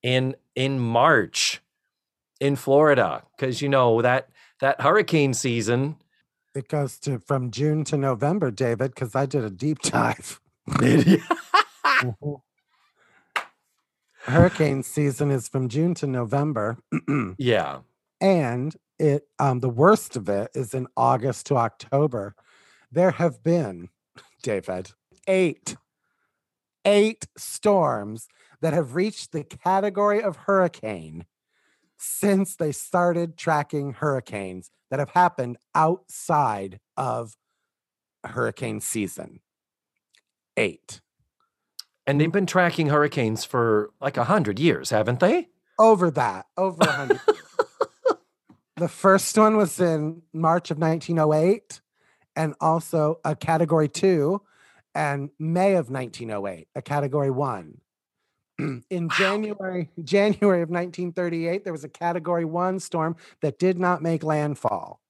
in 0.03 0.37
in 0.55 0.78
March 0.80 1.62
in 2.41 2.57
Florida. 2.57 3.22
Cause 3.39 3.62
you 3.62 3.70
know 3.70 4.03
that 4.03 4.28
that 4.61 4.83
hurricane 4.83 5.33
season. 5.33 5.97
It 6.55 6.68
goes 6.68 6.99
to 6.99 7.18
from 7.20 7.51
June 7.51 7.85
to 7.85 7.97
November, 7.97 8.51
David, 8.51 8.95
because 8.95 9.16
I 9.16 9.24
did 9.24 9.45
a 9.45 9.49
deep 9.51 9.78
dive. 9.83 10.41
Mhm. 11.84 12.40
Hurricane 14.24 14.82
season 14.82 15.30
is 15.30 15.48
from 15.48 15.68
June 15.68 15.94
to 15.94 16.06
November. 16.06 16.78
yeah. 17.38 17.80
and 18.20 18.76
it 18.98 19.26
um 19.40 19.60
the 19.60 19.68
worst 19.68 20.14
of 20.16 20.28
it 20.28 20.50
is 20.54 20.74
in 20.74 20.86
August 20.96 21.46
to 21.46 21.56
October. 21.56 22.34
There 22.90 23.10
have 23.12 23.42
been, 23.42 23.88
David, 24.42 24.92
eight, 25.26 25.76
eight 26.84 27.26
storms 27.36 28.28
that 28.60 28.72
have 28.74 28.94
reached 28.94 29.32
the 29.32 29.42
category 29.44 30.22
of 30.22 30.36
hurricane 30.36 31.26
since 31.98 32.54
they 32.56 32.70
started 32.72 33.36
tracking 33.36 33.92
hurricanes 33.94 34.70
that 34.90 35.00
have 35.00 35.10
happened 35.10 35.56
outside 35.74 36.78
of 36.96 37.34
hurricane 38.24 38.80
season. 38.80 39.40
Eight. 40.57 41.00
And 42.07 42.20
they've 42.20 42.32
been 42.32 42.46
tracking 42.46 42.88
hurricanes 42.88 43.44
for 43.44 43.90
like 44.00 44.16
a 44.16 44.24
hundred 44.24 44.59
years, 44.59 44.90
haven't 44.90 45.20
they? 45.20 45.48
Over 45.78 46.11
that, 46.11 46.46
over 46.57 46.82
a 46.82 46.90
hundred. 46.90 47.20
the 48.76 48.88
first 48.88 49.36
one 49.38 49.57
was 49.57 49.80
in 49.80 50.22
March 50.32 50.70
of 50.70 50.78
1908, 50.78 51.80
and 52.34 52.55
also 52.61 53.20
a 53.24 53.36
category 53.36 53.88
two, 53.88 54.42
and 54.94 55.30
May 55.38 55.74
of 55.74 55.90
1908, 55.90 56.68
a 56.74 56.82
category 56.82 57.30
one. 57.30 57.80
in 58.90 59.09
January, 59.11 59.90
January 60.03 60.62
of 60.62 60.70
1938, 60.70 61.64
there 61.64 61.72
was 61.72 61.84
a 61.84 61.88
category 61.88 62.44
one 62.44 62.80
storm 62.80 63.16
that 63.40 63.59
did 63.59 63.78
not 63.78 64.03
make 64.03 64.22
landfall. 64.22 65.01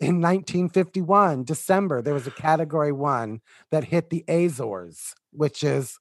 In 0.00 0.20
1951, 0.20 1.44
December, 1.44 2.00
there 2.02 2.14
was 2.14 2.26
a 2.26 2.32
category 2.32 2.92
one 2.92 3.40
that 3.70 3.84
hit 3.84 4.10
the 4.10 4.24
Azores, 4.28 5.14
which 5.32 5.64
is 5.64 5.98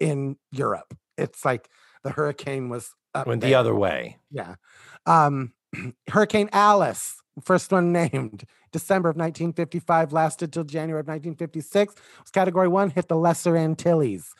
in 0.00 0.36
Europe. 0.50 0.94
It's 1.16 1.44
like 1.44 1.68
the 2.02 2.10
hurricane 2.10 2.68
was 2.68 2.90
up 3.14 3.26
Went 3.28 3.42
the 3.42 3.54
other 3.54 3.74
way. 3.74 4.18
Yeah. 4.30 4.56
Um, 5.06 5.52
Hurricane 6.08 6.48
Alice 6.52 7.22
First 7.40 7.72
one 7.72 7.92
named 7.92 8.44
December 8.72 9.08
of 9.08 9.16
1955, 9.16 10.12
lasted 10.12 10.52
till 10.52 10.64
January 10.64 11.00
of 11.00 11.06
1956. 11.06 11.94
Was 11.94 12.30
category 12.30 12.68
one, 12.68 12.90
hit 12.90 13.08
the 13.08 13.16
Lesser 13.16 13.56
Antilles. 13.56 14.34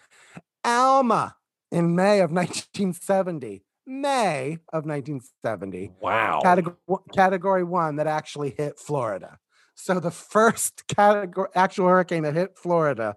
Alma 0.65 1.37
in 1.71 1.95
May 1.97 2.21
of 2.21 2.31
1970. 2.31 3.65
May 3.87 4.59
of 4.73 4.85
1970. 4.87 5.93
Wow. 6.01 6.41
Category, 6.43 6.77
category 7.15 7.65
one 7.65 7.97
that 7.97 8.07
actually 8.07 8.55
hit 8.57 8.79
Florida. 8.79 9.39
So 9.75 9.99
the 10.01 10.11
first 10.11 10.87
category 10.95 11.49
actual 11.55 11.89
hurricane 11.89 12.23
that 12.25 12.35
hit 12.35 12.57
Florida 12.57 13.17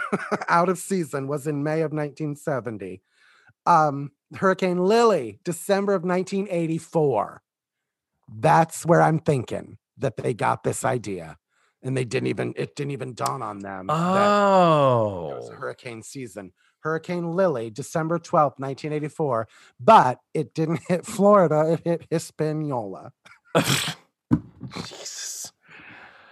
out 0.48 0.68
of 0.68 0.78
season 0.78 1.26
was 1.28 1.46
in 1.46 1.62
May 1.62 1.80
of 1.82 1.92
1970. 1.92 3.02
Um, 3.66 4.12
Hurricane 4.34 4.84
Lili, 4.84 5.40
December 5.44 5.94
of 5.94 6.02
1984. 6.02 7.42
That's 8.38 8.84
where 8.84 9.02
I'm 9.02 9.18
thinking 9.20 9.78
that 9.98 10.16
they 10.16 10.34
got 10.34 10.62
this 10.64 10.84
idea. 10.84 11.36
And 11.82 11.96
they 11.96 12.04
didn't 12.04 12.26
even, 12.28 12.52
it 12.56 12.74
didn't 12.74 12.90
even 12.92 13.14
dawn 13.14 13.42
on 13.42 13.60
them 13.60 13.86
that 13.86 13.94
it 13.94 13.96
was 13.96 15.50
Oh. 15.50 15.54
hurricane 15.54 16.02
season. 16.02 16.52
Hurricane 16.80 17.34
Lili, 17.34 17.70
December 17.70 18.18
12th, 18.18 18.58
1984. 18.58 19.48
But 19.80 20.18
it 20.34 20.54
didn't 20.54 20.80
hit 20.88 21.04
Florida, 21.06 21.72
it 21.72 21.80
hit 21.84 22.06
Hispaniola. 22.10 23.12
Jesus. 24.84 25.52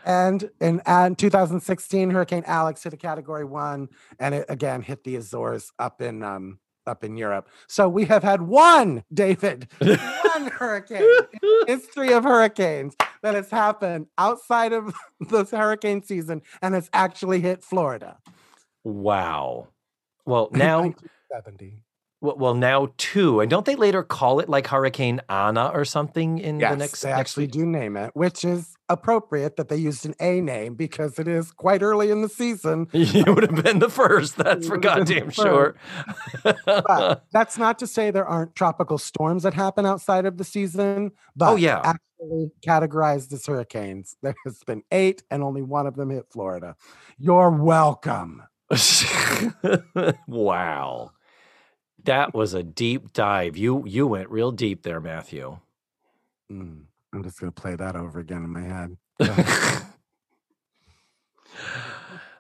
And 0.04 0.50
in, 0.60 0.82
and 0.84 1.16
2016, 1.16 2.10
Hurricane 2.10 2.44
Alex 2.46 2.82
hit 2.82 2.92
a 2.92 2.96
category 2.96 3.44
one, 3.44 3.88
and 4.18 4.34
it 4.34 4.46
again 4.48 4.82
hit 4.82 5.02
the 5.02 5.16
Azores 5.16 5.72
up 5.78 6.02
in 6.02 6.22
um 6.22 6.58
up 6.86 7.04
in 7.04 7.16
Europe. 7.16 7.48
So 7.66 7.88
we 7.88 8.04
have 8.06 8.22
had 8.22 8.42
one, 8.42 9.04
David, 9.12 9.68
one 9.78 10.46
hurricane 10.52 11.02
in 11.02 11.48
history 11.66 12.12
of 12.12 12.24
hurricanes 12.24 12.94
that 13.22 13.34
has 13.34 13.50
happened 13.50 14.06
outside 14.18 14.72
of 14.72 14.94
this 15.20 15.50
hurricane 15.50 16.02
season 16.02 16.42
and 16.60 16.74
has 16.74 16.90
actually 16.92 17.40
hit 17.40 17.64
Florida. 17.64 18.18
Wow. 18.82 19.68
Well, 20.26 20.48
now 20.52 20.80
1970. 20.82 21.82
well, 22.20 22.36
well, 22.38 22.54
now 22.54 22.92
two. 22.96 23.40
And 23.40 23.50
don't 23.50 23.66
they 23.66 23.76
later 23.76 24.02
call 24.02 24.40
it 24.40 24.48
like 24.48 24.66
Hurricane 24.68 25.20
Anna 25.28 25.68
or 25.74 25.84
something 25.84 26.38
in 26.38 26.58
Yes, 26.60 26.72
the 26.72 26.76
next 26.76 27.02
they 27.02 27.12
next 27.12 27.20
actually 27.20 27.44
week? 27.44 27.52
do 27.52 27.66
name 27.66 27.96
it, 27.96 28.10
which 28.14 28.44
is 28.44 28.74
appropriate 28.88 29.56
that 29.56 29.68
they 29.68 29.76
used 29.76 30.04
an 30.06 30.14
A 30.20 30.40
name 30.40 30.74
because 30.74 31.18
it 31.18 31.26
is 31.28 31.50
quite 31.52 31.82
early 31.82 32.10
in 32.10 32.22
the 32.22 32.28
season. 32.28 32.86
You 32.92 33.24
would 33.34 33.50
have 33.50 33.62
been 33.64 33.78
the 33.78 33.90
first, 33.90 34.36
that's 34.38 34.66
for 34.66 34.76
would 34.76 34.84
have 34.84 34.94
been 34.94 35.04
goddamn 35.06 35.30
sure. 35.30 35.76
But 36.42 37.24
that's 37.32 37.58
not 37.58 37.78
to 37.80 37.86
say 37.86 38.10
there 38.10 38.26
aren't 38.26 38.54
tropical 38.54 38.98
storms 38.98 39.42
that 39.42 39.54
happen 39.54 39.84
outside 39.86 40.24
of 40.26 40.38
the 40.38 40.44
season, 40.44 41.10
oh, 41.14 41.18
but 41.36 41.50
Oh, 41.52 41.56
yeah. 41.56 41.80
actually 41.84 42.50
categorized 42.66 43.32
as 43.32 43.44
hurricanes. 43.46 44.16
There 44.22 44.34
has 44.46 44.62
been 44.66 44.82
eight, 44.90 45.22
and 45.30 45.42
only 45.42 45.62
one 45.62 45.86
of 45.86 45.96
them 45.96 46.10
hit 46.10 46.26
Florida. 46.30 46.74
You're 47.18 47.50
welcome. 47.50 48.42
wow. 50.26 51.12
That 52.04 52.34
was 52.34 52.54
a 52.54 52.62
deep 52.62 53.12
dive. 53.12 53.56
You 53.56 53.84
you 53.86 54.06
went 54.06 54.30
real 54.30 54.52
deep 54.52 54.82
there, 54.82 55.00
Matthew. 55.00 55.58
Mm, 56.50 56.84
I'm 57.12 57.22
just 57.22 57.40
gonna 57.40 57.52
play 57.52 57.76
that 57.76 57.96
over 57.96 58.18
again 58.18 58.44
in 58.44 58.50
my 58.50 58.60
head. 58.60 58.96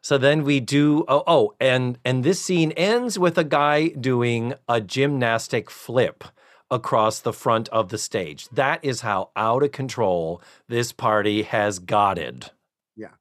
so 0.02 0.18
then 0.18 0.44
we 0.44 0.60
do 0.60 1.04
oh 1.08 1.22
oh 1.26 1.54
and 1.60 1.98
and 2.04 2.24
this 2.24 2.40
scene 2.42 2.72
ends 2.72 3.18
with 3.18 3.38
a 3.38 3.44
guy 3.44 3.88
doing 3.88 4.54
a 4.68 4.80
gymnastic 4.80 5.70
flip 5.70 6.24
across 6.70 7.20
the 7.20 7.32
front 7.32 7.68
of 7.70 7.88
the 7.88 7.98
stage. 7.98 8.48
That 8.50 8.84
is 8.84 9.02
how 9.02 9.30
out 9.36 9.62
of 9.62 9.72
control 9.72 10.42
this 10.68 10.92
party 10.92 11.42
has 11.42 11.78
gotten. 11.78 12.42
Yeah. 12.96 13.12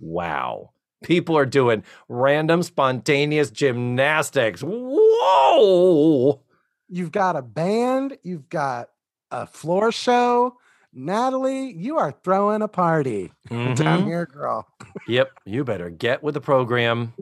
Wow. 0.00 0.72
People 1.04 1.36
are 1.36 1.46
doing 1.46 1.84
random 2.08 2.62
spontaneous 2.62 3.50
gymnastics. 3.50 4.62
Whoa. 4.62 6.40
You've 6.88 7.12
got 7.12 7.36
a 7.36 7.42
band. 7.42 8.18
You've 8.22 8.48
got 8.48 8.90
a 9.30 9.46
floor 9.46 9.92
show. 9.92 10.56
Natalie, 10.92 11.72
you 11.72 11.98
are 11.98 12.12
throwing 12.24 12.62
a 12.62 12.68
party 12.68 13.30
down 13.50 13.76
Mhm. 13.76 14.04
here, 14.06 14.24
girl. 14.26 14.66
Yep, 15.06 15.30
you 15.44 15.62
better 15.64 15.90
get 15.90 16.22
with 16.22 16.34
the 16.34 16.40
program. 16.40 17.12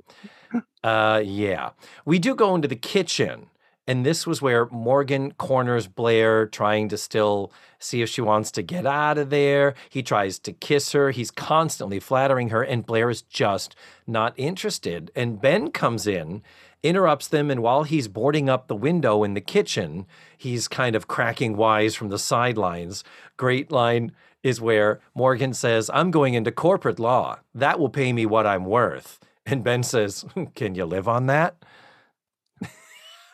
Uh, 0.84 1.20
yeah, 1.24 1.70
we 2.04 2.18
do 2.20 2.34
go 2.36 2.54
into 2.54 2.68
the 2.68 2.76
kitchen, 2.76 3.46
and 3.86 4.04
this 4.04 4.26
was 4.26 4.40
where 4.40 4.66
Morgan 4.66 5.32
corners 5.32 5.86
Blair, 5.86 6.46
trying 6.46 6.88
to 6.88 6.96
still 6.96 7.52
see 7.78 8.00
if 8.00 8.08
she 8.08 8.22
wants 8.22 8.50
to 8.52 8.62
get 8.62 8.86
out 8.86 9.18
of 9.18 9.30
there. 9.30 9.74
He 9.90 10.02
tries 10.02 10.38
to 10.40 10.52
kiss 10.52 10.92
her. 10.92 11.10
He's 11.10 11.30
constantly 11.30 12.00
flattering 12.00 12.48
her, 12.48 12.62
and 12.62 12.86
Blair 12.86 13.10
is 13.10 13.22
just 13.22 13.76
not 14.06 14.32
interested. 14.36 15.10
And 15.14 15.40
Ben 15.40 15.70
comes 15.70 16.06
in, 16.06 16.42
interrupts 16.82 17.28
them, 17.28 17.50
and 17.50 17.62
while 17.62 17.82
he's 17.82 18.08
boarding 18.08 18.48
up 18.48 18.68
the 18.68 18.76
window 18.76 19.22
in 19.22 19.34
the 19.34 19.40
kitchen, 19.40 20.06
he's 20.36 20.66
kind 20.66 20.96
of 20.96 21.06
cracking 21.06 21.56
wise 21.56 21.94
from 21.94 22.08
the 22.08 22.18
sidelines. 22.18 23.04
Great 23.36 23.70
line 23.70 24.12
is 24.42 24.60
where 24.60 25.00
Morgan 25.14 25.52
says, 25.52 25.90
I'm 25.92 26.10
going 26.10 26.34
into 26.34 26.52
corporate 26.52 26.98
law. 26.98 27.38
That 27.54 27.78
will 27.78 27.90
pay 27.90 28.12
me 28.12 28.24
what 28.24 28.46
I'm 28.46 28.64
worth. 28.64 29.18
And 29.44 29.62
Ben 29.62 29.82
says, 29.82 30.24
Can 30.54 30.74
you 30.74 30.86
live 30.86 31.08
on 31.08 31.26
that? 31.26 31.56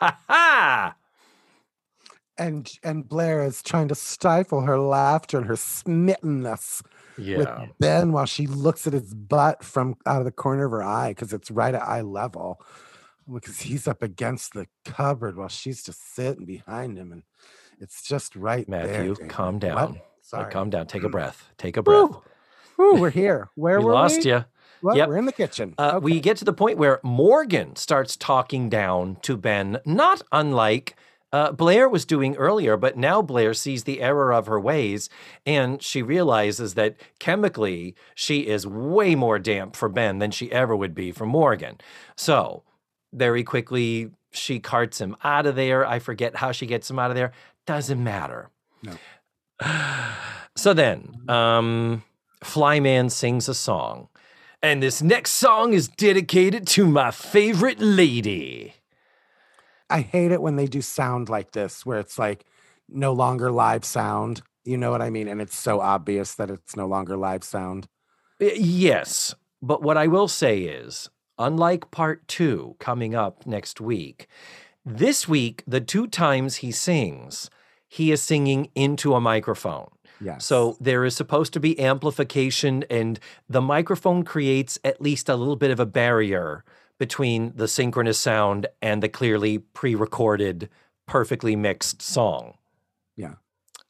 Ha 0.01 0.17
ha! 0.27 0.95
And 2.37 2.71
and 2.83 3.07
Blair 3.07 3.43
is 3.43 3.61
trying 3.61 3.87
to 3.89 3.95
stifle 3.95 4.61
her 4.61 4.79
laughter 4.79 5.37
and 5.37 5.45
her 5.47 5.55
smittenness 5.55 6.81
Yeah. 7.17 7.37
with 7.37 7.49
Ben 7.79 8.11
while 8.13 8.25
she 8.25 8.47
looks 8.47 8.87
at 8.87 8.93
his 8.93 9.13
butt 9.13 9.63
from 9.63 9.95
out 10.05 10.19
of 10.19 10.25
the 10.25 10.31
corner 10.31 10.65
of 10.65 10.71
her 10.71 10.83
eye 10.83 11.09
because 11.11 11.33
it's 11.33 11.51
right 11.51 11.75
at 11.75 11.81
eye 11.83 12.01
level. 12.01 12.59
Because 13.31 13.61
he's 13.61 13.87
up 13.87 14.01
against 14.01 14.53
the 14.53 14.65
cupboard 14.83 15.37
while 15.37 15.47
she's 15.47 15.83
just 15.83 16.15
sitting 16.15 16.45
behind 16.45 16.97
him, 16.97 17.11
and 17.11 17.23
it's 17.79 18.01
just 18.01 18.35
right 18.35 18.67
there. 18.67 18.87
Matthew, 18.87 19.13
David. 19.15 19.29
calm 19.29 19.59
down. 19.59 19.93
Like, 19.93 20.03
Sorry, 20.21 20.51
calm 20.51 20.69
down. 20.71 20.87
Take 20.87 21.03
a 21.03 21.09
breath. 21.17 21.49
Take 21.57 21.77
a 21.77 21.83
breath. 21.83 22.09
Whew. 22.09 22.93
Whew, 22.93 23.01
we're 23.01 23.09
here. 23.11 23.49
Where 23.55 23.79
we 23.79 23.85
were 23.85 23.93
lost 23.93 24.23
we? 24.25 24.31
you. 24.31 24.45
Well, 24.81 24.97
Yep. 24.97 25.07
We're 25.09 25.17
in 25.17 25.25
the 25.25 25.31
kitchen. 25.31 25.73
Uh, 25.77 25.99
We 26.01 26.19
get 26.19 26.37
to 26.37 26.45
the 26.45 26.53
point 26.53 26.77
where 26.77 26.99
Morgan 27.03 27.75
starts 27.75 28.15
talking 28.15 28.69
down 28.69 29.17
to 29.21 29.37
Ben, 29.37 29.79
not 29.85 30.21
unlike 30.31 30.95
uh, 31.33 31.51
Blair 31.53 31.87
was 31.87 32.03
doing 32.03 32.35
earlier, 32.35 32.75
but 32.75 32.97
now 32.97 33.21
Blair 33.21 33.53
sees 33.53 33.85
the 33.85 34.01
error 34.01 34.33
of 34.33 34.47
her 34.47 34.59
ways 34.59 35.09
and 35.45 35.81
she 35.81 36.01
realizes 36.01 36.73
that 36.73 36.97
chemically 37.19 37.95
she 38.15 38.47
is 38.47 38.67
way 38.67 39.15
more 39.15 39.39
damp 39.39 39.75
for 39.75 39.87
Ben 39.87 40.19
than 40.19 40.31
she 40.31 40.51
ever 40.51 40.75
would 40.75 40.93
be 40.93 41.11
for 41.13 41.25
Morgan. 41.25 41.77
So, 42.17 42.63
very 43.13 43.43
quickly, 43.45 44.11
she 44.31 44.59
carts 44.59 44.99
him 44.99 45.15
out 45.23 45.45
of 45.45 45.55
there. 45.55 45.85
I 45.85 45.99
forget 45.99 46.35
how 46.37 46.51
she 46.51 46.65
gets 46.65 46.89
him 46.89 46.99
out 46.99 47.11
of 47.11 47.15
there. 47.15 47.31
Doesn't 47.65 48.03
matter. 48.03 48.49
No. 48.83 48.93
So 50.57 50.73
then, 50.73 51.15
um, 51.29 52.03
Flyman 52.43 53.09
sings 53.09 53.47
a 53.47 53.53
song. 53.53 54.09
And 54.63 54.83
this 54.83 55.01
next 55.01 55.31
song 55.31 55.73
is 55.73 55.87
dedicated 55.87 56.67
to 56.67 56.85
my 56.85 57.09
favorite 57.09 57.79
lady. 57.79 58.75
I 59.89 60.01
hate 60.01 60.31
it 60.31 60.41
when 60.41 60.55
they 60.55 60.67
do 60.67 60.81
sound 60.81 61.29
like 61.29 61.51
this, 61.51 61.83
where 61.83 61.99
it's 61.99 62.19
like 62.19 62.45
no 62.87 63.11
longer 63.11 63.51
live 63.51 63.83
sound. 63.83 64.43
You 64.63 64.77
know 64.77 64.91
what 64.91 65.01
I 65.01 65.09
mean? 65.09 65.27
And 65.27 65.41
it's 65.41 65.57
so 65.57 65.81
obvious 65.81 66.35
that 66.35 66.51
it's 66.51 66.75
no 66.75 66.85
longer 66.85 67.17
live 67.17 67.43
sound. 67.43 67.87
Yes, 68.39 69.33
but 69.63 69.81
what 69.81 69.97
I 69.97 70.05
will 70.05 70.27
say 70.27 70.59
is, 70.59 71.09
unlike 71.39 71.89
part 71.89 72.27
two 72.27 72.75
coming 72.79 73.15
up 73.15 73.47
next 73.47 73.81
week, 73.81 74.27
this 74.85 75.27
week, 75.27 75.63
the 75.65 75.81
two 75.81 76.05
times 76.07 76.57
he 76.57 76.71
sings, 76.71 77.49
he 77.87 78.11
is 78.11 78.21
singing 78.21 78.69
into 78.75 79.15
a 79.15 79.21
microphone. 79.21 79.89
Yes. 80.23 80.45
So 80.45 80.77
there 80.79 81.03
is 81.03 81.15
supposed 81.15 81.53
to 81.53 81.59
be 81.59 81.79
amplification, 81.79 82.83
and 82.89 83.19
the 83.49 83.61
microphone 83.61 84.23
creates 84.23 84.77
at 84.83 85.01
least 85.01 85.29
a 85.29 85.35
little 85.35 85.55
bit 85.55 85.71
of 85.71 85.79
a 85.79 85.85
barrier 85.85 86.63
between 86.99 87.53
the 87.55 87.67
synchronous 87.67 88.19
sound 88.19 88.67
and 88.81 89.01
the 89.01 89.09
clearly 89.09 89.57
pre 89.59 89.95
recorded, 89.95 90.69
perfectly 91.07 91.55
mixed 91.55 92.01
song. 92.01 92.53
Yeah. 93.15 93.35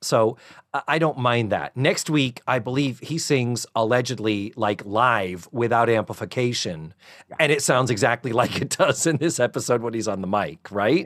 So 0.01 0.37
I- 0.73 0.83
I 0.87 0.99
don't 0.99 1.17
mind 1.17 1.51
that. 1.51 1.75
Next 1.75 2.09
week, 2.09 2.41
I 2.47 2.57
believe 2.59 2.99
he 3.01 3.17
sings 3.17 3.65
allegedly 3.75 4.53
like 4.55 4.83
live 4.85 5.47
without 5.51 5.89
amplification. 5.89 6.93
And 7.39 7.51
it 7.51 7.61
sounds 7.61 7.91
exactly 7.91 8.31
like 8.41 8.61
it 8.61 8.69
does 8.77 9.05
in 9.05 9.17
this 9.17 9.39
episode 9.39 9.81
when 9.81 9.93
he's 9.93 10.07
on 10.07 10.21
the 10.21 10.27
mic, 10.27 10.71
right? 10.71 11.05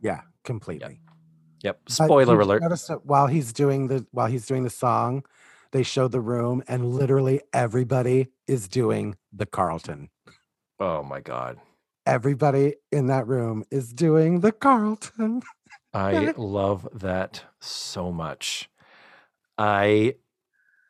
yeah, 0.00 0.20
completely. 0.44 1.00
Yep. 1.62 1.80
Spoiler 1.88 2.40
alert. 2.40 2.62
that 2.62 3.00
while 3.04 3.26
he's 3.26 3.52
doing 3.52 3.88
the 3.88 4.06
while 4.12 4.26
he's 4.26 4.46
doing 4.46 4.62
the 4.62 4.70
song, 4.70 5.24
they 5.72 5.82
show 5.82 6.08
the 6.08 6.20
room, 6.20 6.62
and 6.66 6.94
literally 6.94 7.42
everybody 7.52 8.28
is 8.46 8.68
doing 8.68 9.16
the 9.32 9.46
Carlton. 9.46 10.10
Oh 10.78 11.02
my 11.02 11.20
God. 11.20 11.58
Everybody 12.06 12.76
in 12.90 13.06
that 13.08 13.26
room 13.26 13.64
is 13.70 13.92
doing 13.92 14.40
the 14.40 14.52
Carlton. 14.52 15.42
I 15.94 16.32
love 16.36 16.88
that 16.92 17.44
so 17.60 18.12
much. 18.12 18.70
I 19.58 20.14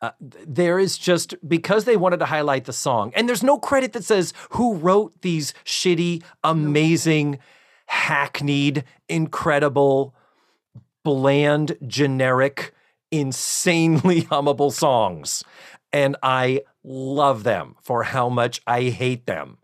Uh, 0.01 0.11
there 0.19 0.79
is 0.79 0.97
just 0.97 1.35
because 1.47 1.85
they 1.85 1.95
wanted 1.95 2.17
to 2.17 2.25
highlight 2.25 2.65
the 2.65 2.73
song, 2.73 3.11
and 3.15 3.27
there's 3.27 3.43
no 3.43 3.59
credit 3.59 3.93
that 3.93 4.03
says 4.03 4.33
who 4.51 4.75
wrote 4.75 5.21
these 5.21 5.53
shitty, 5.63 6.23
amazing, 6.43 7.37
hackneyed, 7.85 8.83
incredible, 9.07 10.15
bland, 11.03 11.77
generic, 11.87 12.73
insanely 13.11 14.21
hummable 14.31 14.71
songs. 14.71 15.43
And 15.93 16.15
I 16.23 16.61
love 16.83 17.43
them 17.43 17.75
for 17.81 18.03
how 18.03 18.29
much 18.29 18.61
I 18.65 18.83
hate 18.83 19.25
them. 19.25 19.57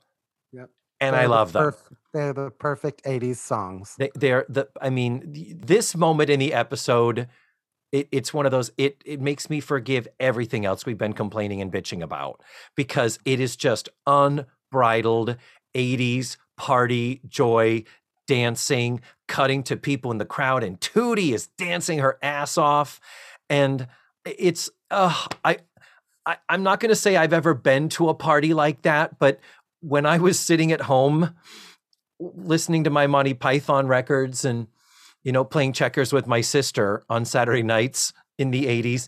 Yep. 0.52 0.70
And 1.00 1.14
They're 1.14 1.22
I 1.22 1.24
the 1.24 1.30
love 1.30 1.54
them. 1.54 1.74
they're 2.14 2.34
the 2.34 2.50
perfect 2.52 3.04
80s 3.04 3.38
songs. 3.38 3.96
They, 3.98 4.10
they're 4.16 4.46
the. 4.50 4.68
I 4.82 4.90
mean, 4.90 5.56
this 5.64 5.96
moment 5.96 6.30
in 6.30 6.40
the 6.40 6.54
episode, 6.54 7.28
it, 7.92 8.10
it's 8.12 8.34
one 8.34 8.46
of 8.46 8.52
those. 8.52 8.72
It 8.78 9.02
it 9.06 9.22
makes 9.22 9.50
me 9.50 9.60
forgive 9.62 10.08
everything 10.20 10.66
else 10.66 10.86
we've 10.86 10.98
been 10.98 11.14
complaining 11.14 11.62
and 11.62 11.72
bitching 11.72 12.02
about 12.04 12.42
because 12.76 13.20
it 13.26 13.40
is 13.40 13.56
just 13.56 13.88
unbridled 14.06 15.38
'80s 15.76 16.38
party 16.58 17.22
joy, 17.28 17.84
dancing, 18.28 19.02
cutting 19.28 19.64
to 19.64 19.78
people 19.78 20.12
in 20.12 20.18
the 20.18 20.26
crowd, 20.26 20.64
and 20.64 20.80
Tootie 20.80 21.34
is 21.34 21.48
dancing 21.58 22.00
her 22.00 22.18
ass 22.22 22.58
off, 22.58 23.00
and 23.50 23.88
it's. 24.26 24.70
Uh, 24.92 25.28
I, 25.44 25.58
I 26.26 26.38
I'm 26.48 26.64
not 26.64 26.80
going 26.80 26.90
to 26.90 26.96
say 26.96 27.18
I've 27.18 27.34
ever 27.34 27.54
been 27.54 27.90
to 27.90 28.10
a 28.10 28.14
party 28.14 28.54
like 28.54 28.84
that, 28.84 29.20
but 29.20 29.40
when 29.82 30.06
I 30.06 30.18
was 30.18 30.40
sitting 30.40 30.72
at 30.72 30.82
home 30.82 31.36
listening 32.20 32.84
to 32.84 32.90
my 32.90 33.08
Monty 33.08 33.34
Python 33.34 33.88
records 33.88 34.44
and 34.44 34.68
you 35.24 35.32
know 35.32 35.44
playing 35.44 35.74
checkers 35.74 36.12
with 36.12 36.28
my 36.28 36.42
sister 36.42 37.04
on 37.10 37.26
Saturday 37.26 37.64
nights 37.64 38.14
in 38.38 38.52
the 38.52 38.66
80s 38.66 39.08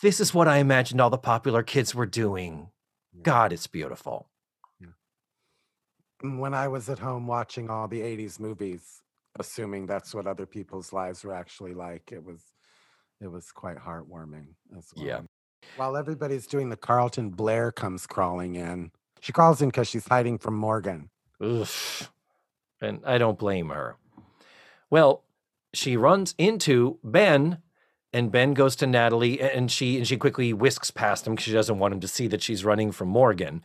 this 0.00 0.20
is 0.20 0.34
what 0.34 0.48
I 0.48 0.58
imagined 0.58 1.00
all 1.00 1.10
the 1.10 1.18
popular 1.18 1.62
kids 1.62 1.94
were 1.94 2.06
doing. 2.06 2.70
God 3.22 3.52
it's 3.52 3.66
beautiful 3.66 4.28
when 6.22 6.54
I 6.54 6.68
was 6.68 6.88
at 6.88 6.98
home 6.98 7.26
watching 7.26 7.70
all 7.70 7.88
the 7.88 8.00
80s 8.00 8.40
movies, 8.40 9.02
assuming 9.38 9.86
that's 9.86 10.14
what 10.14 10.26
other 10.26 10.46
people's 10.46 10.92
lives 10.92 11.24
were 11.24 11.34
actually 11.34 11.74
like, 11.74 12.10
it 12.12 12.24
was 12.24 12.40
it 13.20 13.30
was 13.30 13.50
quite 13.50 13.76
heartwarming 13.76 14.46
as 14.76 14.92
well. 14.96 15.06
Yeah. 15.06 15.20
While 15.76 15.96
everybody's 15.96 16.46
doing 16.46 16.68
the 16.68 16.76
Carlton, 16.76 17.30
Blair 17.30 17.72
comes 17.72 18.06
crawling 18.06 18.54
in. 18.54 18.92
She 19.20 19.32
crawls 19.32 19.60
in 19.60 19.68
because 19.68 19.88
she's 19.88 20.06
hiding 20.06 20.38
from 20.38 20.54
Morgan. 20.54 21.10
Oof. 21.42 22.12
and 22.80 23.00
I 23.04 23.18
don't 23.18 23.38
blame 23.38 23.68
her 23.68 23.96
well 24.90 25.22
she 25.74 25.96
runs 25.96 26.34
into 26.38 26.98
Ben 27.04 27.58
and 28.12 28.32
Ben 28.32 28.54
goes 28.54 28.74
to 28.76 28.86
Natalie 28.86 29.40
and 29.40 29.70
she 29.70 29.98
and 29.98 30.06
she 30.08 30.16
quickly 30.16 30.52
whisks 30.52 30.90
past 30.90 31.26
him 31.26 31.34
because 31.34 31.44
she 31.44 31.52
doesn't 31.52 31.78
want 31.78 31.94
him 31.94 32.00
to 32.00 32.08
see 32.08 32.26
that 32.28 32.42
she's 32.42 32.64
running 32.64 32.90
from 32.90 33.08
Morgan. 33.08 33.62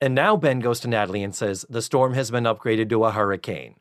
And 0.00 0.14
now 0.14 0.36
Ben 0.36 0.60
goes 0.60 0.80
to 0.80 0.88
Natalie 0.88 1.22
and 1.22 1.34
says, 1.34 1.64
The 1.68 1.82
storm 1.82 2.14
has 2.14 2.30
been 2.30 2.44
upgraded 2.44 2.90
to 2.90 3.04
a 3.04 3.12
hurricane. 3.12 3.76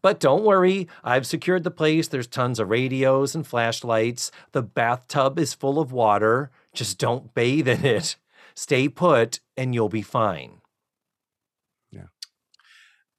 But 0.00 0.20
don't 0.20 0.44
worry, 0.44 0.88
I've 1.02 1.26
secured 1.26 1.64
the 1.64 1.70
place. 1.70 2.08
There's 2.08 2.26
tons 2.28 2.58
of 2.60 2.70
radios 2.70 3.34
and 3.34 3.46
flashlights. 3.46 4.30
The 4.52 4.62
bathtub 4.62 5.38
is 5.38 5.54
full 5.54 5.78
of 5.78 5.92
water. 5.92 6.50
Just 6.72 6.98
don't 6.98 7.34
bathe 7.34 7.68
in 7.68 7.84
it. 7.84 8.16
Stay 8.54 8.88
put 8.88 9.40
and 9.56 9.74
you'll 9.74 9.88
be 9.88 10.02
fine. 10.02 10.60
Yeah. 11.90 12.06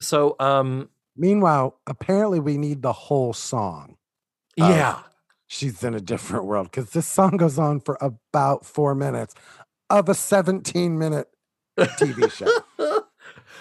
So, 0.00 0.36
um, 0.38 0.88
Meanwhile, 1.20 1.78
apparently 1.86 2.40
we 2.40 2.56
need 2.56 2.80
the 2.80 2.92
whole 2.94 3.34
song. 3.34 3.96
yeah. 4.56 5.00
She's 5.48 5.82
in 5.82 5.94
a 5.94 6.00
different 6.00 6.46
world 6.46 6.70
because 6.70 6.90
this 6.90 7.06
song 7.06 7.36
goes 7.36 7.58
on 7.58 7.80
for 7.80 7.98
about 8.00 8.64
four 8.64 8.94
minutes 8.94 9.34
of 9.90 10.08
a 10.08 10.14
17 10.14 10.96
minute 10.98 11.28
TV 11.86 12.30
show. 12.30 12.48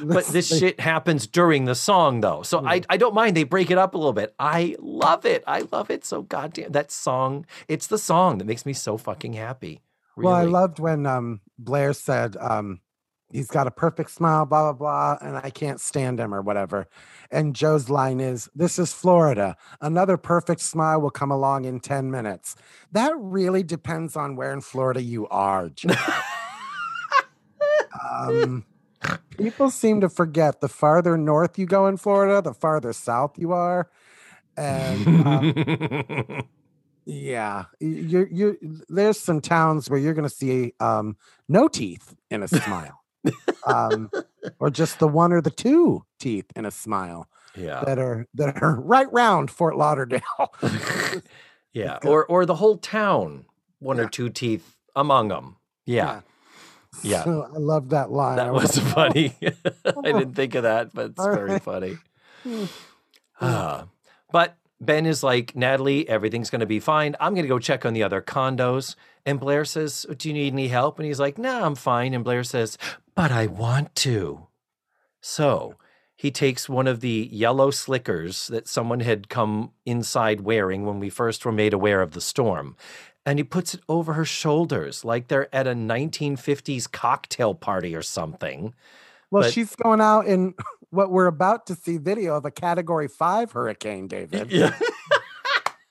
but 0.02 0.26
this 0.28 0.48
shit 0.48 0.80
happens 0.80 1.28
during 1.28 1.66
the 1.66 1.76
song 1.76 2.22
though 2.22 2.42
so 2.42 2.66
I, 2.66 2.82
I 2.90 2.98
don't 2.98 3.14
mind 3.14 3.36
they 3.36 3.44
break 3.44 3.70
it 3.70 3.78
up 3.78 3.94
a 3.96 3.98
little 3.98 4.14
bit 4.14 4.34
i 4.40 4.76
love 4.80 5.26
it 5.26 5.44
i 5.46 5.66
love 5.72 5.92
it 5.92 6.06
so 6.06 6.22
goddamn 6.22 6.72
that 6.72 6.92
song 6.92 7.46
it's 7.68 7.88
the 7.88 7.98
song 7.98 8.38
that 8.38 8.46
makes 8.46 8.66
me 8.66 8.74
so 8.74 8.98
fucking 8.98 9.34
happy 9.34 9.82
really. 10.20 10.32
Well, 10.32 10.42
I 10.42 10.46
loved 10.46 10.80
when 10.80 11.06
um, 11.06 11.42
Blair 11.58 11.94
said 11.94 12.36
um, 12.38 12.82
he's 13.32 13.48
got 13.48 13.68
a 13.68 13.72
perfect 13.72 14.12
smile, 14.12 14.46
blah, 14.46 14.72
blah, 14.72 15.18
blah, 15.18 15.28
and 15.28 15.38
I 15.38 15.50
can't 15.50 15.80
stand 15.80 16.20
him 16.20 16.34
or 16.34 16.42
whatever. 16.42 16.88
And 17.32 17.56
Jo's 17.56 17.90
line 17.90 18.20
is, 18.20 18.50
This 18.54 18.78
is 18.78 18.94
Florida. 18.94 19.56
Another 19.82 20.18
perfect 20.18 20.62
smile 20.62 21.02
will 21.02 21.10
come 21.10 21.32
along 21.32 21.66
in 21.66 21.80
10 21.80 22.12
minutes. 22.12 22.56
That 22.92 23.14
really 23.18 23.64
depends 23.64 24.16
on 24.16 24.36
where 24.36 24.52
in 24.52 24.62
Florida 24.62 25.02
you 25.02 25.28
are, 25.30 25.70
Jo. 25.70 25.90
um, 28.10 28.66
people 29.38 29.70
seem 29.70 30.02
to 30.02 30.10
forget 30.10 30.62
the 30.62 30.68
farther 30.68 31.18
north 31.18 31.58
you 31.60 31.66
go 31.66 31.88
in 31.88 31.98
Florida, 31.98 32.42
the 32.42 32.54
farther 32.54 32.94
south 32.94 33.38
you 33.38 33.52
are. 33.54 33.90
And 34.58 35.08
um, 35.26 36.44
yeah, 37.06 37.66
you're 37.80 38.28
you're 38.28 38.58
there's 38.90 39.20
some 39.20 39.42
towns 39.42 39.90
where 39.90 40.00
you're 40.00 40.14
gonna 40.14 40.30
see 40.30 40.74
um 40.80 41.16
no 41.48 41.68
teeth 41.68 42.16
in 42.30 42.44
a 42.44 42.48
smile. 42.48 43.02
um 43.66 44.10
or 44.60 44.70
just 44.70 45.00
the 45.00 45.08
one 45.08 45.32
or 45.34 45.42
the 45.42 45.50
two 45.50 46.04
teeth 46.20 46.46
in 46.56 46.66
a 46.66 46.72
smile 46.72 47.28
yeah 47.58 47.84
that 47.86 48.00
are 48.00 48.26
that 48.34 48.62
are 48.62 48.80
right 48.80 49.12
round 49.12 49.52
Fort 49.52 49.76
Lauderdale. 49.76 50.22
yeah 51.74 52.00
or 52.06 52.26
or 52.28 52.46
the 52.46 52.56
whole 52.56 52.78
town 52.78 53.46
one 53.80 53.98
Yeah. 53.98 54.04
or 54.04 54.10
two 54.10 54.30
teeth 54.30 54.76
among 54.96 55.28
them 55.30 55.58
yeah 55.86 56.06
Yeah. 56.06 56.22
So 57.04 57.50
I 57.54 57.58
love 57.58 57.90
that 57.90 58.12
line. 58.12 58.38
that 58.38 58.48
I 58.48 58.52
was 58.52 58.78
like, 58.78 58.94
funny 58.94 59.36
i 59.86 60.02
didn't 60.04 60.34
think 60.34 60.56
of 60.56 60.64
that 60.64 60.94
but 60.94 61.12
it's 61.12 61.20
All 61.20 61.34
very 61.34 61.52
right. 61.52 61.64
funny. 61.64 61.98
Ah, 63.42 63.86
but 64.32 64.58
Ben 64.82 65.06
is 65.06 65.24
like, 65.24 65.56
Natalie, 65.56 66.08
everything's 66.10 66.50
going 66.50 66.60
to 66.60 66.66
be 66.66 66.80
fine. 66.80 67.16
I'm 67.20 67.34
going 67.34 67.44
to 67.44 67.50
go 67.50 67.60
check 67.60 67.86
on 67.86 67.94
the 67.94 68.04
other 68.04 68.22
condos. 68.22 68.96
And 69.26 69.40
Blair 69.40 69.66
says, 69.66 70.06
Do 70.18 70.28
you 70.28 70.34
need 70.34 70.54
any 70.54 70.68
help? 70.70 71.00
And 71.00 71.06
he's 71.06 71.20
like, 71.20 71.38
No, 71.38 71.64
I'm 71.64 71.76
fine. 71.76 72.14
And 72.14 72.24
Blair 72.24 72.44
says, 72.44 72.78
But 73.16 73.32
I 73.32 73.48
want 73.48 73.96
to. 73.98 74.48
So 75.22 75.76
he 76.16 76.32
takes 76.32 76.68
one 76.68 76.88
of 76.88 77.00
the 77.00 77.30
yellow 77.32 77.72
slickers 77.72 78.48
that 78.48 78.68
someone 78.68 79.00
had 79.02 79.30
come 79.30 79.72
inside 79.86 80.42
wearing 80.42 80.86
when 80.86 81.00
we 81.00 81.10
first 81.10 81.46
were 81.46 81.52
made 81.52 81.74
aware 81.74 82.02
of 82.02 82.12
the 82.12 82.22
storm. 82.22 82.76
And 83.30 83.38
he 83.38 83.44
puts 83.44 83.76
it 83.76 83.82
over 83.88 84.14
her 84.14 84.26
shoulders 84.26 85.06
like 85.06 85.28
they're 85.28 85.54
at 85.54 85.68
a 85.68 85.74
1950s 85.74 86.92
cocktail 86.92 87.54
party 87.54 87.96
or 87.96 88.02
something. 88.02 88.74
Well, 89.30 89.44
but- 89.44 89.54
she's 89.54 89.76
going 89.76 90.02
out 90.02 90.26
in 90.26 90.56
what 90.90 91.12
we're 91.12 91.28
about 91.28 91.68
to 91.68 91.76
see 91.76 91.98
video 92.00 92.36
of 92.36 92.46
a 92.46 92.50
category 92.50 93.08
five 93.08 93.52
hurricane, 93.52 94.08
David, 94.08 94.52
Yeah. 94.52 94.76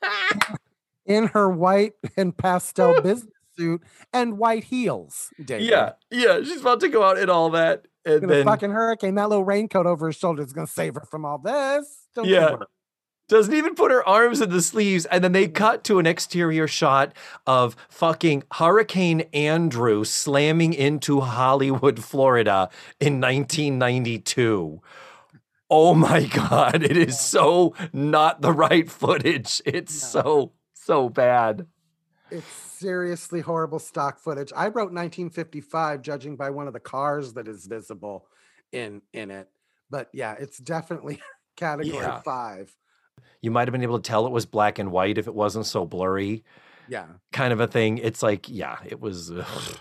in 1.07 1.29
her 1.29 1.49
white 1.49 1.93
and 2.17 2.37
pastel 2.37 3.01
business 3.01 3.33
suit 3.57 3.83
and 4.13 4.37
white 4.37 4.65
heels, 4.65 5.31
David. 5.43 5.67
Yeah. 5.69 5.93
Yeah. 6.11 6.41
She's 6.43 6.61
about 6.61 6.81
to 6.81 6.89
go 6.89 7.05
out 7.05 7.19
in 7.19 7.31
all 7.31 7.51
that. 7.51 7.87
And 8.05 8.25
in 8.25 8.31
a 8.31 8.35
then 8.35 8.45
fucking 8.47 8.73
hurricane. 8.73 9.15
That 9.15 9.29
little 9.29 9.45
raincoat 9.45 9.87
over 9.87 10.07
her 10.07 10.13
shoulder 10.13 10.43
is 10.43 10.53
going 10.53 10.67
to 10.67 10.73
save 10.73 10.95
her 10.97 11.05
from 11.09 11.25
all 11.25 11.39
this. 11.39 12.09
Don't 12.17 12.27
Yeah. 12.27 12.57
Doesn't 13.29 13.55
even 13.55 13.75
put 13.75 13.91
her 13.91 14.07
arms 14.09 14.41
in 14.41 14.51
the 14.51 14.63
sleeves. 14.63 15.05
And 15.07 15.23
then 15.23 15.33
they 15.33 15.45
mm-hmm. 15.45 15.53
cut 15.53 15.85
to 15.85 15.99
an 15.99 16.07
exterior 16.07 16.67
shot 16.67 17.13
of 17.47 17.77
fucking 17.89 18.43
Hurricane 18.55 19.23
Andrew 19.33 20.05
slamming 20.05 20.73
into 20.73 21.21
Hollywood, 21.21 22.03
Florida 22.03 22.71
in 22.99 23.21
1992. 23.21 24.81
Oh 25.71 25.95
my 25.95 26.25
God. 26.25 26.83
It 26.83 26.97
is 26.97 27.21
so 27.21 27.75
not 27.93 28.41
the 28.41 28.53
right 28.53 28.91
footage. 28.91 29.61
It's 29.67 30.15
No. 30.15 30.23
so, 30.23 30.53
so 30.75 31.09
bad. 31.09 31.67
It's 32.31 32.47
seriously 32.47 33.41
horrible 33.41 33.79
stock 33.79 34.19
footage. 34.19 34.53
I 34.55 34.67
wrote 34.67 34.93
1955, 34.93 36.03
judging 36.03 36.37
by 36.37 36.51
one 36.51 36.67
of 36.67 36.73
the 36.73 36.81
cars 36.81 37.35
that 37.35 37.49
is 37.49 37.67
visible 37.67 38.27
in 38.73 39.03
in 39.13 39.31
it. 39.31 39.49
But 39.91 40.09
yeah, 40.13 40.35
it's 40.39 40.59
definitely 40.59 41.21
category 41.57 42.05
Yeah. 42.05 42.21
five. 42.21 42.75
You 43.41 43.51
might 43.51 43.69
have 43.69 43.73
been 43.73 43.83
able 43.83 43.99
to 43.99 44.09
tell 44.09 44.27
it 44.27 44.33
was 44.33 44.47
black 44.47 44.79
and 44.79 44.91
white 44.91 45.19
if 45.19 45.27
it 45.27 45.35
wasn't 45.35 45.67
so 45.67 45.85
blurry. 45.85 46.45
Yeah. 46.89 47.07
kind 47.33 47.53
of 47.53 47.61
a 47.61 47.67
thing. 47.67 47.99
It's 47.99 48.23
like, 48.23 48.49
yeah, 48.49 48.79
it 48.87 49.01
was. 49.01 49.31
ugh. 49.31 49.79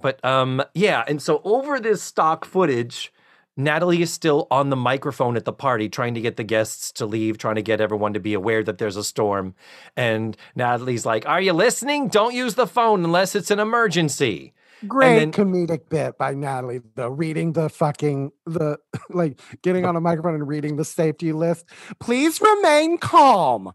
But 0.00 0.22
um, 0.24 0.62
yeah, 0.74 1.04
and 1.06 1.20
so 1.20 1.40
over 1.44 1.80
this 1.80 2.02
stock 2.02 2.44
footage, 2.44 3.12
Natalie 3.56 4.02
is 4.02 4.12
still 4.12 4.46
on 4.50 4.68
the 4.70 4.76
microphone 4.76 5.36
at 5.36 5.44
the 5.44 5.52
party, 5.52 5.88
trying 5.88 6.14
to 6.14 6.20
get 6.20 6.36
the 6.36 6.44
guests 6.44 6.92
to 6.92 7.06
leave, 7.06 7.38
trying 7.38 7.54
to 7.54 7.62
get 7.62 7.80
everyone 7.80 8.12
to 8.12 8.20
be 8.20 8.34
aware 8.34 8.62
that 8.62 8.78
there's 8.78 8.96
a 8.96 9.04
storm. 9.04 9.54
And 9.96 10.36
Natalie's 10.54 11.06
like, 11.06 11.26
"Are 11.26 11.40
you 11.40 11.54
listening? 11.54 12.08
Don't 12.08 12.34
use 12.34 12.54
the 12.54 12.66
phone 12.66 13.04
unless 13.04 13.34
it's 13.34 13.50
an 13.50 13.58
emergency." 13.58 14.52
Great 14.86 15.18
then- 15.18 15.32
comedic 15.32 15.88
bit 15.88 16.18
by 16.18 16.34
Natalie, 16.34 16.80
though, 16.94 17.08
reading 17.08 17.52
the 17.54 17.68
fucking 17.68 18.32
the 18.44 18.78
like 19.10 19.40
getting 19.62 19.84
on 19.84 19.96
a 19.96 20.00
microphone 20.00 20.34
and 20.34 20.46
reading 20.46 20.76
the 20.76 20.84
safety 20.84 21.32
list. 21.32 21.66
Please 22.00 22.40
remain 22.40 22.98
calm. 22.98 23.72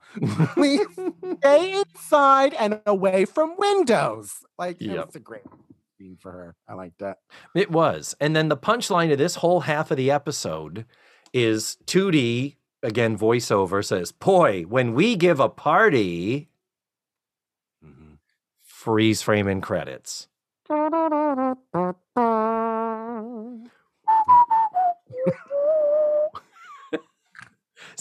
Please 0.53 0.85
stay 1.39 1.73
inside 1.81 2.53
and 2.53 2.79
away 2.85 3.25
from 3.25 3.55
windows. 3.57 4.31
Like 4.59 4.81
it 4.81 4.91
Yep. 4.91 5.05
was 5.07 5.15
a 5.15 5.19
great 5.19 5.41
scene 5.97 6.17
for 6.19 6.31
her. 6.31 6.55
I 6.67 6.73
like 6.75 6.93
that. 6.99 7.17
It 7.55 7.71
was. 7.71 8.15
And 8.19 8.35
then 8.35 8.49
the 8.49 8.57
punchline 8.57 9.11
of 9.11 9.17
this 9.17 9.35
whole 9.35 9.61
half 9.61 9.91
of 9.91 9.97
the 9.97 10.11
episode 10.11 10.85
is 11.33 11.77
Tootie, 11.85 12.57
again, 12.83 13.17
voiceover 13.17 13.83
says, 13.83 14.11
Boy, 14.11 14.63
when 14.63 14.93
we 14.93 15.15
give 15.15 15.39
a 15.39 15.49
party, 15.49 16.49
mm-hmm. 17.83 18.13
freeze 18.61 19.21
frame 19.21 19.47
and 19.47 19.63
credits. 19.63 20.27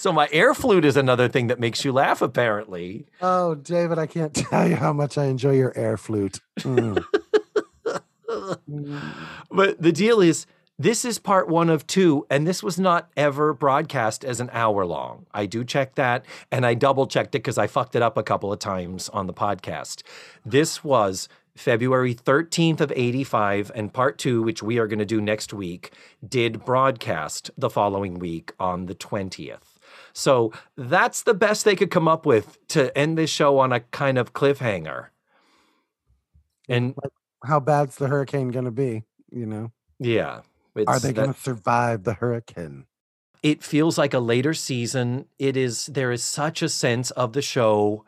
So 0.00 0.12
my 0.12 0.28
air 0.32 0.54
flute 0.54 0.86
is 0.86 0.96
another 0.96 1.28
thing 1.28 1.48
that 1.48 1.60
makes 1.60 1.84
you 1.84 1.92
laugh, 1.92 2.22
apparently. 2.22 3.06
Oh, 3.20 3.54
David, 3.54 3.98
I 3.98 4.06
can't 4.06 4.32
tell 4.50 4.66
you 4.66 4.76
how 4.76 4.94
much 4.94 5.18
I 5.18 5.26
enjoy 5.26 5.52
your 5.52 5.76
air 5.76 5.98
flute. 5.98 6.40
Mm. 6.60 7.04
But 9.50 9.82
the 9.82 9.92
deal 9.92 10.20
is, 10.20 10.46
this 10.78 11.04
is 11.04 11.18
part 11.18 11.48
one 11.48 11.68
of 11.68 11.86
two, 11.86 12.26
and 12.30 12.46
this 12.46 12.62
was 12.62 12.78
not 12.78 13.10
ever 13.16 13.52
broadcast 13.52 14.24
as 14.24 14.40
an 14.40 14.48
hour 14.52 14.86
long. 14.86 15.26
I 15.34 15.44
do 15.44 15.64
check 15.64 15.96
that, 15.96 16.24
and 16.50 16.64
I 16.64 16.72
double 16.72 17.06
checked 17.06 17.34
it 17.34 17.38
because 17.40 17.58
I 17.58 17.66
fucked 17.66 17.96
it 17.96 18.02
up 18.02 18.16
a 18.16 18.22
couple 18.22 18.50
of 18.52 18.58
times 18.60 19.10
on 19.10 19.26
the 19.26 19.34
podcast. 19.34 20.02
This 20.46 20.82
was 20.82 21.28
February 21.60 22.14
13th 22.14 22.80
of 22.80 22.92
85, 22.94 23.70
and 23.74 23.92
part 23.92 24.18
two, 24.18 24.42
which 24.42 24.62
we 24.62 24.78
are 24.78 24.86
going 24.86 24.98
to 24.98 25.04
do 25.04 25.20
next 25.20 25.52
week, 25.52 25.92
did 26.26 26.64
broadcast 26.64 27.50
the 27.56 27.70
following 27.70 28.18
week 28.18 28.52
on 28.58 28.86
the 28.86 28.94
20th. 28.94 29.76
So 30.12 30.52
that's 30.76 31.22
the 31.22 31.34
best 31.34 31.64
they 31.64 31.76
could 31.76 31.90
come 31.90 32.08
up 32.08 32.26
with 32.26 32.58
to 32.68 32.96
end 32.96 33.18
this 33.18 33.30
show 33.30 33.58
on 33.58 33.72
a 33.72 33.80
kind 33.80 34.18
of 34.18 34.32
cliffhanger. 34.32 35.08
And 36.68 36.94
How 37.44 37.60
bad's 37.60 37.96
the 37.96 38.08
hurricane 38.08 38.50
going 38.50 38.64
to 38.64 38.70
be? 38.70 39.04
You 39.30 39.46
know, 39.46 39.72
yeah, 39.98 40.40
are 40.86 40.98
they 40.98 41.12
going 41.12 41.32
to 41.32 41.40
survive 41.40 42.04
the 42.04 42.14
hurricane? 42.14 42.86
it 43.42 43.62
feels 43.62 43.96
like 43.96 44.14
a 44.14 44.18
later 44.18 44.54
season. 44.54 45.26
It 45.38 45.56
is 45.56 45.86
there 45.86 46.12
is 46.12 46.22
such 46.22 46.62
a 46.62 46.68
sense 46.68 47.10
of 47.12 47.32
the 47.32 47.42
show 47.42 48.04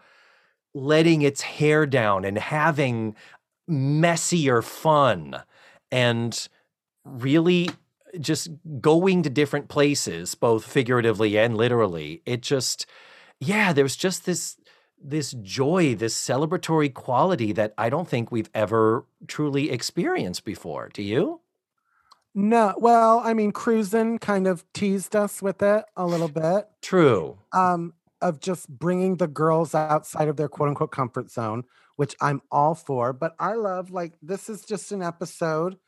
letting 0.75 1.23
its 1.23 1.43
hair 1.43 1.87
down 1.87 2.25
and 2.25 2.39
having 2.39 3.15
messier 3.69 4.63
fun 4.63 5.43
and 5.91 6.49
really 7.05 7.71
just 8.21 8.51
going 8.81 9.23
to 9.23 9.31
different 9.31 9.69
places 9.69 10.35
both 10.35 10.65
figuratively 10.65 11.39
and 11.39 11.57
literally. 11.57 12.23
It 12.27 12.43
just 12.43 12.87
yeah 13.41 13.73
there's 13.73 13.97
just 13.97 14.27
this 14.27 14.57
this 15.03 15.33
joy 15.43 15.95
this 15.95 16.15
celebratory 16.17 16.93
quality 16.95 17.51
that 17.51 17.75
i 17.77 17.91
don't 17.91 18.07
think 18.07 18.31
we've 18.31 18.51
ever 18.55 19.05
truly 19.27 19.71
experienced 19.71 20.45
before. 20.45 20.91
Do 20.93 21.03
you? 21.03 21.41
No, 22.35 22.75
well, 22.79 23.21
I 23.23 23.35
mean, 23.35 23.53
cruising 23.53 24.19
kind 24.19 24.47
of 24.47 24.65
teased 24.73 25.15
us 25.15 25.43
with 25.43 25.63
it 25.63 25.85
a 25.97 26.07
little 26.07 26.29
bit. 26.29 26.67
true. 26.81 27.39
um, 27.53 27.93
of 28.23 28.41
just 28.41 28.69
bringing 28.69 29.17
the 29.17 29.27
girls 29.27 29.75
outside 29.75 30.29
of 30.29 30.37
their 30.37 30.49
quote 30.49 30.69
unquote 30.69 30.93
comfort 30.93 31.31
zone, 31.31 31.65
which 32.03 32.17
I'm 32.21 32.43
all 32.51 32.75
for. 32.75 33.13
But 33.13 33.37
I 33.39 33.53
love, 33.55 33.93
like, 33.93 34.15
this 34.21 34.49
is 34.51 34.65
just 34.65 34.91
an 34.91 35.05
episode 35.05 35.79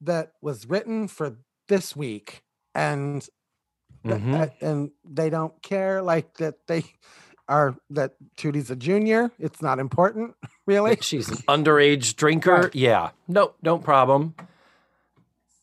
that 0.00 0.32
was 0.42 0.66
written 0.66 1.06
for 1.06 1.36
this 1.68 1.94
week. 1.94 2.42
And 2.74 3.22
th- 4.02 4.20
Mhm. 4.20 4.34
uh, 4.40 4.48
and 4.60 4.90
they 5.04 5.30
don't 5.30 5.62
care 5.62 6.02
like 6.02 6.38
that 6.38 6.66
they 6.66 6.82
are 7.48 7.76
that 7.90 8.16
Tootie's 8.36 8.68
a 8.72 8.74
junior. 8.74 9.30
It's 9.38 9.62
not 9.62 9.78
important, 9.78 10.34
really. 10.66 10.96
She's 11.00 11.28
an 11.28 11.36
underage 11.46 12.16
drinker. 12.16 12.62
Right. 12.62 12.74
Yeah. 12.74 13.10
No, 13.28 13.54
no 13.62 13.78
problem. 13.78 14.34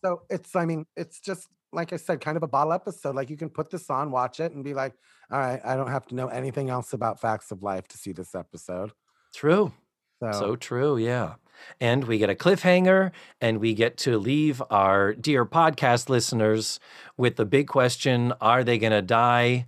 So 0.01 0.21
it's, 0.29 0.55
I 0.55 0.63
mean, 0.63 0.85
it's 0.95 1.19
just 1.19 1.49
like 1.73 1.91
I 1.91 1.97
said, 1.97 2.21
kind 2.21 2.37
of 2.37 2.43
a 2.43 2.47
bottle 2.47 2.71
episode. 2.71 3.13
Like 3.13 3.29
you 3.29 3.35
can 3.35 3.49
put 3.49 3.71
this 3.71 3.89
on, 3.89 4.09
watch 4.11 4.39
it, 4.39 4.53
and 4.53 4.63
be 4.63 4.73
like, 4.73 4.93
all 5.29 5.37
right, 5.39 5.59
I 5.65 5.75
don't 5.75 5.89
have 5.91 6.05
to 6.07 6.15
know 6.15 6.27
anything 6.29 6.69
else 6.69 6.93
about 6.93 7.19
facts 7.19 7.51
of 7.51 7.61
life 7.61 7.89
to 7.89 7.97
see 7.97 8.13
this 8.13 8.33
episode. 8.35 8.93
True. 9.35 9.73
So, 10.21 10.31
So 10.31 10.55
true. 10.55 10.97
Yeah. 10.97 11.35
And 11.79 12.05
we 12.05 12.17
get 12.17 12.29
a 12.29 12.35
cliffhanger 12.35 13.11
and 13.41 13.59
we 13.59 13.73
get 13.73 13.97
to 13.97 14.17
leave 14.17 14.61
our 14.69 15.13
dear 15.13 15.45
podcast 15.45 16.07
listeners 16.07 16.79
with 17.17 17.35
the 17.35 17.45
big 17.45 17.67
question 17.67 18.33
Are 18.41 18.63
they 18.63 18.77
going 18.77 18.91
to 18.91 19.01
die? 19.01 19.65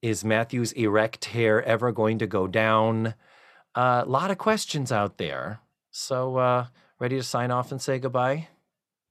Is 0.00 0.24
Matthew's 0.24 0.72
erect 0.72 1.26
hair 1.26 1.62
ever 1.62 1.92
going 1.92 2.18
to 2.18 2.26
go 2.26 2.46
down? 2.46 3.14
A 3.74 4.04
lot 4.06 4.30
of 4.30 4.38
questions 4.38 4.90
out 4.92 5.18
there. 5.18 5.60
So, 5.90 6.36
uh, 6.36 6.66
ready 6.98 7.16
to 7.16 7.22
sign 7.22 7.50
off 7.50 7.70
and 7.70 7.80
say 7.80 7.98
goodbye? 7.98 8.48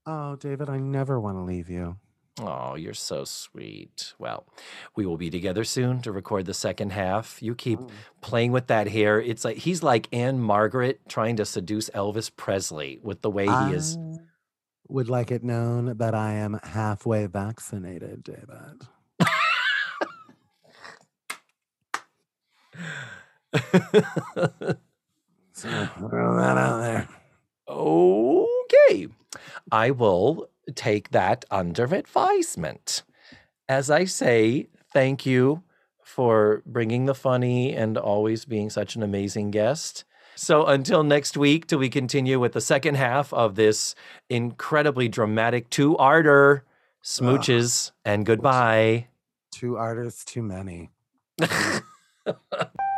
oh, 0.06 0.36
David, 0.36 0.70
I 0.70 0.78
never 0.78 1.20
want 1.20 1.38
to 1.38 1.42
leave 1.42 1.70
you. 1.70 1.98
Oh, 2.40 2.76
you're 2.76 2.94
so 2.94 3.24
sweet. 3.26 4.14
Well, 4.18 4.46
we 4.96 5.06
will 5.06 5.18
be 5.18 5.30
together 5.30 5.64
soon 5.64 6.02
to 6.04 6.12
record 6.12 6.46
the 6.46 6.54
second 6.54 6.92
half. 6.92 7.42
You 7.44 7.54
keep 7.56 7.80
playing 8.22 8.52
with 8.52 8.68
that 8.68 8.88
hair. 8.88 9.20
It's 9.22 9.44
like 9.44 9.58
he's 9.58 9.84
like 9.84 10.08
Ann-Margret 10.14 11.02
trying 11.10 11.36
to 11.38 11.46
seduce 11.46 11.90
Elvis 11.90 12.32
Presley 12.36 13.00
with 13.04 13.22
the 13.22 13.30
way 13.30 13.46
he 13.48 13.74
is. 13.74 13.98
Would 14.88 15.10
like 15.10 15.30
it 15.32 15.44
known 15.44 15.98
that 15.98 16.16
I 16.16 16.34
am 16.34 16.60
halfway 16.64 17.26
vaccinated, 17.28 18.24
David. 18.24 18.88
So 25.54 25.70
throw 26.00 26.38
that 26.38 26.58
out 26.58 26.80
there. 26.82 27.08
okay. 27.68 29.08
I 29.72 29.92
will 29.92 30.50
take 30.72 31.12
that 31.12 31.46
under 31.52 31.86
advisement. 31.86 33.04
As 33.68 33.90
I 33.90 34.06
say, 34.06 34.68
thank 34.94 35.26
you 35.26 35.64
for 36.04 36.62
bringing 36.66 37.06
the 37.06 37.16
funny 37.16 37.74
and 37.74 37.98
always 37.98 38.46
being 38.46 38.70
such 38.70 38.96
an 38.96 39.04
amazing 39.04 39.52
guest. 39.52 40.04
So 40.36 40.66
until 40.66 41.04
next 41.04 41.38
week, 41.38 41.68
till 41.68 41.80
we 41.80 41.90
continue 41.90 42.40
with 42.40 42.54
the 42.54 42.62
second 42.62 42.96
half 42.96 43.34
of 43.34 43.56
this 43.56 43.96
incredibly 44.30 45.08
dramatic 45.08 45.70
two 45.70 45.98
arter 45.98 46.66
smooches 47.04 47.92
and 48.06 48.26
goodbye. 48.26 49.08
Two 49.52 49.78
artists, 49.78 50.26
too 50.26 50.42
many. 50.42 50.90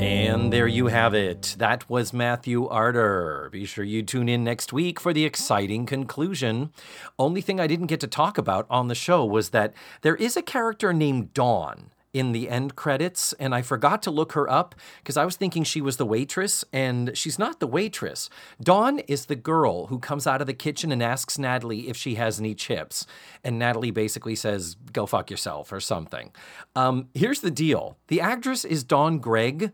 And 0.00 0.50
there 0.50 0.66
you 0.66 0.86
have 0.86 1.12
it. 1.12 1.56
That 1.58 1.88
was 1.90 2.14
Matthew 2.14 2.66
Arter. 2.66 3.50
Be 3.52 3.66
sure 3.66 3.84
you 3.84 4.02
tune 4.02 4.30
in 4.30 4.42
next 4.42 4.72
week 4.72 4.98
for 4.98 5.12
the 5.12 5.26
exciting 5.26 5.84
conclusion. 5.84 6.72
Only 7.18 7.42
thing 7.42 7.60
I 7.60 7.66
didn't 7.66 7.88
get 7.88 8.00
to 8.00 8.06
talk 8.06 8.38
about 8.38 8.66
on 8.70 8.88
the 8.88 8.94
show 8.94 9.26
was 9.26 9.50
that 9.50 9.74
there 10.00 10.16
is 10.16 10.38
a 10.38 10.42
character 10.42 10.94
named 10.94 11.34
Dawn 11.34 11.90
in 12.12 12.32
the 12.32 12.48
end 12.48 12.74
credits, 12.76 13.32
and 13.34 13.54
I 13.54 13.62
forgot 13.62 14.02
to 14.02 14.10
look 14.10 14.32
her 14.32 14.50
up 14.50 14.74
because 14.98 15.16
I 15.16 15.24
was 15.24 15.36
thinking 15.36 15.62
she 15.62 15.80
was 15.80 15.96
the 15.96 16.06
waitress, 16.06 16.64
and 16.72 17.16
she's 17.16 17.38
not 17.38 17.60
the 17.60 17.66
waitress. 17.66 18.28
Dawn 18.60 19.00
is 19.00 19.26
the 19.26 19.36
girl 19.36 19.86
who 19.86 19.98
comes 19.98 20.26
out 20.26 20.40
of 20.40 20.46
the 20.46 20.54
kitchen 20.54 20.90
and 20.90 21.02
asks 21.02 21.38
Natalie 21.38 21.88
if 21.88 21.96
she 21.96 22.16
has 22.16 22.40
any 22.40 22.54
chips, 22.54 23.06
and 23.44 23.58
Natalie 23.58 23.92
basically 23.92 24.34
says, 24.34 24.76
"Go 24.92 25.06
fuck 25.06 25.30
yourself" 25.30 25.72
or 25.72 25.80
something. 25.80 26.32
Um, 26.74 27.08
here's 27.14 27.42
the 27.42 27.50
deal: 27.50 27.96
the 28.08 28.20
actress 28.20 28.64
is 28.64 28.82
Dawn 28.82 29.18
Gregg, 29.18 29.70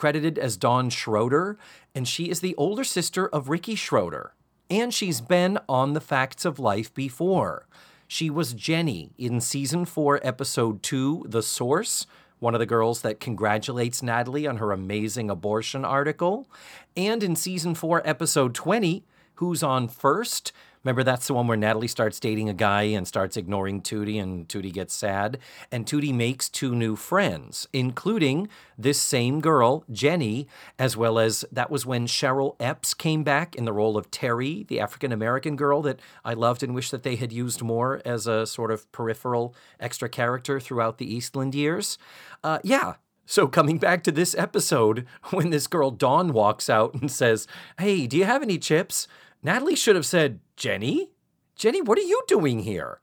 credited 0.00 0.38
as 0.38 0.56
Dawn 0.56 0.88
Schroder, 0.88 1.58
and 1.94 2.08
she 2.08 2.30
is 2.30 2.40
the 2.40 2.54
older 2.56 2.84
sister 2.84 3.28
of 3.28 3.50
Ricky 3.50 3.74
Schroder. 3.74 4.32
And 4.70 4.94
she's 4.94 5.20
been 5.20 5.58
on 5.68 5.92
The 5.92 6.00
Facts 6.00 6.46
of 6.46 6.58
Life 6.58 6.94
before. 6.94 7.66
She 8.08 8.30
was 8.30 8.54
Jenny 8.54 9.12
in 9.18 9.42
season 9.42 9.84
four, 9.84 10.18
episode 10.26 10.82
two, 10.82 11.26
The 11.28 11.42
Source, 11.42 12.06
one 12.38 12.54
of 12.54 12.60
the 12.60 12.66
girls 12.66 13.02
that 13.02 13.20
congratulates 13.20 14.02
Natalie 14.02 14.46
on 14.46 14.56
her 14.56 14.72
amazing 14.72 15.28
abortion 15.28 15.84
article. 15.84 16.48
And 16.96 17.22
in 17.22 17.36
season 17.36 17.74
four, 17.74 18.00
episode 18.02 18.54
20, 18.54 19.04
Who's 19.34 19.62
on 19.62 19.86
First? 19.86 20.52
Remember, 20.82 21.02
that's 21.02 21.26
the 21.26 21.34
one 21.34 21.46
where 21.46 21.58
Natalie 21.58 21.88
starts 21.88 22.18
dating 22.18 22.48
a 22.48 22.54
guy 22.54 22.82
and 22.82 23.06
starts 23.06 23.36
ignoring 23.36 23.82
Tootie, 23.82 24.20
and 24.20 24.48
Tootie 24.48 24.72
gets 24.72 24.94
sad. 24.94 25.38
And 25.70 25.84
Tootie 25.84 26.14
makes 26.14 26.48
two 26.48 26.74
new 26.74 26.96
friends, 26.96 27.68
including 27.72 28.48
this 28.78 28.98
same 28.98 29.40
girl, 29.42 29.84
Jenny, 29.92 30.46
as 30.78 30.96
well 30.96 31.18
as 31.18 31.44
that 31.52 31.70
was 31.70 31.84
when 31.84 32.06
Cheryl 32.06 32.56
Epps 32.58 32.94
came 32.94 33.22
back 33.22 33.54
in 33.54 33.66
the 33.66 33.74
role 33.74 33.98
of 33.98 34.10
Terry, 34.10 34.64
the 34.68 34.80
African 34.80 35.12
American 35.12 35.54
girl 35.54 35.82
that 35.82 36.00
I 36.24 36.32
loved 36.32 36.62
and 36.62 36.74
wish 36.74 36.90
that 36.90 37.02
they 37.02 37.16
had 37.16 37.30
used 37.30 37.60
more 37.60 38.00
as 38.06 38.26
a 38.26 38.46
sort 38.46 38.70
of 38.70 38.90
peripheral 38.90 39.54
extra 39.78 40.08
character 40.08 40.58
throughout 40.60 40.96
the 40.96 41.14
Eastland 41.14 41.54
years. 41.54 41.98
Uh, 42.42 42.58
yeah, 42.64 42.94
So, 43.26 43.46
coming 43.46 43.78
back 43.78 44.02
to 44.04 44.12
this 44.12 44.34
episode, 44.34 45.06
when 45.30 45.50
this 45.50 45.66
girl 45.66 45.90
Dawn 45.90 46.32
walks 46.32 46.68
out 46.70 46.94
and 46.94 47.10
says, 47.10 47.46
Hey, 47.78 48.06
do 48.06 48.16
you 48.16 48.24
have 48.24 48.42
any 48.42 48.58
chips? 48.58 49.06
Natalie 49.42 49.76
should 49.76 49.96
have 49.96 50.06
said, 50.06 50.40
Jenny? 50.56 51.10
Jenny, 51.56 51.80
what 51.80 51.98
are 51.98 52.02
you 52.02 52.22
doing 52.26 52.60
here? 52.60 53.00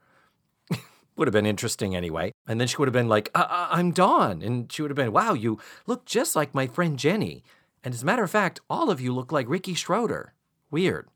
would 1.15 1.27
have 1.27 1.33
been 1.33 1.45
interesting 1.45 1.95
anyway. 1.95 2.31
And 2.47 2.59
then 2.59 2.67
she 2.67 2.77
would 2.77 2.87
have 2.87 2.93
been 2.93 3.09
like, 3.09 3.29
uh, 3.33 3.45
uh, 3.49 3.67
I- 3.71 3.79
am 3.79 3.91
Dawn. 3.91 4.41
And 4.41 4.71
she 4.71 4.81
would 4.81 4.91
have 4.91 4.95
been, 4.95 5.11
Wow, 5.11 5.33
you 5.33 5.59
look 5.85 6.05
just 6.05 6.35
like 6.35 6.53
my 6.53 6.67
friend 6.67 6.97
Jenny. 6.97 7.43
And 7.83 7.93
as 7.93 8.03
a 8.03 8.05
matter 8.05 8.23
of 8.23 8.31
fact, 8.31 8.59
all 8.69 8.89
of 8.89 9.01
you 9.01 9.13
look 9.13 9.31
like 9.31 9.49
Ricky 9.49 9.73
Schroder. 9.73 10.33
Weird. 10.69 11.07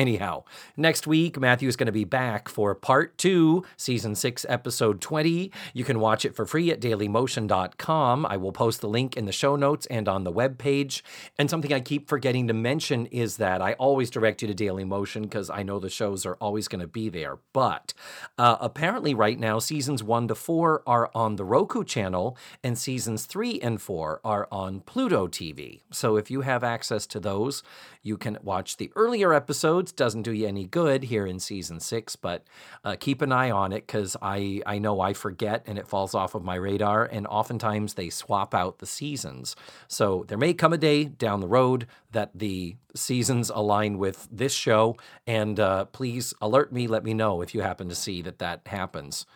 Anyhow, 0.00 0.44
next 0.78 1.06
week, 1.06 1.38
Matthew 1.38 1.68
is 1.68 1.76
going 1.76 1.84
to 1.84 1.92
be 1.92 2.04
back 2.04 2.48
for 2.48 2.74
part 2.74 3.18
two, 3.18 3.66
season 3.76 4.14
six, 4.14 4.46
episode 4.48 5.02
20. 5.02 5.52
You 5.74 5.84
can 5.84 6.00
watch 6.00 6.24
it 6.24 6.34
for 6.34 6.46
free 6.46 6.70
at 6.70 6.80
dailymotion.com. 6.80 8.24
I 8.24 8.38
will 8.38 8.50
post 8.50 8.80
the 8.80 8.88
link 8.88 9.18
in 9.18 9.26
the 9.26 9.32
show 9.32 9.56
notes 9.56 9.84
and 9.88 10.08
on 10.08 10.24
the 10.24 10.32
web 10.32 10.56
page. 10.56 11.04
And 11.38 11.50
something 11.50 11.70
I 11.70 11.80
keep 11.80 12.08
forgetting 12.08 12.48
to 12.48 12.54
mention 12.54 13.04
is 13.08 13.36
that 13.36 13.60
I 13.60 13.74
always 13.74 14.08
direct 14.08 14.40
you 14.40 14.48
to 14.48 14.54
Daily 14.54 14.84
Motion 14.84 15.24
because 15.24 15.50
I 15.50 15.62
know 15.62 15.78
the 15.78 15.90
shows 15.90 16.24
are 16.24 16.36
always 16.36 16.66
going 16.66 16.80
to 16.80 16.86
be 16.86 17.10
there. 17.10 17.36
But 17.52 17.92
uh, 18.38 18.56
apparently, 18.58 19.12
right 19.12 19.38
now, 19.38 19.58
seasons 19.58 20.02
one 20.02 20.28
to 20.28 20.34
four 20.34 20.82
are 20.86 21.10
on 21.14 21.36
the 21.36 21.44
Roku 21.44 21.84
channel, 21.84 22.38
and 22.64 22.78
seasons 22.78 23.26
three 23.26 23.60
and 23.60 23.82
four 23.82 24.22
are 24.24 24.48
on 24.50 24.80
Pluto 24.80 25.28
TV. 25.28 25.82
So 25.92 26.16
if 26.16 26.30
you 26.30 26.40
have 26.40 26.64
access 26.64 27.06
to 27.08 27.20
those, 27.20 27.62
you 28.02 28.16
can 28.16 28.38
watch 28.42 28.76
the 28.76 28.90
earlier 28.96 29.32
episodes. 29.34 29.92
Doesn't 29.92 30.22
do 30.22 30.32
you 30.32 30.46
any 30.46 30.66
good 30.66 31.04
here 31.04 31.26
in 31.26 31.38
season 31.38 31.80
six, 31.80 32.16
but 32.16 32.44
uh, 32.84 32.96
keep 32.98 33.20
an 33.20 33.32
eye 33.32 33.50
on 33.50 33.72
it 33.72 33.86
because 33.86 34.16
I, 34.22 34.62
I 34.66 34.78
know 34.78 35.00
I 35.00 35.12
forget 35.12 35.64
and 35.66 35.78
it 35.78 35.86
falls 35.86 36.14
off 36.14 36.34
of 36.34 36.42
my 36.42 36.54
radar. 36.54 37.04
And 37.04 37.26
oftentimes 37.26 37.94
they 37.94 38.08
swap 38.08 38.54
out 38.54 38.78
the 38.78 38.86
seasons. 38.86 39.54
So 39.88 40.24
there 40.28 40.38
may 40.38 40.54
come 40.54 40.72
a 40.72 40.78
day 40.78 41.04
down 41.04 41.40
the 41.40 41.48
road 41.48 41.86
that 42.12 42.30
the 42.34 42.76
seasons 42.94 43.50
align 43.50 43.98
with 43.98 44.28
this 44.32 44.54
show. 44.54 44.96
And 45.26 45.60
uh, 45.60 45.84
please 45.86 46.32
alert 46.40 46.72
me, 46.72 46.86
let 46.86 47.04
me 47.04 47.14
know 47.14 47.42
if 47.42 47.54
you 47.54 47.60
happen 47.60 47.88
to 47.88 47.94
see 47.94 48.22
that 48.22 48.38
that 48.38 48.62
happens. 48.66 49.26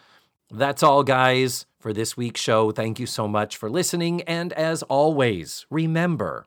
That's 0.50 0.82
all, 0.82 1.02
guys, 1.02 1.66
for 1.80 1.92
this 1.92 2.16
week's 2.16 2.40
show. 2.40 2.70
Thank 2.70 3.00
you 3.00 3.06
so 3.06 3.26
much 3.26 3.56
for 3.56 3.68
listening. 3.68 4.22
And 4.22 4.52
as 4.52 4.82
always, 4.84 5.66
remember, 5.70 6.46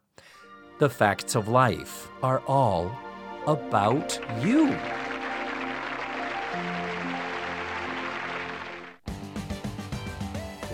the 0.79 0.89
facts 0.89 1.33
of 1.33 1.47
life 1.47 2.07
are 2.21 2.41
all 2.47 2.91
about 3.47 4.19
you. 4.41 4.77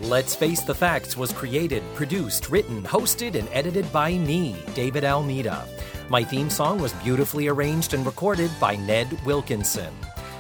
Let's 0.02 0.36
Face 0.36 0.62
the 0.62 0.76
Facts 0.76 1.16
was 1.16 1.32
created, 1.32 1.82
produced, 1.96 2.50
written, 2.50 2.84
hosted, 2.84 3.36
and 3.36 3.48
edited 3.54 3.92
by 3.94 4.18
me, 4.18 4.58
David 4.76 5.06
Almeida. 5.06 5.66
My 6.10 6.24
theme 6.24 6.50
song 6.50 6.82
was 6.82 6.92
beautifully 6.94 7.48
arranged 7.48 7.94
and 7.94 8.06
recorded 8.06 8.52
by 8.60 8.76
Ned 8.76 9.18
Wilkinson. 9.26 9.94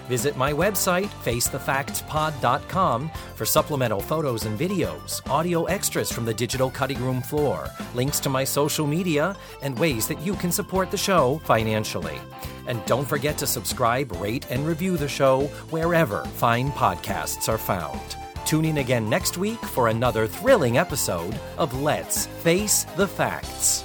Visit 0.07 0.35
my 0.35 0.51
website, 0.51 1.09
facethefactspod.com, 1.23 3.11
for 3.35 3.45
supplemental 3.45 3.99
photos 3.99 4.45
and 4.45 4.59
videos, 4.59 5.27
audio 5.29 5.63
extras 5.65 6.11
from 6.11 6.25
the 6.25 6.33
digital 6.33 6.69
cutting 6.69 7.01
room 7.03 7.21
floor, 7.21 7.69
links 7.95 8.19
to 8.21 8.29
my 8.29 8.43
social 8.43 8.85
media, 8.85 9.35
and 9.61 9.77
ways 9.79 10.07
that 10.07 10.19
you 10.21 10.33
can 10.35 10.51
support 10.51 10.91
the 10.91 10.97
show 10.97 11.39
financially. 11.45 12.19
And 12.67 12.83
don't 12.85 13.07
forget 13.07 13.37
to 13.39 13.47
subscribe, 13.47 14.11
rate, 14.21 14.45
and 14.49 14.65
review 14.65 14.97
the 14.97 15.07
show 15.07 15.47
wherever 15.69 16.23
fine 16.25 16.71
podcasts 16.71 17.47
are 17.49 17.57
found. 17.57 18.15
Tune 18.45 18.65
in 18.65 18.79
again 18.79 19.09
next 19.09 19.37
week 19.37 19.59
for 19.59 19.87
another 19.87 20.27
thrilling 20.27 20.77
episode 20.77 21.39
of 21.57 21.81
Let's 21.81 22.27
Face 22.27 22.83
the 22.97 23.07
Facts. 23.07 23.83